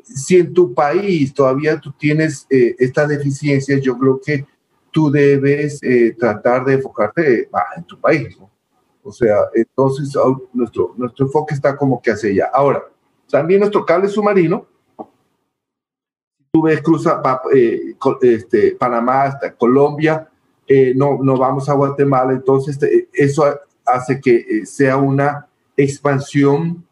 si 0.05 0.37
en 0.37 0.53
tu 0.53 0.73
país 0.75 1.33
todavía 1.33 1.81
tú 1.81 1.93
tienes 1.93 2.47
estas 2.51 3.09
deficiencias, 3.09 3.81
yo 3.81 3.97
creo 3.99 4.21
que 4.25 4.47
tú 4.91 5.11
debes 5.11 5.81
tratar 6.19 6.65
de 6.65 6.75
enfocarte 6.75 7.49
en 7.77 7.85
tu 7.85 7.99
país. 8.01 8.37
O 9.03 9.13
sea, 9.13 9.37
entonces 9.55 10.15
nuestro, 10.53 10.95
nuestro 10.97 11.27
enfoque 11.27 11.55
está 11.55 11.77
como 11.77 12.01
que 12.01 12.11
hacia 12.13 12.31
allá. 12.31 12.51
Ahora, 12.53 12.85
también 13.31 13.61
nuestro 13.61 13.85
cable 13.85 14.09
submarino, 14.09 14.67
tú 16.51 16.63
ves 16.63 16.81
cruza 16.81 17.21
pa- 17.21 17.43
eh, 17.53 17.95
este, 18.23 18.77
Panamá 18.77 19.25
hasta 19.25 19.55
Colombia, 19.55 20.31
eh, 20.67 20.95
no, 20.95 21.19
no 21.23 21.37
vamos 21.37 21.69
a 21.69 21.75
Guatemala, 21.75 22.33
entonces 22.33 22.81
eh, 22.83 23.09
eso 23.13 23.45
hace 23.85 24.21
que 24.21 24.37
eh, 24.37 24.65
sea 24.67 24.97
una 24.97 25.49
expansión 25.77 26.87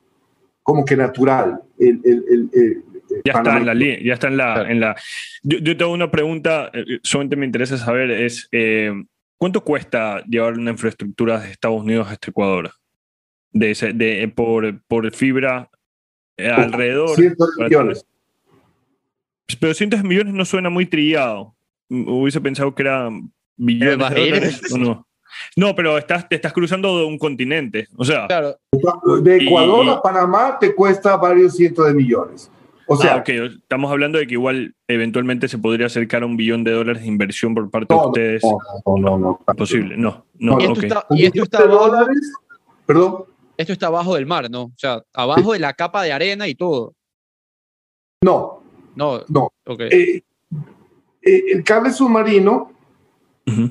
como 0.63 0.85
que 0.85 0.97
natural. 0.97 1.61
El, 1.79 2.01
el- 2.05 2.25
el- 2.31 2.51
el- 2.53 2.83
Ya 3.25 3.33
está 3.33 3.57
en 3.59 3.67
la 3.67 3.75
línea, 3.75 3.99
ya 4.03 4.15
está 4.15 4.29
en 4.29 4.37
la... 4.37 4.55
Claro. 4.55 4.69
En 4.71 4.81
la 4.81 4.97
yo, 5.43 5.59
yo 5.59 5.77
tengo 5.77 5.93
una 5.93 6.11
pregunta, 6.11 6.71
eh, 6.73 6.99
solamente 7.03 7.37
me 7.37 7.47
interesa 7.47 7.77
saber, 7.77 8.11
es 8.11 8.49
eh, 8.53 8.93
¿cuánto 9.37 9.63
cuesta 9.63 10.23
llevar 10.27 10.55
una 10.55 10.71
infraestructura 10.71 11.41
de 11.41 11.51
Estados 11.51 11.83
Unidos 11.83 12.09
hasta 12.11 12.31
Ecuador? 12.31 12.71
De, 13.53 13.73
ese- 13.73 13.93
de, 13.93 14.27
por, 14.35 14.81
por 14.85 15.11
fibra 15.13 15.69
eh, 16.39 16.49
alrededor. 16.49 17.11
Cientos 17.17 17.51
de 17.51 17.57
para 17.57 17.69
millones. 17.69 18.07
Pero 19.61 19.75
cientos 19.75 20.03
de 20.03 20.09
millones 20.09 20.33
no 20.33 20.45
suena 20.47 20.71
muy 20.71 20.87
trillado. 20.87 21.55
Hubiese 21.91 22.41
pensado 22.41 22.75
que 22.75 22.83
era 22.83 23.11
billones 23.57 23.99
de 23.99 24.25
dólares. 24.25 24.63
¿o 24.73 24.79
no? 24.79 25.07
No, 25.57 25.75
pero 25.75 25.99
estás, 25.99 26.29
te 26.29 26.37
estás 26.37 26.53
cruzando 26.53 26.99
de 26.99 27.05
un 27.05 27.19
continente. 27.19 27.89
O 27.97 28.05
sea, 28.05 28.27
Claro, 28.27 28.57
De 29.23 29.37
Ecuador 29.37 29.85
Y- 29.85 29.89
a 29.91 30.01
Panamá 30.03 30.59
te 30.59 30.75
cuesta 30.75 31.17
varios 31.17 31.55
cientos 31.57 31.87
de 31.87 31.95
millones. 31.95 32.51
O 32.87 32.97
sea, 32.97 33.17
ah, 33.17 33.25
estamos 33.27 33.91
hablando 33.91 34.19
de 34.19 34.27
que 34.27 34.35
igual 34.35 34.75
eventualmente 34.89 35.49
se 35.49 35.57
podría 35.57 35.87
acercar 35.87 36.25
a 36.25 36.27
un 36.27 36.37
billón 36.37 36.65
de 36.65 36.73
dólares 36.73 37.03
de 37.03 37.09
inversión 37.09 37.55
por 37.55 37.71
parte 37.71 37.95
de 37.95 38.01
no, 38.01 38.07
ustedes. 38.09 38.43
no, 38.43 38.59
no, 38.99 39.19
no, 39.19 39.41
no. 39.47 39.55
Posible, 39.55 39.97
no, 39.97 40.27
no, 40.39 40.61
y 40.61 40.67
No, 40.67 40.73
esto, 40.75 40.87
está, 40.87 41.07
Un 41.09 41.17
y 41.19 41.25
esto 41.25 41.43
está 41.45 41.59
de 41.59 41.65
abajo, 41.65 41.87
dólares, 41.89 42.33
perdón, 42.85 43.25
esto 43.57 43.73
está 43.73 43.87
abajo 43.87 44.15
del 44.17 44.27
mar, 44.27 44.51
¿no? 44.51 44.63
O 44.65 44.73
sea, 44.77 45.01
abajo 45.15 45.53
de 45.53 45.61
la 45.61 45.73
capa 45.75 46.03
de 46.03 46.13
arena 46.13 46.49
y 46.49 46.55
todo. 46.55 46.93
no, 48.25 48.63
No, 48.97 49.23
no. 49.29 49.53
ok. 49.67 49.81
Eh, 49.83 50.23
eh, 51.23 51.43
el 51.53 51.63
cable 51.65 51.93
submarino 51.93 52.73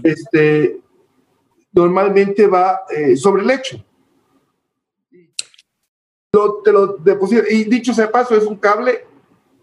este, 0.04 0.80
normalmente 1.74 2.48
va 2.48 2.82
eh, 2.90 3.16
sobre 3.16 3.42
el 3.42 3.48
lecho. 3.48 3.84
Lo- 6.34 6.62
te 6.64 6.72
lo 6.72 6.88
deposita. 6.98 7.44
Y 7.50 7.66
dicho 7.66 7.94
sea 7.94 8.12
paso, 8.12 8.36
es 8.36 8.46
un 8.46 8.56
cable 8.56 9.06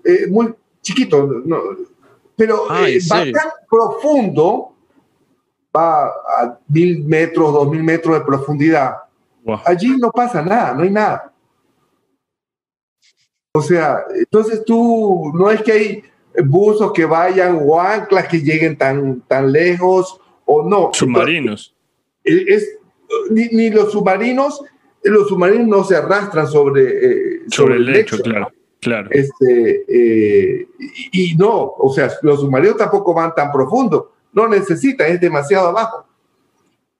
eh, 0.04 0.26
muy 0.28 0.54
chiquito, 0.82 1.26
no, 1.44 1.60
pero 2.36 2.66
Ah, 2.70 2.88
¿en 2.88 2.96
eh, 2.96 3.00
va 3.10 3.16
tan 3.32 3.50
profundo, 3.68 4.74
va 5.76 6.06
a 6.06 6.58
mil 6.68 7.04
metros, 7.04 7.52
dos 7.52 7.68
mil 7.70 7.82
metros 7.82 8.18
de 8.18 8.24
profundidad. 8.24 8.96
Wow. 9.42 9.60
Allí 9.64 9.96
no 9.98 10.10
pasa 10.10 10.42
nada, 10.42 10.72
no 10.74 10.82
hay 10.82 10.90
nada. 10.90 11.32
O 13.54 13.62
sea, 13.62 13.98
entonces 14.14 14.64
tú, 14.64 15.32
no 15.34 15.50
es 15.50 15.62
que 15.62 15.72
hay 15.72 16.02
buzos 16.44 16.92
que 16.92 17.04
vayan 17.04 17.58
o 17.62 17.80
anclas 17.80 18.28
que 18.28 18.38
lleguen 18.40 18.76
tan, 18.76 19.20
tan 19.22 19.50
lejos 19.50 20.20
o 20.44 20.62
no. 20.62 20.90
Submarinos. 20.92 21.74
Es, 22.48 22.76
ni, 23.30 23.48
ni 23.48 23.70
los 23.70 23.92
submarinos, 23.92 24.62
los 25.02 25.28
submarinos 25.28 25.66
no 25.66 25.84
se 25.84 25.96
arrastran 25.96 26.46
sobre, 26.46 26.82
eh, 26.84 27.40
Sobre 27.48 27.76
el 27.76 27.84
lecho, 27.86 28.18
claro. 28.20 28.50
Claro. 28.80 29.08
Este, 29.10 29.84
eh, 29.88 30.68
y, 31.12 31.32
y 31.32 31.36
no, 31.36 31.72
o 31.78 31.92
sea, 31.92 32.12
los 32.22 32.40
submarinos 32.40 32.76
tampoco 32.76 33.12
van 33.12 33.34
tan 33.34 33.50
profundo, 33.50 34.12
no 34.32 34.46
necesitan, 34.46 35.10
es 35.10 35.20
demasiado 35.20 35.68
abajo. 35.68 36.06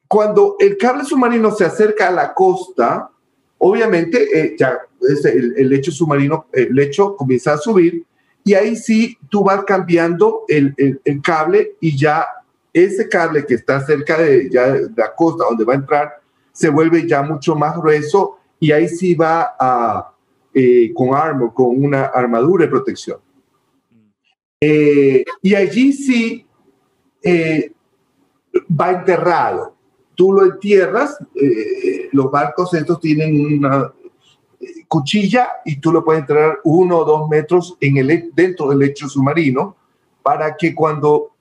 Cuando 0.09 0.57
el 0.59 0.77
cable 0.77 1.05
submarino 1.05 1.51
se 1.53 1.65
acerca 1.67 2.09
a 2.09 2.11
la 2.11 2.35
costa, 2.35 3.11
obviamente 3.59 4.27
eh, 4.41 4.57
ya 4.59 4.79
el, 5.25 5.55
el 5.57 5.69
lecho 5.69 5.93
submarino, 5.93 6.47
el 6.53 6.75
lecho 6.75 7.15
comienza 7.15 7.53
a 7.53 7.59
subir 7.59 8.05
y 8.43 8.55
ahí 8.55 8.75
sí 8.75 9.17
tú 9.29 9.45
vas 9.45 9.63
cambiando 9.65 10.45
el, 10.49 10.75
el- 10.79 11.01
el 11.05 11.21
cable 11.23 11.75
y 11.81 11.97
ya 11.97 12.27
ese 12.85 13.09
cable 13.09 13.45
que 13.47 13.55
está 13.55 13.81
cerca 13.85 14.19
de, 14.19 14.49
ya 14.51 14.73
de 14.73 14.89
la 14.97 15.15
costa 15.15 15.45
donde 15.49 15.65
va 15.65 15.75
a 15.75 15.77
entrar 15.77 16.21
se 16.53 16.69
vuelve 16.69 17.07
ya 17.07 17.23
mucho 17.23 17.55
más 17.55 17.77
grueso 17.77 18.39
y 18.59 18.73
ahí 18.73 18.89
sí 18.89 19.15
va 19.15 19.55
eh, 20.53 20.93
con 20.93 21.15
armor, 21.15 21.55
con 21.55 21.85
una 21.85 22.07
armadura 22.07 22.65
de 22.65 22.71
protección. 22.71 23.19
Eh, 24.61 25.25
y 25.41 25.55
allí 25.55 25.93
sí 25.93 26.47
eh, 27.23 27.73
va 28.69 28.91
enterrado. 28.91 29.77
Tú 30.15 30.33
lo 30.33 30.45
entierras, 30.45 31.17
eh, 31.37 32.09
los 32.11 32.31
barcos 32.31 32.75
estos 32.75 33.01
tienen 33.01 33.59
una 33.59 33.93
cuchilla 34.89 35.49
y 35.65 35.79
tú 35.79 35.93
lo 35.93 36.05
puedes 36.05 36.23
enterrar 36.23 36.59
uno 36.65 36.99
o 36.99 37.05
dos 37.05 37.29
metros 37.29 37.77
en 37.81 37.99
el, 37.99 38.33
dentro 38.35 38.69
del 38.69 38.81
lecho 38.81 39.09
submarino 39.09 39.77
para 40.25 40.57
que 40.57 40.75
cuando 40.75 41.37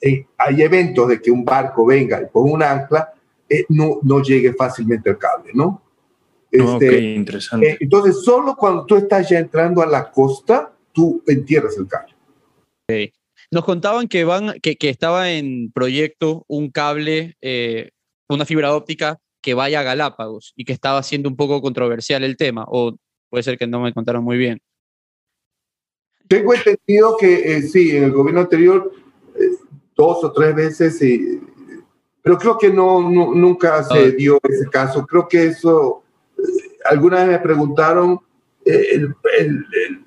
eh, 0.00 0.26
hay 0.36 0.62
eventos 0.62 1.08
de 1.08 1.20
que 1.20 1.30
un 1.30 1.44
barco 1.44 1.86
venga 1.86 2.20
y 2.22 2.26
ponga 2.26 2.52
un 2.52 2.62
ancla, 2.62 3.12
eh, 3.48 3.64
no, 3.68 3.98
no 4.02 4.22
llegue 4.22 4.52
fácilmente 4.52 5.10
al 5.10 5.18
cable, 5.18 5.50
¿no? 5.54 5.82
Este, 6.50 7.00
interesante. 7.00 7.70
eh, 7.70 7.76
entonces, 7.80 8.22
solo 8.22 8.56
cuando 8.56 8.86
tú 8.86 8.96
estás 8.96 9.28
ya 9.28 9.38
entrando 9.38 9.82
a 9.82 9.86
la 9.86 10.10
costa, 10.10 10.72
tú 10.92 11.22
entierras 11.26 11.76
el 11.76 11.86
cable. 11.86 12.14
Nos 13.50 13.64
contaban 13.64 14.08
que 14.08 14.24
van, 14.24 14.54
que, 14.62 14.76
que 14.76 14.90
estaba 14.90 15.30
en 15.30 15.72
proyecto 15.72 16.44
un 16.48 16.70
cable, 16.70 17.36
eh, 17.40 17.90
una 18.28 18.44
fibra 18.44 18.74
óptica 18.74 19.18
que 19.42 19.54
vaya 19.54 19.80
a 19.80 19.84
Galápagos 19.84 20.52
y 20.56 20.64
que 20.64 20.72
estaba 20.72 21.02
siendo 21.02 21.28
un 21.28 21.36
poco 21.36 21.62
controversial 21.62 22.24
el 22.24 22.36
tema, 22.36 22.64
o 22.68 22.96
puede 23.30 23.42
ser 23.42 23.56
que 23.56 23.66
no 23.66 23.80
me 23.80 23.92
contaron 23.94 24.24
muy 24.24 24.36
bien. 24.36 24.60
Tengo 26.28 26.52
entendido 26.52 27.16
que 27.18 27.56
eh, 27.56 27.62
sí, 27.62 27.96
en 27.96 28.04
el 28.04 28.12
gobierno 28.12 28.42
anterior, 28.42 28.92
dos 29.98 30.22
o 30.22 30.32
tres 30.32 30.54
veces, 30.54 30.98
pero 32.22 32.38
creo 32.38 32.56
que 32.56 32.70
no, 32.70 33.00
nu- 33.10 33.34
nunca 33.34 33.82
se 33.82 34.12
dio 34.12 34.38
ese 34.48 34.70
caso. 34.70 35.04
Creo 35.04 35.26
que 35.26 35.46
eso, 35.46 36.04
eh, 36.38 36.42
alguna 36.84 37.18
vez 37.24 37.28
me 37.32 37.38
preguntaron, 37.40 38.20
eh, 38.64 38.86
el, 38.92 39.14
el- 39.38 39.66
el- 39.88 40.04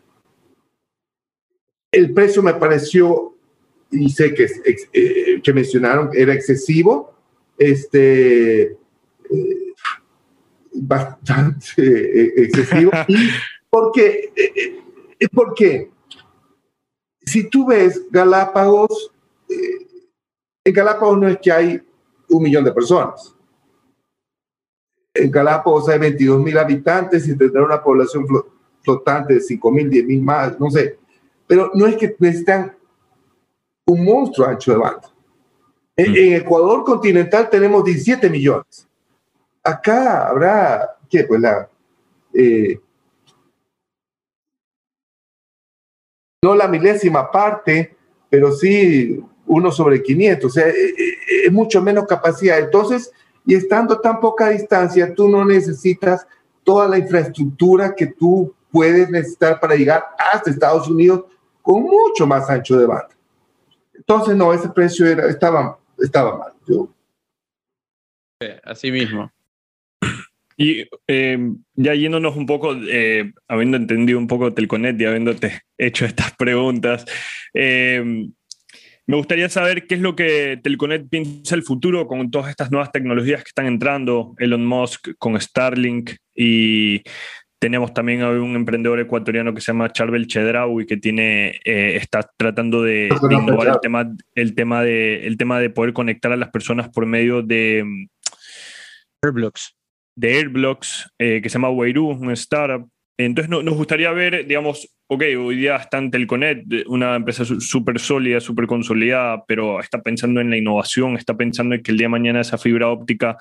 el 1.94 2.14
precio 2.14 2.42
me 2.42 2.54
pareció, 2.54 3.36
y 3.92 4.10
sé 4.10 4.34
que, 4.34 4.48
eh, 4.94 5.42
que 5.44 5.54
mencionaron, 5.54 6.10
era 6.14 6.34
excesivo, 6.34 7.14
este, 7.58 8.62
eh, 8.62 8.78
bastante 10.74 12.44
excesivo. 12.44 12.92
¿Y 13.10 13.18
por 13.70 13.92
qué? 13.92 14.32
Eh, 14.38 15.28
¿Por 15.34 15.54
qué? 15.54 15.92
Si 17.26 17.50
tú 17.50 17.66
ves 17.68 18.02
Galápagos, 18.10 19.12
eh, 19.52 19.88
en 20.66 20.74
Galápagos 20.74 21.18
no 21.20 21.28
es 21.28 21.38
que 21.40 21.52
hay 21.52 21.82
un 22.30 22.44
millón 22.44 22.64
de 22.64 22.72
personas. 22.72 23.36
En 25.14 25.30
Galápagos 25.30 25.90
hay 25.90 26.00
22 26.00 26.40
mil 26.42 26.58
habitantes 26.58 27.28
y 27.28 27.38
tendrá 27.38 27.64
una 27.64 27.84
población 27.84 28.26
flo- 28.26 28.46
flotante 28.82 29.34
de 29.36 29.42
5 29.42 29.72
mil, 29.72 29.90
10 29.90 30.06
mil 30.06 30.22
más, 30.22 30.60
no 30.60 30.70
sé. 30.70 30.98
Pero 31.48 31.72
no 31.74 31.86
es 31.86 31.98
que 31.98 32.16
necesitan 32.20 32.76
un 33.88 34.06
monstruo 34.06 34.48
ancho 34.48 34.72
de 34.72 34.78
banda. 34.78 35.12
En, 35.98 36.12
Mm. 36.12 36.16
en 36.16 36.34
Ecuador 36.36 36.84
continental 36.86 37.50
tenemos 37.50 37.84
17 37.84 38.30
millones. 38.30 38.88
Acá 39.64 40.28
habrá, 40.30 40.98
¿qué? 41.10 41.26
Pues 41.26 41.42
la, 41.42 41.70
eh, 42.34 42.80
no 46.44 46.56
la 46.56 46.68
milésima 46.68 47.30
parte, 47.30 47.96
pero 48.30 48.52
sí 48.52 49.24
uno 49.52 49.70
sobre 49.70 50.02
500, 50.02 50.46
o 50.46 50.50
sea, 50.50 50.68
eh, 50.70 50.94
eh, 50.98 51.18
es 51.46 51.52
mucho 51.52 51.82
menos 51.82 52.06
capacidad. 52.06 52.58
Entonces, 52.58 53.12
y 53.46 53.54
estando 53.54 54.00
tan 54.00 54.22
poca 54.22 54.48
distancia, 54.48 55.14
tú 55.14 55.28
no 55.28 55.44
necesitas 55.44 56.26
toda 56.64 56.88
la 56.88 56.98
infraestructura 56.98 57.94
que 57.94 58.08
tú 58.08 58.56
puedes 58.72 59.10
necesitar 59.10 59.60
para 59.60 59.76
llegar 59.76 60.06
hasta 60.18 60.50
Estados 60.50 60.88
Unidos 60.88 61.26
con 61.62 61.84
mucho 61.84 62.26
más 62.26 62.50
ancho 62.50 62.78
de 62.78 62.86
banda. 62.86 63.10
Entonces, 63.94 64.38
no, 64.38 64.54
ese 64.54 64.70
precio 64.70 65.06
era, 65.06 65.28
estaba, 65.28 65.78
estaba 65.98 66.38
mal. 66.38 66.54
Yo, 66.66 66.88
Así 68.64 68.90
mismo. 68.90 69.30
Y 70.56 70.88
eh, 71.08 71.38
ya 71.76 71.94
yéndonos 71.94 72.38
un 72.38 72.46
poco, 72.46 72.74
eh, 72.74 73.34
habiendo 73.50 73.76
entendido 73.76 74.18
un 74.18 74.28
poco 74.28 74.54
Telconet 74.54 75.00
y 75.02 75.06
habiéndote 75.06 75.62
hecho 75.78 76.06
estas 76.06 76.34
preguntas, 76.38 77.06
eh, 77.54 78.32
me 79.08 79.18
gustaría 79.18 79.50
saber 79.50 79.88
qué 79.88 79.96
es 79.96 80.02
lo 80.02 80.16
que 80.16 80.60
Telconet 80.64 81.10
piensa 81.10 81.56
el 81.56 81.64
futuro 81.64 82.08
con 82.08 82.30
todas 82.32 82.50
estas 82.50 82.72
nuevas 82.72 82.92
tecnologías 82.92 83.44
que 83.44 83.50
están 83.50 83.66
entrando, 83.66 84.36
Elon 84.38 84.66
Musk 84.66 85.10
con 85.18 85.40
Starlink 85.40 86.12
y 86.36 87.02
tenemos 87.60 87.94
también 87.94 88.24
a 88.24 88.30
un 88.30 88.56
emprendedor 88.56 89.00
ecuatoriano 89.00 89.54
que 89.54 89.62
se 89.62 89.68
llama 89.68 89.92
Charbel 89.92 90.26
Chedraui 90.26 90.88
que 90.88 90.98
tiene, 90.98 91.60
eh, 91.64 91.96
está 91.96 92.28
tratando 92.36 92.82
de, 92.82 93.10
de 93.30 93.36
innovar 93.36 93.68
el 93.68 93.80
tema, 93.80 94.12
el, 94.34 94.56
tema 94.56 94.82
de, 94.84 95.28
el 95.28 95.38
tema 95.38 95.60
de 95.60 95.70
poder 95.70 95.94
conectar 95.94 96.32
a 96.32 96.38
las 96.38 96.50
personas 96.50 96.90
por 96.90 97.06
medio 97.06 97.44
de 97.44 97.86
Airblocks. 99.24 99.76
de 100.16 100.34
Airblocks, 100.38 101.12
eh, 101.20 101.40
que 101.44 101.50
se 101.50 101.54
llama 101.54 101.70
Weiru, 101.70 102.08
un 102.08 102.32
startup. 102.32 102.90
Entonces 103.18 103.50
nos 103.50 103.76
gustaría 103.76 104.12
ver, 104.12 104.48
digamos, 104.48 104.90
ok, 105.08 105.24
hoy 105.40 105.58
día 105.58 105.76
está 105.76 106.02
Telconet, 106.10 106.64
una 106.88 107.16
empresa 107.16 107.44
súper 107.46 108.00
sólida, 108.00 108.40
súper 108.40 108.66
consolidada, 108.66 109.44
pero 109.46 109.80
está 109.80 110.02
pensando 110.02 110.42
en 110.42 110.50
la 110.50 110.58
innovación, 110.58 111.18
está 111.18 111.36
pensando 111.36 111.76
en 111.76 111.84
que 111.84 111.92
el 111.92 111.98
día 111.98 112.06
de 112.06 112.10
mañana 112.10 112.42
esa 112.42 112.58
fibra 112.58 112.88
óptica 112.88 113.38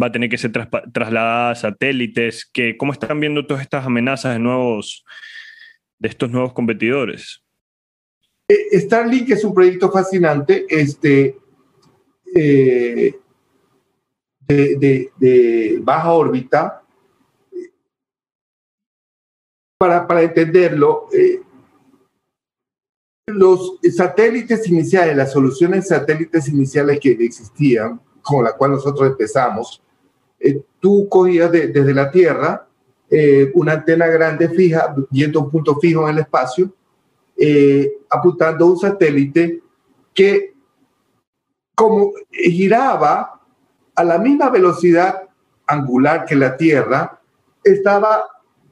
va 0.00 0.06
a 0.06 0.12
tener 0.12 0.30
que 0.30 0.38
ser 0.38 0.52
trasladada 0.52 1.50
a 1.50 1.54
satélites, 1.54 2.48
que, 2.52 2.76
¿cómo 2.76 2.92
están 2.92 3.20
viendo 3.20 3.46
todas 3.46 3.62
estas 3.62 3.84
amenazas 3.84 4.34
de, 4.34 4.38
nuevos, 4.38 5.04
de 5.98 6.08
estos 6.08 6.30
nuevos 6.30 6.52
competidores? 6.52 7.42
Eh, 8.48 8.80
Starlink 8.80 9.28
es 9.30 9.44
un 9.44 9.52
proyecto 9.52 9.90
fascinante 9.90 10.64
este, 10.68 11.36
eh, 12.34 13.14
de, 14.48 15.78
baja 15.82 16.12
órbita. 16.12 16.77
Para, 19.78 20.06
para 20.06 20.22
entenderlo, 20.22 21.06
eh, 21.12 21.40
los 23.26 23.78
satélites 23.94 24.68
iniciales, 24.68 25.16
las 25.16 25.32
soluciones 25.32 25.88
satélites 25.88 26.48
iniciales 26.48 26.98
que 27.00 27.12
existían, 27.12 28.00
con 28.22 28.44
la 28.44 28.52
cual 28.52 28.72
nosotros 28.72 29.08
empezamos, 29.08 29.80
tú 30.80 31.08
cogías 31.08 31.50
desde 31.52 31.94
la 31.94 32.10
Tierra 32.10 32.66
una 33.54 33.72
antena 33.72 34.06
grande 34.06 34.48
fija, 34.48 34.94
viendo 35.10 35.40
un 35.40 35.50
punto 35.50 35.78
fijo 35.78 36.08
en 36.08 36.16
el 36.16 36.22
espacio, 36.22 36.72
eh, 37.40 37.98
apuntando 38.10 38.66
un 38.66 38.76
satélite 38.76 39.62
que 40.12 40.54
como 41.72 42.10
giraba 42.32 43.40
a 43.94 44.02
la 44.02 44.18
misma 44.18 44.50
velocidad 44.50 45.28
angular 45.64 46.24
que 46.24 46.34
la 46.34 46.56
Tierra, 46.56 47.20
estaba 47.62 48.24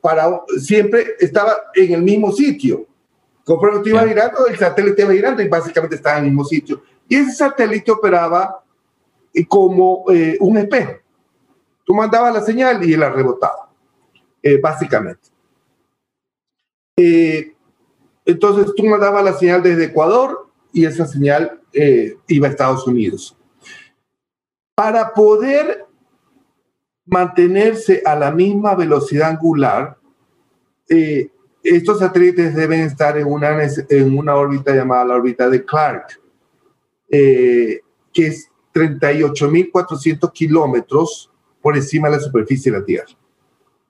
para 0.07 0.41
siempre 0.61 1.17
estaba 1.19 1.57
en 1.75 1.95
el 1.95 2.01
mismo 2.01 2.31
sitio. 2.31 2.87
Conforme 3.45 3.81
te 3.81 3.89
iba 3.89 4.07
girando, 4.07 4.47
el 4.47 4.57
satélite 4.57 5.03
iba 5.03 5.13
girando 5.13 5.43
y 5.43 5.49
básicamente 5.49 5.97
estaba 5.97 6.19
en 6.19 6.27
el 6.27 6.31
mismo 6.31 6.45
sitio. 6.45 6.81
Y 7.09 7.17
ese 7.17 7.33
satélite 7.33 7.91
operaba 7.91 8.63
eh, 9.35 9.45
como 9.49 10.05
eh, 10.13 10.37
un 10.39 10.59
espejo. 10.59 10.93
Tú 11.85 11.93
mandabas 11.93 12.33
la 12.35 12.41
señal 12.41 12.89
y 12.89 12.93
él 12.93 13.01
la 13.01 13.11
rebotaba, 13.11 13.69
básicamente. 14.63 15.29
Entonces 16.97 18.73
tú 18.77 18.85
mandabas 18.85 19.25
la 19.25 19.33
señal 19.33 19.61
desde 19.61 19.87
Ecuador 19.87 20.49
y 20.73 20.85
esa 20.85 21.05
señal 21.05 21.61
eh, 21.73 22.17
iba 22.29 22.47
a 22.47 22.51
Estados 22.51 22.87
Unidos. 22.87 23.37
Para 24.77 25.13
poder 25.13 25.86
mantenerse 27.07 28.03
a 28.05 28.17
la 28.17 28.31
misma 28.31 28.75
velocidad 28.75 29.31
angular, 29.31 29.97
eh, 30.89 31.31
estos 31.63 31.99
satélites 31.99 32.55
deben 32.55 32.83
estar 32.83 33.17
en 33.19 33.27
una, 33.27 33.57
en 33.63 34.19
una 34.19 34.37
órbita 34.37 34.75
llamada 34.75 35.05
la 35.05 35.15
órbita 35.17 35.49
de 35.49 35.65
Clark, 35.65 36.21
eh, 37.11 37.81
que 38.13 38.27
es 38.27 38.51
38.400 38.75 40.33
kilómetros 40.33 41.31
por 41.61 41.77
encima 41.77 42.09
de 42.09 42.17
la 42.17 42.23
superficie 42.23 42.71
de 42.71 42.79
la 42.79 42.85
Tierra. 42.85 43.07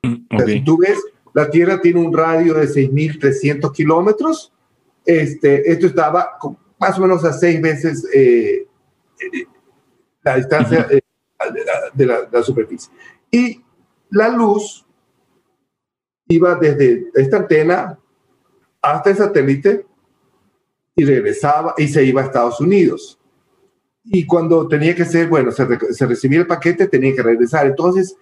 Mm, 0.02 0.44
si 0.46 0.64
tú 0.64 0.78
ves 0.78 0.98
la 1.36 1.50
Tierra 1.50 1.78
tiene 1.82 2.00
un 2.00 2.16
radio 2.16 2.54
de 2.54 2.66
6.300 2.66 3.70
kilómetros. 3.70 4.54
Este, 5.04 5.70
esto 5.70 5.86
estaba 5.86 6.30
más 6.80 6.98
o 6.98 7.02
menos 7.02 7.26
a 7.26 7.32
seis 7.34 7.60
veces 7.60 8.08
eh, 8.10 8.66
la 10.22 10.36
distancia 10.36 10.86
eh, 10.90 11.02
de, 11.50 12.06
la, 12.06 12.42
superficie. 12.42 12.92
Y 13.30 13.62
la 14.10 14.28
luz 14.28 14.84
iba 16.28 16.54
desde 16.54 17.10
esta 17.14 17.38
antena 17.38 17.98
hasta 18.82 19.10
el 19.10 19.16
satélite 19.16 19.86
y 20.94 21.04
regresaba 21.04 21.74
y 21.76 21.88
se 21.88 22.04
iba 22.04 22.22
a 22.22 22.24
Estados 22.24 22.60
Unidos. 22.60 23.18
Y 24.04 24.24
cuando 24.24 24.68
tenía 24.68 24.94
que 24.94 25.04
ser, 25.04 25.28
bueno, 25.28 25.50
se, 25.50 25.66
se 25.92 26.06
recibía 26.06 26.40
el 26.40 26.46
paquete, 26.46 26.86
tenía 26.86 27.14
que 27.14 27.22
regresar. 27.22 27.66
Entonces, 27.66 28.16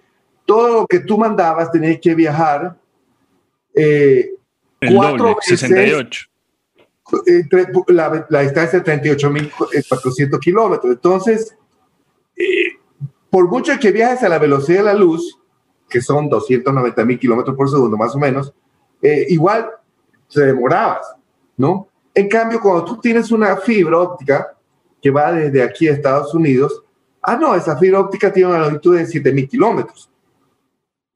todo 0.45 0.81
lo 0.81 0.87
que 0.87 0.99
tú 0.99 1.17
mandabas 1.17 1.71
tenía 1.71 1.99
que 1.99 2.15
viajar 2.15 2.77
eh, 3.75 4.31
el 4.79 4.95
doble, 4.95 5.35
68. 5.41 6.27
la, 7.87 8.25
la, 8.29 8.41
distancia 8.41 8.79
es 8.79 8.85
38.400 8.85 10.39
kilómetros. 10.39 10.93
Entonces, 10.93 11.55
eh, 12.35 12.77
por 13.35 13.49
mucho 13.49 13.77
que 13.77 13.91
viajes 13.91 14.23
a 14.23 14.29
la 14.29 14.39
velocidad 14.39 14.77
de 14.77 14.83
la 14.85 14.93
luz, 14.93 15.37
que 15.89 16.01
son 16.01 16.29
290.000 16.29 17.19
kilómetros 17.19 17.53
por 17.57 17.69
segundo 17.69 17.97
más 17.97 18.15
o 18.15 18.17
menos, 18.17 18.53
eh, 19.01 19.25
igual 19.27 19.71
te 20.33 20.39
demorabas, 20.39 21.05
¿no? 21.57 21.89
En 22.13 22.29
cambio, 22.29 22.61
cuando 22.61 22.85
tú 22.85 22.97
tienes 23.01 23.33
una 23.33 23.57
fibra 23.57 23.99
óptica 23.99 24.55
que 25.01 25.11
va 25.11 25.33
desde 25.33 25.61
aquí 25.61 25.89
a 25.89 25.91
Estados 25.91 26.33
Unidos, 26.33 26.81
ah, 27.21 27.35
no, 27.35 27.53
esa 27.55 27.77
fibra 27.77 27.99
óptica 27.99 28.31
tiene 28.31 28.51
una 28.51 28.59
longitud 28.59 28.95
de 28.95 29.05
7.000 29.05 29.49
kilómetros. 29.49 30.09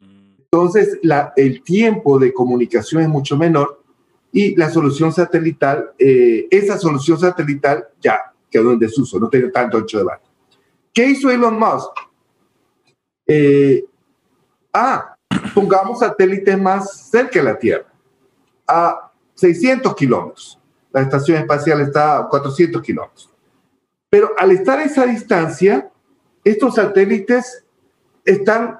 Entonces, 0.01 0.99
el 1.37 1.63
tiempo 1.63 2.19
de 2.19 2.33
comunicación 2.33 3.01
es 3.01 3.07
mucho 3.07 3.37
menor 3.37 3.81
y 4.33 4.57
la 4.57 4.69
solución 4.69 5.13
satelital, 5.13 5.91
eh, 5.97 6.49
esa 6.51 6.77
solución 6.77 7.17
satelital 7.17 7.87
ya 8.01 8.33
quedó 8.51 8.73
en 8.73 8.79
desuso, 8.79 9.17
no 9.21 9.29
tiene 9.29 9.51
tanto 9.51 9.77
ancho 9.77 9.99
de 9.99 10.03
banda. 10.03 10.29
¿Qué 10.93 11.05
hizo 11.11 11.29
Elon 11.29 11.57
Musk? 11.57 12.08
Eh, 13.31 13.85
ah, 14.73 15.15
pongamos 15.53 15.99
satélites 15.99 16.57
más 16.57 17.09
cerca 17.11 17.37
de 17.37 17.45
la 17.45 17.59
Tierra, 17.59 17.85
a 18.67 19.11
600 19.35 19.95
kilómetros. 19.95 20.59
La 20.91 21.01
estación 21.01 21.37
espacial 21.37 21.79
está 21.81 22.17
a 22.17 22.27
400 22.27 22.81
kilómetros. 22.81 23.29
Pero 24.09 24.31
al 24.35 24.49
estar 24.49 24.79
a 24.79 24.83
esa 24.83 25.05
distancia, 25.05 25.91
estos 26.43 26.73
satélites 26.73 27.63
están 28.25 28.79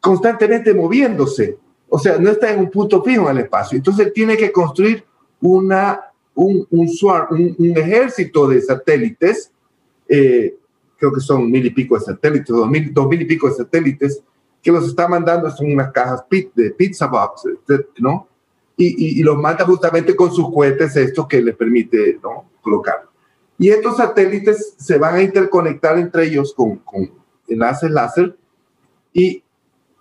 constantemente 0.00 0.72
moviéndose. 0.72 1.58
O 1.90 1.98
sea, 1.98 2.16
no 2.16 2.30
está 2.30 2.50
en 2.52 2.60
un 2.60 2.70
punto 2.70 3.02
fijo 3.02 3.28
en 3.28 3.36
el 3.36 3.44
espacio. 3.44 3.76
Entonces 3.76 4.14
tiene 4.14 4.38
que 4.38 4.50
construir 4.50 5.04
una, 5.42 6.10
un, 6.34 6.66
un, 6.70 7.76
ejército 7.76 8.48
de 8.48 8.62
satélites, 8.62 9.52
eh, 10.08 10.56
creo 10.96 11.12
que 11.12 11.20
son 11.20 11.50
mil 11.50 11.64
y 11.64 11.70
pico 11.70 11.98
de 11.98 12.04
satélites, 12.04 12.48
dos 12.48 12.68
mil, 12.68 12.92
dos 12.92 13.08
mil 13.08 13.22
y 13.22 13.24
pico 13.24 13.48
de 13.48 13.54
satélites, 13.54 14.22
que 14.62 14.72
los 14.72 14.88
está 14.88 15.06
mandando, 15.06 15.50
son 15.50 15.72
unas 15.72 15.92
cajas 15.92 16.24
de 16.30 16.70
pizza 16.70 17.06
box, 17.06 17.42
¿no? 17.98 18.28
Y, 18.76 19.20
y, 19.20 19.22
los 19.22 19.36
manda 19.36 19.64
justamente 19.64 20.16
con 20.16 20.32
sus 20.32 20.52
cohetes, 20.52 20.96
esto 20.96 21.28
que 21.28 21.40
le 21.40 21.52
permite 21.52 22.18
¿no? 22.20 22.50
colocar. 22.60 23.08
Y 23.56 23.68
estos 23.68 23.98
satélites 23.98 24.74
se 24.76 24.98
van 24.98 25.14
a 25.14 25.22
interconectar 25.22 25.96
entre 25.96 26.24
ellos 26.24 26.52
con, 26.52 26.78
con 26.78 27.08
enlaces 27.46 27.90
láser 27.90 28.36
y 29.12 29.44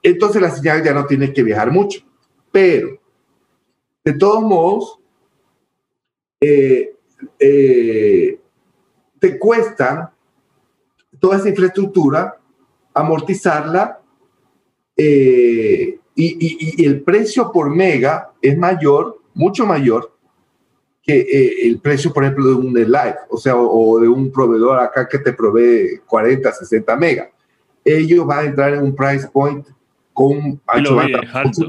entonces 0.02 0.42
la 0.42 0.50
señal 0.50 0.84
ya 0.84 0.94
no 0.94 1.06
tiene 1.06 1.32
que 1.32 1.44
viajar 1.44 1.72
mucho. 1.72 2.02
Pero, 2.52 3.00
de 4.04 4.14
todos 4.14 4.42
modos, 4.42 5.00
eh, 6.42 6.96
eh, 7.40 8.40
te 9.20 9.40
cuesta 9.40 10.14
toda 11.24 11.38
esa 11.38 11.48
infraestructura 11.48 12.38
amortizarla 12.94 14.02
eh, 14.98 15.98
y, 16.16 16.86
el 16.86 17.02
precio 17.02 17.50
por 17.50 17.74
mega 17.74 18.32
es 18.42 18.58
mayor, 18.58 19.22
mucho 19.34 19.66
mayor 19.66 20.12
que 21.02 21.62
el 21.64 21.80
precio, 21.80 22.12
por 22.12 22.26
ejemplo, 22.26 22.48
de 22.48 22.54
un 22.56 22.74
live, 22.74 23.16
o 23.30 23.38
sea, 23.38 23.56
o, 23.56 24.00
de 24.02 24.08
un 24.10 24.34
proveedor 24.34 24.78
acá 24.80 25.08
que 25.08 25.18
te 25.18 25.32
provee 25.32 26.02
40, 26.06 26.52
60 26.52 26.96
mega. 26.98 27.30
Ellos 27.86 28.26
van 28.26 28.40
a 28.40 28.44
entrar 28.50 28.74
en 28.74 28.84
un 28.84 28.94
price 28.94 29.28
point 29.32 29.66
con 30.12 30.62
ancho 30.68 30.96
banda 30.96 31.22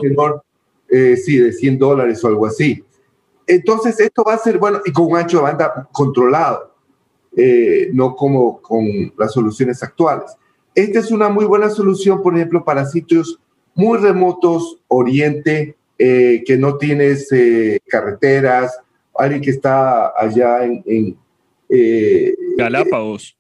menor, 0.03 0.43
eh, 0.89 1.17
sí, 1.17 1.39
de 1.39 1.53
100 1.53 1.79
dólares 1.79 2.25
o 2.25 2.27
algo 2.27 2.47
así. 2.47 2.85
Entonces, 3.47 4.01
esto 4.01 4.25
va 4.25 4.35
a 4.35 4.39
ser, 4.39 4.59
bueno, 4.59 4.81
y 4.85 4.91
con 4.91 5.07
un 5.07 5.17
ancho 5.17 5.37
de 5.39 5.45
banda 5.45 5.89
controlado, 5.93 6.74
eh, 7.37 7.91
no 7.93 8.15
como 8.17 8.61
con 8.61 8.87
las 9.17 9.33
soluciones 9.33 9.83
actuales. 9.83 10.37
Esta 10.75 10.99
es 10.99 11.11
una 11.11 11.29
muy 11.29 11.45
buena 11.45 11.71
solución, 11.71 12.23
por 12.23 12.35
ejemplo, 12.35 12.65
para 12.65 12.85
sitios 12.87 13.39
muy 13.75 13.99
remotos, 13.99 14.79
oriente, 14.89 15.77
eh, 15.99 16.43
que 16.47 16.57
no 16.57 16.77
tienes 16.77 17.29
carreteras, 17.87 18.79
alguien 19.17 19.41
que 19.41 19.51
está 19.51 20.13
allá 20.17 20.65
en... 20.65 21.17
Galápagos. 22.57 23.37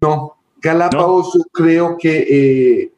no, 0.00 0.36
Galápagos 0.62 1.38
creo 1.52 1.98
que 1.98 2.90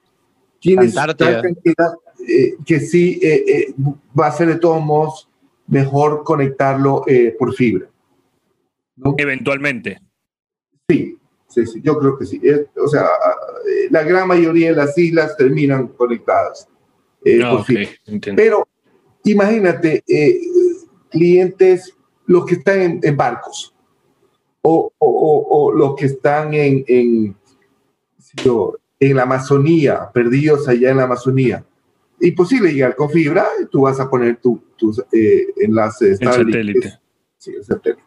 tienes 0.61 0.95
cantidad 0.95 1.95
eh, 2.29 2.57
que 2.65 2.81
sí 2.81 3.21
eh, 3.23 3.45
eh, 3.47 3.75
va 4.19 4.27
a 4.27 4.33
ser 4.33 4.49
de 4.49 4.57
todos 4.57 4.83
modos 4.83 5.29
mejor 5.69 6.25
conectarlo 6.25 7.05
por 7.39 7.55
fibra. 7.55 7.89
Eventualmente. 9.19 9.99
Sí, 10.89 11.19
sí, 11.49 11.67
sí, 11.67 11.81
yo 11.83 11.99
creo 11.99 12.17
que 12.19 12.27
sí. 12.27 12.41
o 12.83 12.89
sea, 12.89 13.07
la 13.91 14.03
gran 14.03 14.27
mayoría 14.29 14.71
de 14.71 14.77
las 14.77 14.97
islas 14.99 15.37
terminan 15.37 15.89
conectadas 15.89 16.69
eh, 17.25 17.41
Ah. 17.43 17.51
Pero 18.37 18.69
imagínate, 19.25 20.03
eh, 20.07 20.39
clientes, 21.11 21.93
los 22.27 22.47
que 22.47 22.55
están 22.55 22.81
en, 22.81 23.01
en 23.03 23.17
barcos 23.17 23.75
o, 24.63 24.93
o- 24.99 25.09
o- 25.09 25.49
o 25.67 25.73
los 25.73 25.95
que 25.97 26.07
están 26.07 26.55
en, 26.55 26.85
en, 26.87 27.37
en 29.01 29.17
la 29.17 29.23
Amazonía, 29.23 30.11
perdidos 30.13 30.69
allá 30.69 30.91
en 30.91 30.97
la 30.99 31.05
Amazonía. 31.05 31.65
Imposible 32.21 32.73
llegar 32.73 32.97
con 32.97 33.11
fibra, 33.11 33.47
tú 33.71 33.83
vas 33.83 34.01
a 34.01 34.09
poner 34.09 34.37
tu- 34.37 34.63
tus 34.77 35.01
eh, 35.13 35.47
enlaces 35.59 36.21
El 36.21 36.29
satélite. 36.33 36.93
Sí, 37.39 37.53
el 37.55 37.65
satélite. 37.65 38.03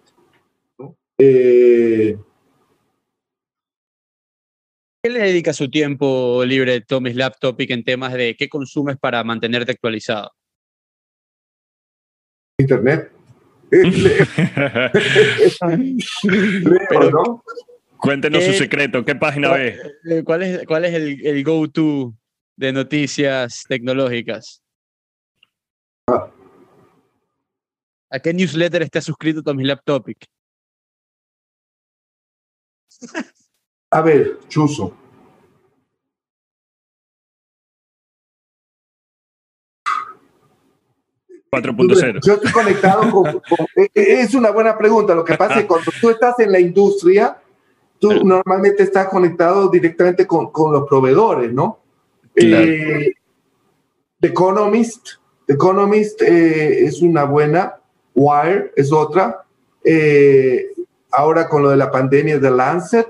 Eh, 1.22 2.18
¿Qué 5.04 5.10
le 5.10 5.20
dedica 5.20 5.52
su 5.54 5.70
tiempo 5.70 6.44
libre, 6.46 6.80
Tomis 6.82 7.16
Laptopic, 7.16 7.70
en 7.72 7.84
temas 7.84 8.14
de 8.14 8.36
qué 8.38 8.48
consumes 8.50 8.98
para 8.98 9.22
mantenerte 9.24 9.72
actualizado? 9.74 10.32
Internet. 12.58 13.12
Pero- 16.90 17.12
¿no? 17.12 17.44
Cuéntenos 17.98 18.44
su 18.44 18.52
¿Qué- 18.52 18.58
secreto. 18.58 19.04
¿Qué 19.04 19.16
página 19.16 19.52
ve? 19.52 19.78
Eh, 20.10 20.24
¿Cuál 20.24 20.44
es, 20.44 20.66
cuál 20.66 20.86
es 20.86 20.94
el, 20.94 21.26
el 21.26 21.44
go-to 21.44 22.14
de 22.56 22.72
noticias 22.72 23.66
tecnológicas? 23.68 24.62
¿A 28.12 28.20
qué 28.24 28.34
newsletter 28.34 28.82
está 28.84 29.02
suscrito 29.02 29.44
Tomis 29.44 29.68
Laptopic? 29.68 30.26
A 33.92 34.02
ver, 34.02 34.40
Chuzo. 34.48 34.94
4.0. 41.52 42.20
Yo 42.24 42.34
estoy 42.36 42.52
conectado 42.52 43.02
con, 43.12 43.24
con- 43.24 43.68
eh, 43.76 43.90
eh, 43.96 44.22
Es 44.22 44.34
una 44.36 44.52
buena 44.52 44.78
pregunta. 44.78 45.16
Lo 45.16 45.24
que 45.24 45.36
pasa 45.36 45.56
es 45.56 45.62
que 45.62 45.68
cuando 45.68 45.92
tú 46.00 46.10
estás 46.10 46.40
en 46.40 46.52
la 46.52 46.60
industria, 46.60 47.38
tú 48.00 48.10
Claro. 48.10 48.24
normalmente 48.24 48.84
estás 48.84 49.08
conectado 49.10 49.68
directamente 49.70 50.28
con, 50.28 50.52
con 50.52 50.72
los 50.72 50.88
proveedores, 50.88 51.52
¿no? 51.52 51.80
Claro. 52.36 52.66
Eh, 52.66 53.14
The 54.20 54.28
Economist. 54.28 55.08
The 55.48 55.54
Economist 55.56 56.22
eh, 56.22 56.86
es 56.86 57.02
una 57.02 57.24
buena. 57.24 57.76
Wire 58.14 58.72
es 58.76 58.92
otra. 58.92 59.44
Eh, 59.84 60.68
ahora 61.11 61.48
con 61.48 61.64
lo 61.64 61.69
de 61.69 61.77
la 61.77 61.90
pandemia 61.91 62.40
de 62.40 62.52
Lancet. 62.52 63.07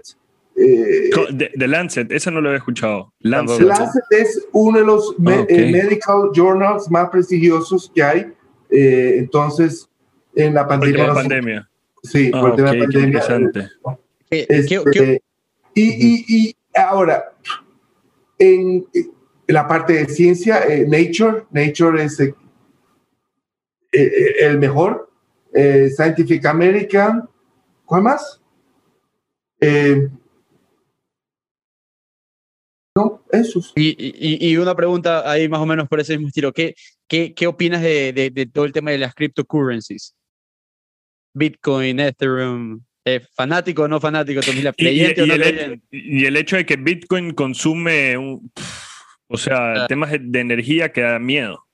eh, 0.56 1.10
De, 1.32 1.52
de 1.56 1.68
Lancet, 1.68 2.12
esa 2.12 2.32
no 2.32 2.42
lo 2.42 2.50
había 2.50 2.58
escuchado. 2.58 3.14
Lancet. 3.20 3.62
Lancet 3.66 4.04
es 4.12 4.46
uno 4.52 4.80
de 4.80 4.86
los 4.86 5.18
me- 5.20 5.34
Ah, 5.36 5.46
eh, 5.48 5.72
medical 5.72 6.30
journals 6.34 6.90
más 6.92 7.10
prestigiosos 7.10 7.92
que 7.94 8.04
hay. 8.04 8.34
Eh, 8.70 9.16
entonces, 9.18 9.88
en 10.36 10.54
la 10.54 10.66
Por 10.68 10.76
el 10.76 10.80
pandemia. 10.80 10.98
tema 10.98 11.08
de 11.08 11.08
nos- 11.14 11.24
pandemia. 11.24 11.70
Sí, 12.04 12.32
Ah, 12.34 12.42
por 12.42 12.50
el 12.52 12.56
tema 12.56 12.70
ok, 12.70 12.74
de 12.76 12.80
qué 12.80 12.84
pandemia. 12.86 13.08
interesante. 13.08 13.70
¿Qué- 14.30 14.46
Este, 14.50 14.76
qué- 14.76 14.92
qué- 14.92 15.22
y, 15.74 15.84
y- 16.08 16.26
y 16.28 16.56
ahora, 16.76 17.34
en, 18.38 18.86
en 18.94 19.12
la 19.48 19.68
parte 19.68 19.94
de 19.94 20.06
ciencia, 20.08 20.64
eh, 20.68 20.86
Nature, 20.88 21.46
Nature 21.52 22.04
es 22.04 22.20
el 23.92 24.58
mejor. 24.60 25.10
Eh, 25.54 25.90
Scientific 25.96 26.46
American, 26.46 27.28
¿cuál 27.90 28.04
más? 28.04 28.40
Eh, 29.60 30.08
no, 32.96 33.24
esos. 33.32 33.74
Y, 33.76 33.90
y- 34.00 34.52
y 34.52 34.58
una 34.58 34.76
pregunta 34.76 35.30
ahí 35.30 35.48
más 35.50 35.60
o 35.60 35.66
menos 35.66 35.88
por 35.90 36.00
ese 36.00 36.14
mismo 36.14 36.28
estilo. 36.28 36.54
¿Qué, 36.54 36.76
qué, 37.08 37.34
qué 37.34 37.48
opinas 37.48 37.82
de, 37.82 38.14
de- 38.14 38.30
de 38.30 38.46
todo 38.46 38.66
el 38.66 38.72
tema 38.72 38.92
de 38.92 39.00
las 39.00 39.14
cryptocurrencies? 39.16 40.16
Bitcoin, 41.34 42.00
Ethereum, 42.00 42.82
eh, 43.06 43.22
¿fanático 43.36 43.84
o 43.84 43.88
no 43.88 44.00
fanático? 44.00 44.42
Y, 44.46 44.50
y- 44.60 44.72
¿Creyente 44.74 45.22
o 45.22 45.26
y 45.26 45.28
no 45.30 45.34
el, 45.36 45.42
creyente? 45.42 45.82
y 45.92 46.26
el 46.26 46.38
hecho 46.38 46.58
de 46.58 46.66
que 46.66 46.76
Bitcoin 46.76 47.34
consume, 47.34 48.18
un, 48.18 48.52
o 49.28 49.38
sea, 49.38 49.84
Ah. 49.84 49.88
temas 49.88 50.12
de- 50.12 50.20
de 50.22 50.40
energía 50.40 50.92
que 50.92 51.02
da 51.02 51.18
miedo. 51.20 51.66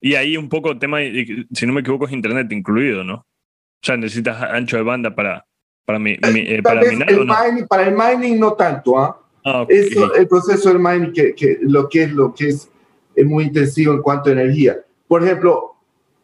Y 0.00 0.14
ahí 0.14 0.36
un 0.36 0.48
poco 0.48 0.78
tema, 0.78 0.98
de- 0.98 1.46
si 1.52 1.66
no 1.66 1.72
me 1.74 1.80
equivoco, 1.82 2.06
es 2.06 2.12
internet 2.12 2.50
incluido, 2.52 3.04
¿no? 3.04 3.14
O 3.16 3.86
sea, 3.86 3.96
necesitas 3.96 4.42
ancho 4.42 4.76
de 4.76 4.82
banda 4.82 5.14
para, 5.14 5.44
para, 5.90 5.98
mi- 5.98 6.18
mi- 6.32 6.40
eh, 6.40 6.60
Tal 6.62 6.78
para 6.78 6.90
minar 6.90 7.10
el 7.10 7.26
no. 7.26 7.34
mining- 7.34 7.66
para 7.66 7.88
el 7.88 7.94
mining 7.96 8.38
no 8.38 8.52
tanto, 8.54 8.98
¿ah? 8.98 9.20
Ah, 9.44 9.62
ok. 9.62 9.70
Eso, 9.70 10.14
el 10.14 10.28
proceso 10.28 10.68
del 10.68 10.78
mining, 10.78 11.12
que, 11.12 11.34
que 11.34 11.58
lo 11.62 11.88
que 11.88 12.04
es 12.04 12.12
lo 12.12 12.32
que 12.34 12.48
es, 12.48 12.70
es 13.14 13.26
muy 13.26 13.44
intensivo 13.44 13.92
en 13.94 14.02
cuanto 14.02 14.28
a 14.28 14.32
energía. 14.32 14.78
Por 15.08 15.24
ejemplo, 15.24 15.74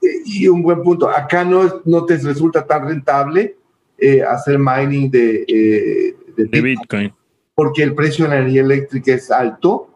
eh, 0.03 0.07
y 0.25 0.47
un 0.49 0.63
buen 0.63 0.83
punto, 0.83 1.09
acá 1.09 1.43
no, 1.45 1.81
no 1.85 2.05
te 2.05 2.17
resulta 2.19 2.65
tan 2.67 2.87
rentable 2.87 3.57
eh, 3.99 4.23
hacer 4.23 4.59
mining 4.59 5.11
de, 5.11 5.45
eh, 5.49 6.17
de 6.37 6.45
de 6.45 6.61
Bitcoin, 6.61 6.63
Bitcoin. 6.81 7.15
porque 7.55 7.83
el 7.83 7.95
precio 7.95 8.25
de 8.27 8.31
la 8.31 8.37
energía 8.39 8.61
eléctrica 8.63 9.15
es 9.15 9.31
alto 9.31 9.89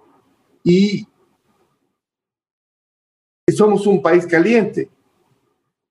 y 0.64 1.06
somos 3.54 3.86
un 3.86 4.00
país 4.00 4.26
caliente. 4.26 4.88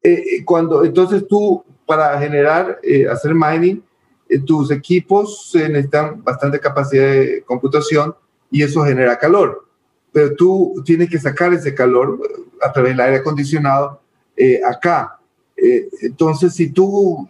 Eh, 0.01 0.11
eh, 0.37 0.45
cuando 0.45 0.83
entonces 0.85 1.27
tú 1.27 1.63
para 1.89 2.19
generar 2.19 2.79
eh, 2.83 3.07
hacer 3.07 3.33
mining 3.33 3.81
eh, 4.29 4.37
tus 4.37 4.69
equipos 4.69 5.51
eh, 5.55 5.67
necesitan 5.67 6.23
bastante 6.23 6.59
capacidad 6.59 7.03
de 7.09 7.41
computación 7.47 8.13
y 8.51 8.61
eso 8.61 8.83
genera 8.83 9.17
calor. 9.17 9.65
Pero 10.11 10.35
tú 10.35 10.83
tienes 10.85 11.09
que 11.09 11.17
sacar 11.17 11.51
ese 11.51 11.73
calor 11.73 12.19
eh, 12.23 12.41
a 12.61 12.71
través 12.71 12.91
del 12.91 12.99
aire 13.01 13.17
acondicionado 13.17 13.99
eh, 14.37 14.61
acá. 14.63 15.17
Entonces 16.01 16.53
si 16.53 16.69
tú 16.71 17.27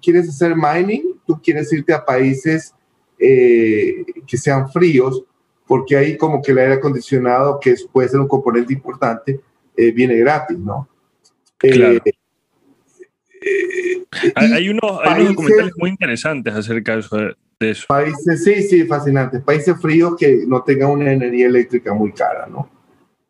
quieres 0.00 0.28
hacer 0.28 0.54
mining 0.54 1.02
tú 1.26 1.40
quieres 1.42 1.72
irte 1.72 1.92
a 1.92 2.04
países 2.04 2.72
que 3.18 4.36
sean 4.38 4.70
fríos 4.70 5.22
porque 5.66 5.96
ahí 5.96 6.16
como 6.16 6.40
que 6.40 6.52
el 6.52 6.58
aire 6.58 6.74
acondicionado 6.74 7.58
que 7.60 7.74
puede 7.92 8.08
ser 8.08 8.20
un 8.20 8.28
componente 8.28 8.72
importante 8.72 9.40
eh, 9.76 9.90
viene 9.90 10.14
gratis 10.16 10.56
no 10.58 10.88
Claro. 11.58 12.00
eh, 13.42 13.85
hay 14.34 14.68
unos, 14.68 14.98
hay 15.04 15.22
unos 15.22 15.34
documentales 15.34 15.72
muy 15.76 15.90
interesantes 15.90 16.54
acerca 16.54 16.94
de 16.94 17.00
eso. 17.00 17.16
de 17.16 17.70
eso. 17.70 17.86
Países, 17.88 18.44
sí, 18.44 18.62
sí, 18.62 18.84
fascinantes. 18.84 19.42
Países 19.42 19.80
fríos 19.80 20.16
que 20.18 20.44
no 20.46 20.62
tengan 20.62 20.90
una 20.90 21.12
energía 21.12 21.46
eléctrica 21.46 21.94
muy 21.94 22.12
cara, 22.12 22.46
¿no? 22.46 22.68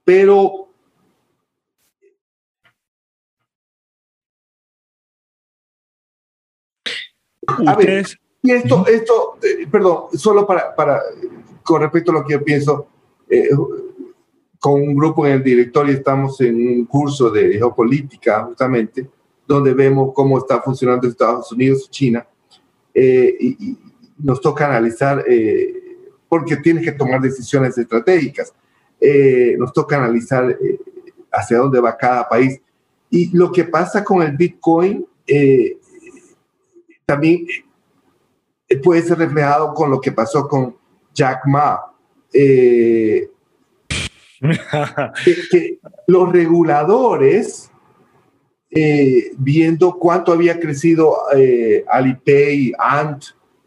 Pero 0.04 0.66
a 7.66 7.74
ver, 7.76 8.06
y 8.42 8.52
esto, 8.52 8.84
esto, 8.86 9.38
eh, 9.42 9.66
perdón, 9.70 10.04
solo 10.14 10.46
para, 10.46 10.74
para, 10.74 11.00
con 11.62 11.80
respecto 11.80 12.10
a 12.10 12.14
lo 12.14 12.24
que 12.24 12.34
yo 12.34 12.44
pienso, 12.44 12.88
eh, 13.28 13.48
con 14.58 14.74
un 14.74 14.94
grupo 14.94 15.26
en 15.26 15.34
el 15.34 15.42
directorio 15.42 15.94
estamos 15.94 16.40
en 16.40 16.56
un 16.56 16.84
curso 16.86 17.30
de 17.30 17.54
geopolítica, 17.54 18.44
justamente, 18.44 19.08
donde 19.46 19.74
vemos 19.74 20.12
cómo 20.14 20.38
está 20.38 20.60
funcionando 20.60 21.06
Estados 21.06 21.50
Unidos 21.52 21.88
China, 21.90 22.26
eh, 22.98 23.36
y, 23.38 23.48
y 23.70 23.78
nos 24.18 24.40
toca 24.40 24.66
analizar, 24.66 25.22
eh, 25.28 25.74
porque 26.28 26.56
tienes 26.56 26.82
que 26.82 26.92
tomar 26.92 27.20
decisiones 27.20 27.76
estratégicas, 27.76 28.54
eh, 28.98 29.54
nos 29.58 29.72
toca 29.72 29.98
analizar 29.98 30.58
hacia 31.30 31.58
dónde 31.58 31.78
va 31.78 31.96
cada 31.96 32.26
país. 32.26 32.58
Y 33.10 33.36
lo 33.36 33.52
que 33.52 33.64
pasa 33.64 34.02
con 34.02 34.22
el 34.22 34.34
Bitcoin 34.36 35.06
también 37.04 37.46
puede 38.82 39.02
ser 39.02 39.18
reflejado 39.18 39.74
con 39.74 39.90
lo 39.90 40.00
que 40.00 40.12
pasó 40.12 40.48
con 40.48 40.74
Jack 41.14 41.46
Ma. 41.46 41.80
Que, 45.24 45.34
que 45.50 45.78
los 46.06 46.30
reguladores, 46.30 47.70
eh, 48.76 49.32
viendo 49.38 49.98
cuánto 49.98 50.32
había 50.32 50.60
crecido 50.60 51.16
eh, 51.34 51.84
Alipay, 51.88 52.72
Ant 52.78 53.24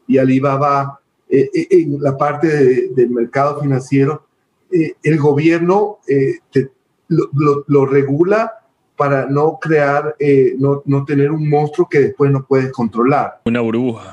y 0.08 0.18
Alibaba 0.20 1.00
eh, 1.28 1.50
eh, 1.54 1.68
en 1.72 2.02
la 2.02 2.16
parte 2.18 2.48
de- 2.48 2.88
del 2.90 3.10
mercado 3.10 3.60
financiero, 3.60 4.26
eh, 4.72 4.94
el 5.04 5.18
gobierno 5.18 5.98
eh, 6.08 6.40
te- 6.52 6.72
lo, 7.08 7.30
lo- 7.34 7.64
lo 7.68 7.86
regula 7.88 8.54
para 8.96 9.26
no 9.28 9.58
crear, 9.62 10.16
no, 10.58 10.84
no 10.86 11.06
tener 11.06 11.32
un 11.32 11.50
monstruo 11.50 11.88
que 11.90 12.00
después 12.02 12.30
no 12.32 12.46
puedes 12.46 12.70
controlar. 12.72 13.40
una 13.46 13.62
burbuja. 13.62 14.12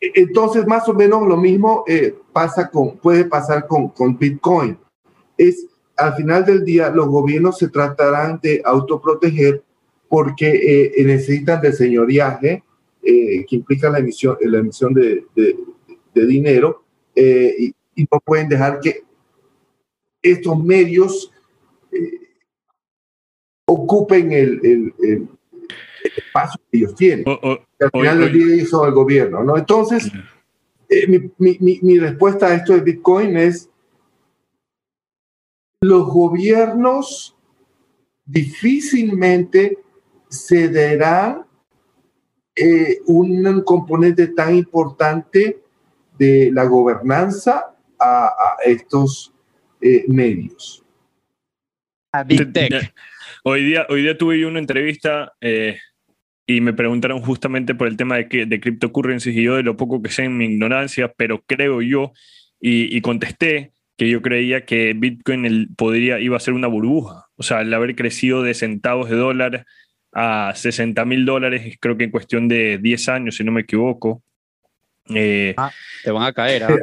Entonces, 0.00 0.66
más 0.66 0.88
o 0.88 0.94
menos 0.94 1.28
lo 1.28 1.36
mismo 1.36 1.84
pasa 2.32 2.70
con, 2.70 2.96
puede 2.96 3.26
pasar 3.26 3.66
con, 3.66 3.88
con 3.90 4.16
Bitcoin. 4.18 4.78
Es, 5.36 5.66
al 5.98 6.14
final 6.14 6.46
del 6.46 6.64
día, 6.64 6.88
los 6.90 7.08
gobiernos 7.08 7.58
se 7.58 7.68
tratarán 7.68 8.40
de 8.42 8.62
autoproteger 8.64 9.62
porque 10.12 10.90
eh, 10.94 11.04
necesitan 11.06 11.62
de 11.62 11.72
señoriaje, 11.72 12.62
eh, 13.02 13.46
que 13.48 13.56
implica 13.56 13.88
la 13.88 13.98
emisión, 13.98 14.36
la 14.42 14.58
emisión 14.58 14.92
de, 14.92 15.24
de- 15.34 15.56
de 16.14 16.26
dinero, 16.26 16.84
eh, 17.16 17.54
y, 17.58 17.74
y 17.96 18.06
no 18.12 18.20
pueden 18.20 18.46
dejar 18.46 18.78
que 18.80 19.04
estos 20.20 20.62
medios 20.62 21.32
eh, 21.90 22.10
ocupen 23.66 24.32
el, 24.32 24.60
el, 24.62 24.94
el 25.02 25.28
espacio 26.14 26.60
que 26.70 26.76
ellos 26.76 26.94
tienen. 26.94 27.24
Al 27.80 27.90
final 27.90 28.18
del 28.18 28.32
día 28.56 28.66
son 28.66 28.88
el 28.88 28.92
gobierno, 28.94 29.42
¿no? 29.42 29.56
Entonces, 29.56 30.12
eh, 30.90 31.06
mi- 31.38 31.78
mi 31.80 31.98
respuesta 31.98 32.48
a 32.48 32.54
esto 32.54 32.74
de 32.74 32.82
Bitcoin 32.82 33.34
es, 33.38 33.70
los 35.80 36.06
gobiernos 36.06 37.34
difícilmente 38.26 39.78
cederán 40.32 41.44
eh, 42.56 42.98
un 43.06 43.62
componente 43.62 44.28
tan 44.28 44.56
importante 44.56 45.60
de 46.18 46.50
la 46.52 46.64
gobernanza 46.64 47.74
a, 47.98 48.26
a 48.26 48.56
estos 48.64 49.32
eh, 49.80 50.04
medios. 50.08 50.84
A 52.12 52.24
Big 52.24 52.52
Tech. 52.52 52.92
Hoy 53.44 53.64
día, 53.64 53.86
hoy 53.88 54.02
día 54.02 54.16
tuve 54.18 54.44
una 54.46 54.58
entrevista 54.58 55.32
eh, 55.40 55.78
y 56.46 56.60
me 56.60 56.72
preguntaron 56.72 57.20
justamente 57.22 57.74
por 57.74 57.88
el 57.88 57.96
tema 57.96 58.16
de, 58.16 58.28
que- 58.28 58.46
de 58.46 58.60
cryptocurrencies 58.60 59.34
y 59.34 59.42
yo 59.42 59.56
de 59.56 59.62
lo 59.62 59.76
poco 59.76 60.02
que 60.02 60.10
sé 60.10 60.24
en 60.24 60.36
mi 60.36 60.44
ignorancia, 60.46 61.12
pero 61.16 61.42
creo 61.46 61.80
yo, 61.82 62.12
y, 62.60 62.94
y 62.94 63.00
contesté 63.00 63.72
que 63.96 64.08
yo 64.08 64.20
creía 64.22 64.64
que 64.64 64.92
Bitcoin 64.94 65.44
el- 65.46 65.68
podría, 65.76 66.20
iba 66.20 66.36
a 66.36 66.40
ser 66.40 66.54
una 66.54 66.66
burbuja. 66.68 67.26
O 67.36 67.42
sea, 67.42 67.62
el 67.62 67.72
haber 67.72 67.96
crecido 67.96 68.42
de 68.42 68.54
centavos 68.54 69.08
de 69.10 69.16
dólar 69.16 69.66
a 70.12 70.52
60 70.54 71.04
mil 71.04 71.24
dólares, 71.24 71.76
creo 71.80 71.96
que 71.96 72.04
en 72.04 72.10
cuestión 72.10 72.48
de 72.48 72.78
10 72.78 73.08
años, 73.08 73.36
si 73.36 73.44
no 73.44 73.52
me 73.52 73.62
equivoco. 73.62 74.22
Eh, 75.08 75.54
Te 76.04 76.10
van 76.10 76.24
a 76.24 76.32
caer. 76.32 76.64
¿ah? 76.64 76.76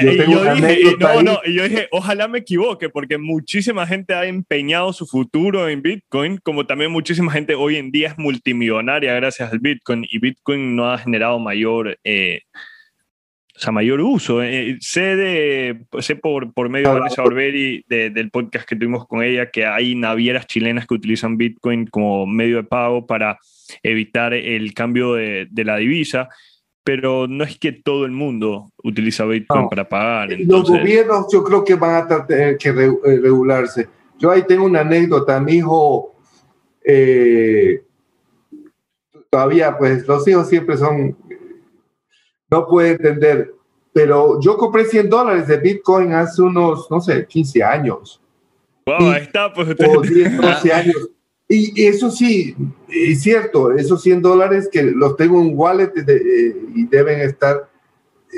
Yo 0.00 0.12
y 0.12 0.16
tengo 0.16 0.32
yo 0.32 0.42
una 0.42 0.54
dije, 0.54 0.96
no, 0.98 1.22
no, 1.22 1.40
y 1.44 1.54
yo 1.54 1.64
dije, 1.64 1.88
ojalá 1.90 2.28
me 2.28 2.38
equivoque, 2.38 2.88
porque 2.88 3.18
muchísima 3.18 3.84
gente 3.84 4.14
ha 4.14 4.26
empeñado 4.26 4.92
su 4.92 5.06
futuro 5.06 5.68
en 5.68 5.82
Bitcoin, 5.82 6.38
como 6.38 6.66
también 6.66 6.92
muchísima 6.92 7.32
gente 7.32 7.56
hoy 7.56 7.76
en 7.76 7.90
día 7.90 8.08
es 8.08 8.18
multimillonaria 8.18 9.12
gracias 9.14 9.52
al 9.52 9.58
Bitcoin, 9.58 10.06
y 10.08 10.18
Bitcoin 10.20 10.76
no 10.76 10.90
ha 10.90 10.98
generado 10.98 11.40
mayor, 11.40 11.98
eh, 12.04 12.42
o 13.54 13.58
sea, 13.58 13.70
mayor 13.72 14.00
uso. 14.00 14.42
Eh, 14.42 14.76
sé, 14.80 15.14
de, 15.16 15.84
sé 16.00 16.16
por, 16.16 16.52
por 16.54 16.68
medio 16.70 16.88
de. 16.92 16.98
Vanessa 17.00 17.22
Orberi, 17.22 17.84
de- 17.88 18.10
del 18.10 18.30
podcast 18.30 18.66
que 18.68 18.76
tuvimos 18.76 19.06
con 19.06 19.22
ella, 19.22 19.50
que 19.50 19.66
hay 19.66 19.94
navieras 19.94 20.46
chilenas 20.46 20.86
que 20.86 20.94
utilizan 20.94 21.36
Bitcoin 21.36 21.86
como 21.86 22.26
medio 22.26 22.56
de 22.56 22.64
pago 22.64 23.06
para 23.06 23.38
evitar 23.82 24.32
el 24.34 24.72
cambio 24.74 25.14
de, 25.14 25.46
de 25.50 25.64
la 25.64 25.76
divisa. 25.76 26.28
Pero 26.84 27.28
no 27.28 27.44
es 27.44 27.58
que 27.58 27.70
todo 27.70 28.06
el 28.06 28.10
mundo 28.10 28.72
utiliza 28.82 29.24
Bitcoin 29.24 29.62
No. 29.62 29.68
para 29.68 29.88
pagar. 29.88 30.30
Los 30.40 30.68
gobiernos 30.68 31.26
yo 31.32 31.44
creo 31.44 31.62
que 31.64 31.74
van 31.76 32.10
a 32.10 32.26
tener 32.26 32.56
que 32.58 32.72
re- 32.72 32.86
eh, 32.86 33.20
regularse. 33.22 33.86
Yo 34.18 34.30
ahí 34.32 34.42
tengo 34.48 34.64
una 34.64 34.80
anécdota, 34.80 35.38
mi 35.40 35.52
hijo, 35.58 36.16
eh, 36.84 37.82
todavía 39.30 39.76
pues 39.78 40.06
los 40.06 40.26
hijos 40.28 40.48
siempre 40.48 40.76
son, 40.76 41.16
no 42.52 42.66
puede 42.68 42.90
entender, 42.90 43.54
pero 43.92 44.38
yo 44.40 44.56
compré 44.56 44.84
100 44.84 45.08
dólares 45.08 45.48
de 45.48 45.56
Bitcoin 45.56 46.12
hace 46.12 46.42
unos, 46.42 46.88
no 46.90 47.00
sé, 47.00 47.26
15 47.26 47.62
años, 47.64 48.20
Wow, 48.86 49.10
ahí 49.10 49.22
está, 49.22 49.52
pues 49.52 49.68
usted. 49.68 49.86
o 49.88 50.00
10, 50.02 50.36
12 50.36 50.72
años. 50.72 51.08
Y 51.48 51.82
y 51.82 51.86
eso 51.86 52.10
sí, 52.10 52.54
es 52.88 53.22
cierto, 53.22 53.72
esos 53.72 54.02
100 54.02 54.22
dólares 54.22 54.68
que 54.72 54.82
los 54.82 55.16
tengo 55.16 55.40
en 55.40 55.48
un 55.48 55.52
wallet 55.58 55.92
de- 55.94 56.16
eh, 56.16 56.56
y 56.74 56.86
deben 56.86 57.20
estar, 57.20 57.68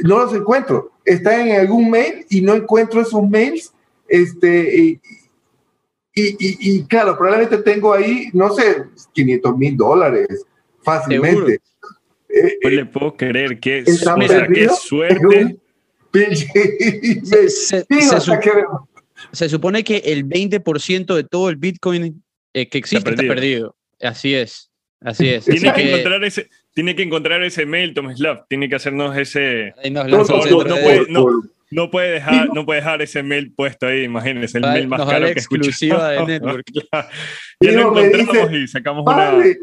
no 0.03 0.19
los 0.19 0.35
encuentro. 0.35 0.91
Están 1.05 1.49
en 1.49 1.61
algún 1.61 1.91
mail 1.91 2.27
y 2.29 2.41
no 2.41 2.55
encuentro 2.55 3.01
esos 3.01 3.23
mails. 3.29 3.73
Este, 4.09 4.77
y, 4.77 5.01
y, 6.15 6.23
y- 6.39 6.57
y 6.61 6.85
claro, 6.85 7.17
probablemente 7.17 7.59
tengo 7.59 7.93
ahí, 7.93 8.29
no 8.33 8.51
sé, 8.53 8.85
500 9.13 9.57
mil 9.57 9.77
dólares 9.77 10.45
fácilmente. 10.83 11.61
Eh, 12.35 12.59
No 12.63 12.71
le 12.71 12.87
puedo 12.87 13.17
creer 13.17 13.59
que 13.61 13.79
Están 13.79 14.19
mira, 14.19 14.47
qué 14.53 14.69
suerte. 14.69 15.57
Se, 16.13 17.49
se- 17.49 17.81
Sí, 17.89 18.01
se 18.03 18.17
o 18.17 18.21
sea 18.21 18.21
su- 18.21 18.41
que- 18.41 18.51
se 19.33 19.49
supone 19.49 19.83
que 19.85 19.99
el 19.99 20.25
20% 20.25 21.15
de 21.15 21.25
todo 21.25 21.49
el 21.51 21.57
Bitcoin 21.57 22.23
eh, 22.53 22.69
que 22.69 22.79
existe 22.79 23.11
está 23.11 23.23
perdido. 23.23 23.35
perdido. 23.35 23.77
Así 24.11 24.35
es. 24.35 24.71
Así 25.01 25.29
es. 25.29 25.45
Tiene 25.45 25.73
que, 25.73 25.83
que- 25.83 25.91
encontrar 25.91 26.25
ese, 26.25 26.49
tiene 26.73 26.95
que 26.97 27.03
encontrar 27.03 27.43
ese 27.43 27.67
mail, 27.67 27.95
Tomislav. 27.95 28.47
Tiene 28.49 28.69
que 28.69 28.75
hacernos 28.77 29.17
ese. 29.17 29.73
No, 29.91 30.05
puede- 30.07 31.07
no. 31.09 31.27
dejar, 32.13 32.49
no 32.55 32.65
puede 32.67 32.81
dejar 32.81 33.03
ese 33.03 33.23
mail 33.23 33.53
puesto 33.53 33.87
ahí, 33.87 34.05
imagínense, 34.05 34.59
el 34.59 34.65
mail 34.65 34.87
más 34.89 35.05
caro 35.05 35.27
que 35.27 35.33
escuchamos. 35.41 35.69
exclusiva 35.69 36.11
de 36.11 36.25
Network. 36.27 36.65
Ya 37.61 37.73
lo 37.73 37.81
encontramos 37.99 38.51
dice, 38.51 38.57
y 38.63 38.69
sacamos 38.69 39.05
Padre, 39.05 39.37
una. 39.37 39.57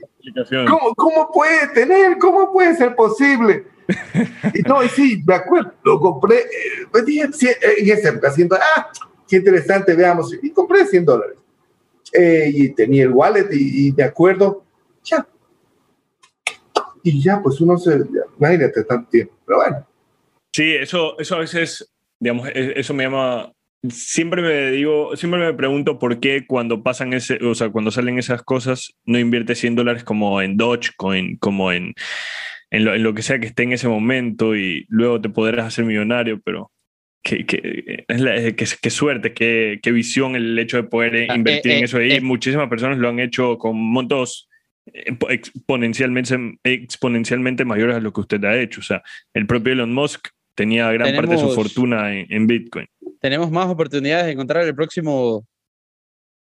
¿Cómo, 0.67 0.93
¿Cómo 0.95 1.31
puede 1.31 1.67
tener? 1.69 2.17
¿Cómo 2.17 2.51
puede 2.51 2.75
ser 2.75 2.95
posible? 2.95 3.65
Y 4.53 4.61
no, 4.61 4.83
y 4.83 4.89
sí, 4.89 5.21
me 5.25 5.35
acuerdo, 5.35 5.73
lo 5.83 5.99
compré, 5.99 6.37
eh, 6.39 6.87
pues 6.91 7.05
dije, 7.05 7.25
eh, 7.25 7.57
en 7.79 7.89
esa 7.89 8.09
época, 8.09 8.31
100 8.31 8.47
dólares, 8.47 8.69
ah, 8.77 8.91
qué 9.27 9.37
interesante, 9.37 9.93
veamos, 9.95 10.33
y 10.41 10.49
compré 10.51 10.85
100 10.85 11.05
dólares. 11.05 11.37
Eh, 12.13 12.51
y 12.53 12.69
tenía 12.73 13.03
el 13.03 13.11
wallet 13.11 13.47
y, 13.51 13.87
y 13.87 13.91
me 13.91 14.03
acuerdo, 14.03 14.63
ya. 15.03 15.25
Y 17.03 17.21
ya, 17.21 17.41
pues 17.41 17.59
uno 17.61 17.77
se, 17.77 17.97
ya, 17.99 18.21
imagínate 18.37 18.83
tanto 18.83 19.09
tiempo, 19.09 19.33
pero 19.45 19.59
bueno. 19.59 19.87
Sí, 20.53 20.75
eso, 20.75 21.17
eso 21.19 21.35
a 21.35 21.39
veces, 21.39 21.89
digamos, 22.19 22.47
e- 22.49 22.79
eso 22.79 22.93
me 22.93 23.03
llama. 23.03 23.51
Siempre 23.89 24.41
me 24.43 24.71
digo, 24.71 25.15
siempre 25.15 25.39
me 25.39 25.53
pregunto 25.53 25.97
por 25.97 26.19
qué 26.19 26.45
cuando 26.45 26.83
pasan 26.83 27.13
ese, 27.13 27.43
o 27.43 27.55
sea, 27.55 27.69
cuando 27.69 27.89
salen 27.89 28.19
esas 28.19 28.43
cosas, 28.43 28.93
no 29.05 29.17
invierte 29.17 29.55
100 29.55 29.75
dólares 29.75 30.03
como 30.03 30.39
en 30.41 30.55
Dogecoin, 30.55 31.37
como 31.37 31.71
en, 31.71 31.95
en, 32.69 32.85
lo, 32.85 32.93
en 32.93 33.01
lo 33.01 33.15
que 33.15 33.23
sea 33.23 33.39
que 33.39 33.47
esté 33.47 33.63
en 33.63 33.73
ese 33.73 33.87
momento 33.87 34.55
y 34.55 34.85
luego 34.87 35.19
te 35.19 35.29
podrás 35.29 35.65
hacer 35.65 35.85
millonario, 35.85 36.39
pero 36.45 36.71
qué, 37.23 37.43
qué, 37.47 38.03
eh, 38.07 38.55
qué- 38.55 38.65
qué 38.81 38.89
suerte, 38.91 39.33
qué, 39.33 39.79
qué 39.81 39.91
visión 39.91 40.35
el 40.35 40.57
hecho 40.59 40.77
de 40.77 40.83
poder 40.83 41.15
eh, 41.15 41.27
Ah, 41.29 41.35
invertir 41.35 41.71
eh, 41.71 41.77
en 41.79 41.83
eso. 41.85 41.99
Y 42.01 42.11
eh. 42.11 42.21
muchísimas 42.21 42.69
personas 42.69 42.99
lo 42.99 43.09
han 43.09 43.19
hecho 43.19 43.57
con 43.57 43.75
montos 43.77 44.47
eh, 44.93 45.15
exponencialmente, 45.29 46.35
exponencialmente 46.63 47.65
mayores 47.65 47.95
a 47.95 47.99
lo 47.99 48.13
que 48.13 48.21
usted 48.21 48.43
ha 48.45 48.59
hecho. 48.61 48.81
O 48.81 48.83
sea, 48.83 49.01
el 49.33 49.47
propio 49.47 49.73
Elon 49.73 49.91
Musk 49.93 50.27
tenía 50.53 50.91
gran 50.91 51.07
parte 51.15 51.31
de 51.31 51.37
su 51.39 51.47
fortuna 51.55 52.13
en, 52.15 52.27
en 52.29 52.45
Bitcoin. 52.47 52.85
Tenemos 53.21 53.51
más 53.51 53.67
oportunidades 53.67 54.25
de 54.25 54.31
encontrar 54.33 54.65
el 54.65 54.75
próximo 54.75 55.45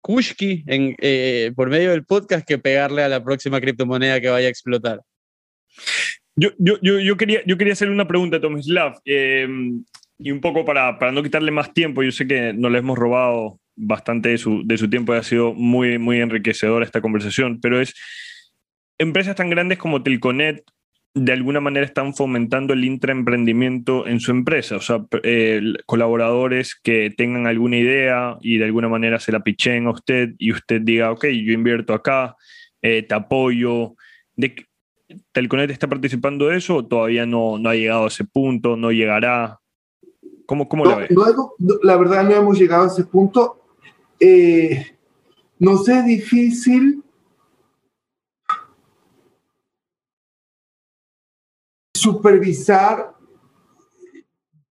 Kushki 0.01 0.63
eh, 0.67 1.51
por 1.55 1.69
medio 1.69 1.91
del 1.91 2.05
podcast 2.05 2.47
que 2.47 2.59
pegarle 2.59 3.03
a 3.03 3.09
la 3.09 3.23
próxima 3.23 3.59
criptomoneda 3.59 4.21
que 4.21 4.29
vaya 4.29 4.47
a 4.47 4.51
explotar. 4.51 5.01
Yo, 6.35 6.51
yo, 6.59 6.75
yo, 6.81 6.99
yo 6.99 7.17
quería, 7.17 7.41
yo 7.45 7.57
quería 7.57 7.73
hacerle 7.73 7.95
una 7.95 8.07
pregunta 8.07 8.37
a 8.37 8.41
Tomislav, 8.41 8.99
eh, 9.05 9.47
y 10.19 10.31
un 10.31 10.39
poco 10.39 10.65
para, 10.65 10.97
para 10.97 11.11
no 11.11 11.23
quitarle 11.23 11.51
más 11.51 11.73
tiempo, 11.73 12.03
yo 12.03 12.11
sé 12.11 12.27
que 12.27 12.53
no 12.53 12.69
le 12.69 12.79
hemos 12.79 12.97
robado 12.97 13.59
bastante 13.75 14.29
de 14.29 14.37
su, 14.37 14.65
de 14.65 14.77
su 14.77 14.89
tiempo 14.89 15.13
y 15.13 15.17
ha 15.17 15.23
sido 15.23 15.53
muy, 15.53 15.97
muy 15.97 16.19
enriquecedora 16.19 16.85
esta 16.85 17.01
conversación, 17.01 17.59
pero 17.61 17.79
es, 17.79 17.93
empresas 18.97 19.35
tan 19.35 19.49
grandes 19.49 19.77
como 19.77 20.01
Telconet 20.01 20.63
de 21.25 21.33
alguna 21.33 21.59
manera 21.59 21.85
están 21.85 22.13
fomentando 22.13 22.73
el 22.73 22.83
intraemprendimiento 22.85 24.07
en 24.07 24.19
su 24.19 24.31
empresa, 24.31 24.75
o 24.75 24.81
sea, 24.81 25.05
eh, 25.23 25.61
colaboradores 25.85 26.75
que 26.81 27.13
tengan 27.15 27.47
alguna 27.47 27.77
idea 27.77 28.37
y 28.41 28.57
de 28.57 28.65
alguna 28.65 28.87
manera 28.89 29.19
se 29.19 29.31
la 29.31 29.41
pichen 29.41 29.87
a 29.87 29.91
usted 29.91 30.35
y 30.37 30.51
usted 30.51 30.81
diga, 30.81 31.11
ok, 31.11 31.25
yo 31.25 31.53
invierto 31.53 31.93
acá, 31.93 32.35
eh, 32.81 33.03
te 33.03 33.15
apoyo. 33.15 33.95
¿De 34.35 34.55
¿Telconet 35.31 35.71
está 35.71 35.87
participando 35.87 36.47
de 36.47 36.57
eso 36.57 36.75
o 36.77 36.85
todavía 36.85 37.25
no, 37.25 37.57
no 37.57 37.69
ha 37.69 37.75
llegado 37.75 38.05
a 38.05 38.09
ese 38.09 38.25
punto, 38.25 38.75
no 38.75 38.91
llegará? 38.91 39.59
¿Cómo, 40.45 40.67
cómo 40.69 40.85
la 40.85 41.07
No, 41.09 41.27
hemos- 41.27 41.51
no, 41.57 41.75
la 41.83 41.97
verdad 41.97 42.23
no 42.23 42.35
hemos 42.35 42.59
llegado 42.59 42.83
a 42.83 42.87
ese 42.87 43.05
punto. 43.05 43.63
Eh, 44.19 44.85
nos 45.59 45.87
es 45.89 46.05
difícil 46.05 47.03
supervisar 51.97 53.13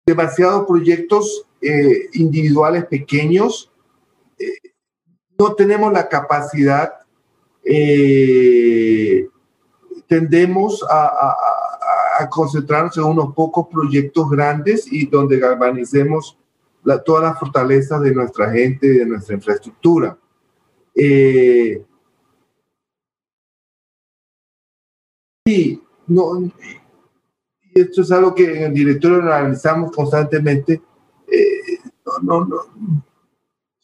demasiados 0.07 0.67
proyectos 0.67 1.45
eh, 1.61 2.09
individuales 2.15 2.87
pequeños. 2.87 3.71
Eh, 4.39 4.71
no 5.39 5.55
tenemos 5.55 5.93
la 5.93 6.09
capacidad, 6.09 6.95
eh, 7.63 9.29
tendemos 10.07 10.85
a, 10.89 11.37
concentrarnos 12.31 12.97
en 12.97 13.05
unos 13.05 13.33
pocos 13.33 13.69
proyectos 13.69 14.29
grandes 14.29 14.93
y 14.93 15.07
donde 15.07 15.39
galvanicemos 15.39 16.37
la, 16.83 17.01
todas 17.01 17.23
las 17.23 17.39
fortalezas 17.39 18.01
de 18.01 18.13
nuestra 18.13 18.51
gente 18.51 18.89
y 18.89 18.99
de 18.99 19.07
nuestra 19.07 19.37
infraestructura. 19.37 20.19
Y, 25.45 25.81
no, 26.09 26.51
esto 27.81 28.03
es 28.03 28.11
algo 28.13 28.35
que 28.35 28.45
en 28.59 28.65
el 28.65 28.75
directorio 28.75 29.19
analizamos 29.23 29.93
constantemente. 29.93 30.81
eh, 31.31 31.79
no, 32.23 32.41
no, 32.41 32.45
no. 32.47 33.05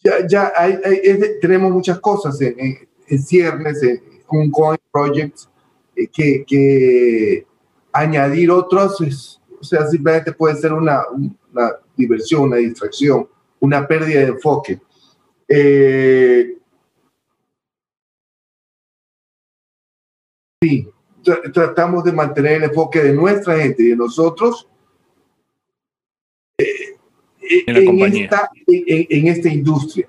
Ya, 0.03 0.27
ya 0.27 0.53
hay, 0.57 0.79
es 1.03 1.41
tenemos 1.41 1.73
muchas 1.73 1.99
cosas 2.01 2.41
en, 2.41 2.59
en- 2.59 2.89
en 3.09 3.19
ciernes, 3.23 3.81
un 4.29 4.51
coin 4.51 4.79
project, 4.93 5.39
que, 6.13 6.45
que, 6.47 7.47
añadir 7.93 8.51
otros, 8.51 9.01
o 9.61 9.65
sea, 9.65 9.87
simplemente 9.87 10.33
puede 10.33 10.57
ser 10.57 10.73
una, 10.73 11.03
una 11.11 11.73
diversión, 11.97 12.43
una 12.45 12.57
distracción, 12.57 13.29
una 13.61 13.87
pérdida 13.87 14.21
de 14.21 14.27
enfoque. 14.29 14.81
Eh, 15.49 16.59
sí, 20.63 20.89
tratamos 21.25 22.05
de 22.05 22.13
mantener 22.13 22.53
el 22.55 22.65
enfoque 22.65 23.03
de 23.03 23.13
nuestra 23.13 23.59
gente 23.59 23.83
y 23.83 23.89
de 23.89 23.97
nosotros 23.97 24.69
eh, 26.59 26.97
en, 27.41 28.17
esta, 28.17 28.51
en, 28.67 29.29
esta, 29.29 29.49
industria. 29.49 30.09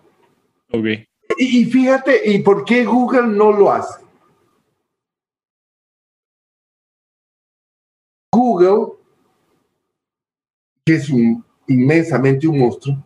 Okay. 0.72 1.08
Y, 1.38 1.62
y 1.62 1.66
fíjate, 1.66 2.30
¿y 2.30 2.40
por 2.40 2.64
qué 2.66 2.86
Google 2.86 3.28
no 3.28 3.52
lo 3.52 3.72
hace? 3.72 4.06
Google, 8.32 8.98
que 10.86 10.96
es 10.96 11.10
un, 11.10 11.44
inmensamente 11.68 12.48
un 12.48 12.60
monstruo, 12.60 12.98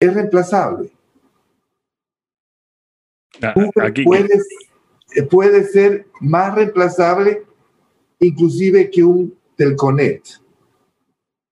es 0.00 0.12
reemplazable. 0.12 0.90
Ah, 3.42 3.54
puede, 4.04 4.28
puede, 5.22 5.64
ser 5.64 6.06
más 6.20 6.54
reemplazable 6.54 7.44
inclusive 8.18 8.90
que 8.90 9.04
un 9.04 9.36
Telconet. 9.56 10.22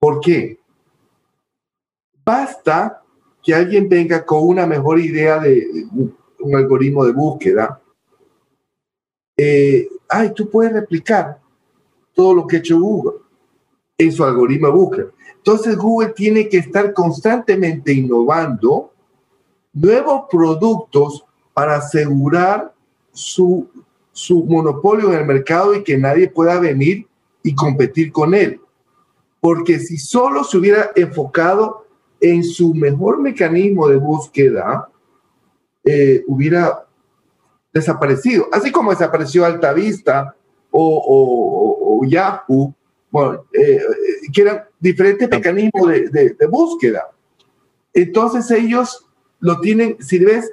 ¿Por 0.01 0.21
qué? 0.21 0.59
Basta 2.25 3.03
que 3.43 3.55
alguien 3.55 3.89
venga 3.89 4.25
con 4.25 4.47
una 4.47 4.67
mejor 4.67 4.99
idea 4.99 5.39
de 5.39 5.67
un 6.41 6.57
algoritmo 6.57 7.05
de 7.05 7.13
búsqueda. 7.13 7.81
Eh, 9.37 9.89
ay, 10.09 10.33
tú 10.35 10.49
puedes 10.51 10.73
replicar 10.73 11.41
todo 12.15 12.35
lo 12.35 12.47
que 12.47 12.57
ha 12.57 12.59
hecho 12.61 12.79
Google 12.79 13.21
en 13.99 14.13
su 14.13 14.25
algoritmo 14.25 14.69
de 14.69 14.73
búsqueda. 14.73 15.07
Entonces 15.37 15.77
Google 15.77 16.11
tiene 16.11 16.49
que 16.49 16.59
estar 16.59 16.93
constantemente 16.93 17.93
innovando 17.93 18.93
nuevos 19.73 20.25
productos 20.31 21.25
para 21.53 21.77
asegurar 21.77 22.73
su, 23.13 23.69
su 24.13 24.45
monopolio 24.45 25.13
en 25.13 25.21
el 25.21 25.27
mercado 25.27 25.75
y 25.75 25.85
que 25.85 25.99
nadie 25.99 26.29
pueda 26.29 26.59
venir 26.59 27.07
y 27.43 27.55
competir 27.55 28.13
con 28.13 28.35
él. 28.35 28.61
Porque 29.41 29.79
si 29.79 29.99
solo 29.99 30.45
se 30.45 30.59
hubiera 30.59 30.91
enfocado 30.95 31.87
en 32.21 32.45
su 32.45 32.75
mejor 32.75 33.21
mecanismo 33.21 33.89
de 33.89 33.97
búsqueda, 33.97 34.89
eh, 35.85 36.23
hubiera 36.29 36.87
desaparecido. 37.73 38.47
Así 38.53 38.71
como 38.71 38.91
desapareció 38.91 39.45
Altavista 39.45 40.37
o, 40.71 41.99
o 42.01 42.07
Yahoo, 42.07 42.75
bueno, 43.13 43.45
eh, 43.53 43.81
que 44.33 44.41
eran 44.41 44.65
diferentes 44.81 45.29
mecanismos 45.29 45.87
de, 45.89 46.47
búsqueda. 46.51 47.11
Entonces 47.93 48.51
ellos 48.51 49.07
lo 49.39 49.61
tienen, 49.61 49.99
si 50.01 50.19
ves, 50.19 50.51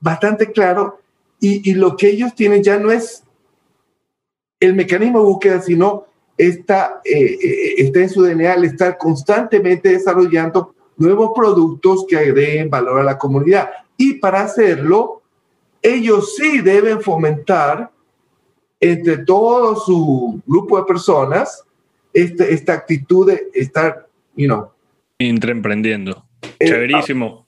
bastante 0.00 0.50
claro 0.50 1.00
y, 1.40 1.74
lo 1.74 1.96
que 1.96 2.08
ellos 2.08 2.34
tienen 2.34 2.62
ya 2.62 2.78
no 2.78 2.90
es 2.90 3.22
el 4.58 4.74
mecanismo 4.74 5.20
de 5.20 5.24
búsqueda, 5.26 5.60
sino 5.60 6.06
está, 6.36 7.00
eh, 7.04 7.38
eh, 7.42 7.74
está 7.78 8.00
en 8.00 8.08
su 8.08 8.22
DNA 8.22 8.54
el 8.54 8.64
estar 8.64 8.96
constantemente 8.96 9.90
desarrollando 9.90 10.74
nuevos 10.96 11.32
productos 11.34 12.06
que 12.08 12.16
agreguen 12.16 12.70
valor 12.70 13.00
a 13.00 13.04
la 13.04 13.18
comunidad. 13.18 13.70
Y 13.96 14.14
para 14.14 14.42
hacerlo, 14.42 15.22
ellos 15.82 16.34
sí 16.36 16.60
deben 16.60 17.00
fomentar 17.00 17.90
entre 18.80 19.18
todo 19.18 19.76
su 19.76 20.40
grupo 20.46 20.78
de 20.78 20.84
personas 20.84 21.64
este, 22.12 22.52
esta 22.52 22.72
actitud 22.72 23.30
de 23.30 23.48
estar, 23.54 24.08
you 24.36 24.46
know. 24.46 24.70
Intraemprendiendo. 25.18 26.24
Eh, 26.58 26.66
Chéverísimo. 26.66 27.45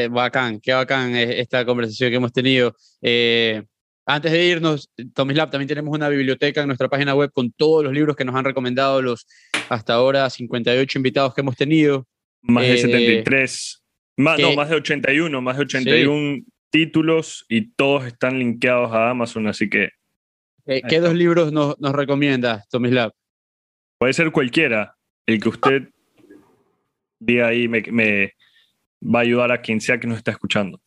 Eh, 0.00 0.06
bacán, 0.06 0.60
qué 0.60 0.72
bacán 0.72 1.16
esta 1.16 1.64
conversación 1.64 2.10
que 2.10 2.16
hemos 2.16 2.32
tenido. 2.32 2.72
Eh, 3.02 3.64
antes 4.06 4.30
de 4.30 4.46
irnos, 4.46 4.88
Tomislav, 5.12 5.50
también 5.50 5.66
tenemos 5.66 5.92
una 5.92 6.08
biblioteca 6.08 6.60
en 6.60 6.68
nuestra 6.68 6.88
página 6.88 7.16
web 7.16 7.32
con 7.32 7.50
todos 7.50 7.82
los 7.82 7.92
libros 7.92 8.14
que 8.14 8.24
nos 8.24 8.36
han 8.36 8.44
recomendado 8.44 9.02
los 9.02 9.26
hasta 9.68 9.94
ahora 9.94 10.30
58 10.30 10.98
invitados 11.00 11.34
que 11.34 11.40
hemos 11.40 11.56
tenido. 11.56 12.06
Más 12.42 12.64
de 12.64 12.78
73, 12.78 13.82
más, 14.18 14.38
no, 14.38 14.54
más 14.54 14.70
de 14.70 14.76
81, 14.76 15.42
más 15.42 15.56
de 15.56 15.62
81 15.64 16.44
títulos 16.70 17.44
y 17.48 17.72
todos 17.72 18.06
están 18.06 18.38
linkeados 18.38 18.92
a 18.92 19.10
Amazon, 19.10 19.48
así 19.48 19.68
que 19.68 19.90
¿Qué, 20.64 21.00
dos 21.00 21.14
libros 21.14 21.50
nos, 21.50 21.80
nos 21.80 21.92
recomiendas, 21.92 22.68
Tomislav? 22.68 23.10
Puede 23.98 24.12
ser 24.12 24.30
cualquiera. 24.30 24.94
El 25.26 25.40
que 25.40 25.48
usted 25.48 25.88
diga 27.18 27.48
ahí 27.48 27.66
me, 27.66 27.82
me 27.90 28.34
va 29.02 29.20
a 29.20 29.22
ayudar 29.22 29.52
a 29.52 29.60
quien 29.60 29.80
sea 29.80 29.98
que 29.98 30.06
nos 30.06 30.18
está 30.18 30.30
escuchando. 30.32 30.80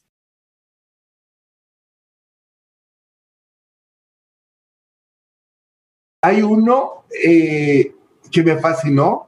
Hay 6.23 6.41
uno 6.43 7.05
eh, 7.23 7.95
que 8.31 8.43
me 8.43 8.57
fascinó 8.57 9.27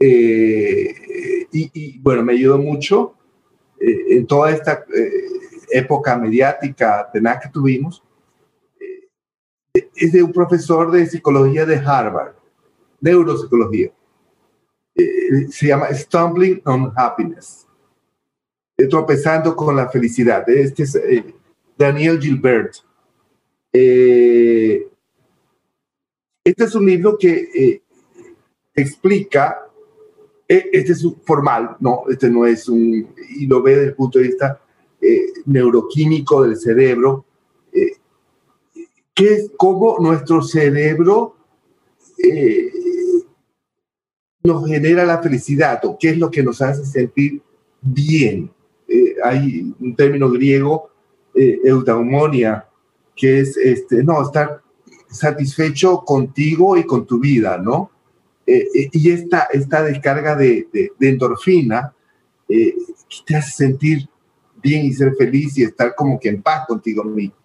eh, 0.00 1.46
y, 1.52 1.98
bueno, 2.00 2.24
me 2.24 2.32
ayudó 2.32 2.58
mucho 2.58 3.14
eh, 3.80 4.16
en 4.16 4.26
toda 4.26 4.50
esta 4.50 4.84
época 5.70 6.16
mediática 6.16 7.08
tenaz 7.12 7.40
que 7.40 7.48
tuvimos 7.48 8.02
es 9.74 10.12
de 10.12 10.22
un 10.22 10.32
profesor 10.32 10.90
de 10.90 11.06
psicología 11.06 11.66
de 11.66 11.76
Harvard, 11.76 12.34
neuropsicología. 13.00 13.92
Eh, 14.94 15.48
se 15.50 15.66
llama 15.66 15.92
Stumbling 15.92 16.62
on 16.64 16.92
Happiness, 16.94 17.66
eh, 18.76 18.86
tropezando 18.86 19.56
con 19.56 19.74
la 19.74 19.88
felicidad. 19.88 20.48
Este 20.48 20.84
es 20.84 20.94
eh, 20.94 21.34
Daniel 21.76 22.20
Gilbert. 22.20 22.76
este 23.72 24.86
es 26.44 26.74
un 26.74 26.86
libro 26.86 27.18
que 27.18 27.82
explica, 28.74 29.66
este 30.46 30.92
es 30.92 31.04
formal, 31.24 31.76
no, 31.80 32.04
este 32.08 32.30
no 32.30 32.46
es 32.46 32.68
un, 32.68 33.14
y 33.36 33.46
lo 33.46 33.62
ve 33.62 33.72
desde 33.72 33.86
el 33.88 33.94
punto 33.94 34.18
de 34.20 34.26
vista 34.26 34.60
neuroquímico 35.46 36.44
del 36.44 36.56
cerebro, 36.56 37.24
que 39.14 39.34
es 39.34 39.50
cómo 39.56 39.96
nuestro 39.98 40.42
cerebro 40.42 41.36
eh, 42.18 42.70
nos 44.44 44.66
genera 44.66 45.06
la 45.06 45.22
felicidad 45.22 45.80
o 45.84 45.96
qué 45.98 46.10
es 46.10 46.18
lo 46.18 46.30
que 46.30 46.42
nos 46.42 46.60
hace 46.60 46.84
sentir 46.84 47.40
bien. 47.80 48.50
Eh, 48.86 49.16
hay 49.24 49.74
un 49.80 49.96
término 49.96 50.30
griego, 50.30 50.90
eh, 51.34 51.60
eudaumonia, 51.64 52.66
que 53.16 53.40
es 53.40 53.56
este, 53.56 54.04
no, 54.04 54.22
estar 54.22 54.60
satisfecho 55.08 56.02
contigo 56.04 56.76
y 56.76 56.84
con 56.84 57.06
tu 57.06 57.18
vida, 57.18 57.58
¿no? 57.58 57.90
y 58.46 59.10
esta, 59.10 59.48
esta 59.50 59.82
descarga 59.82 60.36
de, 60.36 60.68
endorfina 61.00 61.94
te 62.46 63.36
hace 63.36 63.50
sentir 63.52 64.06
bien 64.62 64.84
y 64.84 64.92
ser 64.92 65.14
feliz 65.14 65.56
y 65.56 65.62
estar 65.62 65.94
como 65.94 66.20
que 66.20 66.28
en 66.28 66.42
paz 66.42 66.66
contigo 66.66 67.04
mismo. 67.04 67.43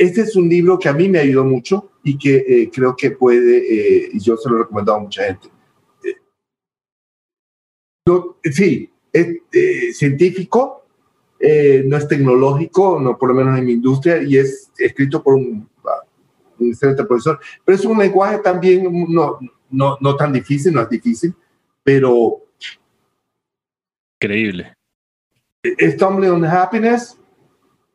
Este 0.00 0.22
es 0.22 0.34
un 0.34 0.48
libro 0.48 0.78
que 0.78 0.88
a 0.88 0.94
mí 0.94 1.10
me 1.10 1.18
ayudó 1.18 1.44
mucho 1.44 1.90
y 2.02 2.16
que 2.16 2.36
eh, 2.36 2.70
creo 2.72 2.96
que 2.96 3.10
puede, 3.10 3.58
eh, 3.58 4.08
y 4.14 4.18
yo 4.18 4.34
se 4.38 4.48
lo 4.48 4.56
he 4.56 4.58
recomendado 4.60 4.96
a 4.96 5.02
mucha 5.02 5.24
gente. 5.24 5.48
Eh, 8.06 8.50
sí, 8.50 8.90
es 9.12 9.98
científico, 9.98 10.86
no 11.38 11.96
es 11.98 12.08
tecnológico, 12.08 12.98
no 12.98 13.18
por 13.18 13.28
lo 13.28 13.34
menos 13.34 13.58
en 13.58 13.66
mi 13.66 13.72
industria, 13.72 14.22
y 14.22 14.38
es 14.38 14.72
escrito 14.78 15.22
por 15.22 15.34
un, 15.34 15.68
un 16.58 16.68
excelente 16.68 17.04
profesor, 17.04 17.38
pero 17.62 17.76
es 17.76 17.84
un 17.84 17.98
lenguaje 17.98 18.38
también 18.38 18.88
no, 19.06 19.38
no, 19.68 19.98
no 20.00 20.16
tan 20.16 20.32
difícil, 20.32 20.72
no 20.72 20.80
es 20.80 20.88
difícil, 20.88 21.34
pero... 21.84 22.38
Increíble. 24.18 24.72
Stumbling 25.62 26.30
on 26.30 26.44
Happiness 26.46 27.19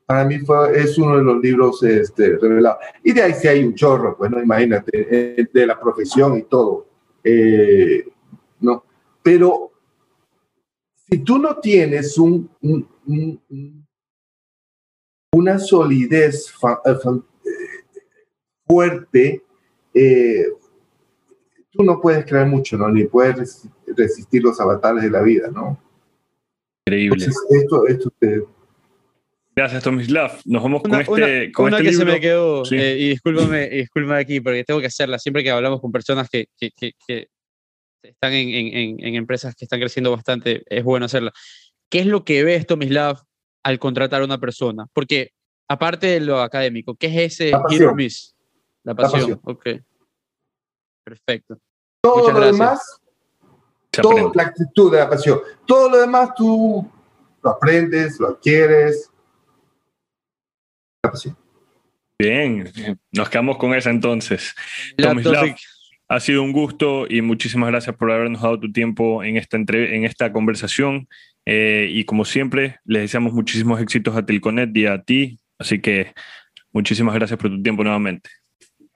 para 0.05 0.25
mí 0.25 0.39
fue, 0.39 0.79
es 0.79 0.97
uno 0.97 1.17
de 1.17 1.23
los 1.23 1.41
libros 1.41 1.81
este, 1.83 2.37
revelados. 2.37 2.79
Y 3.03 3.13
de 3.13 3.23
ahí 3.23 3.33
sí 3.33 3.47
hay 3.47 3.63
un 3.63 3.73
chorro, 3.73 4.15
pues 4.17 4.29
no, 4.29 4.41
imagínate, 4.41 5.07
eh, 5.39 5.47
de 5.51 5.65
la 5.65 5.79
profesión 5.79 6.37
y 6.37 6.43
todo. 6.43 6.87
Eh, 7.23 8.07
¿no? 8.59 8.83
Pero 9.23 9.71
si 11.09 11.19
tú 11.19 11.39
no 11.39 11.57
tienes 11.59 12.17
un, 12.17 12.49
una 15.33 15.59
solidez 15.59 16.53
eh, 16.85 16.95
fuerte, 18.67 19.43
tú 21.71 21.83
no 21.83 21.99
puedes 21.99 22.25
crear 22.25 22.47
mucho, 22.47 22.77
¿no? 22.77 22.89
Ni 22.89 23.05
puedes 23.05 23.67
resistir 23.87 24.43
los 24.43 24.59
avatares 24.59 25.03
de 25.03 25.09
la 25.09 25.21
vida, 25.21 25.49
¿no? 25.49 25.79
Increíble. 26.85 27.25
Entonces, 27.25 27.45
esto, 27.49 27.87
esto 27.87 28.13
te- 28.19 28.45
Gracias, 29.55 29.83
Tomislav. 29.83 30.39
Nos 30.45 30.61
vamos 30.63 30.81
con 30.81 30.91
Una, 30.91 31.01
este, 31.01 31.11
una- 31.13 31.51
con 31.53 31.65
una 31.67 31.77
este 31.77 31.87
que 31.89 31.93
se 31.93 31.99
libro. 31.99 32.13
me 32.13 32.19
quedó, 32.19 32.65
Sí. 32.65 32.75
eh, 32.75 32.97
y 32.97 33.09
discúlpame, 33.09 33.63
y 33.71 33.77
discúlpame 33.77 34.19
aquí, 34.19 34.41
porque 34.41 34.63
tengo 34.65 34.81
que 34.81 34.87
hacerla 34.87 35.17
siempre 35.17 35.43
que 35.43 35.51
hablamos 35.51 35.79
con 35.79 35.91
personas 35.93 36.29
que, 36.29 36.47
que- 36.57 36.71
que- 36.75 36.91
que 37.07 37.27
están 38.03 38.33
en, 38.33 38.49
en- 38.49 38.99
en- 39.05 39.15
empresas 39.15 39.55
que 39.55 39.63
están 39.65 39.79
creciendo 39.79 40.11
bastante, 40.11 40.61
es 40.65 40.83
bueno 40.83 41.05
hacerla. 41.05 41.31
¿Qué 41.89 41.99
es 41.99 42.05
lo 42.05 42.25
que 42.25 42.43
ves, 42.43 42.65
Tomislav, 42.67 43.21
al 43.63 43.79
contratar 43.79 44.21
a 44.21 44.25
una 44.25 44.39
persona? 44.39 44.87
Porque, 44.93 45.31
aparte 45.69 46.07
de 46.07 46.19
lo 46.19 46.41
académico, 46.41 46.95
¿qué 46.95 47.07
es 47.07 47.33
ese 47.39 47.51
La 47.51 47.63
hit 47.69 47.81
or 47.81 47.95
miss? 47.95 48.35
La 48.83 48.93
pasión. 48.93 49.21
pasión. 49.21 49.39
Ok. 49.43 49.67
Perfecto. 51.03 51.57
todo 52.01 52.17
Muchas 52.17 52.33
lo 52.33 52.39
gracias. 52.39 52.59
demás, 52.59 53.01
Se 53.91 54.01
todo, 54.01 54.11
aprende. 54.11 54.31
la 54.35 54.43
actitud 54.43 54.91
de 54.91 54.97
la 54.99 55.09
pasión. 55.09 55.39
Todo 55.65 55.89
lo 55.89 55.97
demás 56.01 56.29
tú 56.35 56.87
lo 57.41 57.49
aprendes, 57.49 58.19
lo 58.19 58.27
adquieres. 58.29 59.09
Bien, 62.17 62.71
nos 63.11 63.29
quedamos 63.29 63.57
con 63.57 63.73
esa 63.73 63.89
entonces. 63.89 64.55
La 64.97 65.09
Tomislav. 65.09 65.55
Ha 66.07 66.19
sido 66.19 66.43
un 66.43 66.51
gusto 66.53 67.07
y 67.09 67.21
muchísimas 67.21 67.69
gracias 67.69 67.95
por 67.95 68.11
habernos 68.11 68.41
dado 68.41 68.59
tu 68.59 68.71
tiempo 68.71 69.23
en 69.23 69.37
esta, 69.37 69.57
entre- 69.57 69.95
en 69.95 70.05
esta 70.05 70.31
conversación. 70.31 71.07
Eh, 71.47 71.89
y 71.91 72.05
como 72.05 72.25
siempre, 72.25 72.77
les 72.85 73.01
deseamos 73.03 73.33
muchísimos 73.33 73.81
éxitos 73.81 74.15
a 74.15 74.23
Telconet 74.25 74.75
y 74.77 74.85
a 74.85 75.01
ti. 75.01 75.39
Así 75.57 75.81
que 75.81 76.13
muchísimas 76.71 77.15
gracias 77.15 77.39
por 77.39 77.49
tu 77.49 77.61
tiempo 77.61 77.83
nuevamente. 77.83 78.29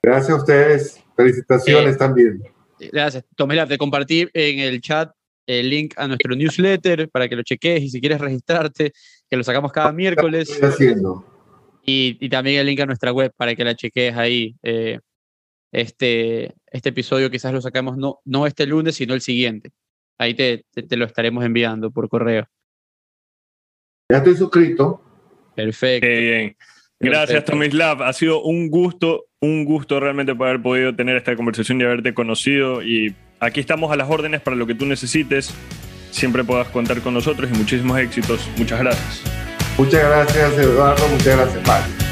Gracias 0.04 0.30
a 0.30 0.36
ustedes. 0.36 1.04
Felicitaciones 1.18 1.96
Eh, 1.96 1.98
también. 1.98 2.44
Gracias. 2.92 3.26
Tomislav, 3.36 3.68
te 3.68 3.78
compartí 3.80 4.28
en 4.34 4.60
el 4.60 4.80
chat 4.80 5.12
el 5.48 5.68
link 5.70 5.96
a 5.98 6.08
nuestro 6.08 6.36
newsletter 6.36 7.10
para 7.10 7.28
que 7.28 7.36
lo 7.36 7.42
cheques 7.42 7.82
y 7.82 7.90
si 7.90 8.00
quieres 8.00 8.22
registrarte, 8.22 8.94
que 9.28 9.36
lo 9.36 9.44
sacamos 9.44 9.72
cada 9.72 9.92
miércoles. 9.92 10.48
Estoy 10.52 10.70
haciendo. 10.70 11.26
Y, 11.90 12.18
y 12.20 12.30
también 12.30 12.60
el 12.60 12.68
link 12.68 12.80
a 12.82 12.86
nuestra 12.86 13.12
web 13.12 13.32
para 13.36 13.56
que 13.56 13.64
la 13.64 13.76
cheques 13.76 14.16
ahí. 14.16 14.56
eh, 14.64 15.00
este, 15.72 16.54
este 16.72 16.90
episodio 16.90 17.30
quizás 17.30 17.54
lo 17.54 17.62
sacamos 17.62 17.96
no, 17.98 18.20
no 18.26 18.48
este 18.48 18.66
lunes, 18.66 18.96
sino 18.96 19.14
el 19.14 19.22
siguiente. 19.22 19.70
Ahí 20.20 20.34
te, 20.34 20.66
te- 20.74 20.84
te 20.84 20.98
lo 20.98 21.06
estaremos 21.06 21.46
enviando 21.46 21.92
por 21.92 22.10
correo. 22.10 22.46
Ya 24.12 24.18
estoy 24.18 24.36
suscrito. 24.36 25.02
Perfecto. 25.56 26.08
Qué 26.08 26.20
bien. 26.20 26.58
Gracias. 27.00 27.46
Tomislav. 27.46 28.02
Ha 28.04 28.14
sido 28.14 28.42
un 28.42 28.70
gusto, 28.70 29.28
un 29.42 29.64
gusto 29.64 30.00
realmente 30.00 30.34
poder 30.36 30.52
haber 30.56 30.64
podido 30.64 30.96
tener 30.96 31.16
esta 31.16 31.36
conversación 31.36 31.80
y 31.80 31.84
haberte 31.84 32.14
conocido. 32.14 32.82
Y 32.82 33.16
aquí 33.40 33.60
estamos 33.60 33.92
a 33.92 33.96
las 33.96 34.10
órdenes 34.10 34.42
para 34.42 34.58
lo 34.58 34.66
que 34.66 34.76
tú 34.76 34.86
necesites. 34.86 35.54
Siempre 36.12 36.44
puedas 36.44 36.68
contar 36.70 37.00
con 37.02 37.14
nosotros 37.14 37.50
y 37.54 37.58
muchísimos 37.58 38.00
éxitos. 38.00 38.50
Muchas 38.58 38.80
gracias. 38.80 39.49
Muchas 39.80 40.04
gracias, 40.04 40.58
Eduardo. 40.58 41.08
Muchas 41.08 41.38
gracias, 41.38 41.66
Mario. 41.66 42.09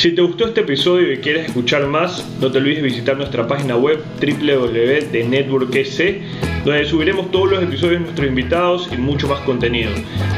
Si 0.00 0.12
te 0.12 0.22
gustó 0.22 0.46
este 0.46 0.62
episodio 0.62 1.12
y 1.12 1.18
quieres 1.18 1.48
escuchar 1.48 1.86
más, 1.86 2.26
no 2.40 2.50
te 2.50 2.56
olvides 2.56 2.82
visitar 2.82 3.18
nuestra 3.18 3.46
página 3.46 3.76
web 3.76 4.02
www.networkec, 4.18 6.22
donde 6.64 6.86
subiremos 6.86 7.30
todos 7.30 7.50
los 7.50 7.62
episodios 7.62 7.98
de 7.98 8.04
nuestros 8.06 8.26
invitados 8.26 8.88
y 8.90 8.96
mucho 8.96 9.28
más 9.28 9.40
contenido. 9.40 9.90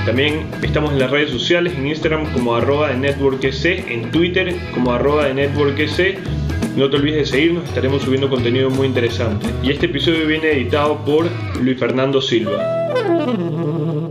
También 0.05 0.47
estamos 0.65 0.91
en 0.91 0.99
las 0.99 1.13
redes 1.13 1.31
sociales, 1.31 1.75
en 1.77 1.87
Instagram 1.87 2.33
como 2.33 2.57
arroba 2.57 2.89
de 2.89 2.97
networkec, 2.97 3.55
en 3.89 4.11
Twitter 4.11 4.53
como 4.75 4.95
arroba 4.95 5.27
de 5.27 5.35
networkec. 5.35 6.19
No 6.77 6.91
te 6.91 6.97
olvides 6.97 7.19
de 7.19 7.27
seguirnos, 7.27 7.65
estaremos 7.67 8.03
subiendo 8.03 8.29
contenido 8.29 8.69
muy 8.69 8.89
interesante. 8.89 9.47
Y 9.63 9.71
este 9.71 9.87
episodio 9.87 10.27
viene 10.27 10.51
editado 10.51 11.05
por 11.05 11.29
Luis 11.63 11.79
Fernando 11.79 12.21
Silva. 12.21 14.02